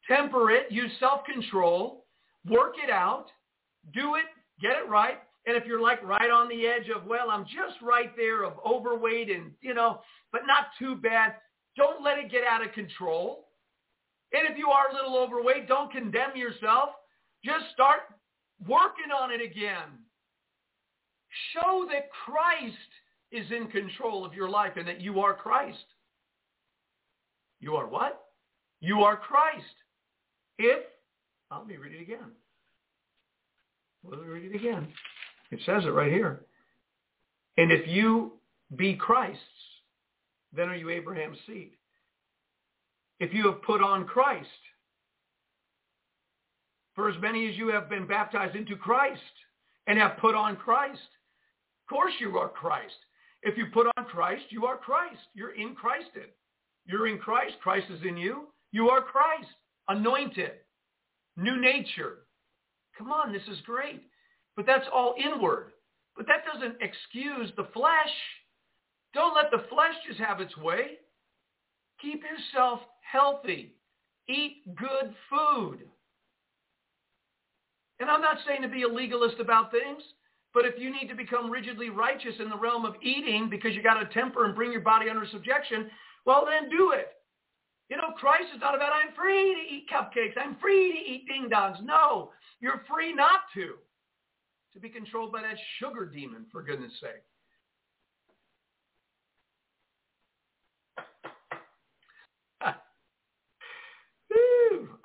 Temper 0.09 0.51
it. 0.51 0.67
Use 0.71 0.91
self-control. 0.99 2.07
Work 2.49 2.75
it 2.83 2.91
out. 2.91 3.27
Do 3.93 4.15
it. 4.15 4.25
Get 4.61 4.73
it 4.73 4.89
right. 4.89 5.19
And 5.47 5.57
if 5.57 5.67
you're 5.67 5.83
like 5.83 6.03
right 6.03 6.31
on 6.31 6.49
the 6.49 6.67
edge 6.67 6.89
of, 6.95 7.05
well, 7.05 7.31
I'm 7.31 7.45
just 7.45 7.83
right 7.83 8.17
there 8.17 8.45
of 8.45 8.55
overweight 8.65 9.31
and, 9.31 9.53
you 9.61 9.75
know, 9.75 10.01
but 10.33 10.43
not 10.47 10.69
too 10.79 10.97
bad, 10.97 11.35
don't 11.77 12.03
let 12.03 12.19
it 12.19 12.31
get 12.31 12.45
out 12.45 12.65
of 12.65 12.73
control. 12.73 13.44
And 14.35 14.51
if 14.51 14.59
you 14.59 14.69
are 14.69 14.91
a 14.91 14.95
little 14.95 15.17
overweight, 15.17 15.69
don't 15.69 15.93
condemn 15.93 16.37
yourself. 16.37 16.91
Just 17.45 17.67
start 17.73 18.01
working 18.67 19.13
on 19.17 19.31
it 19.31 19.41
again. 19.41 19.89
Show 21.53 21.87
that 21.91 22.09
Christ 22.25 22.77
is 23.31 23.47
in 23.53 23.69
control 23.69 24.25
of 24.25 24.35
your 24.35 24.49
life 24.49 24.73
and 24.77 24.89
that 24.89 25.01
you 25.01 25.21
are 25.21 25.35
Christ. 25.35 25.85
You 27.61 27.77
are 27.77 27.87
what? 27.87 28.27
You 28.81 29.01
are 29.01 29.17
Christ. 29.17 29.65
If, 30.59 30.83
oh, 31.53 31.59
let 31.59 31.67
me 31.69 31.77
read 31.77 31.95
it 31.95 32.03
again. 32.03 32.33
Let 34.05 34.21
me 34.21 34.27
read 34.27 34.53
it 34.53 34.57
again. 34.57 34.89
It 35.53 35.61
says 35.65 35.85
it 35.85 35.91
right 35.91 36.13
here. 36.13 36.41
And 37.57 37.71
if 37.71 37.87
you 37.87 38.33
be 38.75 38.95
Christ's, 38.95 39.41
then 40.53 40.69
are 40.69 40.77
you 40.77 40.91
Abraham's 40.91 41.39
seed. 41.47 41.73
If 43.21 43.33
you 43.33 43.47
have 43.47 43.63
put 43.63 43.83
on 43.83 44.07
Christ, 44.07 44.49
for 46.95 47.09
as 47.09 47.21
many 47.21 47.49
as 47.49 47.57
you 47.57 47.69
have 47.69 47.89
been 47.89 48.07
baptized 48.07 48.57
into 48.57 48.77
Christ 48.77 49.21
and 49.87 49.99
have 49.99 50.19
put 50.19 50.35
on 50.35 50.57
Christ, 50.57 51.01
of 51.01 51.95
course 51.95 52.13
you 52.21 52.39
are 52.39 52.49
Christ. 52.49 52.95
If 53.43 53.59
you 53.59 53.67
put 53.73 53.87
on 53.97 54.05
Christ, 54.07 54.45
you 54.51 54.65
are 54.65 54.77
Christ. 54.77 55.21
You're 55.35 55.55
in 55.55 55.75
Christed. 55.75 56.31
You're 56.87 57.09
in 57.09 57.19
Christ. 57.19 57.55
Christ 57.63 57.87
is 57.91 58.01
in 58.07 58.17
you. 58.17 58.49
You 58.73 58.89
are 58.89 59.03
Christ. 59.03 59.51
Anointed. 59.89 60.53
New 61.37 61.61
nature. 61.61 62.19
Come 62.97 63.13
on, 63.13 63.33
this 63.33 63.43
is 63.51 63.61
great. 63.67 64.03
But 64.57 64.67
that's 64.67 64.87
all 64.93 65.15
inward. 65.23 65.73
But 66.17 66.27
that 66.27 66.45
doesn't 66.51 66.77
excuse 66.81 67.53
the 67.57 67.69
flesh. 67.75 68.15
Don't 69.13 69.35
let 69.35 69.51
the 69.51 69.69
flesh 69.69 69.95
just 70.07 70.21
have 70.21 70.41
its 70.41 70.57
way. 70.57 70.99
Keep 72.01 72.23
yourself 72.23 72.81
healthy. 73.11 73.75
Eat 74.29 74.63
good 74.77 75.15
food. 75.31 75.81
And 78.01 78.11
I'm 78.11 78.23
not 78.23 78.39
saying 78.47 78.63
to 78.63 78.69
be 78.69 78.83
a 78.83 78.89
legalist 78.89 79.39
about 79.39 79.71
things, 79.71 80.03
but 80.53 80.65
if 80.65 80.75
you 80.79 80.91
need 80.91 81.09
to 81.09 81.15
become 81.15 81.51
rigidly 81.51 81.91
righteous 81.91 82.35
in 82.41 82.49
the 82.49 82.57
realm 82.57 82.85
of 82.85 82.95
eating 83.03 83.49
because 83.51 83.75
you 83.75 83.83
got 83.83 84.01
to 84.01 84.07
temper 84.15 84.45
and 84.45 84.55
bring 84.55 84.73
your 84.73 84.81
body 84.81 85.09
under 85.09 85.27
subjection, 85.31 85.91
well 86.27 86.47
then 86.49 86.69
do 86.71 86.93
it. 86.93 87.09
You 87.91 87.97
know, 87.99 88.13
Christ 88.17 88.49
is 88.55 88.61
not 88.61 88.75
about 88.75 88.93
I'm 88.93 89.15
free 89.15 89.55
to 89.55 89.75
eat 89.75 89.87
cupcakes. 89.93 90.41
I'm 90.41 90.57
free 90.57 90.93
to 90.93 91.13
eat 91.13 91.27
ding 91.29 91.49
dongs. 91.53 91.83
No, 91.85 92.31
you're 92.61 92.83
free 92.89 93.15
not 93.15 93.41
to 93.55 93.75
to 94.73 94.81
be 94.81 94.89
controlled 94.89 95.33
by 95.33 95.43
that 95.43 95.57
sugar 95.79 96.07
demon, 96.07 96.47
for 96.51 96.63
goodness 96.63 96.93
sake. 97.01 97.23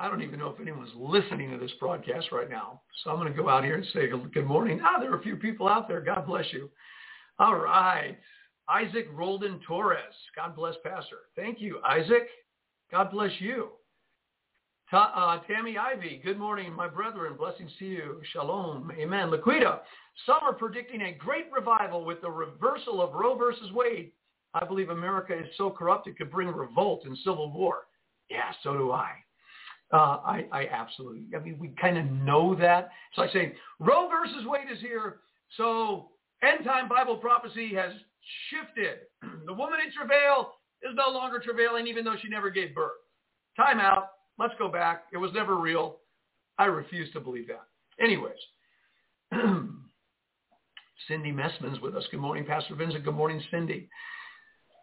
I 0.01 0.07
don't 0.07 0.21
even 0.21 0.39
know 0.39 0.49
if 0.49 0.61
anyone's 0.61 0.91
listening 0.95 1.51
to 1.51 1.57
this 1.57 1.73
broadcast 1.77 2.31
right 2.31 2.49
now. 2.49 2.81
So 3.03 3.09
I'm 3.11 3.17
going 3.17 3.31
to 3.31 3.37
go 3.37 3.49
out 3.49 3.65
here 3.65 3.75
and 3.75 3.85
say 3.93 4.07
good 4.07 4.45
morning. 4.45 4.79
Ah, 4.81 4.97
there 4.99 5.11
are 5.11 5.19
a 5.19 5.21
few 5.21 5.35
people 5.35 5.67
out 5.67 5.89
there. 5.89 5.99
God 5.99 6.25
bless 6.25 6.45
you. 6.53 6.69
All 7.37 7.55
right. 7.55 8.17
Isaac 8.69 9.07
Roldan 9.13 9.59
Torres. 9.67 10.13
God 10.35 10.55
bless 10.55 10.75
Pastor. 10.85 11.17
Thank 11.35 11.59
you, 11.59 11.79
Isaac. 11.85 12.29
God 12.91 13.11
bless 13.11 13.31
you. 13.39 13.69
Ta- 14.89 15.13
uh, 15.15 15.47
Tammy 15.47 15.77
Ivy, 15.77 16.21
good 16.23 16.39
morning, 16.39 16.73
my 16.73 16.87
brethren. 16.87 17.35
Blessings 17.37 17.71
to 17.79 17.85
you. 17.85 18.21
Shalom. 18.31 18.91
Amen. 18.97 19.29
Laquita, 19.29 19.81
some 20.25 20.39
are 20.41 20.53
predicting 20.53 21.01
a 21.01 21.13
great 21.13 21.45
revival 21.51 22.05
with 22.05 22.21
the 22.21 22.31
reversal 22.31 23.01
of 23.01 23.13
Roe 23.13 23.35
versus 23.35 23.71
Wade. 23.73 24.11
I 24.53 24.65
believe 24.65 24.89
America 24.89 25.37
is 25.37 25.45
so 25.57 25.69
corrupt 25.69 26.07
it 26.07 26.17
could 26.17 26.31
bring 26.31 26.47
revolt 26.47 27.03
and 27.05 27.17
civil 27.19 27.51
war. 27.51 27.81
Yeah, 28.29 28.51
so 28.63 28.73
do 28.77 28.91
I. 28.91 29.11
Uh, 29.91 30.19
I, 30.23 30.45
I 30.51 30.67
absolutely, 30.71 31.23
I 31.35 31.39
mean, 31.39 31.57
we 31.59 31.69
kind 31.81 31.97
of 31.97 32.05
know 32.05 32.55
that. 32.55 32.89
So 33.15 33.23
I 33.23 33.27
say 33.33 33.53
Roe 33.79 34.07
versus 34.07 34.45
Wade 34.45 34.71
is 34.71 34.79
here. 34.79 35.17
So 35.57 36.09
end 36.43 36.63
time 36.63 36.87
Bible 36.87 37.17
prophecy 37.17 37.73
has 37.75 37.91
shifted. 38.49 38.99
the 39.47 39.53
woman 39.53 39.79
in 39.83 39.91
travail 39.91 40.53
is 40.83 40.95
no 40.95 41.11
longer 41.11 41.39
travailing 41.39 41.87
even 41.87 42.05
though 42.05 42.15
she 42.21 42.29
never 42.29 42.49
gave 42.49 42.75
birth. 42.75 42.91
Time 43.57 43.79
out. 43.79 44.09
Let's 44.37 44.53
go 44.59 44.69
back. 44.69 45.05
It 45.11 45.17
was 45.17 45.31
never 45.33 45.57
real. 45.57 45.97
I 46.57 46.65
refuse 46.65 47.11
to 47.13 47.19
believe 47.19 47.47
that. 47.47 47.65
Anyways, 48.01 48.33
Cindy 51.07 51.31
Messman's 51.31 51.79
with 51.81 51.95
us. 51.95 52.03
Good 52.11 52.19
morning, 52.19 52.45
Pastor 52.45 52.75
Vincent. 52.75 53.03
Good 53.03 53.15
morning, 53.15 53.41
Cindy. 53.51 53.89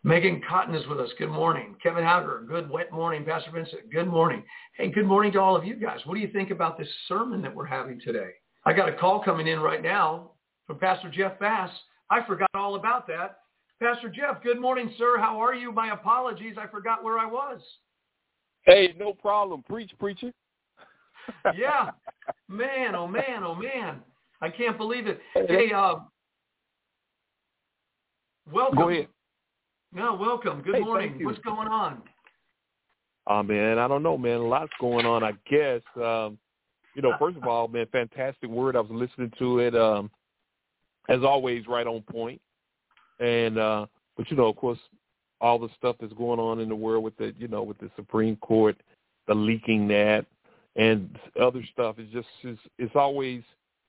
Megan 0.06 0.40
Cotton 0.48 0.72
is 0.72 0.86
with 0.86 1.00
us. 1.00 1.10
Good 1.18 1.30
morning. 1.30 1.74
Kevin 1.82 2.04
Hager, 2.04 2.44
good 2.46 2.70
wet 2.70 2.92
morning. 2.92 3.24
Pastor 3.24 3.50
Vincent, 3.50 3.90
good 3.90 4.06
morning. 4.06 4.44
Hey, 4.74 4.88
good 4.88 5.04
morning 5.04 5.32
to 5.32 5.40
all 5.40 5.56
of 5.56 5.64
you 5.64 5.74
guys. 5.74 5.98
What 6.04 6.14
do 6.14 6.20
you 6.20 6.28
think 6.28 6.52
about 6.52 6.78
this 6.78 6.86
sermon 7.08 7.42
that 7.42 7.52
we're 7.52 7.66
having 7.66 8.00
today? 8.00 8.28
I 8.64 8.72
got 8.72 8.88
a 8.88 8.92
call 8.92 9.20
coming 9.20 9.48
in 9.48 9.58
right 9.58 9.82
now 9.82 10.30
from 10.68 10.78
Pastor 10.78 11.10
Jeff 11.10 11.40
Bass. 11.40 11.70
I 12.08 12.24
forgot 12.24 12.48
all 12.54 12.76
about 12.76 13.08
that. 13.08 13.38
Pastor 13.82 14.08
Jeff, 14.08 14.44
good 14.44 14.60
morning, 14.60 14.94
sir. 14.96 15.18
How 15.18 15.42
are 15.42 15.56
you? 15.56 15.72
My 15.72 15.92
apologies. 15.92 16.54
I 16.56 16.68
forgot 16.68 17.02
where 17.02 17.18
I 17.18 17.26
was. 17.26 17.60
Hey, 18.62 18.94
no 18.96 19.12
problem. 19.12 19.64
Preach, 19.64 19.90
preacher. 19.98 20.30
yeah. 21.58 21.90
Man, 22.48 22.94
oh 22.94 23.08
man, 23.08 23.42
oh 23.42 23.56
man. 23.56 24.02
I 24.40 24.50
can't 24.50 24.78
believe 24.78 25.08
it. 25.08 25.18
Hey, 25.34 25.72
uh, 25.72 25.96
welcome. 28.52 28.78
Go 28.78 28.88
ahead. 28.90 29.08
No, 29.92 30.14
welcome. 30.14 30.62
Good 30.62 30.76
hey, 30.76 30.80
morning. 30.82 31.24
What's 31.24 31.38
going 31.40 31.68
on? 31.68 32.02
Oh 33.26 33.42
man, 33.42 33.78
I 33.78 33.88
don't 33.88 34.02
know, 34.02 34.18
man. 34.18 34.38
A 34.38 34.46
lot's 34.46 34.72
going 34.80 35.06
on. 35.06 35.24
I 35.24 35.32
guess. 35.48 35.82
Um, 35.96 36.38
you 36.94 37.02
know, 37.02 37.12
first 37.18 37.36
of 37.36 37.44
all, 37.48 37.68
man, 37.68 37.86
fantastic 37.90 38.50
word. 38.50 38.76
I 38.76 38.80
was 38.80 38.90
listening 38.90 39.32
to 39.38 39.58
it. 39.60 39.74
Um, 39.74 40.10
as 41.08 41.22
always, 41.22 41.66
right 41.66 41.86
on 41.86 42.02
point. 42.02 42.40
And 43.20 43.58
uh, 43.58 43.86
but 44.16 44.30
you 44.30 44.36
know, 44.36 44.46
of 44.46 44.56
course, 44.56 44.78
all 45.40 45.58
the 45.58 45.68
stuff 45.78 45.96
that's 46.00 46.12
going 46.14 46.40
on 46.40 46.60
in 46.60 46.68
the 46.68 46.76
world 46.76 47.04
with 47.04 47.16
the, 47.16 47.34
you 47.38 47.48
know, 47.48 47.62
with 47.62 47.78
the 47.78 47.90
Supreme 47.96 48.36
Court, 48.36 48.76
the 49.26 49.34
leaking 49.34 49.88
that, 49.88 50.26
and 50.76 51.18
other 51.40 51.62
stuff. 51.72 51.96
It's 51.98 52.12
just 52.12 52.28
it's, 52.42 52.60
it's 52.78 52.96
always 52.96 53.42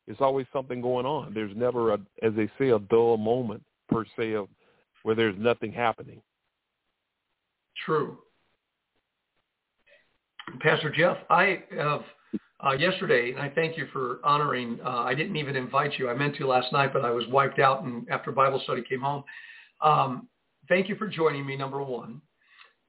it's 0.08 0.22
always 0.22 0.46
something 0.54 0.82
going 0.82 1.06
on. 1.06 1.34
There's 1.34 1.56
never 1.56 1.94
a, 1.94 2.00
as 2.22 2.34
they 2.36 2.50
say, 2.58 2.70
a 2.70 2.80
dull 2.80 3.18
moment 3.18 3.64
per 3.90 4.06
se 4.18 4.34
of 4.34 4.48
where 5.08 5.16
there's 5.16 5.38
nothing 5.38 5.72
happening. 5.72 6.22
True. 7.86 8.18
Pastor 10.60 10.92
Jeff, 10.92 11.16
I 11.30 11.64
have 11.78 12.02
uh, 12.60 12.74
yesterday, 12.74 13.32
and 13.32 13.40
I 13.40 13.48
thank 13.48 13.78
you 13.78 13.88
for 13.94 14.20
honoring. 14.26 14.80
Uh, 14.84 15.04
I 15.06 15.16
didn't 15.16 15.38
even 15.38 15.56
invite 15.56 15.98
you. 15.98 16.10
I 16.10 16.14
meant 16.14 16.36
to 16.36 16.46
last 16.46 16.74
night, 16.74 16.92
but 16.92 17.06
I 17.06 17.12
was 17.12 17.24
wiped 17.30 17.60
out, 17.60 17.84
and 17.84 18.06
after 18.10 18.34
Bible 18.34 18.60
study 18.66 18.82
came 18.82 19.00
home. 19.00 19.24
Um, 19.82 20.28
thank 20.68 20.90
you 20.90 20.98
for 20.98 21.08
joining 21.08 21.46
me, 21.46 21.56
number 21.56 21.82
one, 21.82 22.20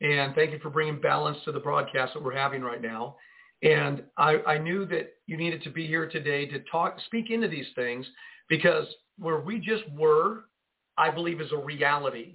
and 0.01 0.35
thank 0.35 0.51
you 0.51 0.59
for 0.59 0.71
bringing 0.71 1.01
balance 1.01 1.39
to 1.45 1.53
the 1.53 1.61
broadcast 1.61 2.15
that 2.15 2.25
we're 2.25 2.35
having 2.35 2.63
right 2.63 2.83
now. 2.83 3.15
And 3.63 4.03
I, 4.17 4.39
I 4.45 4.59
knew 4.59 4.87
that 4.87 5.13
you 5.29 5.37
needed 5.37 5.63
to 5.63 5.71
be 5.71 5.87
here 5.87 6.09
today 6.09 6.47
to 6.47 6.59
talk, 6.69 6.97
speak 7.07 7.31
into 7.31 7.47
these 7.47 7.69
things, 7.77 8.05
because 8.49 8.87
where 9.21 9.39
we 9.39 9.61
just 9.61 9.85
were 9.93 10.48
I 10.99 11.11
believe 11.11 11.41
is 11.41 11.53
a 11.53 11.57
reality. 11.57 12.35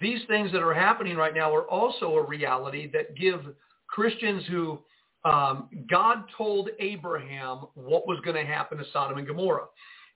These 0.00 0.20
things 0.28 0.52
that 0.52 0.62
are 0.62 0.74
happening 0.74 1.16
right 1.16 1.34
now 1.34 1.54
are 1.54 1.68
also 1.68 2.14
a 2.16 2.22
reality 2.22 2.90
that 2.92 3.16
give 3.16 3.40
Christians 3.88 4.44
who 4.48 4.80
um, 5.24 5.68
God 5.90 6.24
told 6.36 6.68
Abraham 6.78 7.66
what 7.74 8.06
was 8.06 8.20
going 8.24 8.36
to 8.36 8.44
happen 8.44 8.78
to 8.78 8.84
Sodom 8.92 9.18
and 9.18 9.26
Gomorrah. 9.26 9.66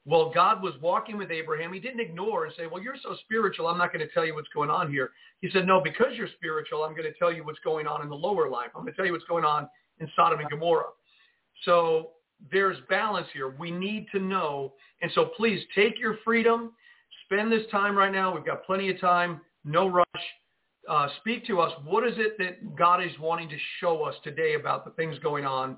Well, 0.05 0.32
God 0.35 0.62
was 0.62 0.74
walking 0.81 1.16
with 1.16 1.31
Abraham. 1.31 1.73
He 1.73 1.78
didn't 1.78 2.01
ignore 2.01 2.44
and 2.44 2.55
say, 2.57 2.66
well, 2.66 2.82
you're 2.82 2.97
so 3.03 3.16
spiritual, 3.24 3.69
I'm 3.69 3.78
not 3.78 3.93
going 3.93 4.07
to 4.07 4.12
tell 4.12 4.27
you 4.27 4.35
what's 4.35 4.49
going 4.53 4.69
on 4.69 4.90
here. 4.90 5.11
He 5.40 5.51
said, 5.51 5.66
no, 5.66 5.81
because 5.81 6.09
you're 6.16 6.28
spiritual, 6.36 6.82
I'm 6.82 6.93
going 6.93 7.11
to 7.11 7.19
tell 7.19 7.32
you 7.32 7.44
what's 7.44 7.61
going 7.61 7.86
on 7.86 8.03
in 8.03 8.09
the 8.09 8.16
lower 8.16 8.51
life. 8.51 8.70
I'm 8.74 8.82
going 8.82 8.93
to 8.93 8.97
tell 8.97 9.07
you 9.07 9.12
what's 9.12 9.24
going 9.24 9.44
on 9.44 9.69
in 10.01 10.11
Sodom 10.16 10.40
and 10.40 10.51
Gomorrah. 10.51 10.90
So 11.65 12.11
there's 12.51 12.78
balance 12.89 13.28
here. 13.32 13.55
We 13.59 13.70
need 13.70 14.07
to 14.12 14.19
know. 14.19 14.74
And 15.03 15.11
so 15.15 15.27
please 15.36 15.61
take 15.74 16.01
your 16.01 16.19
freedom 16.24 16.73
spend 17.32 17.50
this 17.50 17.62
time 17.70 17.96
right 17.96 18.12
now. 18.12 18.34
We've 18.34 18.44
got 18.44 18.64
plenty 18.64 18.90
of 18.90 19.00
time, 19.00 19.40
no 19.64 19.88
rush. 19.88 20.06
Uh, 20.88 21.09
speak 21.20 21.46
to 21.46 21.60
us. 21.60 21.72
What 21.84 22.06
is 22.06 22.14
it 22.16 22.36
that 22.38 22.76
God 22.76 23.02
is 23.02 23.12
wanting 23.20 23.48
to 23.48 23.56
show 23.80 24.02
us 24.02 24.14
today 24.24 24.54
about 24.54 24.84
the 24.84 24.90
things 24.92 25.18
going 25.20 25.46
on 25.46 25.76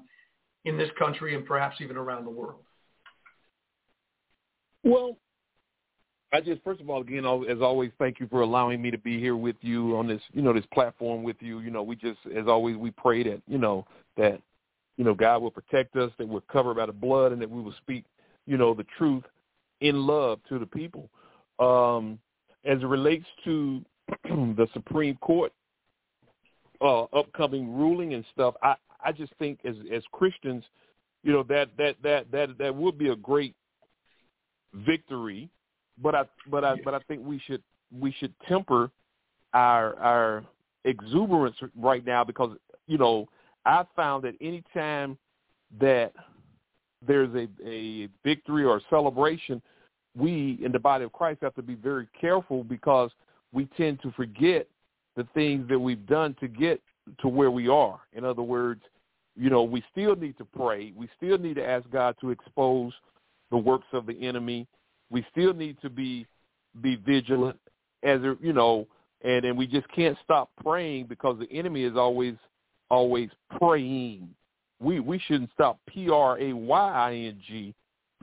in 0.64 0.78
this 0.78 0.88
country 0.98 1.34
and 1.34 1.44
perhaps 1.44 1.76
even 1.80 1.96
around 1.96 2.24
the 2.24 2.30
world? 2.30 2.62
Well, 4.82 5.18
I 6.32 6.40
just 6.40 6.62
first 6.62 6.80
of 6.80 6.90
all, 6.90 7.02
again, 7.02 7.24
as 7.48 7.60
always, 7.60 7.90
thank 7.98 8.18
you 8.18 8.26
for 8.28 8.40
allowing 8.40 8.80
me 8.80 8.90
to 8.90 8.98
be 8.98 9.20
here 9.20 9.36
with 9.36 9.56
you 9.60 9.96
on 9.96 10.08
this, 10.08 10.22
you 10.32 10.42
know, 10.42 10.52
this 10.52 10.64
platform 10.72 11.22
with 11.22 11.36
you. 11.40 11.60
You 11.60 11.70
know, 11.70 11.82
we 11.82 11.96
just, 11.96 12.18
as 12.34 12.46
always, 12.48 12.76
we 12.76 12.90
pray 12.90 13.22
that, 13.24 13.42
you 13.46 13.58
know, 13.58 13.86
that, 14.16 14.40
you 14.96 15.04
know, 15.04 15.14
God 15.14 15.42
will 15.42 15.50
protect 15.50 15.96
us, 15.96 16.10
that 16.18 16.26
we're 16.26 16.40
covered 16.40 16.74
by 16.74 16.86
the 16.86 16.92
blood, 16.92 17.32
and 17.32 17.40
that 17.42 17.50
we 17.50 17.60
will 17.60 17.74
speak, 17.82 18.04
you 18.46 18.56
know, 18.56 18.74
the 18.74 18.86
truth 18.96 19.24
in 19.80 20.06
love 20.06 20.40
to 20.48 20.58
the 20.58 20.66
people 20.66 21.10
um, 21.58 22.18
as 22.64 22.78
it 22.80 22.86
relates 22.86 23.26
to 23.44 23.84
the 24.24 24.66
Supreme 24.72 25.16
Court 25.16 25.52
uh, 26.80 27.04
upcoming 27.04 27.72
ruling 27.74 28.14
and 28.14 28.24
stuff, 28.32 28.54
I, 28.62 28.74
I 29.04 29.12
just 29.12 29.32
think 29.38 29.60
as 29.64 29.74
as 29.92 30.02
Christians, 30.12 30.64
you 31.22 31.32
know 31.32 31.42
that 31.44 31.68
that 31.78 31.96
that 32.02 32.30
that 32.32 32.58
that 32.58 32.74
would 32.74 32.98
be 32.98 33.08
a 33.08 33.16
great 33.16 33.54
victory, 34.74 35.48
but 36.02 36.14
I 36.14 36.24
but 36.50 36.64
I 36.64 36.76
but 36.84 36.94
I 36.94 36.98
think 37.08 37.24
we 37.24 37.40
should 37.46 37.62
we 37.98 38.14
should 38.18 38.34
temper 38.48 38.90
our 39.52 39.98
our 39.98 40.44
exuberance 40.84 41.56
right 41.76 42.04
now 42.04 42.24
because 42.24 42.56
you 42.86 42.98
know 42.98 43.28
I 43.64 43.84
found 43.94 44.24
that 44.24 44.34
any 44.40 44.62
time 44.74 45.16
that 45.80 46.12
there's 47.06 47.34
a 47.34 47.48
a 47.66 48.08
victory 48.24 48.64
or 48.64 48.78
a 48.78 48.80
celebration, 48.90 49.62
we 50.16 50.58
in 50.62 50.72
the 50.72 50.78
body 50.78 51.04
of 51.04 51.12
Christ 51.12 51.40
have 51.42 51.54
to 51.54 51.62
be 51.62 51.74
very 51.74 52.06
careful 52.20 52.64
because 52.64 53.10
we 53.52 53.66
tend 53.76 54.00
to 54.02 54.12
forget 54.12 54.66
the 55.16 55.26
things 55.34 55.68
that 55.68 55.78
we've 55.78 56.06
done 56.06 56.36
to 56.40 56.48
get 56.48 56.80
to 57.20 57.28
where 57.28 57.50
we 57.50 57.68
are. 57.68 58.00
In 58.12 58.24
other 58.24 58.42
words, 58.42 58.82
you 59.36 59.50
know, 59.50 59.62
we 59.62 59.82
still 59.90 60.14
need 60.16 60.36
to 60.38 60.44
pray. 60.44 60.92
We 60.96 61.08
still 61.16 61.38
need 61.38 61.54
to 61.54 61.66
ask 61.66 61.88
God 61.90 62.16
to 62.20 62.30
expose 62.30 62.92
the 63.50 63.56
works 63.56 63.86
of 63.92 64.06
the 64.06 64.26
enemy. 64.26 64.66
We 65.10 65.24
still 65.30 65.52
need 65.52 65.76
to 65.82 65.90
be 65.90 66.26
be 66.82 66.96
vigilant 66.96 67.58
as 68.02 68.20
you 68.40 68.52
know, 68.52 68.86
and 69.22 69.44
and 69.44 69.56
we 69.56 69.66
just 69.66 69.88
can't 69.88 70.16
stop 70.24 70.50
praying 70.62 71.06
because 71.06 71.38
the 71.38 71.50
enemy 71.56 71.84
is 71.84 71.96
always 71.96 72.34
always 72.90 73.30
praying. 73.58 74.28
We 74.80 75.00
we 75.00 75.18
shouldn't 75.18 75.50
stop 75.52 75.78
P 75.86 76.10
R 76.10 76.38
A 76.38 76.52
Y 76.52 76.92
I 76.92 77.14
N 77.14 77.40
G 77.46 77.74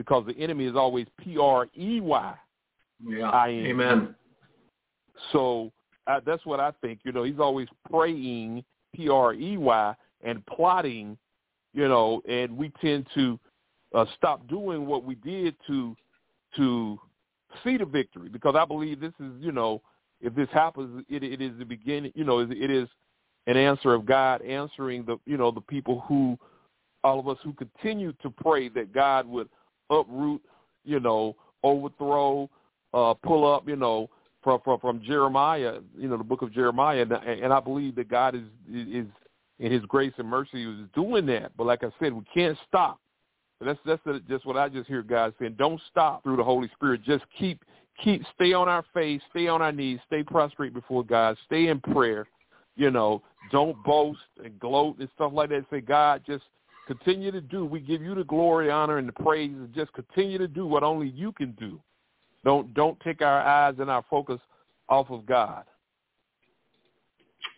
because 0.01 0.25
the 0.25 0.35
enemy 0.41 0.65
is 0.65 0.75
always 0.75 1.05
P 1.19 1.37
R 1.37 1.67
E 1.77 2.01
Y. 2.01 2.35
Yeah. 3.07 3.45
Amen. 3.45 4.15
So 5.31 5.71
uh, 6.07 6.21
that's 6.25 6.43
what 6.45 6.59
I 6.59 6.71
think. 6.81 7.01
You 7.03 7.11
know, 7.11 7.23
he's 7.23 7.39
always 7.39 7.67
praying 7.91 8.63
P 8.95 9.09
R 9.09 9.33
E 9.35 9.57
Y 9.57 9.95
and 10.23 10.43
plotting. 10.47 11.17
You 11.73 11.87
know, 11.87 12.21
and 12.27 12.57
we 12.57 12.71
tend 12.81 13.07
to 13.13 13.39
uh, 13.93 14.05
stop 14.17 14.47
doing 14.47 14.87
what 14.87 15.03
we 15.03 15.15
did 15.15 15.55
to 15.67 15.95
to 16.55 16.99
see 17.63 17.77
the 17.77 17.85
victory 17.85 18.27
because 18.27 18.55
I 18.57 18.65
believe 18.65 18.99
this 18.99 19.13
is 19.19 19.31
you 19.39 19.51
know 19.51 19.81
if 20.19 20.33
this 20.35 20.49
happens 20.51 21.05
it, 21.09 21.23
it 21.23 21.41
is 21.41 21.51
the 21.59 21.65
beginning 21.65 22.11
you 22.15 22.23
know 22.23 22.39
it 22.39 22.71
is 22.71 22.87
an 23.47 23.57
answer 23.57 23.93
of 23.93 24.05
God 24.05 24.41
answering 24.41 25.05
the 25.05 25.17
you 25.25 25.37
know 25.37 25.51
the 25.51 25.61
people 25.61 26.03
who 26.07 26.37
all 27.03 27.19
of 27.19 27.27
us 27.27 27.37
who 27.43 27.53
continue 27.53 28.13
to 28.21 28.29
pray 28.29 28.69
that 28.69 28.93
God 28.93 29.25
would 29.27 29.49
uproot, 29.91 30.41
you 30.83 30.99
know, 30.99 31.35
overthrow, 31.63 32.49
uh, 32.93 33.13
pull 33.13 33.51
up, 33.51 33.67
you 33.67 33.75
know, 33.75 34.09
from, 34.43 34.59
from 34.63 34.79
from 34.79 35.01
Jeremiah, 35.03 35.79
you 35.95 36.07
know, 36.07 36.17
the 36.17 36.23
book 36.23 36.41
of 36.41 36.51
Jeremiah, 36.51 37.01
and, 37.01 37.11
and 37.11 37.53
I 37.53 37.59
believe 37.59 37.95
that 37.95 38.09
God 38.09 38.35
is 38.35 38.41
is 38.67 39.05
in 39.59 39.71
His 39.71 39.83
grace 39.83 40.13
and 40.17 40.27
mercy 40.27 40.63
is 40.63 40.87
doing 40.95 41.25
that. 41.27 41.51
But 41.55 41.67
like 41.67 41.83
I 41.83 41.89
said, 41.99 42.13
we 42.13 42.23
can't 42.33 42.57
stop. 42.67 42.99
That's 43.63 43.79
that's 43.85 44.01
just 44.27 44.45
what 44.45 44.57
I 44.57 44.69
just 44.69 44.87
hear 44.87 45.03
God 45.03 45.33
saying. 45.39 45.55
Don't 45.57 45.79
stop 45.89 46.23
through 46.23 46.37
the 46.37 46.43
Holy 46.43 46.69
Spirit. 46.75 47.03
Just 47.03 47.23
keep 47.37 47.63
keep 48.03 48.23
stay 48.33 48.53
on 48.53 48.67
our 48.67 48.83
face, 48.93 49.21
stay 49.29 49.47
on 49.47 49.61
our 49.61 49.71
knees, 49.71 49.99
stay 50.07 50.23
prostrate 50.23 50.73
before 50.73 51.03
God, 51.03 51.37
stay 51.45 51.67
in 51.67 51.79
prayer. 51.79 52.27
You 52.75 52.89
know, 52.89 53.21
don't 53.51 53.81
boast 53.83 54.19
and 54.43 54.57
gloat 54.59 54.97
and 54.99 55.09
stuff 55.13 55.33
like 55.33 55.49
that. 55.49 55.65
Say, 55.69 55.81
God, 55.81 56.23
just 56.25 56.43
Continue 56.87 57.31
to 57.31 57.41
do. 57.41 57.65
We 57.65 57.79
give 57.79 58.01
you 58.01 58.15
the 58.15 58.23
glory, 58.23 58.69
honor, 58.69 58.97
and 58.97 59.07
the 59.07 59.13
praise. 59.13 59.51
And 59.51 59.73
just 59.73 59.93
continue 59.93 60.37
to 60.37 60.47
do 60.47 60.65
what 60.65 60.83
only 60.83 61.09
you 61.09 61.31
can 61.31 61.51
do. 61.53 61.79
Don't 62.43 62.73
don't 62.73 62.99
take 63.01 63.21
our 63.21 63.41
eyes 63.41 63.75
and 63.79 63.89
our 63.89 64.03
focus 64.09 64.39
off 64.89 65.09
of 65.09 65.25
God. 65.25 65.63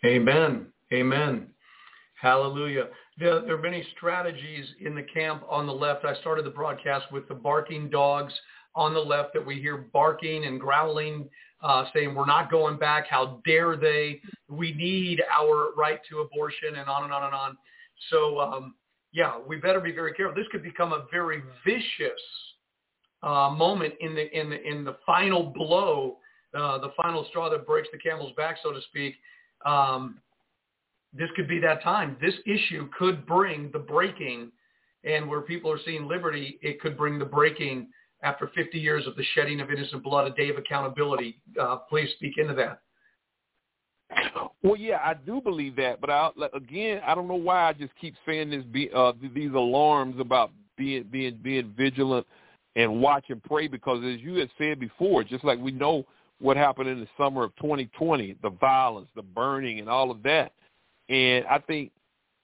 Amen. 0.06 0.68
Amen. 0.92 1.48
Hallelujah. 2.22 2.88
There, 3.18 3.42
there 3.42 3.56
are 3.56 3.62
many 3.62 3.86
strategies 3.96 4.66
in 4.80 4.96
the 4.96 5.04
camp 5.04 5.44
on 5.50 5.66
the 5.68 5.74
left. 5.74 6.06
I 6.06 6.16
started 6.16 6.46
the 6.46 6.52
broadcast 6.52 7.12
with 7.12 7.28
the 7.28 7.34
barking 7.36 7.90
dogs 7.90 8.34
on 8.76 8.94
the 8.94 9.00
left 9.00 9.34
that 9.34 9.46
we 9.46 9.60
hear 9.60 9.90
barking 9.94 10.46
and 10.46 10.60
growling, 10.60 11.30
uh, 11.62 11.86
saying 11.94 12.16
we're 12.16 12.26
not 12.26 12.50
going 12.50 12.78
back. 12.78 13.08
How 13.08 13.42
dare 13.46 13.76
they? 13.76 14.22
We 14.50 14.74
need 14.74 15.22
our 15.32 15.74
right 15.78 16.00
to 16.10 16.20
abortion, 16.20 16.76
and 16.76 16.90
on 16.90 17.04
and 17.04 17.14
on 17.14 17.24
and 17.24 17.34
on. 17.34 17.58
So 18.10 18.40
um, 18.40 18.76
yeah, 19.14 19.34
we 19.48 19.58
better 19.58 19.80
be 19.80 19.94
very 19.94 20.14
careful. 20.14 20.36
This 20.36 20.48
could 20.52 20.64
become 20.64 20.92
a 20.92 21.06
very 21.12 21.42
vicious 21.64 22.12
uh, 23.22 23.50
moment 23.50 23.94
in 24.02 24.16
the 24.16 24.38
in 24.38 24.50
the 24.50 24.62
in 24.62 24.84
the 24.84 24.98
final 25.06 25.44
blow 25.44 26.18
uh, 26.54 26.78
the 26.80 26.92
final 27.02 27.26
straw 27.30 27.50
that 27.50 27.66
breaks 27.66 27.88
the 27.92 27.98
camel's 27.98 28.34
back, 28.36 28.58
so 28.62 28.72
to 28.72 28.82
speak. 28.90 29.16
Um, 29.66 30.20
this 31.14 31.30
could 31.36 31.48
be 31.48 31.60
that 31.60 31.82
time. 31.82 32.18
This 32.22 32.36
issue 32.46 32.90
could 32.98 33.26
bring 33.26 33.72
the 33.72 33.80
breaking, 33.80 34.52
and 35.04 35.28
where 35.28 35.42
people 35.42 35.72
are 35.72 35.80
seeing 35.84 36.08
liberty, 36.08 36.60
it 36.62 36.80
could 36.80 36.98
bring 36.98 37.18
the 37.18 37.26
breaking 37.26 37.88
after 38.22 38.52
50 38.56 38.78
years 38.78 39.08
of 39.08 39.16
the 39.16 39.24
shedding 39.34 39.62
of 39.62 39.72
innocent 39.72 40.04
blood, 40.04 40.28
a 40.28 40.34
day 40.34 40.50
of 40.50 40.58
accountability. 40.58 41.42
Uh, 41.60 41.78
please 41.90 42.10
speak 42.18 42.38
into 42.38 42.54
that. 42.54 42.83
Well, 44.64 44.78
yeah, 44.78 45.00
I 45.04 45.14
do 45.14 45.42
believe 45.42 45.76
that, 45.78 46.02
but 46.02 46.10
I, 46.10 46.30
again, 46.54 47.02
I 47.06 47.14
don't 47.16 47.28
know 47.28 47.36
why 47.36 47.70
I 47.70 47.74
just 47.74 47.94
keep 48.00 48.16
saying 48.26 48.50
this. 48.50 48.64
Be, 48.66 48.90
uh, 48.96 49.14
these 49.34 49.52
alarms 49.54 50.20
about 50.20 50.52
being 50.78 51.04
being 51.12 51.40
being 51.44 51.74
vigilant 51.78 52.26
and 52.76 53.02
watch 53.02 53.26
and 53.30 53.44
pray, 53.44 53.68
because 53.68 54.04
as 54.04 54.20
you 54.22 54.36
had 54.36 54.50
said 54.58 54.80
before, 54.80 55.24
just 55.24 55.44
like 55.44 55.60
we 55.60 55.72
know 55.72 56.06
what 56.40 56.58
happened 56.58 56.90
in 56.90 57.00
the 57.00 57.08
summer 57.18 57.44
of 57.44 57.56
2020, 57.58 58.38
the 58.42 58.50
violence, 58.50 59.08
the 59.16 59.22
burning, 59.22 59.80
and 59.80 59.90
all 59.90 60.10
of 60.10 60.24
that, 60.24 60.54
and 61.10 61.46
I 61.46 61.60
think 61.60 61.92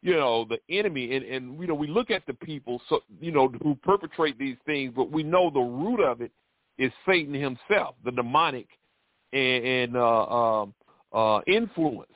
you 0.01 0.13
know 0.13 0.45
the 0.45 0.59
enemy, 0.69 1.15
and 1.15 1.25
and 1.25 1.59
you 1.59 1.67
know 1.67 1.75
we 1.75 1.87
look 1.87 2.11
at 2.11 2.25
the 2.27 2.33
people, 2.33 2.81
so 2.89 3.01
you 3.19 3.31
know 3.31 3.51
who 3.63 3.75
perpetrate 3.75 4.37
these 4.37 4.57
things, 4.65 4.93
but 4.95 5.11
we 5.11 5.23
know 5.23 5.49
the 5.49 5.59
root 5.59 6.01
of 6.01 6.21
it 6.21 6.31
is 6.77 6.91
Satan 7.07 7.33
himself, 7.33 7.95
the 8.05 8.11
demonic 8.11 8.67
and, 9.33 9.65
and 9.65 9.97
uh, 9.97 10.25
um, 10.25 10.73
uh, 11.13 11.39
influence. 11.47 12.11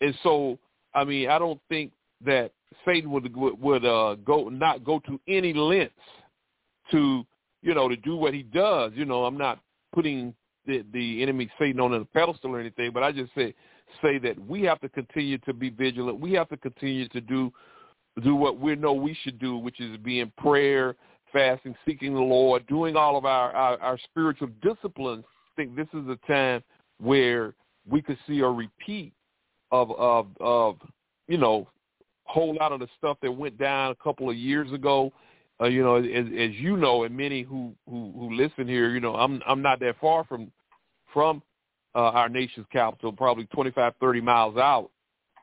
And 0.00 0.14
so, 0.22 0.58
I 0.94 1.04
mean, 1.04 1.28
I 1.28 1.38
don't 1.38 1.60
think 1.68 1.92
that 2.24 2.52
Satan 2.84 3.10
would 3.10 3.34
would, 3.36 3.84
uh, 3.84 4.16
go 4.24 4.48
not 4.48 4.84
go 4.84 4.98
to 5.00 5.20
any 5.28 5.52
lengths 5.52 5.94
to 6.90 7.24
you 7.62 7.74
know 7.74 7.88
to 7.88 7.96
do 7.96 8.16
what 8.16 8.34
he 8.34 8.42
does. 8.42 8.92
You 8.94 9.04
know, 9.04 9.24
I'm 9.24 9.38
not 9.38 9.60
putting 9.94 10.34
the 10.66 10.84
the 10.92 11.22
enemy 11.22 11.50
Satan 11.58 11.80
on 11.80 11.94
a 11.94 12.04
pedestal 12.04 12.54
or 12.54 12.60
anything, 12.60 12.90
but 12.92 13.02
I 13.02 13.12
just 13.12 13.34
say 13.34 13.54
say 14.02 14.18
that 14.18 14.38
we 14.46 14.62
have 14.62 14.80
to 14.80 14.88
continue 14.88 15.38
to 15.38 15.52
be 15.52 15.70
vigilant. 15.70 16.20
We 16.20 16.32
have 16.32 16.48
to 16.48 16.56
continue 16.56 17.08
to 17.08 17.20
do 17.20 17.52
do 18.22 18.34
what 18.34 18.58
we 18.58 18.74
know 18.76 18.92
we 18.92 19.16
should 19.22 19.38
do, 19.38 19.56
which 19.56 19.80
is 19.80 19.96
be 19.98 20.20
in 20.20 20.32
prayer, 20.36 20.96
fasting, 21.32 21.74
seeking 21.86 22.14
the 22.14 22.20
Lord, 22.20 22.66
doing 22.66 22.96
all 22.96 23.16
of 23.16 23.24
our, 23.24 23.50
our, 23.52 23.80
our 23.80 23.98
spiritual 24.04 24.48
disciplines. 24.62 25.24
I 25.26 25.62
think 25.62 25.76
this 25.76 25.88
is 25.94 26.06
a 26.08 26.18
time 26.26 26.62
where 26.98 27.54
we 27.88 28.02
could 28.02 28.18
see 28.26 28.40
a 28.40 28.48
repeat 28.48 29.12
of 29.70 29.90
of 29.92 30.26
of 30.40 30.76
you 31.28 31.38
know 31.38 31.68
whole 32.24 32.54
lot 32.54 32.72
of 32.72 32.80
the 32.80 32.88
stuff 32.96 33.18
that 33.22 33.30
went 33.30 33.58
down 33.58 33.90
a 33.90 34.02
couple 34.02 34.30
of 34.30 34.36
years 34.36 34.72
ago. 34.72 35.12
Uh, 35.60 35.66
you 35.66 35.82
know, 35.82 35.96
as, 35.96 36.26
as 36.26 36.50
you 36.54 36.76
know, 36.76 37.04
and 37.04 37.16
many 37.16 37.42
who, 37.42 37.72
who 37.88 38.12
who 38.16 38.34
listen 38.34 38.66
here, 38.66 38.90
you 38.90 39.00
know, 39.00 39.14
I'm 39.14 39.40
I'm 39.46 39.62
not 39.62 39.80
that 39.80 39.96
far 40.00 40.24
from 40.24 40.50
from 41.12 41.42
uh, 41.94 41.98
our 41.98 42.28
nation's 42.28 42.66
capital, 42.72 43.12
probably 43.12 43.44
25, 43.46 43.92
30 44.00 44.20
miles 44.22 44.56
out 44.56 44.90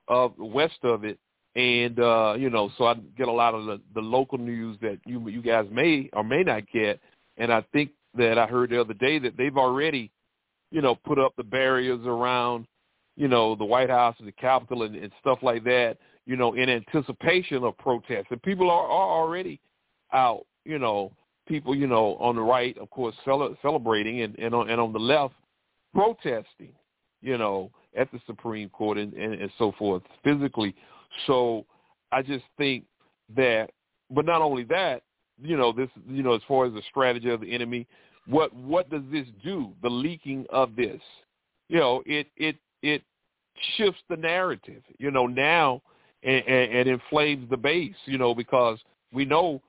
of 0.07 0.33
west 0.37 0.79
of 0.83 1.03
it, 1.03 1.19
and 1.55 1.99
uh, 1.99 2.35
you 2.37 2.49
know, 2.49 2.71
so 2.77 2.85
I 2.85 2.95
get 3.17 3.27
a 3.27 3.31
lot 3.31 3.53
of 3.53 3.65
the, 3.65 3.79
the 3.93 4.01
local 4.01 4.39
news 4.39 4.77
that 4.81 4.99
you 5.05 5.27
you 5.29 5.41
guys 5.41 5.67
may 5.71 6.09
or 6.13 6.23
may 6.23 6.43
not 6.43 6.63
get, 6.71 6.99
and 7.37 7.53
I 7.53 7.61
think 7.71 7.91
that 8.17 8.37
I 8.37 8.47
heard 8.47 8.71
the 8.71 8.81
other 8.81 8.95
day 8.95 9.19
that 9.19 9.37
they've 9.37 9.55
already 9.57 10.11
you 10.71 10.81
know, 10.81 10.95
put 10.95 11.19
up 11.19 11.33
the 11.35 11.43
barriers 11.43 12.05
around, 12.05 12.65
you 13.15 13.27
know, 13.27 13.55
the 13.55 13.65
White 13.65 13.89
House 13.89 14.15
and 14.19 14.27
the 14.27 14.33
Capitol 14.33 14.83
and, 14.83 14.95
and 14.95 15.11
stuff 15.19 15.39
like 15.41 15.63
that, 15.63 15.97
you 16.25 16.35
know, 16.35 16.53
in 16.53 16.69
anticipation 16.69 17.63
of 17.63 17.77
protests. 17.77 18.27
And 18.29 18.41
people 18.43 18.69
are, 18.69 18.85
are 18.85 19.21
already 19.21 19.59
out, 20.13 20.45
you 20.65 20.79
know, 20.79 21.11
people, 21.47 21.75
you 21.75 21.87
know, 21.87 22.15
on 22.17 22.35
the 22.35 22.41
right, 22.41 22.77
of 22.77 22.89
course, 22.89 23.15
cel- 23.25 23.55
celebrating 23.61 24.21
and, 24.21 24.37
and, 24.37 24.53
on, 24.53 24.69
and 24.69 24.79
on 24.79 24.93
the 24.93 24.99
left 24.99 25.33
protesting, 25.93 26.73
you 27.21 27.37
know, 27.37 27.71
at 27.97 28.11
the 28.11 28.19
Supreme 28.27 28.69
Court 28.69 28.97
and, 28.97 29.13
and, 29.13 29.33
and 29.33 29.51
so 29.57 29.73
forth 29.77 30.03
physically. 30.23 30.75
So 31.25 31.65
I 32.11 32.21
just 32.21 32.45
think 32.57 32.85
that, 33.35 33.71
but 34.11 34.25
not 34.25 34.41
only 34.41 34.63
that, 34.65 35.01
you 35.41 35.57
know, 35.57 35.71
this, 35.71 35.89
you 36.07 36.21
know, 36.21 36.33
as 36.33 36.41
far 36.47 36.65
as 36.65 36.73
the 36.73 36.81
strategy 36.89 37.29
of 37.29 37.41
the 37.41 37.51
enemy, 37.51 37.87
what 38.30 38.53
what 38.56 38.89
does 38.89 39.03
this 39.11 39.26
do? 39.43 39.72
The 39.81 39.89
leaking 39.89 40.45
of 40.51 40.76
this, 40.76 41.01
you 41.68 41.80
know, 41.80 42.03
it 42.06 42.27
it 42.38 42.56
it 42.81 43.01
shifts 43.76 44.01
the 44.10 44.18
narrative. 44.18 44.84
You 44.97 45.11
know, 45.11 45.27
now 45.27 45.81
and, 46.23 46.43
and, 46.47 46.72
and 46.73 46.89
inflames 46.89 47.49
the 47.49 47.57
base. 47.57 47.95
You 48.06 48.18
know, 48.18 48.35
because 48.35 48.80
we 49.11 49.26
know 49.26 49.61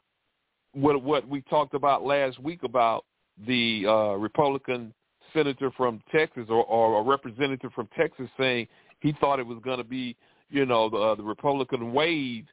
what 0.72 1.02
what 1.02 1.26
we 1.26 1.40
talked 1.42 1.74
about 1.74 2.04
last 2.04 2.38
week 2.38 2.62
about 2.62 3.04
the 3.46 3.84
uh, 3.86 4.14
Republican 4.14 4.92
senator 5.32 5.70
from 5.76 6.02
Texas 6.12 6.46
or, 6.48 6.64
or 6.64 7.00
a 7.00 7.02
representative 7.02 7.72
from 7.72 7.88
Texas 7.96 8.28
saying 8.38 8.66
he 9.00 9.14
thought 9.20 9.38
it 9.38 9.46
was 9.46 9.58
going 9.64 9.78
to 9.78 9.84
be, 9.84 10.16
you 10.50 10.66
know, 10.66 10.90
the, 10.90 10.96
uh, 10.96 11.14
the 11.14 11.22
Republican 11.22 11.92
wave 11.92 12.44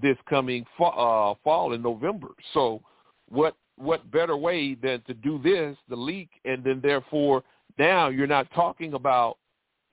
this 0.00 0.16
coming 0.28 0.64
fa- 0.76 0.84
uh, 0.84 1.34
fall 1.44 1.74
in 1.74 1.82
November. 1.82 2.28
So 2.54 2.80
what 3.28 3.54
what 3.76 4.10
better 4.10 4.36
way 4.36 4.74
than 4.74 5.02
to 5.02 5.14
do 5.14 5.40
this, 5.42 5.76
the 5.88 5.96
leak, 5.96 6.28
and 6.44 6.62
then 6.62 6.80
therefore 6.82 7.42
now 7.78 8.08
you're 8.08 8.26
not 8.26 8.46
talking 8.54 8.94
about 8.94 9.38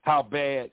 how 0.01 0.23
bad, 0.23 0.69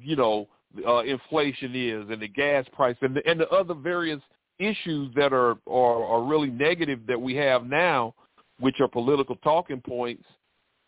you 0.00 0.16
know, 0.16 0.48
uh, 0.86 1.02
inflation 1.02 1.72
is 1.74 2.10
and 2.10 2.20
the 2.20 2.28
gas 2.28 2.64
price 2.72 2.96
and 3.00 3.16
the, 3.16 3.26
and 3.28 3.38
the 3.38 3.48
other 3.50 3.74
various 3.74 4.20
issues 4.58 5.12
that 5.14 5.32
are, 5.32 5.56
are 5.68 6.04
are 6.04 6.22
really 6.22 6.50
negative 6.50 7.00
that 7.06 7.20
we 7.20 7.34
have 7.34 7.66
now, 7.66 8.14
which 8.60 8.80
are 8.80 8.88
political 8.88 9.36
talking 9.36 9.80
points. 9.80 10.24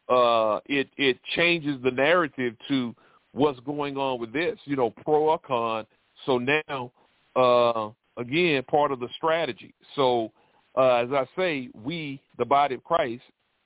Uh, 0.09 0.60
it 0.66 0.88
it 0.97 1.18
changes 1.34 1.80
the 1.82 1.90
narrative 1.90 2.55
to 2.68 2.94
what's 3.32 3.60
going 3.60 3.97
on 3.97 4.18
with 4.20 4.32
this, 4.32 4.59
you 4.64 4.76
know, 4.76 4.90
pro 5.05 5.30
or 5.30 5.38
con. 5.38 5.86
So 6.24 6.38
now, 6.38 6.90
uh, 7.36 7.90
again, 8.20 8.62
part 8.64 8.93
of 8.93 9.01
the 9.01 9.09
strategy. 9.16 9.74
So 9.94 10.32
uh, 10.77 10.97
as 10.97 11.09
I 11.12 11.27
say, 11.36 11.69
we, 11.74 12.20
the 12.39 12.44
body 12.44 12.74
of 12.74 12.85
Christ, 12.85 13.23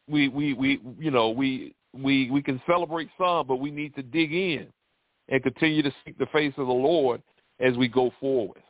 we, 0.08 0.28
we, 0.28 0.54
we, 0.54 0.80
you 0.98 1.10
know, 1.10 1.30
we, 1.30 1.74
we, 1.92 2.30
we 2.30 2.42
can 2.42 2.60
celebrate 2.66 3.08
some, 3.18 3.46
but 3.46 3.56
we 3.56 3.70
need 3.70 3.94
to 3.96 4.02
dig 4.02 4.32
in 4.32 4.66
and 5.28 5.42
continue 5.42 5.82
to 5.82 5.92
seek 6.04 6.18
the 6.18 6.26
face 6.26 6.54
of 6.56 6.66
the 6.66 6.72
Lord 6.72 7.22
as 7.58 7.76
we 7.76 7.88
go 7.88 8.12
forward. 8.20 8.62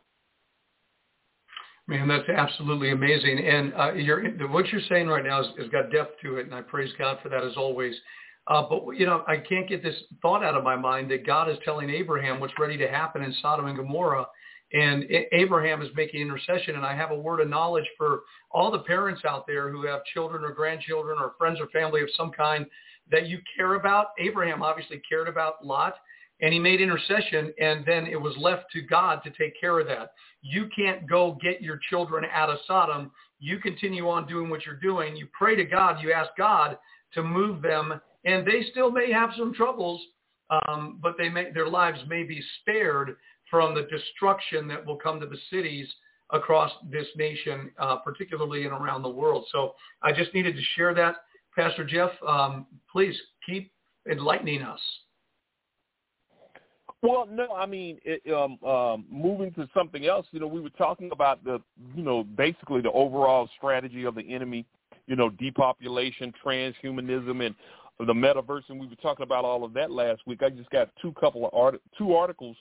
Man, 1.87 2.07
that's 2.07 2.29
absolutely 2.29 2.91
amazing. 2.93 3.39
And 3.39 3.75
uh, 3.75 3.93
you're, 3.95 4.31
what 4.49 4.69
you're 4.69 4.81
saying 4.89 5.09
right 5.09 5.25
now 5.25 5.43
has, 5.43 5.53
has 5.59 5.69
got 5.71 5.91
depth 5.91 6.21
to 6.23 6.37
it, 6.37 6.47
and 6.47 6.55
I 6.55 6.63
praise 6.63 6.93
God 6.99 7.19
for 7.23 7.29
that 7.31 7.43
as 7.43 7.57
always. 7.57 7.95
Uh, 8.47 8.63
but, 8.69 8.93
you 8.93 9.07
know, 9.07 9.25
I 9.27 9.37
can't 9.37 9.69
get 9.69 9.83
this 9.83 9.97
thought 10.23 10.45
out 10.45 10.55
of 10.55 10.65
my 10.65 10.77
mind 10.77 11.11
that 11.11 11.27
God 11.27 11.51
is 11.51 11.59
telling 11.65 11.91
Abraham 11.91 12.41
what's 12.41 12.55
ready 12.59 12.77
to 12.79 12.89
happen 12.89 13.23
in 13.23 13.35
Sodom 13.43 13.67
and 13.67 13.77
Gomorrah 13.77 14.27
and 14.73 15.05
Abraham 15.33 15.83
is 15.83 15.89
making 15.97 16.21
intercession. 16.21 16.77
And 16.77 16.85
I 16.85 16.95
have 16.95 17.11
a 17.11 17.19
word 17.19 17.41
of 17.41 17.49
knowledge 17.49 17.89
for 17.97 18.21
all 18.51 18.71
the 18.71 18.81
parents 18.81 19.23
out 19.29 19.47
there 19.47 19.71
who 19.71 19.87
have 19.87 20.05
children 20.05 20.45
or 20.45 20.53
grandchildren 20.53 21.19
or 21.21 21.35
friends 21.39 21.59
or 21.61 21.67
family 21.69 22.03
of 22.03 22.09
some 22.17 22.31
kind 22.31 22.67
that 23.11 23.27
you 23.27 23.39
care 23.57 23.75
about. 23.75 24.09
Abraham 24.19 24.63
obviously 24.63 25.03
cared 25.09 25.29
about 25.29 25.65
Lot 25.65 25.95
and 26.41 26.53
he 26.53 26.59
made 26.59 26.81
intercession 26.81 27.53
and 27.61 27.85
then 27.85 28.07
it 28.07 28.21
was 28.21 28.35
left 28.39 28.65
to 28.73 28.83
God 28.83 29.23
to 29.25 29.31
take 29.31 29.61
care 29.61 29.81
of 29.81 29.87
that. 29.89 30.13
You 30.43 30.69
can't 30.75 31.09
go 31.09 31.37
get 31.43 31.61
your 31.61 31.81
children 31.91 32.25
out 32.33 32.49
of 32.49 32.59
Sodom. 32.67 33.11
You 33.41 33.59
continue 33.59 34.09
on 34.09 34.29
doing 34.29 34.51
what 34.51 34.65
you're 34.65 34.77
doing. 34.77 35.17
You 35.17 35.27
pray 35.37 35.57
to 35.57 35.65
God. 35.65 36.01
You 36.01 36.13
ask 36.13 36.31
God 36.39 36.79
to 37.15 37.23
move 37.23 37.61
them 37.61 38.01
and 38.25 38.47
they 38.47 38.67
still 38.71 38.91
may 38.91 39.11
have 39.11 39.31
some 39.37 39.53
troubles, 39.55 40.01
um, 40.51 40.99
but 41.03 41.15
they 41.19 41.29
may, 41.29 41.51
their 41.53 41.69
lives 41.69 41.99
may 42.09 42.23
be 42.23 42.41
spared 42.61 43.17
from 43.51 43.75
the 43.75 43.83
destruction 43.83 44.69
that 44.69 44.85
will 44.85 44.97
come 44.97 45.21
to 45.21 45.27
the 45.27 45.39
cities 45.51 45.87
across 46.31 46.71
this 46.91 47.07
nation, 47.17 47.71
uh, 47.79 47.97
particularly 47.97 48.65
and 48.65 48.73
around 48.73 49.03
the 49.03 49.09
world. 49.09 49.47
So 49.51 49.75
I 50.03 50.13
just 50.13 50.33
needed 50.33 50.55
to 50.55 50.63
share 50.77 50.95
that. 50.95 51.17
Pastor 51.57 51.85
Jeff, 51.85 52.11
um, 52.27 52.67
please 52.91 53.17
keep 53.45 53.73
enlightening 54.11 54.63
us. 54.63 54.81
Well, 57.03 57.27
no, 57.31 57.55
I 57.55 57.65
mean, 57.65 57.99
it, 58.05 58.23
um, 58.33 58.63
um, 58.69 59.07
moving 59.11 59.53
to 59.55 59.69
something 59.75 60.07
else, 60.07 60.27
you 60.33 60.41
know, 60.41 60.47
we 60.47 60.61
were 60.61 60.71
talking 60.71 61.11
about 61.13 61.43
the, 61.45 61.61
you 61.97 62.03
know, 62.03 62.25
basically 62.25 62.83
the 62.83 62.93
overall 62.93 63.49
strategy 63.57 64.05
of 64.05 64.15
the 64.15 64.23
enemy, 64.23 64.67
you 65.07 65.17
know, 65.17 65.31
depopulation, 65.31 66.33
transhumanism, 66.45 67.45
and 67.45 67.55
the 68.07 68.13
metaverse, 68.13 68.63
and 68.69 68.79
we 68.79 68.87
were 68.87 68.97
talking 68.97 69.23
about 69.23 69.45
all 69.45 69.65
of 69.65 69.73
that 69.75 69.91
last 69.91 70.21
week. 70.27 70.43
I 70.43 70.51
just 70.51 70.71
got 70.71 70.91
two 71.01 71.13
couple 71.13 71.47
of 71.47 71.55
art- 71.55 71.81
two 71.97 72.15
articles 72.15 72.57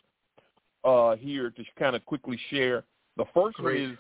uh, 0.83 1.15
here 1.15 1.49
to 1.49 1.63
kind 1.77 1.95
of 1.95 2.05
quickly 2.05 2.39
share. 2.49 2.83
The 3.17 3.25
first 3.33 3.57
Great. 3.57 3.81
one 3.81 3.91
is 3.91 3.97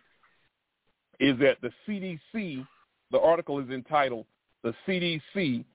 is 1.19 1.39
that 1.39 1.57
the 1.61 1.71
CDC. 1.87 2.65
The 3.11 3.19
article 3.19 3.59
is 3.59 3.69
entitled 3.69 4.25
"The 4.63 4.73
CDC, 4.87 5.65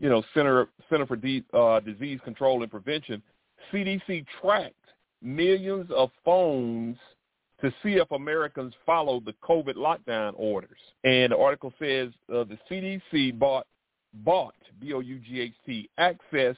you 0.00 0.08
know, 0.08 0.22
Center 0.34 0.68
Center 0.88 1.06
for 1.06 1.16
D, 1.16 1.44
uh, 1.52 1.80
Disease 1.80 2.20
Control 2.24 2.62
and 2.62 2.70
Prevention." 2.70 3.22
CDC 3.72 4.24
tracked 4.40 4.74
millions 5.22 5.90
of 5.94 6.10
phones 6.24 6.96
to 7.60 7.72
see 7.82 7.94
if 7.94 8.10
Americans 8.12 8.72
followed 8.86 9.24
the 9.24 9.34
COVID 9.42 9.74
lockdown 9.74 10.32
orders. 10.36 10.78
And 11.04 11.32
the 11.32 11.36
article 11.36 11.72
says 11.78 12.10
uh, 12.32 12.44
the 12.44 12.58
CDC 12.70 13.38
bought 13.38 13.66
bought, 14.14 14.54
B-O-U-G-H-T, 14.80 15.90
access 15.98 16.56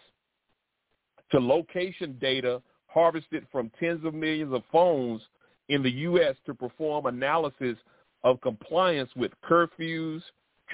to 1.33 1.41
location 1.41 2.17
data 2.21 2.63
harvested 2.93 3.47
from 3.53 3.71
tens 3.79 4.05
of 4.05 4.15
millions 4.15 4.53
of 4.53 4.63
phones 4.71 5.23
in 5.69 5.83
the 5.83 5.91
U.S. 5.91 6.35
to 6.47 6.55
perform 6.55 7.07
analysis 7.07 7.77
of 8.25 8.41
compliance 8.41 9.11
with 9.17 9.33
curfews, 9.49 10.21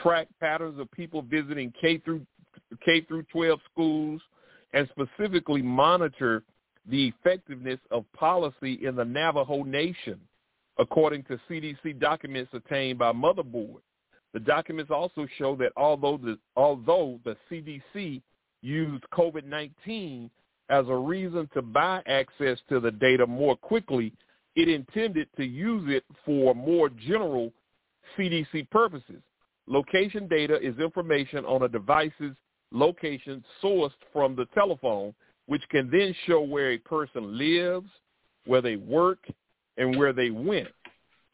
track 0.00 0.28
patterns 0.40 0.80
of 0.80 0.90
people 0.90 1.22
visiting 1.22 1.72
K 1.80 1.98
through 1.98 2.26
K 2.84 3.02
through 3.02 3.24
12 3.24 3.60
schools, 3.70 4.20
and 4.72 4.88
specifically 4.90 5.62
monitor 5.62 6.42
the 6.88 7.08
effectiveness 7.08 7.80
of 7.90 8.04
policy 8.12 8.78
in 8.82 8.96
the 8.96 9.04
Navajo 9.04 9.62
Nation, 9.62 10.18
according 10.78 11.24
to 11.24 11.38
CDC 11.48 11.98
documents 12.00 12.50
obtained 12.54 12.98
by 12.98 13.12
Motherboard. 13.12 13.80
The 14.32 14.40
documents 14.40 14.90
also 14.90 15.26
show 15.38 15.56
that 15.56 15.72
although 15.76 16.16
the, 16.16 16.38
although 16.56 17.20
the 17.24 17.36
CDC 17.50 18.22
used 18.62 19.04
COVID-19 19.12 20.30
as 20.68 20.86
a 20.88 20.94
reason 20.94 21.48
to 21.54 21.62
buy 21.62 22.02
access 22.06 22.58
to 22.68 22.80
the 22.80 22.90
data 22.90 23.26
more 23.26 23.56
quickly, 23.56 24.12
it 24.54 24.68
intended 24.68 25.28
to 25.36 25.44
use 25.44 25.84
it 25.88 26.04
for 26.24 26.54
more 26.54 26.88
general 26.88 27.52
CDC 28.16 28.68
purposes. 28.70 29.22
Location 29.66 30.28
data 30.28 30.58
is 30.60 30.78
information 30.78 31.44
on 31.44 31.62
a 31.62 31.68
device's 31.68 32.36
location 32.72 33.44
sourced 33.62 33.90
from 34.12 34.34
the 34.34 34.46
telephone, 34.54 35.14
which 35.46 35.62
can 35.70 35.90
then 35.90 36.14
show 36.26 36.40
where 36.40 36.72
a 36.72 36.78
person 36.78 37.36
lives, 37.36 37.88
where 38.46 38.62
they 38.62 38.76
work, 38.76 39.18
and 39.76 39.96
where 39.96 40.12
they 40.12 40.30
went. 40.30 40.68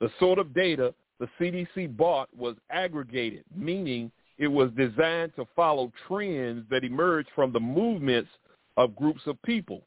The 0.00 0.10
sort 0.18 0.38
of 0.38 0.54
data 0.54 0.94
the 1.20 1.28
CDC 1.38 1.96
bought 1.96 2.28
was 2.36 2.56
aggregated, 2.70 3.44
meaning 3.54 4.10
it 4.38 4.48
was 4.48 4.70
designed 4.76 5.32
to 5.36 5.46
follow 5.54 5.92
trends 6.08 6.66
that 6.68 6.82
emerged 6.82 7.28
from 7.34 7.52
the 7.52 7.60
movements 7.60 8.28
of 8.76 8.96
groups 8.96 9.22
of 9.26 9.40
people. 9.42 9.82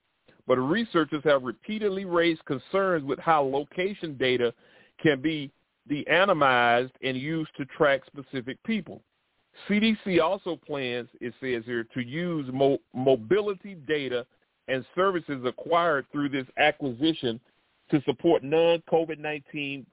But 0.48 0.58
researchers 0.58 1.24
have 1.24 1.44
repeatedly 1.44 2.06
raised 2.06 2.46
concerns 2.46 3.04
with 3.04 3.20
how 3.20 3.44
location 3.44 4.16
data 4.18 4.54
can 5.02 5.22
be 5.22 5.52
de-anonymized 5.88 6.92
and 7.04 7.18
used 7.18 7.52
to 7.58 7.66
track 7.66 8.02
specific 8.06 8.62
people. 8.64 9.02
CDC 9.68 10.22
also 10.22 10.56
plans, 10.56 11.08
it 11.22 11.34
says 11.40 11.64
here, 11.66 11.86
to 11.94 12.02
use 12.02 12.48
mo- 12.52 12.80
mobility 12.94 13.76
data 13.88 14.26
and 14.68 14.86
services 14.96 15.44
acquired 15.46 16.06
through 16.12 16.30
this 16.30 16.46
acquisition 16.58 17.40
to 17.90 18.02
support 18.04 18.44
non-COVID-19 18.44 19.86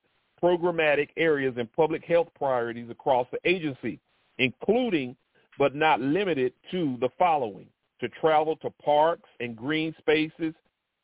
programmatic 0.43 1.11
areas 1.17 1.55
and 1.57 1.73
public 1.73 2.05
health 2.05 2.29
priorities 2.37 2.91
across 2.91 3.27
the 3.31 3.39
agency, 3.49 4.01
including 4.39 5.15
but 5.59 5.75
not 5.75 6.01
limited 6.01 6.53
to 6.71 6.97
the 7.01 7.09
following. 7.19 7.67
To 8.03 8.09
travel 8.21 8.57
to 8.57 8.71
parks 8.85 9.29
and 9.39 9.57
green 9.57 9.95
spaces, 9.97 10.55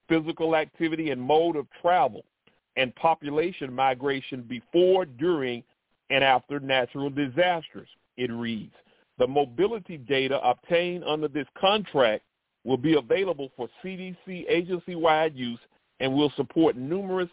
physical 0.09 0.57
activity 0.57 1.11
and 1.11 1.23
mode 1.23 1.55
of 1.55 1.69
travel, 1.81 2.25
and 2.77 2.93
population 2.97 3.73
migration 3.73 4.43
before, 4.43 5.05
during, 5.05 5.63
and 6.11 6.25
after 6.25 6.59
natural 6.59 7.09
disasters, 7.09 7.89
it 8.17 8.33
reads. 8.33 8.75
The 9.19 9.29
mobility 9.29 9.97
data 9.97 10.41
obtained 10.43 11.05
under 11.05 11.29
this 11.29 11.47
contract 11.57 12.25
will 12.65 12.77
be 12.77 12.97
available 12.97 13.53
for 13.57 13.69
CDC 13.85 14.49
agency-wide 14.49 15.37
use 15.37 15.61
and 16.01 16.13
will 16.13 16.33
support 16.37 16.77
numerous 16.77 17.31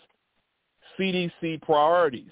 CDC 0.99 1.59
priorities. 1.63 2.31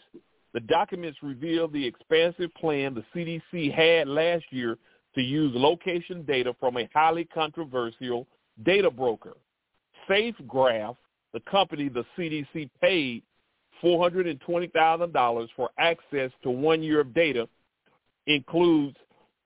The 0.54 0.60
documents 0.60 1.18
reveal 1.24 1.68
the 1.68 1.84
expansive 1.84 2.54
plan 2.54 2.94
the 2.94 3.04
CDC 3.16 3.74
had 3.74 4.08
last 4.08 4.46
year 4.52 4.78
to 5.16 5.22
use 5.22 5.52
location 5.56 6.24
data 6.24 6.56
from 6.60 6.78
a 6.78 6.90
highly 6.94 7.26
controversial 7.26 8.28
data 8.64 8.90
broker. 8.90 9.38
SafeGraph 10.10 10.96
the 11.34 11.40
company, 11.42 11.90
the 11.90 12.06
CDC, 12.18 12.70
paid 12.80 13.24
$420,000 13.84 15.48
for 15.56 15.70
access 15.78 16.32
to 16.44 16.50
one 16.50 16.82
year 16.82 17.02
of 17.02 17.14
data, 17.14 17.50
includes 18.28 18.96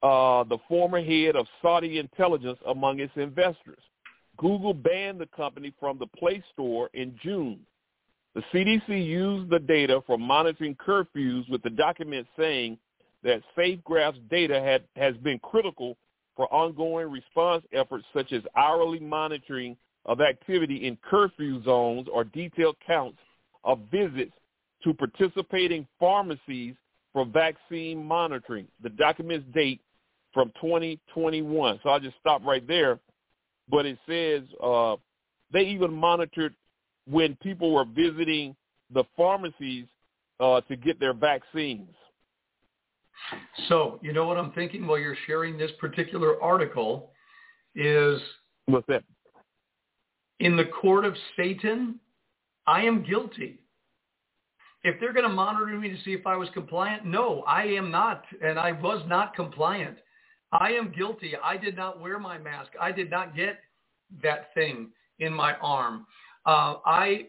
uh, 0.03 0.43
the 0.43 0.57
former 0.67 1.01
head 1.01 1.35
of 1.35 1.47
Saudi 1.61 1.97
intelligence 1.97 2.59
among 2.67 2.99
its 2.99 3.13
investors. 3.15 3.79
Google 4.37 4.73
banned 4.73 5.19
the 5.19 5.25
company 5.27 5.73
from 5.79 5.97
the 5.97 6.05
Play 6.05 6.43
Store 6.53 6.89
in 6.93 7.17
June. 7.23 7.59
The 8.35 8.43
CDC 8.53 9.03
used 9.03 9.49
the 9.49 9.57
data 9.57 10.01
for 10.05 10.19
monitoring 10.19 10.75
curfews 10.75 11.49
with 11.49 11.63
the 11.63 11.71
document 11.71 12.27
saying 12.37 12.77
that 13.27 13.43
SafeGraph's 13.57 14.19
data 14.29 14.59
had, 14.61 14.83
has 14.95 15.15
been 15.17 15.37
critical 15.39 15.97
for 16.37 16.51
ongoing 16.51 17.11
response 17.11 17.63
efforts 17.73 18.05
such 18.15 18.31
as 18.31 18.41
hourly 18.55 18.99
monitoring 18.99 19.75
of 20.05 20.21
activity 20.21 20.87
in 20.87 20.97
curfew 21.03 21.61
zones 21.63 22.07
or 22.11 22.23
detailed 22.23 22.77
counts 22.85 23.19
of 23.65 23.79
visits 23.91 24.31
to 24.81 24.93
participating 24.93 25.85
pharmacies 25.99 26.75
for 27.11 27.25
vaccine 27.25 28.01
monitoring. 28.01 28.65
The 28.81 28.89
documents 28.89 29.45
date 29.53 29.81
from 30.33 30.49
2021. 30.61 31.81
So 31.83 31.89
I'll 31.89 31.99
just 31.99 32.15
stop 32.21 32.45
right 32.45 32.65
there. 32.65 32.97
But 33.69 33.85
it 33.85 33.97
says 34.07 34.43
uh, 34.63 34.95
they 35.51 35.63
even 35.63 35.93
monitored 35.93 36.55
when 37.05 37.35
people 37.43 37.73
were 37.73 37.83
visiting 37.83 38.55
the 38.93 39.03
pharmacies 39.17 39.85
uh, 40.39 40.61
to 40.61 40.77
get 40.77 40.97
their 40.97 41.13
vaccines. 41.13 41.89
So, 43.67 43.99
you 44.01 44.13
know 44.13 44.25
what 44.25 44.37
I'm 44.37 44.51
thinking 44.51 44.87
while 44.87 44.99
you're 44.99 45.17
sharing 45.25 45.57
this 45.57 45.71
particular 45.79 46.41
article 46.41 47.11
is 47.75 48.19
What's 48.65 48.87
that? 48.87 49.03
in 50.39 50.55
the 50.55 50.65
court 50.65 51.05
of 51.05 51.15
Satan, 51.35 51.99
I 52.65 52.81
am 52.81 53.03
guilty. 53.03 53.59
If 54.83 54.99
they're 54.99 55.13
going 55.13 55.27
to 55.27 55.33
monitor 55.33 55.77
me 55.77 55.89
to 55.89 55.97
see 56.03 56.13
if 56.13 56.25
I 56.27 56.35
was 56.35 56.49
compliant, 56.53 57.05
no, 57.05 57.41
I 57.41 57.63
am 57.63 57.91
not, 57.91 58.23
and 58.41 58.59
I 58.59 58.71
was 58.71 59.01
not 59.07 59.35
compliant. 59.35 59.97
I 60.51 60.71
am 60.71 60.93
guilty. 60.95 61.33
I 61.43 61.57
did 61.57 61.75
not 61.75 61.99
wear 61.99 62.19
my 62.19 62.37
mask. 62.37 62.71
I 62.79 62.91
did 62.91 63.09
not 63.09 63.35
get 63.35 63.59
that 64.23 64.53
thing 64.53 64.89
in 65.19 65.33
my 65.33 65.55
arm. 65.55 66.05
Uh, 66.45 66.75
I 66.85 67.27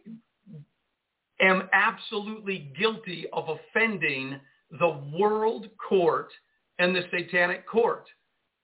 am 1.41 1.69
absolutely 1.73 2.73
guilty 2.79 3.27
of 3.33 3.49
offending 3.49 4.39
the 4.79 5.01
world 5.19 5.67
court 5.89 6.29
and 6.79 6.95
the 6.95 7.03
satanic 7.11 7.67
court. 7.67 8.05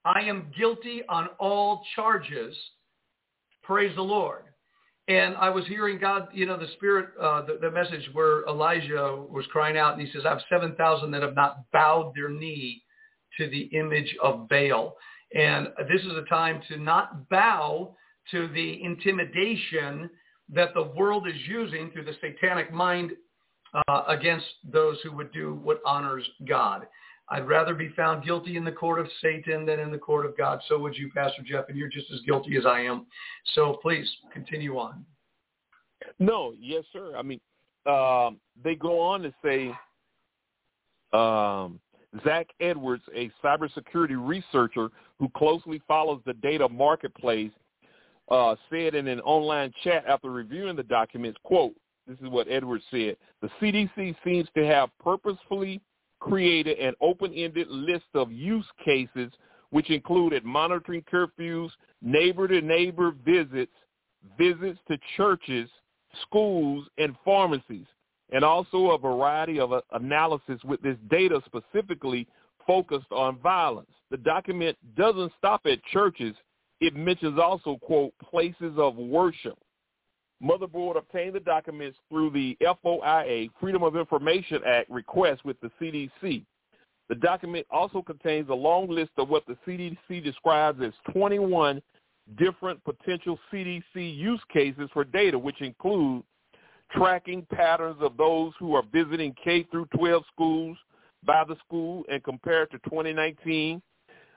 I 0.04 0.20
am 0.20 0.52
guilty 0.56 1.02
on 1.08 1.28
all 1.38 1.82
charges 1.94 2.54
Praise 3.64 3.94
the 3.96 4.02
Lord. 4.02 4.42
And 5.08 5.34
I 5.36 5.50
was 5.50 5.66
hearing 5.66 5.98
God, 5.98 6.28
you 6.32 6.46
know, 6.46 6.58
the 6.58 6.68
Spirit, 6.76 7.08
uh, 7.20 7.42
the, 7.42 7.58
the 7.60 7.70
message 7.70 8.08
where 8.12 8.44
Elijah 8.44 9.24
was 9.28 9.44
crying 9.50 9.76
out, 9.76 9.98
and 9.98 10.06
he 10.06 10.12
says, 10.12 10.22
I 10.24 10.30
have 10.30 10.42
7,000 10.48 11.10
that 11.10 11.22
have 11.22 11.34
not 11.34 11.70
bowed 11.72 12.12
their 12.14 12.30
knee 12.30 12.82
to 13.38 13.48
the 13.48 13.62
image 13.78 14.14
of 14.22 14.48
Baal. 14.48 14.96
And 15.34 15.68
this 15.90 16.00
is 16.02 16.12
a 16.12 16.24
time 16.28 16.62
to 16.68 16.78
not 16.78 17.28
bow 17.28 17.96
to 18.30 18.48
the 18.48 18.82
intimidation 18.82 20.08
that 20.50 20.72
the 20.74 20.92
world 20.96 21.26
is 21.26 21.34
using 21.48 21.90
through 21.90 22.04
the 22.04 22.16
satanic 22.20 22.72
mind 22.72 23.12
uh, 23.74 24.02
against 24.08 24.46
those 24.72 24.98
who 25.02 25.12
would 25.12 25.32
do 25.32 25.54
what 25.62 25.80
honors 25.84 26.24
God. 26.46 26.86
I'd 27.28 27.48
rather 27.48 27.74
be 27.74 27.88
found 27.96 28.24
guilty 28.24 28.56
in 28.56 28.64
the 28.64 28.72
court 28.72 29.00
of 29.00 29.08
Satan 29.22 29.64
than 29.64 29.80
in 29.80 29.90
the 29.90 29.98
court 29.98 30.26
of 30.26 30.36
God. 30.36 30.60
So 30.68 30.78
would 30.78 30.96
you, 30.96 31.10
Pastor 31.14 31.42
Jeff, 31.42 31.64
and 31.68 31.78
you're 31.78 31.88
just 31.88 32.10
as 32.12 32.20
guilty 32.20 32.56
as 32.56 32.66
I 32.66 32.80
am. 32.80 33.06
So 33.54 33.78
please 33.80 34.08
continue 34.32 34.76
on. 34.76 35.04
No, 36.18 36.52
yes, 36.58 36.84
sir. 36.92 37.14
I 37.16 37.22
mean, 37.22 37.40
um, 37.86 38.38
they 38.62 38.74
go 38.74 39.00
on 39.00 39.22
to 39.22 39.32
say 39.42 39.72
um, 41.16 41.80
Zach 42.24 42.46
Edwards, 42.60 43.02
a 43.14 43.30
cybersecurity 43.42 44.16
researcher 44.18 44.90
who 45.18 45.28
closely 45.30 45.80
follows 45.88 46.20
the 46.26 46.34
data 46.34 46.68
marketplace, 46.68 47.52
uh, 48.30 48.54
said 48.70 48.94
in 48.94 49.08
an 49.08 49.20
online 49.20 49.72
chat 49.82 50.04
after 50.06 50.30
reviewing 50.30 50.76
the 50.76 50.82
documents, 50.82 51.38
quote, 51.42 51.74
this 52.06 52.18
is 52.20 52.28
what 52.28 52.48
Edwards 52.48 52.84
said, 52.90 53.16
the 53.40 53.48
CDC 53.60 54.14
seems 54.24 54.48
to 54.56 54.66
have 54.66 54.90
purposefully 55.02 55.80
created 56.20 56.78
an 56.78 56.94
open-ended 57.00 57.68
list 57.68 58.04
of 58.14 58.32
use 58.32 58.66
cases 58.84 59.30
which 59.70 59.90
included 59.90 60.44
monitoring 60.44 61.02
curfews, 61.12 61.70
neighbor-to-neighbor 62.00 63.12
visits, 63.24 63.72
visits 64.38 64.78
to 64.88 64.96
churches, 65.16 65.68
schools, 66.22 66.86
and 66.98 67.16
pharmacies, 67.24 67.86
and 68.30 68.44
also 68.44 68.92
a 68.92 68.98
variety 68.98 69.58
of 69.58 69.72
uh, 69.72 69.80
analysis 69.92 70.60
with 70.64 70.80
this 70.82 70.96
data 71.10 71.40
specifically 71.46 72.26
focused 72.66 73.10
on 73.10 73.38
violence. 73.40 73.90
The 74.10 74.16
document 74.18 74.76
doesn't 74.96 75.32
stop 75.38 75.62
at 75.66 75.82
churches. 75.92 76.34
It 76.80 76.94
mentions 76.94 77.38
also, 77.38 77.76
quote, 77.82 78.12
places 78.30 78.74
of 78.76 78.96
worship. 78.96 79.58
Motherboard 80.44 80.98
obtained 80.98 81.34
the 81.34 81.40
documents 81.40 81.98
through 82.10 82.30
the 82.30 82.56
FOIA, 82.84 83.50
Freedom 83.60 83.82
of 83.82 83.96
Information 83.96 84.60
Act 84.66 84.90
request 84.90 85.44
with 85.44 85.58
the 85.60 85.70
CDC. 85.80 86.44
The 87.08 87.14
document 87.14 87.66
also 87.70 88.02
contains 88.02 88.48
a 88.48 88.54
long 88.54 88.88
list 88.88 89.12
of 89.16 89.28
what 89.28 89.44
the 89.46 89.56
CDC 89.66 90.22
describes 90.22 90.82
as 90.82 90.92
21 91.12 91.80
different 92.38 92.82
potential 92.84 93.38
CDC 93.52 93.82
use 93.94 94.40
cases 94.52 94.88
for 94.92 95.04
data, 95.04 95.38
which 95.38 95.60
include 95.60 96.22
tracking 96.92 97.46
patterns 97.52 97.96
of 98.00 98.16
those 98.16 98.52
who 98.58 98.74
are 98.74 98.84
visiting 98.92 99.34
K 99.42 99.66
through 99.70 99.86
12 99.96 100.24
schools 100.32 100.76
by 101.24 101.44
the 101.44 101.56
school 101.66 102.04
and 102.10 102.22
compared 102.22 102.70
to 102.70 102.78
2019, 102.80 103.80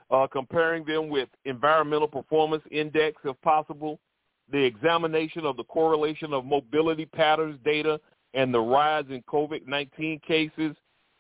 uh, 0.09 0.27
comparing 0.31 0.85
them 0.85 1.09
with 1.09 1.29
environmental 1.45 2.07
performance 2.07 2.63
index 2.71 3.17
if 3.25 3.39
possible, 3.41 3.99
the 4.52 4.64
examination 4.64 5.45
of 5.45 5.57
the 5.57 5.64
correlation 5.65 6.34
of 6.34 6.45
mobility 6.45 7.06
patterns 7.06 7.60
data 7.65 7.99
and 8.34 8.53
the 8.53 8.60
rise 8.60 9.06
in 9.10 9.22
COVID-19 9.24 10.22
cases. 10.24 10.76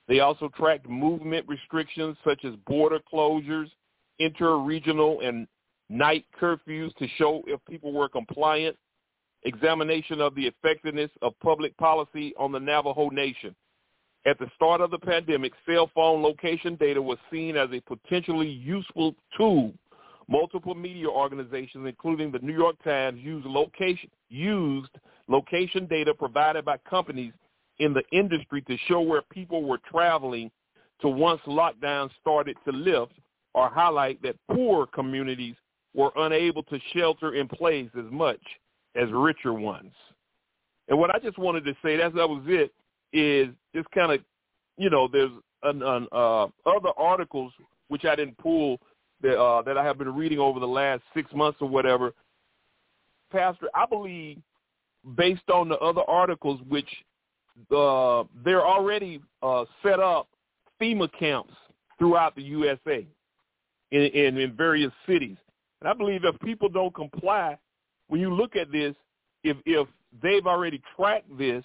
They 0.07 0.19
also 0.21 0.49
tracked 0.57 0.87
movement 0.87 1.45
restrictions 1.47 2.15
such 2.25 2.45
as 2.45 2.53
border 2.65 2.99
closures, 3.11 3.69
inter-regional 4.19 5.21
and 5.21 5.47
night 5.89 6.25
curfews 6.39 6.93
to 6.95 7.07
show 7.17 7.43
if 7.47 7.59
people 7.69 7.93
were 7.93 8.09
compliant, 8.09 8.75
examination 9.43 10.21
of 10.21 10.35
the 10.35 10.47
effectiveness 10.47 11.11
of 11.21 11.33
public 11.41 11.75
policy 11.77 12.33
on 12.37 12.51
the 12.51 12.59
Navajo 12.59 13.09
Nation. 13.09 13.55
At 14.25 14.39
the 14.39 14.49
start 14.55 14.81
of 14.81 14.91
the 14.91 14.99
pandemic, 14.99 15.53
cell 15.65 15.89
phone 15.95 16.21
location 16.21 16.75
data 16.75 17.01
was 17.01 17.17
seen 17.31 17.55
as 17.55 17.69
a 17.71 17.79
potentially 17.81 18.49
useful 18.49 19.15
tool. 19.37 19.73
Multiple 20.29 20.75
media 20.75 21.07
organizations, 21.07 21.87
including 21.87 22.31
the 22.31 22.39
New 22.39 22.53
York 22.57 22.75
Times, 22.83 23.19
used 23.23 23.45
location, 23.45 24.09
used 24.29 24.91
location 25.27 25.85
data 25.85 26.13
provided 26.13 26.65
by 26.65 26.77
companies 26.89 27.33
in 27.79 27.93
the 27.93 28.03
industry 28.11 28.61
to 28.63 28.77
show 28.87 29.01
where 29.01 29.21
people 29.31 29.63
were 29.63 29.79
traveling 29.89 30.51
to 31.01 31.07
once 31.07 31.41
lockdown 31.47 32.09
started 32.19 32.57
to 32.65 32.71
lift 32.71 33.13
or 33.53 33.69
highlight 33.69 34.21
that 34.21 34.35
poor 34.51 34.85
communities 34.87 35.55
were 35.93 36.11
unable 36.17 36.63
to 36.63 36.79
shelter 36.93 37.35
in 37.35 37.47
place 37.47 37.89
as 37.97 38.05
much 38.11 38.41
as 38.95 39.09
richer 39.11 39.53
ones. 39.53 39.93
And 40.87 40.97
what 40.97 41.13
I 41.13 41.19
just 41.19 41.37
wanted 41.37 41.65
to 41.65 41.73
say, 41.83 41.97
that's 41.97 42.15
that 42.15 42.27
was 42.27 42.43
it, 42.47 42.71
is 43.13 43.49
just 43.75 43.89
kind 43.91 44.11
of, 44.11 44.21
you 44.77 44.89
know, 44.89 45.07
there's 45.11 45.31
an, 45.63 45.81
an, 45.81 46.07
uh, 46.11 46.43
other 46.65 46.89
articles 46.97 47.51
which 47.87 48.05
I 48.05 48.15
didn't 48.15 48.37
pull 48.37 48.79
that 49.21 49.39
uh, 49.39 49.61
that 49.63 49.77
I 49.77 49.83
have 49.83 49.97
been 49.97 50.13
reading 50.13 50.39
over 50.39 50.59
the 50.59 50.67
last 50.67 51.01
six 51.13 51.31
months 51.33 51.59
or 51.61 51.69
whatever. 51.69 52.13
Pastor, 53.31 53.67
I 53.75 53.85
believe 53.85 54.37
based 55.15 55.49
on 55.53 55.69
the 55.69 55.77
other 55.77 56.01
articles, 56.07 56.59
which 56.67 56.89
uh, 57.75 58.23
they're 58.43 58.65
already 58.65 59.21
uh, 59.41 59.65
set 59.83 59.99
up 59.99 60.27
FEMA 60.81 61.09
camps 61.17 61.53
throughout 61.97 62.35
the 62.35 62.43
USA 62.43 63.05
in, 63.91 64.01
in, 64.01 64.37
in 64.37 64.55
various 64.55 64.91
cities. 65.07 65.37
And 65.81 65.89
I 65.89 65.93
believe 65.93 66.21
if 66.23 66.39
people 66.41 66.69
don't 66.69 66.93
comply, 66.93 67.57
when 68.07 68.21
you 68.21 68.33
look 68.33 68.55
at 68.55 68.71
this, 68.71 68.95
if 69.43 69.57
if 69.65 69.87
they've 70.21 70.45
already 70.45 70.81
tracked 70.95 71.37
this, 71.37 71.63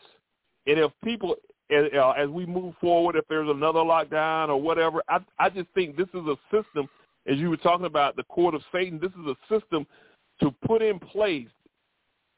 and 0.67 0.79
if 0.79 0.91
people 1.03 1.37
as, 1.71 1.87
uh, 1.97 2.11
as 2.11 2.29
we 2.29 2.45
move 2.45 2.75
forward, 2.81 3.17
if 3.17 3.25
there's 3.29 3.49
another 3.49 3.81
lockdown 3.81 4.49
or 4.49 4.61
whatever, 4.61 5.03
I 5.09 5.19
I 5.39 5.49
just 5.49 5.69
think 5.75 5.97
this 5.97 6.09
is 6.09 6.27
a 6.27 6.37
system, 6.51 6.89
as 7.27 7.39
you 7.39 7.51
were 7.51 7.57
talking 7.57 7.87
about 7.87 8.17
the 8.17 8.25
court 8.25 8.55
of 8.55 8.63
Satan. 8.73 8.99
This 9.01 9.13
is 9.13 9.27
a 9.27 9.55
system 9.55 9.87
to 10.41 10.55
put 10.67 10.83
in 10.83 10.99
place 10.99 11.49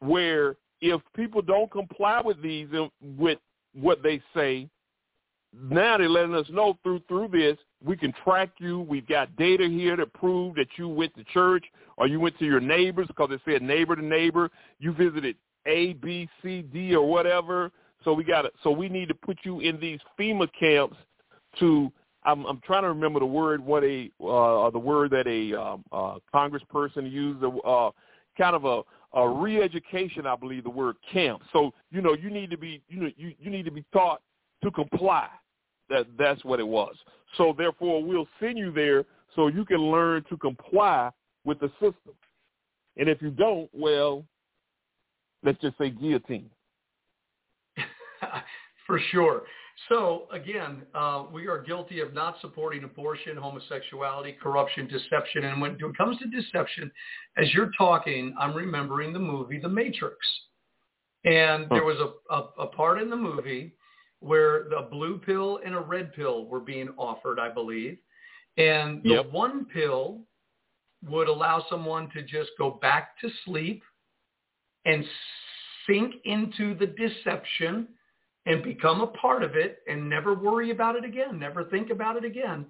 where 0.01 0.57
if 0.81 1.01
people 1.17 1.43
don't 1.43 1.71
comply 1.71 2.21
with 2.21 2.41
these 2.43 2.69
with 3.01 3.39
what 3.75 4.03
they 4.03 4.21
say, 4.35 4.69
now 5.53 5.97
they're 5.99 6.09
letting 6.09 6.35
us 6.35 6.47
know 6.51 6.77
through 6.83 7.01
through 7.09 7.29
this 7.29 7.57
we 7.85 7.97
can 7.97 8.13
track 8.25 8.51
you. 8.59 8.81
We've 8.81 9.07
got 9.07 9.35
data 9.37 9.69
here 9.69 9.95
to 9.97 10.07
prove 10.07 10.55
that 10.55 10.69
you 10.77 10.89
went 10.89 11.15
to 11.17 11.25
church 11.25 11.65
or 11.97 12.07
you 12.07 12.19
went 12.19 12.39
to 12.39 12.45
your 12.45 12.61
neighbors 12.61 13.07
because 13.09 13.31
it 13.31 13.41
said 13.45 13.63
neighbor 13.63 13.95
to 13.95 14.05
neighbor. 14.05 14.51
You 14.79 14.93
visited 14.93 15.37
A, 15.67 15.93
B, 15.95 16.29
C, 16.43 16.63
D, 16.63 16.95
or 16.95 17.07
whatever. 17.07 17.71
So 18.05 18.15
we 18.15 18.25
got 18.25 18.47
it. 18.47 18.55
So 18.63 18.71
we 18.71 18.89
need 18.89 19.09
to 19.09 19.15
put 19.15 19.39
you 19.45 19.61
in 19.61 19.79
these 19.81 20.01
FEMA 20.19 20.49
camps 20.59 20.97
to. 21.61 21.93
I'm, 22.25 22.45
I'm 22.47 22.61
trying 22.61 22.83
to 22.83 22.89
remember 22.89 23.21
the 23.21 23.27
word 23.27 23.65
what 23.65 23.85
a 23.85 24.11
uh, 24.21 24.71
the 24.71 24.79
word 24.79 25.11
that 25.11 25.27
a 25.27 25.61
um, 25.61 25.85
uh, 25.93 26.17
congressperson 26.35 27.11
used. 27.11 27.45
Uh, 27.45 27.91
kind 28.37 28.57
of 28.57 28.65
a, 28.65 28.83
a 29.17 29.29
re-education, 29.29 30.27
I 30.27 30.35
believe 30.35 30.65
the 30.65 30.71
word 30.71 30.97
camp. 31.13 31.43
So 31.53 31.73
you 31.91 32.01
know 32.01 32.15
you 32.15 32.31
need 32.31 32.51
to 32.51 32.59
be 32.59 32.83
you 32.89 33.01
know 33.01 33.11
you, 33.17 33.33
you 33.39 33.51
need 33.51 33.65
to 33.65 33.71
be 33.71 33.85
taught 33.93 34.23
to 34.63 34.71
comply. 34.71 35.29
That 35.91 36.07
that's 36.19 36.45
what 36.45 36.61
it 36.61 36.67
was. 36.67 36.97
So 37.37 37.55
therefore, 37.57 38.03
we'll 38.03 38.29
send 38.41 38.59
you 38.59 38.73
there 38.73 39.05
so 39.35 39.49
you 39.49 39.65
can 39.65 39.79
learn 39.79 40.25
to 40.29 40.37
comply 40.37 41.11
with 41.45 41.61
the 41.61 41.69
system. 41.81 42.15
And 42.97 43.09
if 43.09 43.21
you 43.21 43.31
don't, 43.31 43.69
well, 43.73 44.25
let's 45.43 45.61
just 45.61 45.77
say 45.79 45.91
guillotine. 45.91 46.49
For 48.87 49.01
sure. 49.11 49.43
So 49.89 50.27
again, 50.33 50.83
uh, 50.95 51.25
we 51.33 51.47
are 51.47 51.63
guilty 51.63 52.01
of 52.01 52.15
not 52.15 52.37
supporting 52.41 52.85
abortion, 52.85 53.37
homosexuality, 53.37 54.37
corruption, 54.41 54.87
deception. 54.87 55.45
And 55.45 55.61
when 55.61 55.73
it 55.73 55.97
comes 55.97 56.19
to 56.19 56.27
deception, 56.27 56.91
as 57.37 57.53
you're 57.53 57.71
talking, 57.77 58.35
I'm 58.39 58.55
remembering 58.55 59.13
the 59.13 59.19
movie 59.19 59.59
The 59.59 59.69
Matrix. 59.69 60.17
And 61.25 61.67
there 61.71 61.85
was 61.85 61.97
a, 61.99 62.35
a, 62.35 62.65
a 62.65 62.67
part 62.69 63.01
in 63.01 63.09
the 63.09 63.17
movie 63.17 63.75
where 64.21 64.65
the 64.71 64.89
blue 64.91 65.19
pill 65.19 65.61
and 65.65 65.75
a 65.75 65.81
red 65.81 66.13
pill 66.15 66.47
were 66.47 66.61
being 66.61 66.91
offered, 66.97 67.39
I 67.39 67.51
believe. 67.51 67.99
And 68.57 69.03
the 69.03 69.11
yep. 69.11 69.33
one 69.33 69.67
pill 69.67 70.21
would 71.07 71.29
allow 71.29 71.65
someone 71.69 72.11
to 72.11 72.23
just 72.23 72.51
go 72.59 72.79
back 72.81 73.19
to 73.21 73.29
sleep 73.45 73.83
and 74.85 75.05
sink 75.87 76.15
into 76.25 76.75
the 76.75 76.87
deception 76.87 77.89
and 78.47 78.63
become 78.63 79.01
a 79.01 79.07
part 79.07 79.43
of 79.43 79.57
it 79.57 79.79
and 79.89 80.09
never 80.09 80.35
worry 80.35 80.71
about 80.71 80.97
it 80.97 81.05
again, 81.05 81.39
never 81.39 81.65
think 81.65 81.91
about 81.91 82.17
it 82.17 82.25
again. 82.25 82.67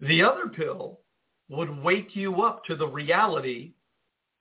The 0.00 0.22
other 0.22 0.48
pill 0.48 1.00
would 1.48 1.82
wake 1.82 2.14
you 2.14 2.42
up 2.42 2.64
to 2.66 2.76
the 2.76 2.86
reality 2.86 3.72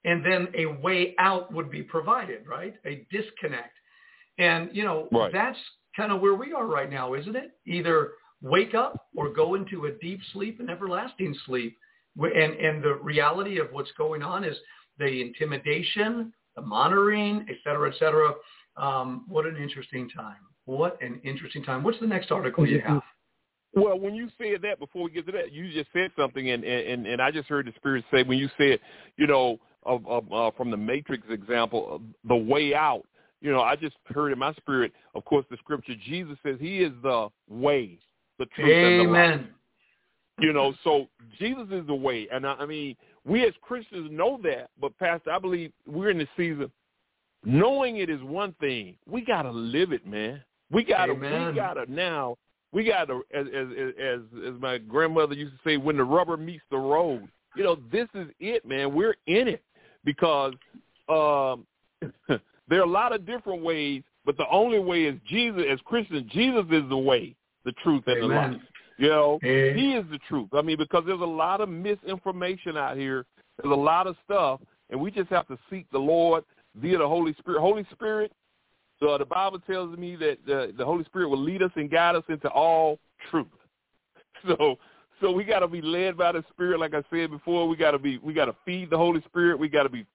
and 0.06 0.26
then 0.26 0.48
a 0.56 0.66
way 0.66 1.16
out 1.20 1.54
would 1.54 1.70
be 1.70 1.84
provided, 1.84 2.48
right? 2.48 2.76
A 2.86 3.06
disconnect. 3.12 3.74
And, 4.38 4.70
you 4.72 4.84
know, 4.84 5.10
right. 5.12 5.34
that's 5.34 5.58
kind 5.96 6.12
of 6.12 6.22
where 6.22 6.36
we 6.36 6.54
are 6.54 6.66
right 6.66 6.90
now, 6.90 7.16
isn't 7.16 7.36
it? 7.36 7.52
Either 7.66 8.12
wake 8.42 8.76
up 8.76 9.08
or 9.16 9.34
go 9.34 9.56
into 9.56 9.86
a 9.86 9.92
deep 10.00 10.22
sleep 10.32 10.60
and 10.60 10.70
everlasting 10.70 11.36
sleep. 11.46 11.78
And, 12.18 12.54
and 12.54 12.84
the 12.84 12.96
reality 12.96 13.60
of 13.60 13.68
what's 13.72 13.92
going 13.98 14.22
on 14.22 14.44
is 14.44 14.56
the 15.00 15.22
intimidation, 15.22 16.32
the 16.56 16.62
monitoring, 16.62 17.46
et 17.50 17.58
cetera, 17.64 17.90
et 17.90 17.96
cetera. 18.00 18.34
Um, 18.78 19.26
what 19.28 19.46
an 19.46 19.58
interesting 19.58 20.10
time. 20.10 20.36
What 20.68 21.02
an 21.02 21.20
interesting 21.24 21.64
time. 21.64 21.84
What's 21.84 22.00
the 22.00 22.08
next 22.08 22.32
article 22.32 22.68
you 22.68 22.82
have? 22.82 23.02
Well, 23.74 24.00
when 24.00 24.16
you 24.16 24.30
said 24.38 24.62
that, 24.62 24.80
before 24.80 25.04
we 25.04 25.12
get 25.12 25.26
to 25.26 25.32
that, 25.34 25.52
you 25.52 25.72
just 25.74 25.90
said 25.92 26.12
something, 26.18 26.52
and 26.52 26.64
and, 26.64 27.08
and 27.08 27.22
I 27.22 27.32
just 27.32 27.48
heard 27.50 27.66
the 27.66 27.74
Spirit 27.76 28.06
say 28.12 28.24
when 28.24 28.38
you 28.38 28.50
said, 28.58 28.80
you 29.18 29.28
know, 29.28 29.60
of, 29.84 30.06
of 30.08 30.32
uh, 30.32 30.52
from 30.56 30.72
the 30.72 30.78
Matrix 30.78 31.24
example, 31.30 32.02
the 32.28 32.36
way 32.36 32.76
out 32.76 33.06
you 33.42 33.52
know, 33.52 33.62
I 33.62 33.76
just 33.76 33.96
heard 34.06 34.32
in 34.32 34.40
my 34.40 34.54
spirit, 34.54 34.94
of 35.14 35.24
course, 35.26 35.46
the 35.50 35.58
scripture, 35.58 35.94
Jesus 36.06 36.38
says 36.44 36.58
he 36.60 36.80
is 36.80 36.92
the 37.04 37.30
way, 37.48 38.00
the 38.40 38.46
truth, 38.48 38.70
Amen. 38.70 39.00
and 39.00 39.08
the 39.08 39.12
life. 39.12 39.42
You 40.40 40.54
know, 40.54 40.74
so 40.84 41.08
Jesus 41.40 41.68
is 41.72 41.86
the 41.88 41.96
way. 41.96 42.28
And 42.32 42.46
I, 42.46 42.54
I 42.54 42.66
mean, 42.66 42.96
we 43.26 43.46
as 43.46 43.54
Christians 43.62 44.10
know 44.12 44.40
that, 44.44 44.70
but 44.80 44.98
Pastor, 45.00 45.32
I 45.32 45.40
believe 45.40 45.72
we're 45.88 46.12
in 46.12 46.20
the 46.20 46.28
season. 46.38 46.72
Knowing 47.44 47.98
it 47.98 48.10
is 48.10 48.22
one 48.22 48.54
thing. 48.60 48.98
We 49.08 49.22
got 49.22 49.44
to 49.44 49.52
live 49.52 49.92
it, 49.92 50.06
man. 50.06 50.44
We 50.72 50.84
got 50.84 51.08
to, 51.08 51.14
we 51.14 51.56
got 51.56 51.74
to 51.76 51.92
now, 51.92 52.36
we 52.72 52.84
got 52.84 53.06
to, 53.06 53.24
as, 53.34 53.48
as, 53.48 53.68
as, 54.00 54.20
as 54.46 54.54
my 54.60 54.78
grandmother 54.78 55.34
used 55.34 55.54
to 55.54 55.70
say, 55.70 55.78
when 55.78 55.98
the 55.98 56.04
rubber 56.04 56.38
meets 56.38 56.64
the 56.70 56.78
road, 56.78 57.28
you 57.56 57.64
know, 57.64 57.78
this 57.92 58.08
is 58.14 58.28
it, 58.40 58.66
man. 58.66 58.94
We're 58.94 59.16
in 59.28 59.48
it 59.48 59.64
because, 60.04 60.54
um, 61.10 61.66
There 62.68 62.80
are 62.80 62.86
a 62.86 62.90
lot 62.90 63.14
of 63.14 63.26
different 63.26 63.64
ways, 63.64 64.04
but 64.26 64.38
the 64.38 64.48
only 64.50 64.80
way 64.80 65.06
is 65.06 65.16
Jesus. 65.28 65.64
As 65.72 65.80
Christians, 65.86 66.30
Jesus 66.32 66.66
is 66.72 66.88
the 66.90 66.98
way, 66.98 67.36
the 67.64 67.72
truth, 67.84 68.04
and 68.08 68.24
Amen. 68.24 68.30
the 68.30 68.36
life. 68.36 68.62
You 68.98 69.10
know, 69.10 69.40
Amen. 69.44 69.78
He 69.78 69.94
is 69.94 70.06
the 70.12 70.20
truth. 70.28 70.50
I 70.54 70.62
mean, 70.62 70.78
because 70.78 71.04
there's 71.06 71.22
a 71.22 71.26
lot 71.26 71.62
of 71.62 71.70
misinformation 71.70 72.78
out 72.78 72.98
here. 72.98 73.26
There's 73.62 73.72
a 73.72 73.76
lot 73.76 74.08
of 74.08 74.16
stuff, 74.26 74.60
and 74.90 75.00
we 75.00 75.12
just 75.12 75.30
have 75.30 75.48
to 75.48 75.58
seek 75.70 75.90
the 75.92 76.00
Lord 76.00 76.44
via 76.76 76.98
the 76.98 77.08
Holy 77.08 77.34
Spirit. 77.40 77.62
Holy 77.62 77.86
Spirit, 77.92 78.32
so 79.00 79.18
the 79.18 79.26
Bible 79.26 79.60
tells 79.60 79.98
me 79.98 80.16
that 80.16 80.38
the, 80.46 80.74
the 80.78 80.86
Holy 80.86 81.04
Spirit 81.06 81.30
will 81.30 81.42
lead 81.42 81.62
us 81.62 81.72
and 81.76 81.90
guide 81.90 82.16
us 82.16 82.24
into 82.30 82.50
all 82.50 83.00
truth. 83.32 83.48
So, 84.48 84.78
so 85.20 85.32
we 85.32 85.44
got 85.44 85.62
to 85.62 85.68
be 85.68 85.82
led 85.82 86.16
by 86.16 86.32
the 86.32 86.44
Spirit, 86.52 86.80
like 86.80 86.94
I 86.94 87.02
said 87.10 87.32
before. 87.32 87.68
We 87.68 87.76
got 87.76 87.92
to 87.92 87.98
be, 87.98 88.20
we 88.20 88.36
got 88.36 88.46
to 88.46 88.56
feed 88.64 88.92
the 88.92 88.98
Holy 88.98 89.20
Spirit. 89.26 89.58
We 89.58 89.68
got 89.68 89.82
to 89.82 89.90
be 89.90 90.06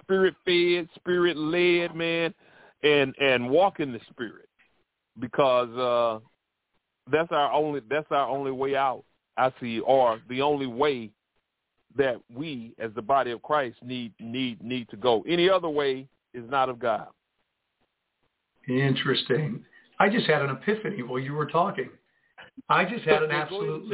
spirit 0.00 0.34
fed, 0.44 0.88
spirit 0.94 1.36
led, 1.36 1.94
man, 1.94 2.32
and 2.82 3.14
and 3.18 3.50
walk 3.50 3.80
in 3.80 3.92
the 3.92 4.00
spirit 4.10 4.48
because 5.18 5.68
uh 5.76 6.20
that's 7.10 7.32
our 7.32 7.52
only 7.52 7.80
that's 7.90 8.06
our 8.10 8.28
only 8.28 8.50
way 8.50 8.76
out. 8.76 9.04
I 9.36 9.52
see 9.60 9.80
or 9.80 10.20
the 10.28 10.42
only 10.42 10.66
way 10.66 11.10
that 11.96 12.16
we, 12.32 12.74
as 12.78 12.90
the 12.94 13.02
body 13.02 13.30
of 13.30 13.42
Christ, 13.42 13.76
need 13.82 14.12
need 14.20 14.62
need 14.62 14.88
to 14.90 14.96
go. 14.96 15.24
Any 15.28 15.48
other 15.48 15.68
way 15.68 16.06
is 16.34 16.48
not 16.48 16.68
of 16.68 16.78
God. 16.78 17.08
Interesting. 18.68 19.64
I 19.98 20.08
just 20.08 20.26
had 20.26 20.42
an 20.42 20.50
epiphany 20.50 21.02
while 21.02 21.18
you 21.18 21.32
were 21.32 21.46
talking. 21.46 21.90
I 22.68 22.84
just 22.84 23.04
had 23.04 23.22
an 23.22 23.30
absolute. 23.32 23.90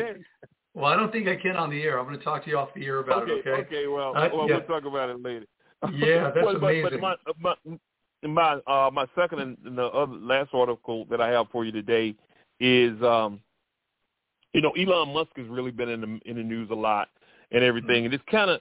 Well, 0.74 0.86
I 0.86 0.97
don't 0.97 1.11
think 1.11 1.28
I 1.28 1.36
can 1.36 1.57
on 1.57 1.70
the 1.70 1.82
air. 1.82 1.99
I'm 1.99 2.07
going 2.07 2.19
to 2.19 2.24
talk 2.24 2.45
to 2.45 2.51
you 2.51 2.59
off 2.59 2.69
the 2.74 2.85
air 2.85 2.99
about 2.99 3.24
okay, 3.24 3.32
it. 3.32 3.49
Okay. 3.49 3.51
Okay. 3.62 3.86
Well, 3.86 4.16
uh, 4.16 4.28
well 4.32 4.49
yeah. 4.49 4.59
we'll 4.59 4.66
talk 4.66 4.85
about 4.85 5.11
it 5.11 5.23
later. 5.23 5.47
Yeah, 5.93 6.32
that's 6.35 6.45
but, 6.45 6.57
amazing. 6.57 6.99
But 7.01 7.24
my 7.40 7.55
my 7.70 7.78
my, 8.27 8.53
uh, 8.66 8.90
my 8.90 9.07
second 9.15 9.39
and 9.39 9.78
the 9.78 9.85
other 9.85 10.12
last 10.12 10.51
article 10.53 11.05
that 11.09 11.20
I 11.20 11.28
have 11.28 11.47
for 11.53 11.65
you 11.65 11.70
today 11.70 12.16
is, 12.59 13.01
um, 13.01 13.40
you 14.53 14.61
know, 14.61 14.73
Elon 14.73 15.15
Musk 15.15 15.31
has 15.36 15.47
really 15.47 15.70
been 15.70 15.89
in 15.89 16.01
the 16.01 16.20
in 16.28 16.36
the 16.36 16.43
news 16.43 16.69
a 16.70 16.74
lot 16.74 17.09
and 17.53 17.62
everything, 17.62 18.07
and 18.07 18.12
it's 18.12 18.24
kind 18.28 18.51
of 18.51 18.61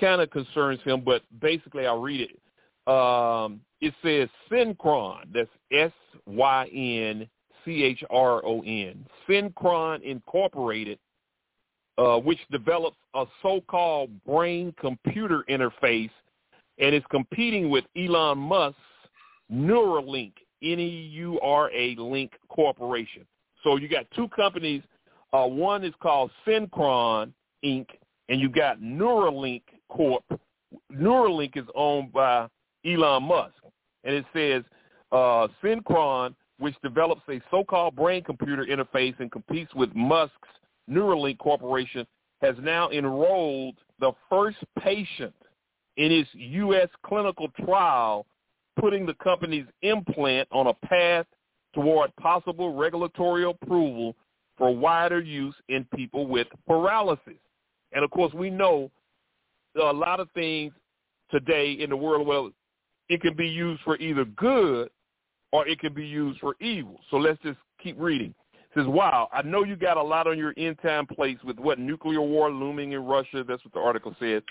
kind 0.00 0.20
of 0.20 0.30
concerns 0.30 0.80
him. 0.82 1.02
But 1.04 1.22
basically, 1.40 1.86
I'll 1.86 2.00
read 2.00 2.22
it. 2.22 2.41
Um, 2.86 3.60
it 3.80 3.94
says 4.02 4.28
Synchron. 4.50 5.24
That's 5.32 5.48
S 5.72 5.92
Y 6.26 6.66
N 6.66 7.28
C 7.64 7.82
H 7.84 8.02
R 8.10 8.44
O 8.44 8.62
N. 8.62 9.06
Synchron 9.28 10.02
Incorporated, 10.02 10.98
uh, 11.98 12.18
which 12.18 12.40
develops 12.50 12.96
a 13.14 13.24
so-called 13.42 14.10
brain-computer 14.24 15.44
interface 15.48 16.10
and 16.78 16.94
is 16.94 17.02
competing 17.10 17.70
with 17.70 17.84
Elon 17.96 18.38
Musk's 18.38 18.78
Neuralink, 19.52 20.32
N-E-U-R-A 20.62 21.96
Link 21.96 22.32
Corporation. 22.48 23.26
So 23.62 23.76
you 23.76 23.88
got 23.88 24.06
two 24.16 24.28
companies. 24.28 24.82
Uh, 25.32 25.46
one 25.46 25.84
is 25.84 25.94
called 26.00 26.30
Synchron 26.46 27.32
Inc., 27.64 27.86
and 28.28 28.40
you 28.40 28.48
got 28.48 28.80
Neuralink 28.80 29.62
Corp. 29.88 30.24
Neuralink 30.92 31.56
is 31.56 31.66
owned 31.74 32.12
by 32.12 32.48
Elon 32.86 33.22
Musk, 33.24 33.54
and 34.04 34.14
it 34.14 34.24
says 34.34 34.62
uh, 35.12 35.48
Synchron, 35.62 36.34
which 36.58 36.74
develops 36.82 37.22
a 37.28 37.40
so-called 37.50 37.96
brain-computer 37.96 38.66
interface 38.66 39.18
and 39.18 39.30
competes 39.30 39.72
with 39.74 39.94
Musk's 39.94 40.48
Neuralink 40.90 41.38
Corporation, 41.38 42.06
has 42.40 42.54
now 42.60 42.90
enrolled 42.90 43.76
the 44.00 44.12
first 44.28 44.58
patient 44.80 45.34
in 45.96 46.10
its 46.10 46.28
U.S. 46.34 46.88
clinical 47.04 47.48
trial, 47.64 48.26
putting 48.80 49.06
the 49.06 49.14
company's 49.14 49.66
implant 49.82 50.48
on 50.50 50.66
a 50.68 50.74
path 50.86 51.26
toward 51.74 52.14
possible 52.16 52.74
regulatory 52.74 53.44
approval 53.44 54.16
for 54.56 54.74
wider 54.74 55.20
use 55.20 55.54
in 55.68 55.86
people 55.94 56.26
with 56.26 56.46
paralysis. 56.66 57.38
And 57.92 58.04
of 58.04 58.10
course, 58.10 58.32
we 58.32 58.50
know 58.50 58.90
a 59.80 59.92
lot 59.92 60.20
of 60.20 60.28
things 60.32 60.72
today 61.30 61.72
in 61.72 61.90
the 61.90 61.96
world, 61.96 62.26
well, 62.26 62.50
it 63.08 63.20
can 63.20 63.34
be 63.34 63.48
used 63.48 63.82
for 63.82 63.96
either 63.98 64.24
good 64.24 64.90
or 65.52 65.66
it 65.68 65.78
can 65.80 65.92
be 65.92 66.06
used 66.06 66.40
for 66.40 66.54
evil. 66.60 67.00
So 67.10 67.16
let's 67.16 67.40
just 67.42 67.58
keep 67.82 67.96
reading. 67.98 68.34
It 68.54 68.78
says, 68.78 68.86
wow, 68.86 69.28
I 69.32 69.42
know 69.42 69.64
you 69.64 69.76
got 69.76 69.98
a 69.98 70.02
lot 70.02 70.26
on 70.26 70.38
your 70.38 70.54
end 70.56 70.78
time 70.82 71.06
plates 71.06 71.44
with 71.44 71.58
what 71.58 71.78
nuclear 71.78 72.22
war 72.22 72.50
looming 72.50 72.92
in 72.92 73.04
Russia. 73.04 73.44
That's 73.46 73.62
what 73.64 73.74
the 73.74 73.80
article 73.80 74.16
said 74.18 74.42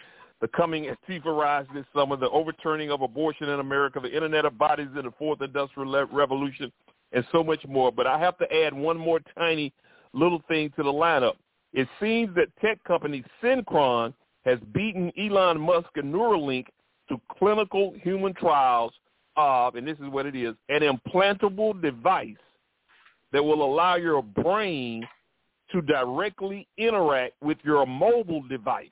the 0.41 0.48
coming 0.49 0.86
Antifa 0.86 1.26
rise 1.26 1.68
this 1.73 1.86
summer, 1.95 2.18
the 2.18 2.30
overturning 2.30 2.91
of 2.91 3.02
abortion 3.02 3.48
in 3.48 3.60
America, 3.60 3.99
the 3.99 4.11
Internet 4.11 4.45
of 4.45 4.57
Bodies 4.57 4.90
in 4.98 5.06
the 5.06 5.11
Fourth 5.18 5.41
Industrial 5.41 6.07
Revolution, 6.11 6.72
and 7.11 7.23
so 7.32 7.44
much 7.44 7.64
more. 7.68 7.91
But 7.91 8.07
I 8.07 8.19
have 8.19 8.38
to 8.40 8.52
add 8.52 8.73
one 8.73 8.98
more 8.98 9.19
tiny 9.38 9.72
little 10.14 10.41
thing 10.48 10.72
to 10.76 10.84
the 10.84 10.91
lineup. 10.91 11.36
It 11.73 11.88
seems 12.02 12.36
that 12.36 12.48
tech 12.60 12.84
company 12.84 13.23
Synchron 13.41 14.14
has 14.44 14.57
beaten 14.73 15.11
Elon 15.18 15.61
Musk 15.61 15.90
and 15.95 16.11
Neuralink 16.14 16.65
to 17.12 17.20
clinical 17.38 17.94
human 18.02 18.34
trials 18.34 18.94
of, 19.36 19.76
and 19.76 19.86
this 19.86 19.98
is 20.00 20.08
what 20.08 20.26
it 20.26 20.36
is, 20.36 20.56
an 20.70 20.82
implantable 20.82 21.80
device 21.82 22.36
that 23.34 23.44
will 23.44 23.64
allow 23.64 23.96
your 23.96 24.24
brain 24.24 25.06
to 25.72 25.82
directly 25.82 26.68
interact 26.78 27.34
with 27.42 27.58
your 27.64 27.86
mobile 27.86 28.42
device. 28.44 28.90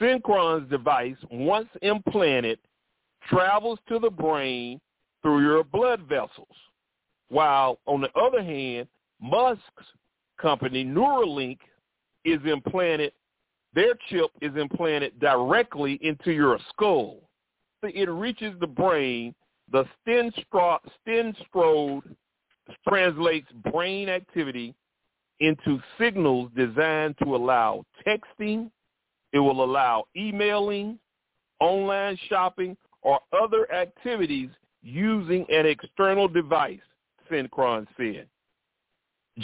Synchron's 0.00 0.68
device, 0.68 1.16
once 1.30 1.68
implanted, 1.82 2.58
travels 3.28 3.78
to 3.88 3.98
the 3.98 4.10
brain 4.10 4.80
through 5.22 5.42
your 5.42 5.64
blood 5.64 6.02
vessels. 6.08 6.46
While 7.28 7.78
on 7.86 8.00
the 8.00 8.10
other 8.18 8.42
hand, 8.42 8.88
Musk's 9.20 9.86
company, 10.40 10.84
Neuralink, 10.84 11.58
is 12.24 12.40
implanted, 12.44 13.12
their 13.78 13.94
chip 14.10 14.32
is 14.40 14.50
implanted 14.56 15.16
directly 15.20 16.00
into 16.02 16.32
your 16.32 16.58
skull. 16.70 17.20
It 17.84 18.10
reaches 18.10 18.58
the 18.58 18.66
brain. 18.66 19.36
The 19.70 19.84
Stentrode 20.04 22.02
translates 22.88 23.46
brain 23.72 24.08
activity 24.08 24.74
into 25.38 25.78
signals 25.96 26.50
designed 26.56 27.14
to 27.22 27.36
allow 27.36 27.84
texting, 28.04 28.68
it 29.32 29.38
will 29.38 29.62
allow 29.62 30.06
emailing, 30.16 30.98
online 31.60 32.18
shopping, 32.28 32.76
or 33.02 33.20
other 33.32 33.70
activities 33.72 34.50
using 34.82 35.46
an 35.50 35.66
external 35.66 36.26
device, 36.26 36.80
Synchron 37.30 37.86
said. 37.96 38.26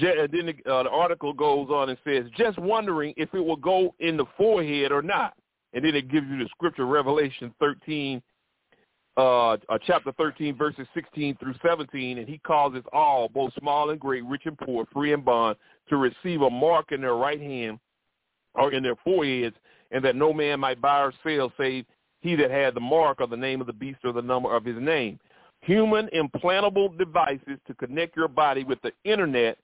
Then 0.00 0.46
the, 0.46 0.70
uh, 0.70 0.82
the 0.84 0.90
article 0.90 1.32
goes 1.32 1.68
on 1.70 1.88
and 1.88 1.98
says, 2.04 2.24
just 2.36 2.58
wondering 2.58 3.14
if 3.16 3.32
it 3.32 3.40
will 3.40 3.56
go 3.56 3.94
in 4.00 4.16
the 4.16 4.26
forehead 4.36 4.92
or 4.92 5.02
not. 5.02 5.34
And 5.72 5.84
then 5.84 5.94
it 5.94 6.10
gives 6.10 6.26
you 6.28 6.38
the 6.38 6.48
scripture, 6.50 6.86
Revelation 6.86 7.54
13, 7.60 8.22
uh, 9.16 9.50
uh, 9.50 9.56
chapter 9.86 10.12
13, 10.12 10.56
verses 10.56 10.86
16 10.94 11.36
through 11.36 11.54
17, 11.64 12.18
and 12.18 12.28
he 12.28 12.38
causes 12.38 12.82
all, 12.92 13.28
both 13.28 13.52
small 13.58 13.90
and 13.90 14.00
great, 14.00 14.24
rich 14.24 14.42
and 14.46 14.58
poor, 14.58 14.84
free 14.92 15.12
and 15.12 15.24
bond, 15.24 15.56
to 15.88 15.96
receive 15.96 16.42
a 16.42 16.50
mark 16.50 16.90
in 16.90 17.00
their 17.00 17.14
right 17.14 17.40
hand 17.40 17.78
or 18.54 18.72
in 18.72 18.82
their 18.82 18.96
foreheads, 19.04 19.56
and 19.90 20.04
that 20.04 20.16
no 20.16 20.32
man 20.32 20.60
might 20.60 20.80
buy 20.80 21.00
or 21.02 21.12
sell 21.24 21.52
save 21.58 21.84
he 22.20 22.34
that 22.36 22.50
had 22.50 22.74
the 22.74 22.80
mark 22.80 23.20
or 23.20 23.26
the 23.26 23.36
name 23.36 23.60
of 23.60 23.66
the 23.66 23.72
beast 23.72 23.98
or 24.02 24.12
the 24.12 24.22
number 24.22 24.56
of 24.56 24.64
his 24.64 24.78
name. 24.80 25.20
Human 25.60 26.08
implantable 26.14 26.96
devices 26.96 27.58
to 27.66 27.74
connect 27.74 28.16
your 28.16 28.28
body 28.28 28.64
with 28.64 28.80
the 28.82 28.92
internet 29.04 29.58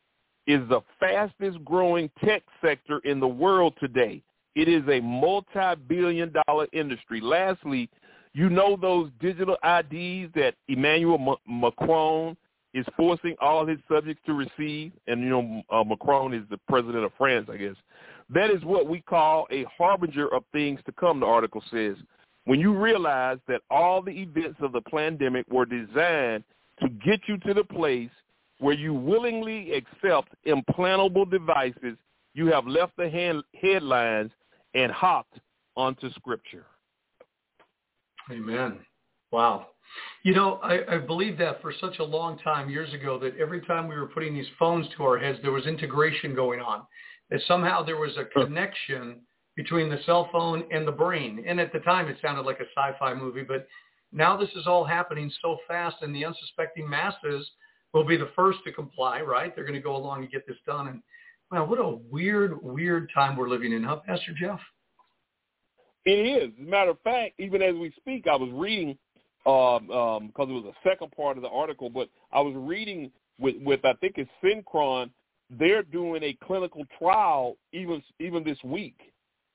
is 0.50 0.68
the 0.68 0.80
fastest 0.98 1.64
growing 1.64 2.10
tech 2.24 2.42
sector 2.62 2.98
in 3.04 3.20
the 3.20 3.28
world 3.28 3.74
today. 3.80 4.22
It 4.54 4.68
is 4.68 4.82
a 4.88 5.00
multi-billion 5.00 6.32
dollar 6.46 6.66
industry. 6.72 7.20
Lastly, 7.20 7.88
you 8.32 8.50
know 8.50 8.76
those 8.76 9.10
digital 9.20 9.56
IDs 9.64 10.32
that 10.34 10.54
Emmanuel 10.68 11.38
Macron 11.46 12.36
is 12.74 12.86
forcing 12.96 13.36
all 13.40 13.66
his 13.66 13.78
subjects 13.90 14.22
to 14.26 14.32
receive, 14.32 14.92
and 15.06 15.20
you 15.22 15.28
know 15.28 15.62
uh, 15.70 15.84
Macron 15.84 16.34
is 16.34 16.42
the 16.50 16.58
president 16.68 17.04
of 17.04 17.12
France, 17.18 17.48
I 17.52 17.56
guess. 17.56 17.76
That 18.32 18.50
is 18.50 18.62
what 18.64 18.88
we 18.88 19.00
call 19.00 19.46
a 19.50 19.64
harbinger 19.76 20.32
of 20.32 20.44
things 20.52 20.80
to 20.86 20.92
come, 20.92 21.20
the 21.20 21.26
article 21.26 21.62
says. 21.70 21.96
When 22.44 22.60
you 22.60 22.76
realize 22.76 23.38
that 23.48 23.62
all 23.70 24.02
the 24.02 24.12
events 24.12 24.58
of 24.60 24.72
the 24.72 24.80
pandemic 24.82 25.46
were 25.50 25.66
designed 25.66 26.44
to 26.80 26.88
get 26.88 27.20
you 27.26 27.38
to 27.38 27.54
the 27.54 27.64
place 27.64 28.10
where 28.60 28.74
you 28.74 28.94
willingly 28.94 29.72
accept 29.72 30.28
implantable 30.46 31.28
devices, 31.28 31.96
you 32.34 32.46
have 32.46 32.66
left 32.66 32.96
the 32.96 33.08
hand, 33.08 33.42
headlines 33.60 34.30
and 34.74 34.92
hopped 34.92 35.40
onto 35.76 36.12
Scripture. 36.12 36.66
Amen. 38.30 38.78
Wow. 39.32 39.68
You 40.22 40.34
know, 40.34 40.60
I, 40.62 40.96
I 40.96 40.98
believe 40.98 41.38
that 41.38 41.60
for 41.62 41.72
such 41.80 41.98
a 41.98 42.04
long 42.04 42.38
time 42.38 42.70
years 42.70 42.92
ago 42.94 43.18
that 43.18 43.36
every 43.38 43.60
time 43.62 43.88
we 43.88 43.96
were 43.96 44.06
putting 44.06 44.34
these 44.34 44.46
phones 44.58 44.86
to 44.96 45.04
our 45.04 45.18
heads, 45.18 45.38
there 45.42 45.50
was 45.50 45.66
integration 45.66 46.34
going 46.34 46.60
on 46.60 46.82
that 47.30 47.40
somehow 47.48 47.82
there 47.82 47.96
was 47.96 48.16
a 48.16 48.24
connection 48.24 49.20
between 49.56 49.88
the 49.88 49.98
cell 50.06 50.28
phone 50.30 50.64
and 50.70 50.86
the 50.86 50.92
brain. 50.92 51.44
And 51.46 51.58
at 51.58 51.72
the 51.72 51.80
time, 51.80 52.08
it 52.08 52.18
sounded 52.22 52.42
like 52.42 52.60
a 52.60 52.68
sci-fi 52.76 53.14
movie, 53.14 53.42
but 53.42 53.66
now 54.12 54.36
this 54.36 54.50
is 54.54 54.66
all 54.66 54.84
happening 54.84 55.30
so 55.42 55.58
fast, 55.66 55.96
and 56.02 56.14
the 56.14 56.24
unsuspecting 56.24 56.88
masses 56.88 57.50
will 57.92 58.04
be 58.04 58.16
the 58.16 58.30
first 58.36 58.58
to 58.64 58.72
comply, 58.72 59.20
right? 59.20 59.54
They're 59.54 59.64
going 59.64 59.74
to 59.74 59.80
go 59.80 59.96
along 59.96 60.22
and 60.22 60.30
get 60.30 60.46
this 60.46 60.56
done. 60.66 60.88
And 60.88 61.02
wow, 61.50 61.64
what 61.64 61.78
a 61.78 61.98
weird, 62.10 62.62
weird 62.62 63.10
time 63.14 63.36
we're 63.36 63.48
living 63.48 63.72
in, 63.72 63.82
huh, 63.82 64.00
Pastor 64.06 64.32
Jeff? 64.38 64.60
It 66.04 66.10
is. 66.10 66.52
As 66.60 66.66
a 66.66 66.70
matter 66.70 66.90
of 66.90 67.00
fact, 67.00 67.34
even 67.38 67.62
as 67.62 67.74
we 67.74 67.92
speak, 67.96 68.26
I 68.30 68.36
was 68.36 68.50
reading 68.52 68.96
because 69.44 69.80
um, 69.80 69.90
um, 69.90 70.32
it 70.36 70.52
was 70.52 70.74
a 70.74 70.88
second 70.88 71.12
part 71.12 71.36
of 71.36 71.42
the 71.42 71.48
article, 71.48 71.90
but 71.90 72.08
I 72.32 72.40
was 72.40 72.54
reading 72.56 73.10
with, 73.38 73.56
with 73.62 73.84
I 73.84 73.94
think 73.94 74.16
it's 74.16 74.30
Synchron 74.44 75.10
they're 75.58 75.82
doing 75.82 76.22
a 76.22 76.36
clinical 76.46 76.84
trial 76.98 77.56
even 77.72 78.02
even 78.20 78.44
this 78.44 78.58
week 78.64 78.96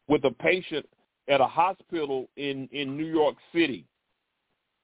with 0.08 0.24
a 0.26 0.32
patient 0.32 0.86
at 1.30 1.42
a 1.42 1.48
hospital 1.48 2.28
in 2.36 2.68
in 2.72 2.98
New 2.98 3.06
York 3.06 3.36
City, 3.54 3.86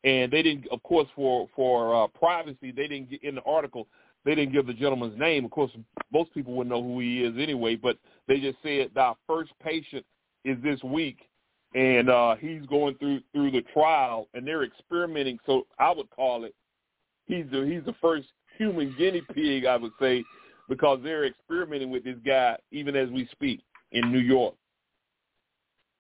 and 0.04 0.32
they 0.32 0.42
didn't, 0.42 0.68
of 0.72 0.82
course, 0.84 1.08
for 1.16 1.48
for 1.56 2.04
uh, 2.04 2.08
privacy, 2.08 2.72
they 2.72 2.88
didn't 2.88 3.10
get 3.10 3.24
in 3.24 3.36
the 3.36 3.44
article. 3.44 3.88
they 4.26 4.36
didn't 4.36 4.54
give 4.54 4.68
the 4.68 4.74
gentleman's 4.74 5.18
name. 5.20 5.46
Of 5.46 5.52
course, 5.52 5.72
most 6.12 6.34
people 6.34 6.54
would 6.56 6.68
know 6.68 6.82
who 6.82 7.00
he 7.00 7.24
is 7.24 7.34
anyway, 7.38 7.76
but 7.76 7.98
they 8.28 8.40
just 8.40 8.58
said 8.64 8.92
our 8.98 9.16
first 9.28 9.52
patient 9.64 10.06
is 10.44 10.58
this 10.64 10.82
week, 10.84 11.18
and 11.76 12.10
uh, 12.10 12.36
he's 12.36 12.66
going 12.68 12.96
through 12.96 13.22
through 13.34 13.52
the 13.52 13.62
trial, 13.74 14.28
and 14.34 14.46
they're 14.46 14.64
experimenting. 14.64 15.40
So 15.46 15.68
I 15.80 15.92
would 15.92 16.10
call 16.10 16.46
it 16.46 16.56
he's 17.26 17.46
the 17.52 17.66
he's 17.66 17.86
the 17.86 17.96
first 18.02 18.28
human 18.58 18.96
guinea 18.98 19.22
pig, 19.34 19.66
I 19.66 19.78
would 19.78 19.94
say, 20.00 20.24
because 20.70 21.00
they're 21.04 21.26
experimenting 21.26 21.90
with 21.90 22.04
this 22.04 22.18
guy 22.26 22.58
even 22.72 22.96
as 22.96 23.10
we 23.10 23.28
speak 23.32 23.62
in 23.92 24.12
New 24.12 24.20
York. 24.20 24.56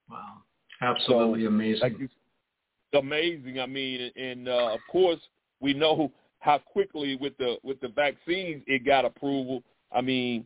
Wow, 0.09 0.41
absolutely 0.81 1.43
so, 1.43 1.47
amazing. 1.47 1.81
Like, 1.81 2.09
amazing. 2.93 3.59
I 3.59 3.65
mean, 3.65 4.11
and 4.15 4.47
uh, 4.47 4.73
of 4.73 4.79
course 4.91 5.19
we 5.59 5.73
know 5.73 6.11
how 6.39 6.57
quickly 6.57 7.15
with 7.15 7.37
the 7.37 7.57
with 7.63 7.79
the 7.81 7.89
vaccines 7.89 8.63
it 8.67 8.85
got 8.85 9.05
approval. 9.05 9.63
I 9.91 10.01
mean, 10.01 10.45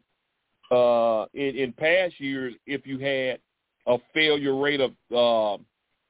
uh, 0.72 1.26
in, 1.34 1.56
in 1.56 1.74
past 1.74 2.20
years, 2.20 2.54
if 2.66 2.86
you 2.86 3.00
had 3.00 3.40
a 3.88 3.98
failure 4.14 4.56
rate 4.56 4.82
of 4.82 4.92
uh, 5.12 5.62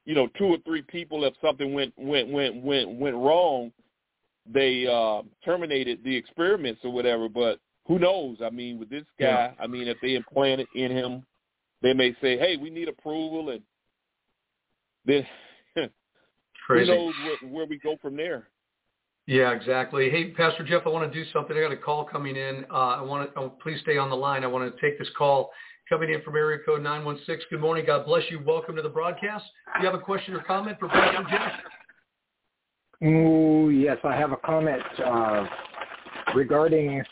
you 0.04 0.14
know 0.14 0.28
two 0.38 0.46
or 0.46 0.58
three 0.64 0.82
people, 0.82 1.24
if 1.24 1.34
something 1.44 1.72
went 1.72 1.94
went 1.96 2.28
went 2.30 2.62
went 2.62 2.90
went 2.98 3.16
wrong, 3.16 3.72
they 4.52 4.86
uh, 4.86 5.22
terminated 5.44 6.00
the 6.04 6.14
experiments 6.14 6.80
or 6.84 6.92
whatever. 6.92 7.28
But 7.28 7.60
who 7.86 7.98
knows? 7.98 8.38
I 8.44 8.50
mean, 8.50 8.78
with 8.78 8.90
this 8.90 9.04
guy, 9.20 9.26
yeah. 9.26 9.52
I 9.62 9.66
mean, 9.66 9.88
if 9.88 9.98
they 10.02 10.14
implant 10.14 10.60
it 10.60 10.68
in 10.74 10.90
him, 10.90 11.24
they 11.82 11.92
may 11.92 12.16
say, 12.20 12.36
"Hey, 12.38 12.56
we 12.56 12.70
need 12.70 12.88
approval," 12.88 13.50
and 13.50 13.62
then 15.04 15.26
who 16.68 16.84
knows 16.86 17.14
where, 17.24 17.50
where 17.50 17.66
we 17.66 17.78
go 17.78 17.96
from 18.00 18.16
there. 18.16 18.48
Yeah, 19.26 19.50
exactly. 19.50 20.08
Hey, 20.08 20.30
Pastor 20.30 20.64
Jeff, 20.64 20.82
I 20.86 20.88
want 20.88 21.12
to 21.12 21.24
do 21.24 21.28
something. 21.32 21.56
I 21.56 21.60
got 21.60 21.72
a 21.72 21.76
call 21.76 22.04
coming 22.04 22.36
in. 22.36 22.64
Uh, 22.70 22.96
I 22.96 23.02
want 23.02 23.32
to 23.34 23.40
oh, 23.40 23.52
please 23.60 23.80
stay 23.80 23.98
on 23.98 24.08
the 24.08 24.16
line. 24.16 24.44
I 24.44 24.46
want 24.46 24.72
to 24.72 24.80
take 24.80 24.98
this 25.00 25.08
call 25.18 25.50
coming 25.88 26.12
in 26.12 26.22
from 26.22 26.36
area 26.36 26.58
code 26.64 26.82
916. 26.82 27.46
Good 27.50 27.60
morning. 27.60 27.84
God 27.84 28.06
bless 28.06 28.22
you. 28.30 28.40
Welcome 28.46 28.76
to 28.76 28.82
the 28.82 28.88
broadcast. 28.88 29.44
Do 29.74 29.80
you 29.80 29.90
have 29.90 30.00
a 30.00 30.02
question 30.02 30.34
or 30.34 30.42
comment 30.42 30.78
for 30.78 30.88
Pastor 30.88 31.26
Jeff? 31.28 31.52
Oh, 33.04 33.68
yes, 33.68 33.98
I 34.04 34.14
have 34.16 34.30
a 34.30 34.36
comment 34.36 34.82
uh, 35.04 35.46
regarding 36.34 37.02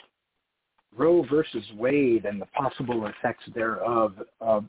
Roe 0.96 1.26
versus 1.28 1.64
Wade 1.76 2.26
and 2.26 2.40
the 2.40 2.46
possible 2.46 3.06
effects 3.06 3.44
thereof. 3.54 4.14
Uh, 4.40 4.60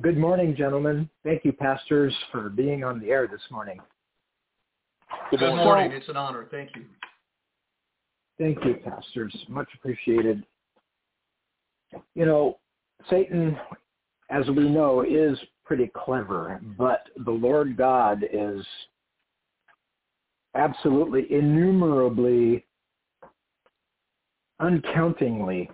good 0.00 0.16
morning, 0.16 0.54
gentlemen. 0.56 1.10
Thank 1.24 1.44
you, 1.44 1.52
pastors, 1.52 2.14
for 2.30 2.48
being 2.48 2.84
on 2.84 3.00
the 3.00 3.10
air 3.10 3.26
this 3.26 3.42
morning. 3.50 3.80
Good 5.30 5.40
morning. 5.40 5.92
It's 5.92 6.08
an 6.08 6.16
honor. 6.16 6.46
Thank 6.50 6.70
you. 6.76 6.84
Thank 8.38 8.64
you, 8.64 8.74
pastors. 8.84 9.34
Much 9.48 9.68
appreciated. 9.74 10.44
You 12.14 12.26
know, 12.26 12.58
Satan, 13.08 13.56
as 14.30 14.46
we 14.48 14.68
know, 14.68 15.02
is 15.02 15.38
pretty 15.64 15.90
clever, 15.94 16.60
but 16.76 17.04
the 17.24 17.30
Lord 17.30 17.76
God 17.76 18.24
is 18.32 18.64
absolutely 20.54 21.32
innumerably, 21.32 22.64
uncountingly 24.60 25.70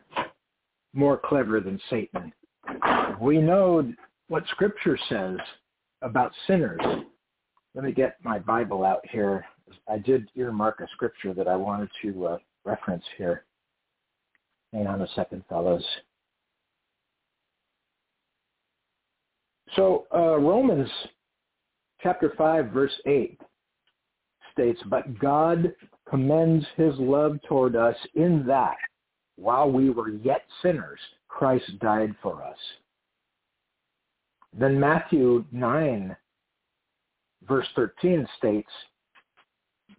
more 0.94 1.16
clever 1.16 1.60
than 1.60 1.80
Satan. 1.90 2.32
We 3.20 3.38
know 3.38 3.92
what 4.28 4.44
Scripture 4.50 4.98
says 5.08 5.38
about 6.02 6.32
sinners 6.46 6.80
let 7.74 7.84
me 7.84 7.92
get 7.92 8.16
my 8.22 8.38
Bible 8.38 8.84
out 8.84 9.00
here. 9.10 9.44
I 9.88 9.98
did 9.98 10.30
earmark 10.34 10.80
a 10.80 10.88
scripture 10.94 11.34
that 11.34 11.48
I 11.48 11.56
wanted 11.56 11.90
to 12.02 12.26
uh, 12.26 12.38
reference 12.64 13.04
here. 13.16 13.44
Hang 14.72 14.86
on 14.86 15.02
a 15.02 15.08
second, 15.14 15.42
fellows. 15.48 15.84
So 19.76 20.06
uh, 20.14 20.38
Romans 20.38 20.88
chapter 22.02 22.32
5, 22.36 22.66
verse 22.70 22.92
8 23.06 23.40
states, 24.52 24.80
But 24.86 25.18
God 25.18 25.72
commends 26.08 26.66
his 26.76 26.94
love 26.98 27.38
toward 27.48 27.76
us 27.76 27.96
in 28.14 28.44
that, 28.46 28.76
while 29.36 29.70
we 29.70 29.90
were 29.90 30.10
yet 30.10 30.42
sinners, 30.62 30.98
Christ 31.28 31.78
died 31.80 32.14
for 32.22 32.42
us. 32.42 32.58
Then 34.58 34.80
Matthew 34.80 35.44
9, 35.52 36.16
verse 37.48 37.66
13 37.74 38.26
states, 38.36 38.70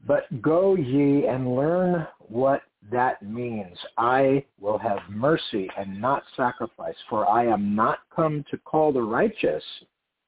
But 0.06 0.42
go 0.42 0.76
ye 0.76 1.26
and 1.28 1.56
learn 1.56 2.08
what 2.20 2.62
that 2.92 3.22
means. 3.22 3.78
I 3.98 4.46
will 4.60 4.78
have 4.78 5.00
mercy 5.10 5.70
and 5.78 6.00
not 6.00 6.24
sacrifice, 6.38 6.96
for 7.10 7.30
I 7.30 7.46
am 7.46 7.76
not 7.76 8.00
come 8.16 8.46
to 8.52 8.58
call 8.60 8.92
the 8.94 9.02
righteous, 9.02 9.64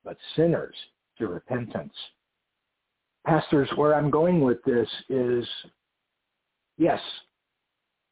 but 0.03 0.17
sinners 0.35 0.75
to 1.17 1.27
repentance. 1.27 1.93
Pastors, 3.25 3.69
where 3.75 3.93
I'm 3.93 4.09
going 4.09 4.41
with 4.41 4.63
this 4.63 4.89
is, 5.09 5.47
yes, 6.77 6.99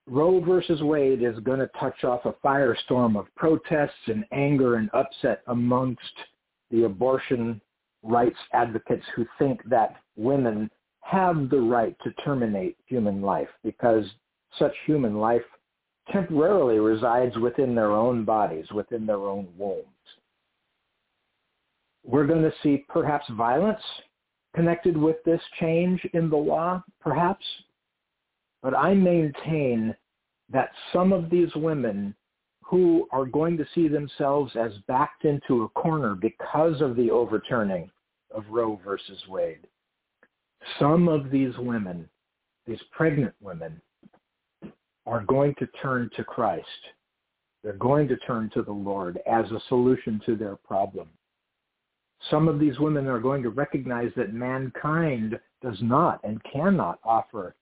Roe 0.07 0.40
versus 0.40 0.81
Wade 0.81 1.23
is 1.23 1.38
going 1.40 1.60
to 1.60 1.69
touch 1.80 2.03
off 2.03 2.26
a 2.26 2.34
firestorm 2.45 3.18
of 3.18 3.34
protests 3.36 4.07
and 4.07 4.26
anger 4.31 4.76
and 4.76 4.90
upset 4.94 5.41
amongst 5.48 6.02
the 6.72 6.84
abortion 6.84 7.61
rights 8.03 8.38
advocates 8.53 9.05
who 9.15 9.26
think 9.38 9.61
that 9.69 9.95
women 10.15 10.69
have 11.01 11.49
the 11.49 11.59
right 11.59 11.95
to 12.03 12.11
terminate 12.23 12.77
human 12.85 13.21
life 13.21 13.49
because 13.63 14.05
such 14.57 14.73
human 14.85 15.17
life 15.17 15.41
temporarily 16.11 16.80
resides 16.80 17.38
within 17.38 17.76
their 17.76 17.91
own 17.91 18.26
bodies, 18.26 18.65
within 18.71 19.05
their 19.05 19.17
own 19.17 19.47
wombs. 19.57 19.85
We're 22.03 22.27
going 22.27 22.41
to 22.41 22.53
see 22.63 22.85
perhaps 22.89 23.26
violence 23.31 23.81
connected 24.55 24.97
with 24.97 25.17
this 25.26 25.41
change 25.59 26.01
in 26.13 26.30
the 26.30 26.38
law, 26.38 26.84
perhaps. 26.99 27.45
But 28.63 28.76
I 28.76 28.93
maintain 28.93 29.95
that 30.51 30.71
some 30.91 31.13
of 31.13 31.30
these 31.30 31.49
women 31.55 32.15
who 32.70 33.08
are 33.12 33.26
going 33.26 33.58
to 33.58 33.66
see 33.74 33.88
themselves 33.88 34.52
as 34.56 34.72
backed 34.88 35.26
into 35.26 35.64
a 35.64 35.70
corner 35.70 36.14
because 36.14 36.82
of 36.82 36.96
the 36.96 37.10
overturning 37.10 37.90
of 38.30 38.46
Roe 38.48 38.80
versus 38.86 39.20
Wade. 39.28 39.66
Some 40.78 41.08
of 41.08 41.32
these 41.32 41.58
women, 41.58 42.08
these 42.68 42.82
pregnant 42.91 43.34
women, 43.41 43.82
are 45.08 45.24
going 45.24 45.56
to 45.58 45.68
turn 45.82 46.12
to 46.16 46.24
Christ. 46.24 46.68
They're 47.64 47.74
going 47.74 48.08
to 48.08 48.18
turn 48.18 48.52
to 48.54 48.62
the 48.62 48.72
Lord 48.72 49.20
as 49.26 49.46
a 49.50 49.62
solution 49.68 50.22
to 50.28 50.36
their 50.36 50.56
problem. 50.56 51.10
Some 52.30 52.48
of 52.48 52.60
these 52.60 52.78
women 52.78 53.08
are 53.08 53.20
going 53.20 53.41
to 53.41 53.50
recognize 53.50 54.12
that 54.16 54.32
mankind 54.32 55.40
does 55.64 55.78
not 55.82 56.20
and 56.24 56.40
cannot 56.44 57.00
offer 57.04 57.56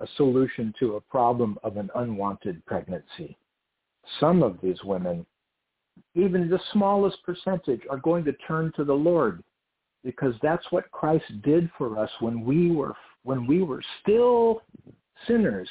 a 0.00 0.06
solution 0.16 0.72
to 0.78 0.96
a 0.96 1.00
problem 1.02 1.58
of 1.62 1.76
an 1.76 1.90
unwanted 1.94 2.64
pregnancy 2.64 3.36
some 4.20 4.42
of 4.42 4.58
these 4.62 4.82
women, 4.84 5.26
even 6.14 6.48
the 6.48 6.60
smallest 6.72 7.22
percentage, 7.24 7.82
are 7.90 7.98
going 7.98 8.24
to 8.24 8.32
turn 8.46 8.72
to 8.76 8.84
the 8.84 8.92
Lord 8.92 9.42
because 10.04 10.34
that's 10.42 10.64
what 10.70 10.90
Christ 10.92 11.24
did 11.42 11.70
for 11.76 11.98
us 11.98 12.10
when 12.20 12.44
we 12.44 12.70
were 12.70 12.94
when 13.24 13.44
we 13.44 13.62
were 13.64 13.82
still 14.02 14.62
sinners, 15.26 15.68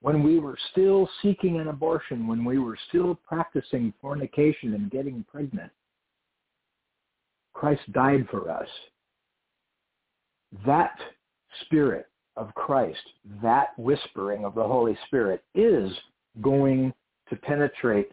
when 0.00 0.24
we 0.24 0.40
were 0.40 0.58
still 0.72 1.08
seeking 1.22 1.60
an 1.60 1.68
abortion, 1.68 2.26
when 2.26 2.44
we 2.44 2.58
were 2.58 2.76
still 2.88 3.14
practicing 3.14 3.94
fornication 4.00 4.74
and 4.74 4.90
getting 4.90 5.24
pregnant. 5.30 5.70
Christ 7.54 7.80
died 7.92 8.26
for 8.28 8.50
us. 8.50 8.68
That 10.66 10.98
spirit 11.62 12.06
of 12.36 12.52
Christ, 12.54 12.98
that 13.40 13.68
whispering 13.78 14.44
of 14.44 14.56
the 14.56 14.64
Holy 14.64 14.98
Spirit 15.06 15.44
is 15.54 15.92
going 16.42 16.92
to 17.28 17.36
penetrate 17.36 18.12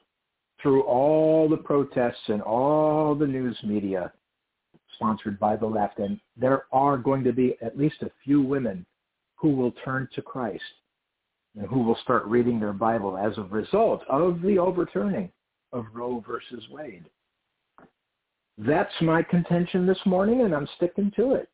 through 0.61 0.83
all 0.83 1.49
the 1.49 1.57
protests 1.57 2.27
and 2.27 2.41
all 2.41 3.15
the 3.15 3.27
news 3.27 3.57
media 3.63 4.11
sponsored 4.95 5.39
by 5.39 5.55
the 5.55 5.65
left. 5.65 5.99
And 5.99 6.19
there 6.37 6.63
are 6.71 6.97
going 6.97 7.23
to 7.23 7.33
be 7.33 7.57
at 7.61 7.77
least 7.77 8.01
a 8.01 8.11
few 8.23 8.41
women 8.41 8.85
who 9.35 9.49
will 9.49 9.73
turn 9.83 10.07
to 10.15 10.21
Christ 10.21 10.63
and 11.57 11.67
who 11.67 11.81
will 11.81 11.97
start 12.03 12.25
reading 12.25 12.59
their 12.59 12.73
Bible 12.73 13.17
as 13.17 13.37
a 13.37 13.43
result 13.43 14.03
of 14.09 14.41
the 14.41 14.57
overturning 14.57 15.29
of 15.71 15.85
Roe 15.93 16.23
versus 16.25 16.63
Wade. 16.71 17.05
That's 18.57 18.93
my 19.01 19.23
contention 19.23 19.85
this 19.85 19.97
morning, 20.05 20.41
and 20.41 20.53
I'm 20.53 20.67
sticking 20.77 21.11
to 21.15 21.33
it. 21.33 21.49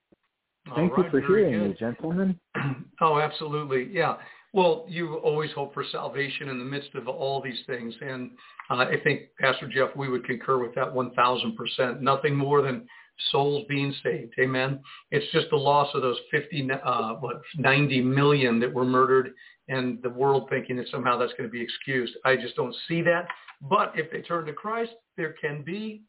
Thank 0.76 0.96
right, 0.98 1.06
you 1.06 1.12
for 1.12 1.22
hearing 1.22 1.60
good. 1.60 1.70
me, 1.70 1.76
gentlemen. 1.80 2.40
Oh, 3.02 3.18
absolutely. 3.18 3.88
Yeah. 3.94 4.18
Well, 4.52 4.86
you 4.88 5.16
always 5.16 5.52
hope 5.52 5.74
for 5.74 5.84
salvation 5.92 6.50
in 6.50 6.58
the 6.58 6.66
midst 6.66 6.96
of 6.96 7.08
all 7.08 7.42
these 7.42 7.60
things. 7.68 7.94
And 8.02 8.32
uh, 8.70 8.78
I 8.78 8.96
think, 9.04 9.24
Pastor 9.40 9.68
Jeff, 9.68 9.96
we 9.96 10.10
would 10.10 10.26
concur 10.26 10.58
with 10.58 10.74
that 10.76 10.92
1,000%. 10.92 12.02
Nothing 12.02 12.36
more 12.36 12.62
than 12.62 12.88
souls 13.32 13.66
being 13.70 13.94
saved. 14.04 14.34
Amen. 14.40 14.80
It's 15.12 15.32
just 15.32 15.50
the 15.52 15.56
loss 15.56 15.90
of 15.94 16.02
those 16.02 16.18
50, 16.32 16.70
uh, 16.84 17.14
what, 17.16 17.42
90 17.58 18.02
million 18.02 18.60
that 18.60 18.74
were 18.74 18.86
murdered 18.86 19.32
and 19.68 20.02
the 20.02 20.10
world 20.10 20.48
thinking 20.50 20.78
that 20.78 20.88
somehow 20.90 21.18
that's 21.18 21.34
going 21.34 21.48
to 21.48 21.52
be 21.52 21.62
excused. 21.62 22.14
I 22.26 22.36
just 22.36 22.56
don't 22.56 22.76
see 22.88 23.02
that. 23.04 23.28
But 23.62 23.94
if 23.96 24.12
they 24.12 24.22
turn 24.22 24.46
to 24.46 24.54
Christ, 24.54 24.92
there 25.16 25.36
can 25.40 25.62
be 25.64 26.02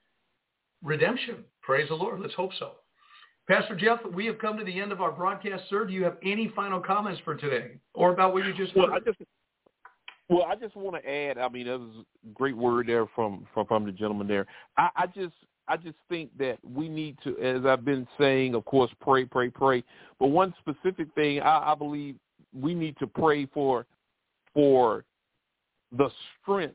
redemption. 0.82 1.44
Praise 1.62 1.88
the 1.88 1.94
Lord. 1.94 2.20
Let's 2.20 2.34
hope 2.34 2.52
so. 2.58 2.72
Pastor 3.48 3.74
Jeff, 3.74 3.98
we 4.12 4.26
have 4.26 4.38
come 4.38 4.56
to 4.58 4.64
the 4.64 4.80
end 4.80 4.92
of 4.92 5.00
our 5.00 5.10
broadcast, 5.10 5.64
sir. 5.68 5.84
Do 5.84 5.92
you 5.92 6.04
have 6.04 6.16
any 6.22 6.52
final 6.54 6.80
comments 6.80 7.20
for 7.24 7.34
today 7.34 7.72
or 7.94 8.12
about 8.12 8.32
what 8.32 8.44
you 8.44 8.54
just 8.54 8.76
well, 8.76 8.92
I 8.92 9.00
just 9.00 9.18
well, 10.28 10.44
I 10.44 10.54
just 10.54 10.76
want 10.76 11.02
to 11.02 11.10
add. 11.10 11.38
I 11.38 11.48
mean, 11.48 11.66
that 11.66 11.80
was 11.80 12.04
a 12.24 12.32
great 12.32 12.56
word 12.56 12.86
there 12.86 13.06
from 13.14 13.46
from, 13.52 13.66
from 13.66 13.86
the 13.86 13.92
gentleman 13.92 14.28
there. 14.28 14.46
I, 14.76 14.88
I 14.94 15.06
just 15.06 15.34
I 15.66 15.76
just 15.76 15.96
think 16.08 16.30
that 16.38 16.58
we 16.64 16.88
need 16.88 17.16
to, 17.24 17.38
as 17.38 17.64
I've 17.64 17.84
been 17.84 18.06
saying, 18.18 18.54
of 18.54 18.64
course, 18.64 18.90
pray, 19.00 19.24
pray, 19.24 19.50
pray. 19.50 19.82
But 20.18 20.28
one 20.28 20.54
specific 20.60 21.08
thing 21.14 21.40
I, 21.40 21.72
I 21.72 21.74
believe 21.74 22.16
we 22.52 22.74
need 22.74 22.96
to 22.98 23.06
pray 23.06 23.46
for 23.46 23.86
for 24.54 25.04
the 25.96 26.10
strength 26.42 26.74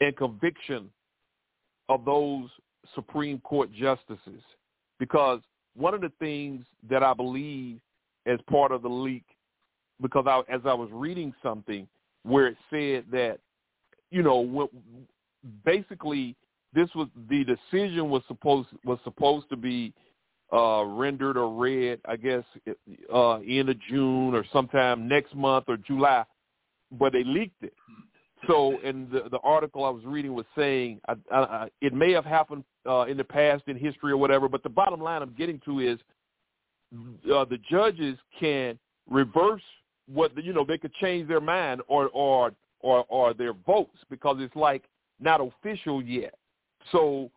and 0.00 0.16
conviction 0.16 0.90
of 1.88 2.04
those 2.04 2.48
Supreme 2.94 3.38
Court 3.40 3.70
justices. 3.72 4.42
Because 4.98 5.40
one 5.76 5.94
of 5.94 6.00
the 6.00 6.12
things 6.18 6.64
that 6.88 7.02
I 7.02 7.12
believe 7.14 7.80
as 8.26 8.38
part 8.50 8.72
of 8.72 8.82
the 8.82 8.88
leak, 8.88 9.24
because 10.00 10.24
I, 10.26 10.40
as 10.52 10.62
I 10.64 10.74
was 10.74 10.88
reading 10.92 11.34
something 11.42 11.86
where 12.22 12.48
it 12.48 12.56
said 12.70 13.04
that, 13.12 13.38
you 14.10 14.22
know, 14.22 14.68
basically 15.64 16.36
this 16.74 16.88
was 16.94 17.08
the 17.30 17.44
decision 17.44 18.10
was 18.10 18.22
supposed 18.28 18.68
was 18.84 18.98
supposed 19.04 19.48
to 19.50 19.56
be 19.56 19.92
uh, 20.52 20.84
rendered 20.84 21.36
or 21.36 21.52
read, 21.52 22.00
I 22.06 22.16
guess, 22.16 22.44
uh, 23.12 23.36
end 23.38 23.68
of 23.68 23.76
June 23.88 24.34
or 24.34 24.44
sometime 24.52 25.08
next 25.08 25.34
month 25.34 25.64
or 25.68 25.76
July, 25.76 26.24
but 26.92 27.12
they 27.12 27.24
leaked 27.24 27.62
it. 27.62 27.74
So, 28.46 28.78
in 28.80 29.08
the, 29.10 29.28
the 29.30 29.38
article 29.42 29.84
I 29.84 29.90
was 29.90 30.04
reading 30.04 30.34
was 30.34 30.46
saying 30.56 31.00
I, 31.08 31.14
I, 31.32 31.68
it 31.80 31.92
may 31.92 32.12
have 32.12 32.24
happened 32.24 32.64
uh, 32.88 33.06
in 33.06 33.16
the 33.16 33.24
past 33.24 33.64
in 33.66 33.76
history 33.76 34.12
or 34.12 34.16
whatever, 34.16 34.48
but 34.48 34.62
the 34.62 34.68
bottom 34.68 35.00
line 35.00 35.22
I'm 35.22 35.34
getting 35.36 35.60
to 35.64 35.80
is 35.80 35.98
uh, 37.32 37.44
the 37.44 37.58
judges 37.68 38.16
can 38.38 38.78
reverse 39.08 39.62
what 40.08 40.34
the, 40.34 40.42
you 40.42 40.52
know 40.52 40.64
they 40.64 40.78
could 40.78 40.94
change 40.94 41.28
their 41.28 41.40
mind 41.40 41.82
or 41.88 42.08
or 42.08 42.52
or 42.80 43.04
or 43.08 43.34
their 43.34 43.52
votes 43.52 43.98
because 44.10 44.36
it's 44.40 44.54
like 44.54 44.84
not 45.20 45.40
official 45.40 46.02
yet. 46.02 46.34
So 46.92 47.30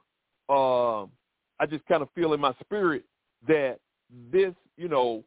uh, 0.50 1.04
I 1.60 1.66
just 1.68 1.86
kind 1.88 2.02
of 2.02 2.10
feel 2.14 2.34
in 2.34 2.40
my 2.40 2.54
spirit 2.62 3.04
that 3.48 3.80
this, 4.32 4.54
you 4.78 4.88
know, 4.88 5.24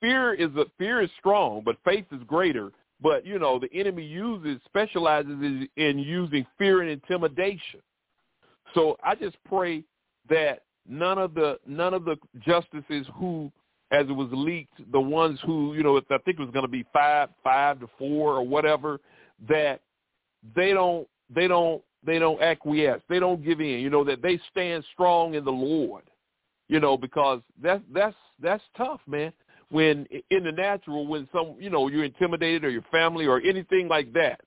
fear 0.00 0.34
is 0.34 0.50
a 0.56 0.66
fear 0.78 1.00
is 1.00 1.10
strong, 1.18 1.62
but 1.64 1.76
faith 1.84 2.06
is 2.12 2.22
greater. 2.26 2.72
But 3.02 3.26
you 3.26 3.38
know, 3.38 3.58
the 3.58 3.72
enemy 3.72 4.04
uses 4.04 4.60
specializes 4.66 5.66
in 5.76 5.98
using 5.98 6.46
fear 6.58 6.82
and 6.82 6.90
intimidation. 6.90 7.80
So 8.74 8.96
I 9.02 9.14
just 9.14 9.36
pray 9.46 9.84
that 10.28 10.62
none 10.88 11.18
of 11.18 11.34
the 11.34 11.58
none 11.66 11.94
of 11.94 12.04
the 12.04 12.16
justices 12.40 13.06
who, 13.14 13.50
as 13.90 14.06
it 14.08 14.12
was 14.12 14.28
leaked, 14.32 14.92
the 14.92 15.00
ones 15.00 15.38
who 15.44 15.74
you 15.74 15.82
know, 15.82 15.98
I 15.98 16.18
think 16.18 16.38
it 16.38 16.40
was 16.40 16.50
going 16.52 16.64
to 16.64 16.70
be 16.70 16.84
five 16.92 17.30
five 17.42 17.80
to 17.80 17.88
four 17.98 18.34
or 18.34 18.46
whatever, 18.46 19.00
that 19.48 19.80
they 20.54 20.72
don't 20.72 21.08
they 21.34 21.48
don't 21.48 21.82
they 22.04 22.18
don't 22.18 22.40
acquiesce. 22.40 23.00
They 23.08 23.18
don't 23.18 23.44
give 23.44 23.60
in. 23.60 23.80
You 23.80 23.90
know 23.90 24.04
that 24.04 24.22
they 24.22 24.40
stand 24.50 24.84
strong 24.92 25.34
in 25.34 25.44
the 25.44 25.50
Lord. 25.50 26.04
You 26.68 26.78
know 26.78 26.96
because 26.96 27.40
that's 27.60 27.82
that's 27.92 28.16
that's 28.40 28.62
tough, 28.76 29.00
man. 29.06 29.32
When 29.72 30.06
in 30.30 30.44
the 30.44 30.52
natural, 30.52 31.06
when 31.06 31.26
some 31.32 31.56
you 31.58 31.70
know 31.70 31.88
you're 31.88 32.04
intimidated 32.04 32.62
or 32.64 32.70
your 32.70 32.84
family 32.92 33.26
or 33.26 33.40
anything 33.40 33.88
like 33.88 34.12
that. 34.12 34.40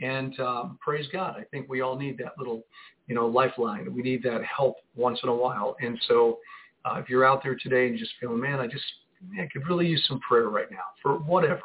And 0.00 0.38
um, 0.40 0.78
praise 0.80 1.06
God, 1.10 1.36
I 1.38 1.44
think 1.44 1.68
we 1.68 1.80
all 1.80 1.96
need 1.96 2.18
that 2.18 2.32
little, 2.38 2.64
you 3.06 3.14
know, 3.14 3.26
lifeline. 3.26 3.92
We 3.94 4.02
need 4.02 4.22
that 4.24 4.42
help 4.44 4.76
once 4.94 5.20
in 5.22 5.28
a 5.28 5.34
while. 5.34 5.76
And 5.80 5.98
so 6.06 6.38
uh, 6.84 6.96
if 6.98 7.08
you're 7.08 7.24
out 7.24 7.42
there 7.42 7.56
today 7.56 7.88
and 7.88 7.98
just 7.98 8.12
feeling, 8.20 8.40
man, 8.40 8.60
I 8.60 8.66
just 8.66 8.84
man, 9.26 9.44
I 9.44 9.48
could 9.52 9.66
really 9.66 9.86
use 9.86 10.04
some 10.08 10.20
prayer 10.20 10.48
right 10.48 10.70
now 10.70 10.84
for 11.02 11.14
whatever, 11.14 11.62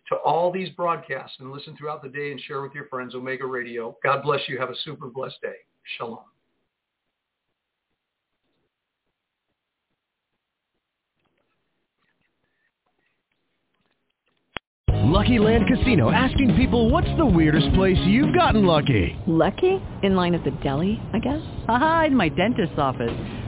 to 0.08 0.16
all 0.16 0.50
these 0.50 0.68
broadcasts 0.70 1.36
and 1.38 1.52
listen 1.52 1.76
throughout 1.76 2.02
the 2.02 2.08
day 2.08 2.32
and 2.32 2.40
share 2.40 2.60
with 2.60 2.74
your 2.74 2.88
friends, 2.88 3.14
Omega 3.14 3.46
Radio. 3.46 3.96
God 4.02 4.22
bless 4.24 4.40
you. 4.48 4.58
Have 4.58 4.70
a 4.70 4.76
super 4.84 5.06
blessed 5.06 5.36
day. 5.40 5.54
Shalom. 5.96 6.18
Lucky 14.90 15.38
Land 15.38 15.64
Casino 15.68 16.10
asking 16.10 16.54
people 16.56 16.90
what's 16.90 17.08
the 17.16 17.24
weirdest 17.24 17.72
place 17.74 17.96
you've 18.06 18.34
gotten 18.34 18.66
lucky? 18.66 19.16
Lucky? 19.26 19.80
In 20.02 20.16
line 20.16 20.34
at 20.34 20.42
the 20.44 20.50
deli, 20.62 21.00
I 21.12 21.18
guess? 21.18 21.40
Aha, 21.68 22.04
in 22.08 22.16
my 22.16 22.28
dentist's 22.28 22.78
office. 22.78 23.47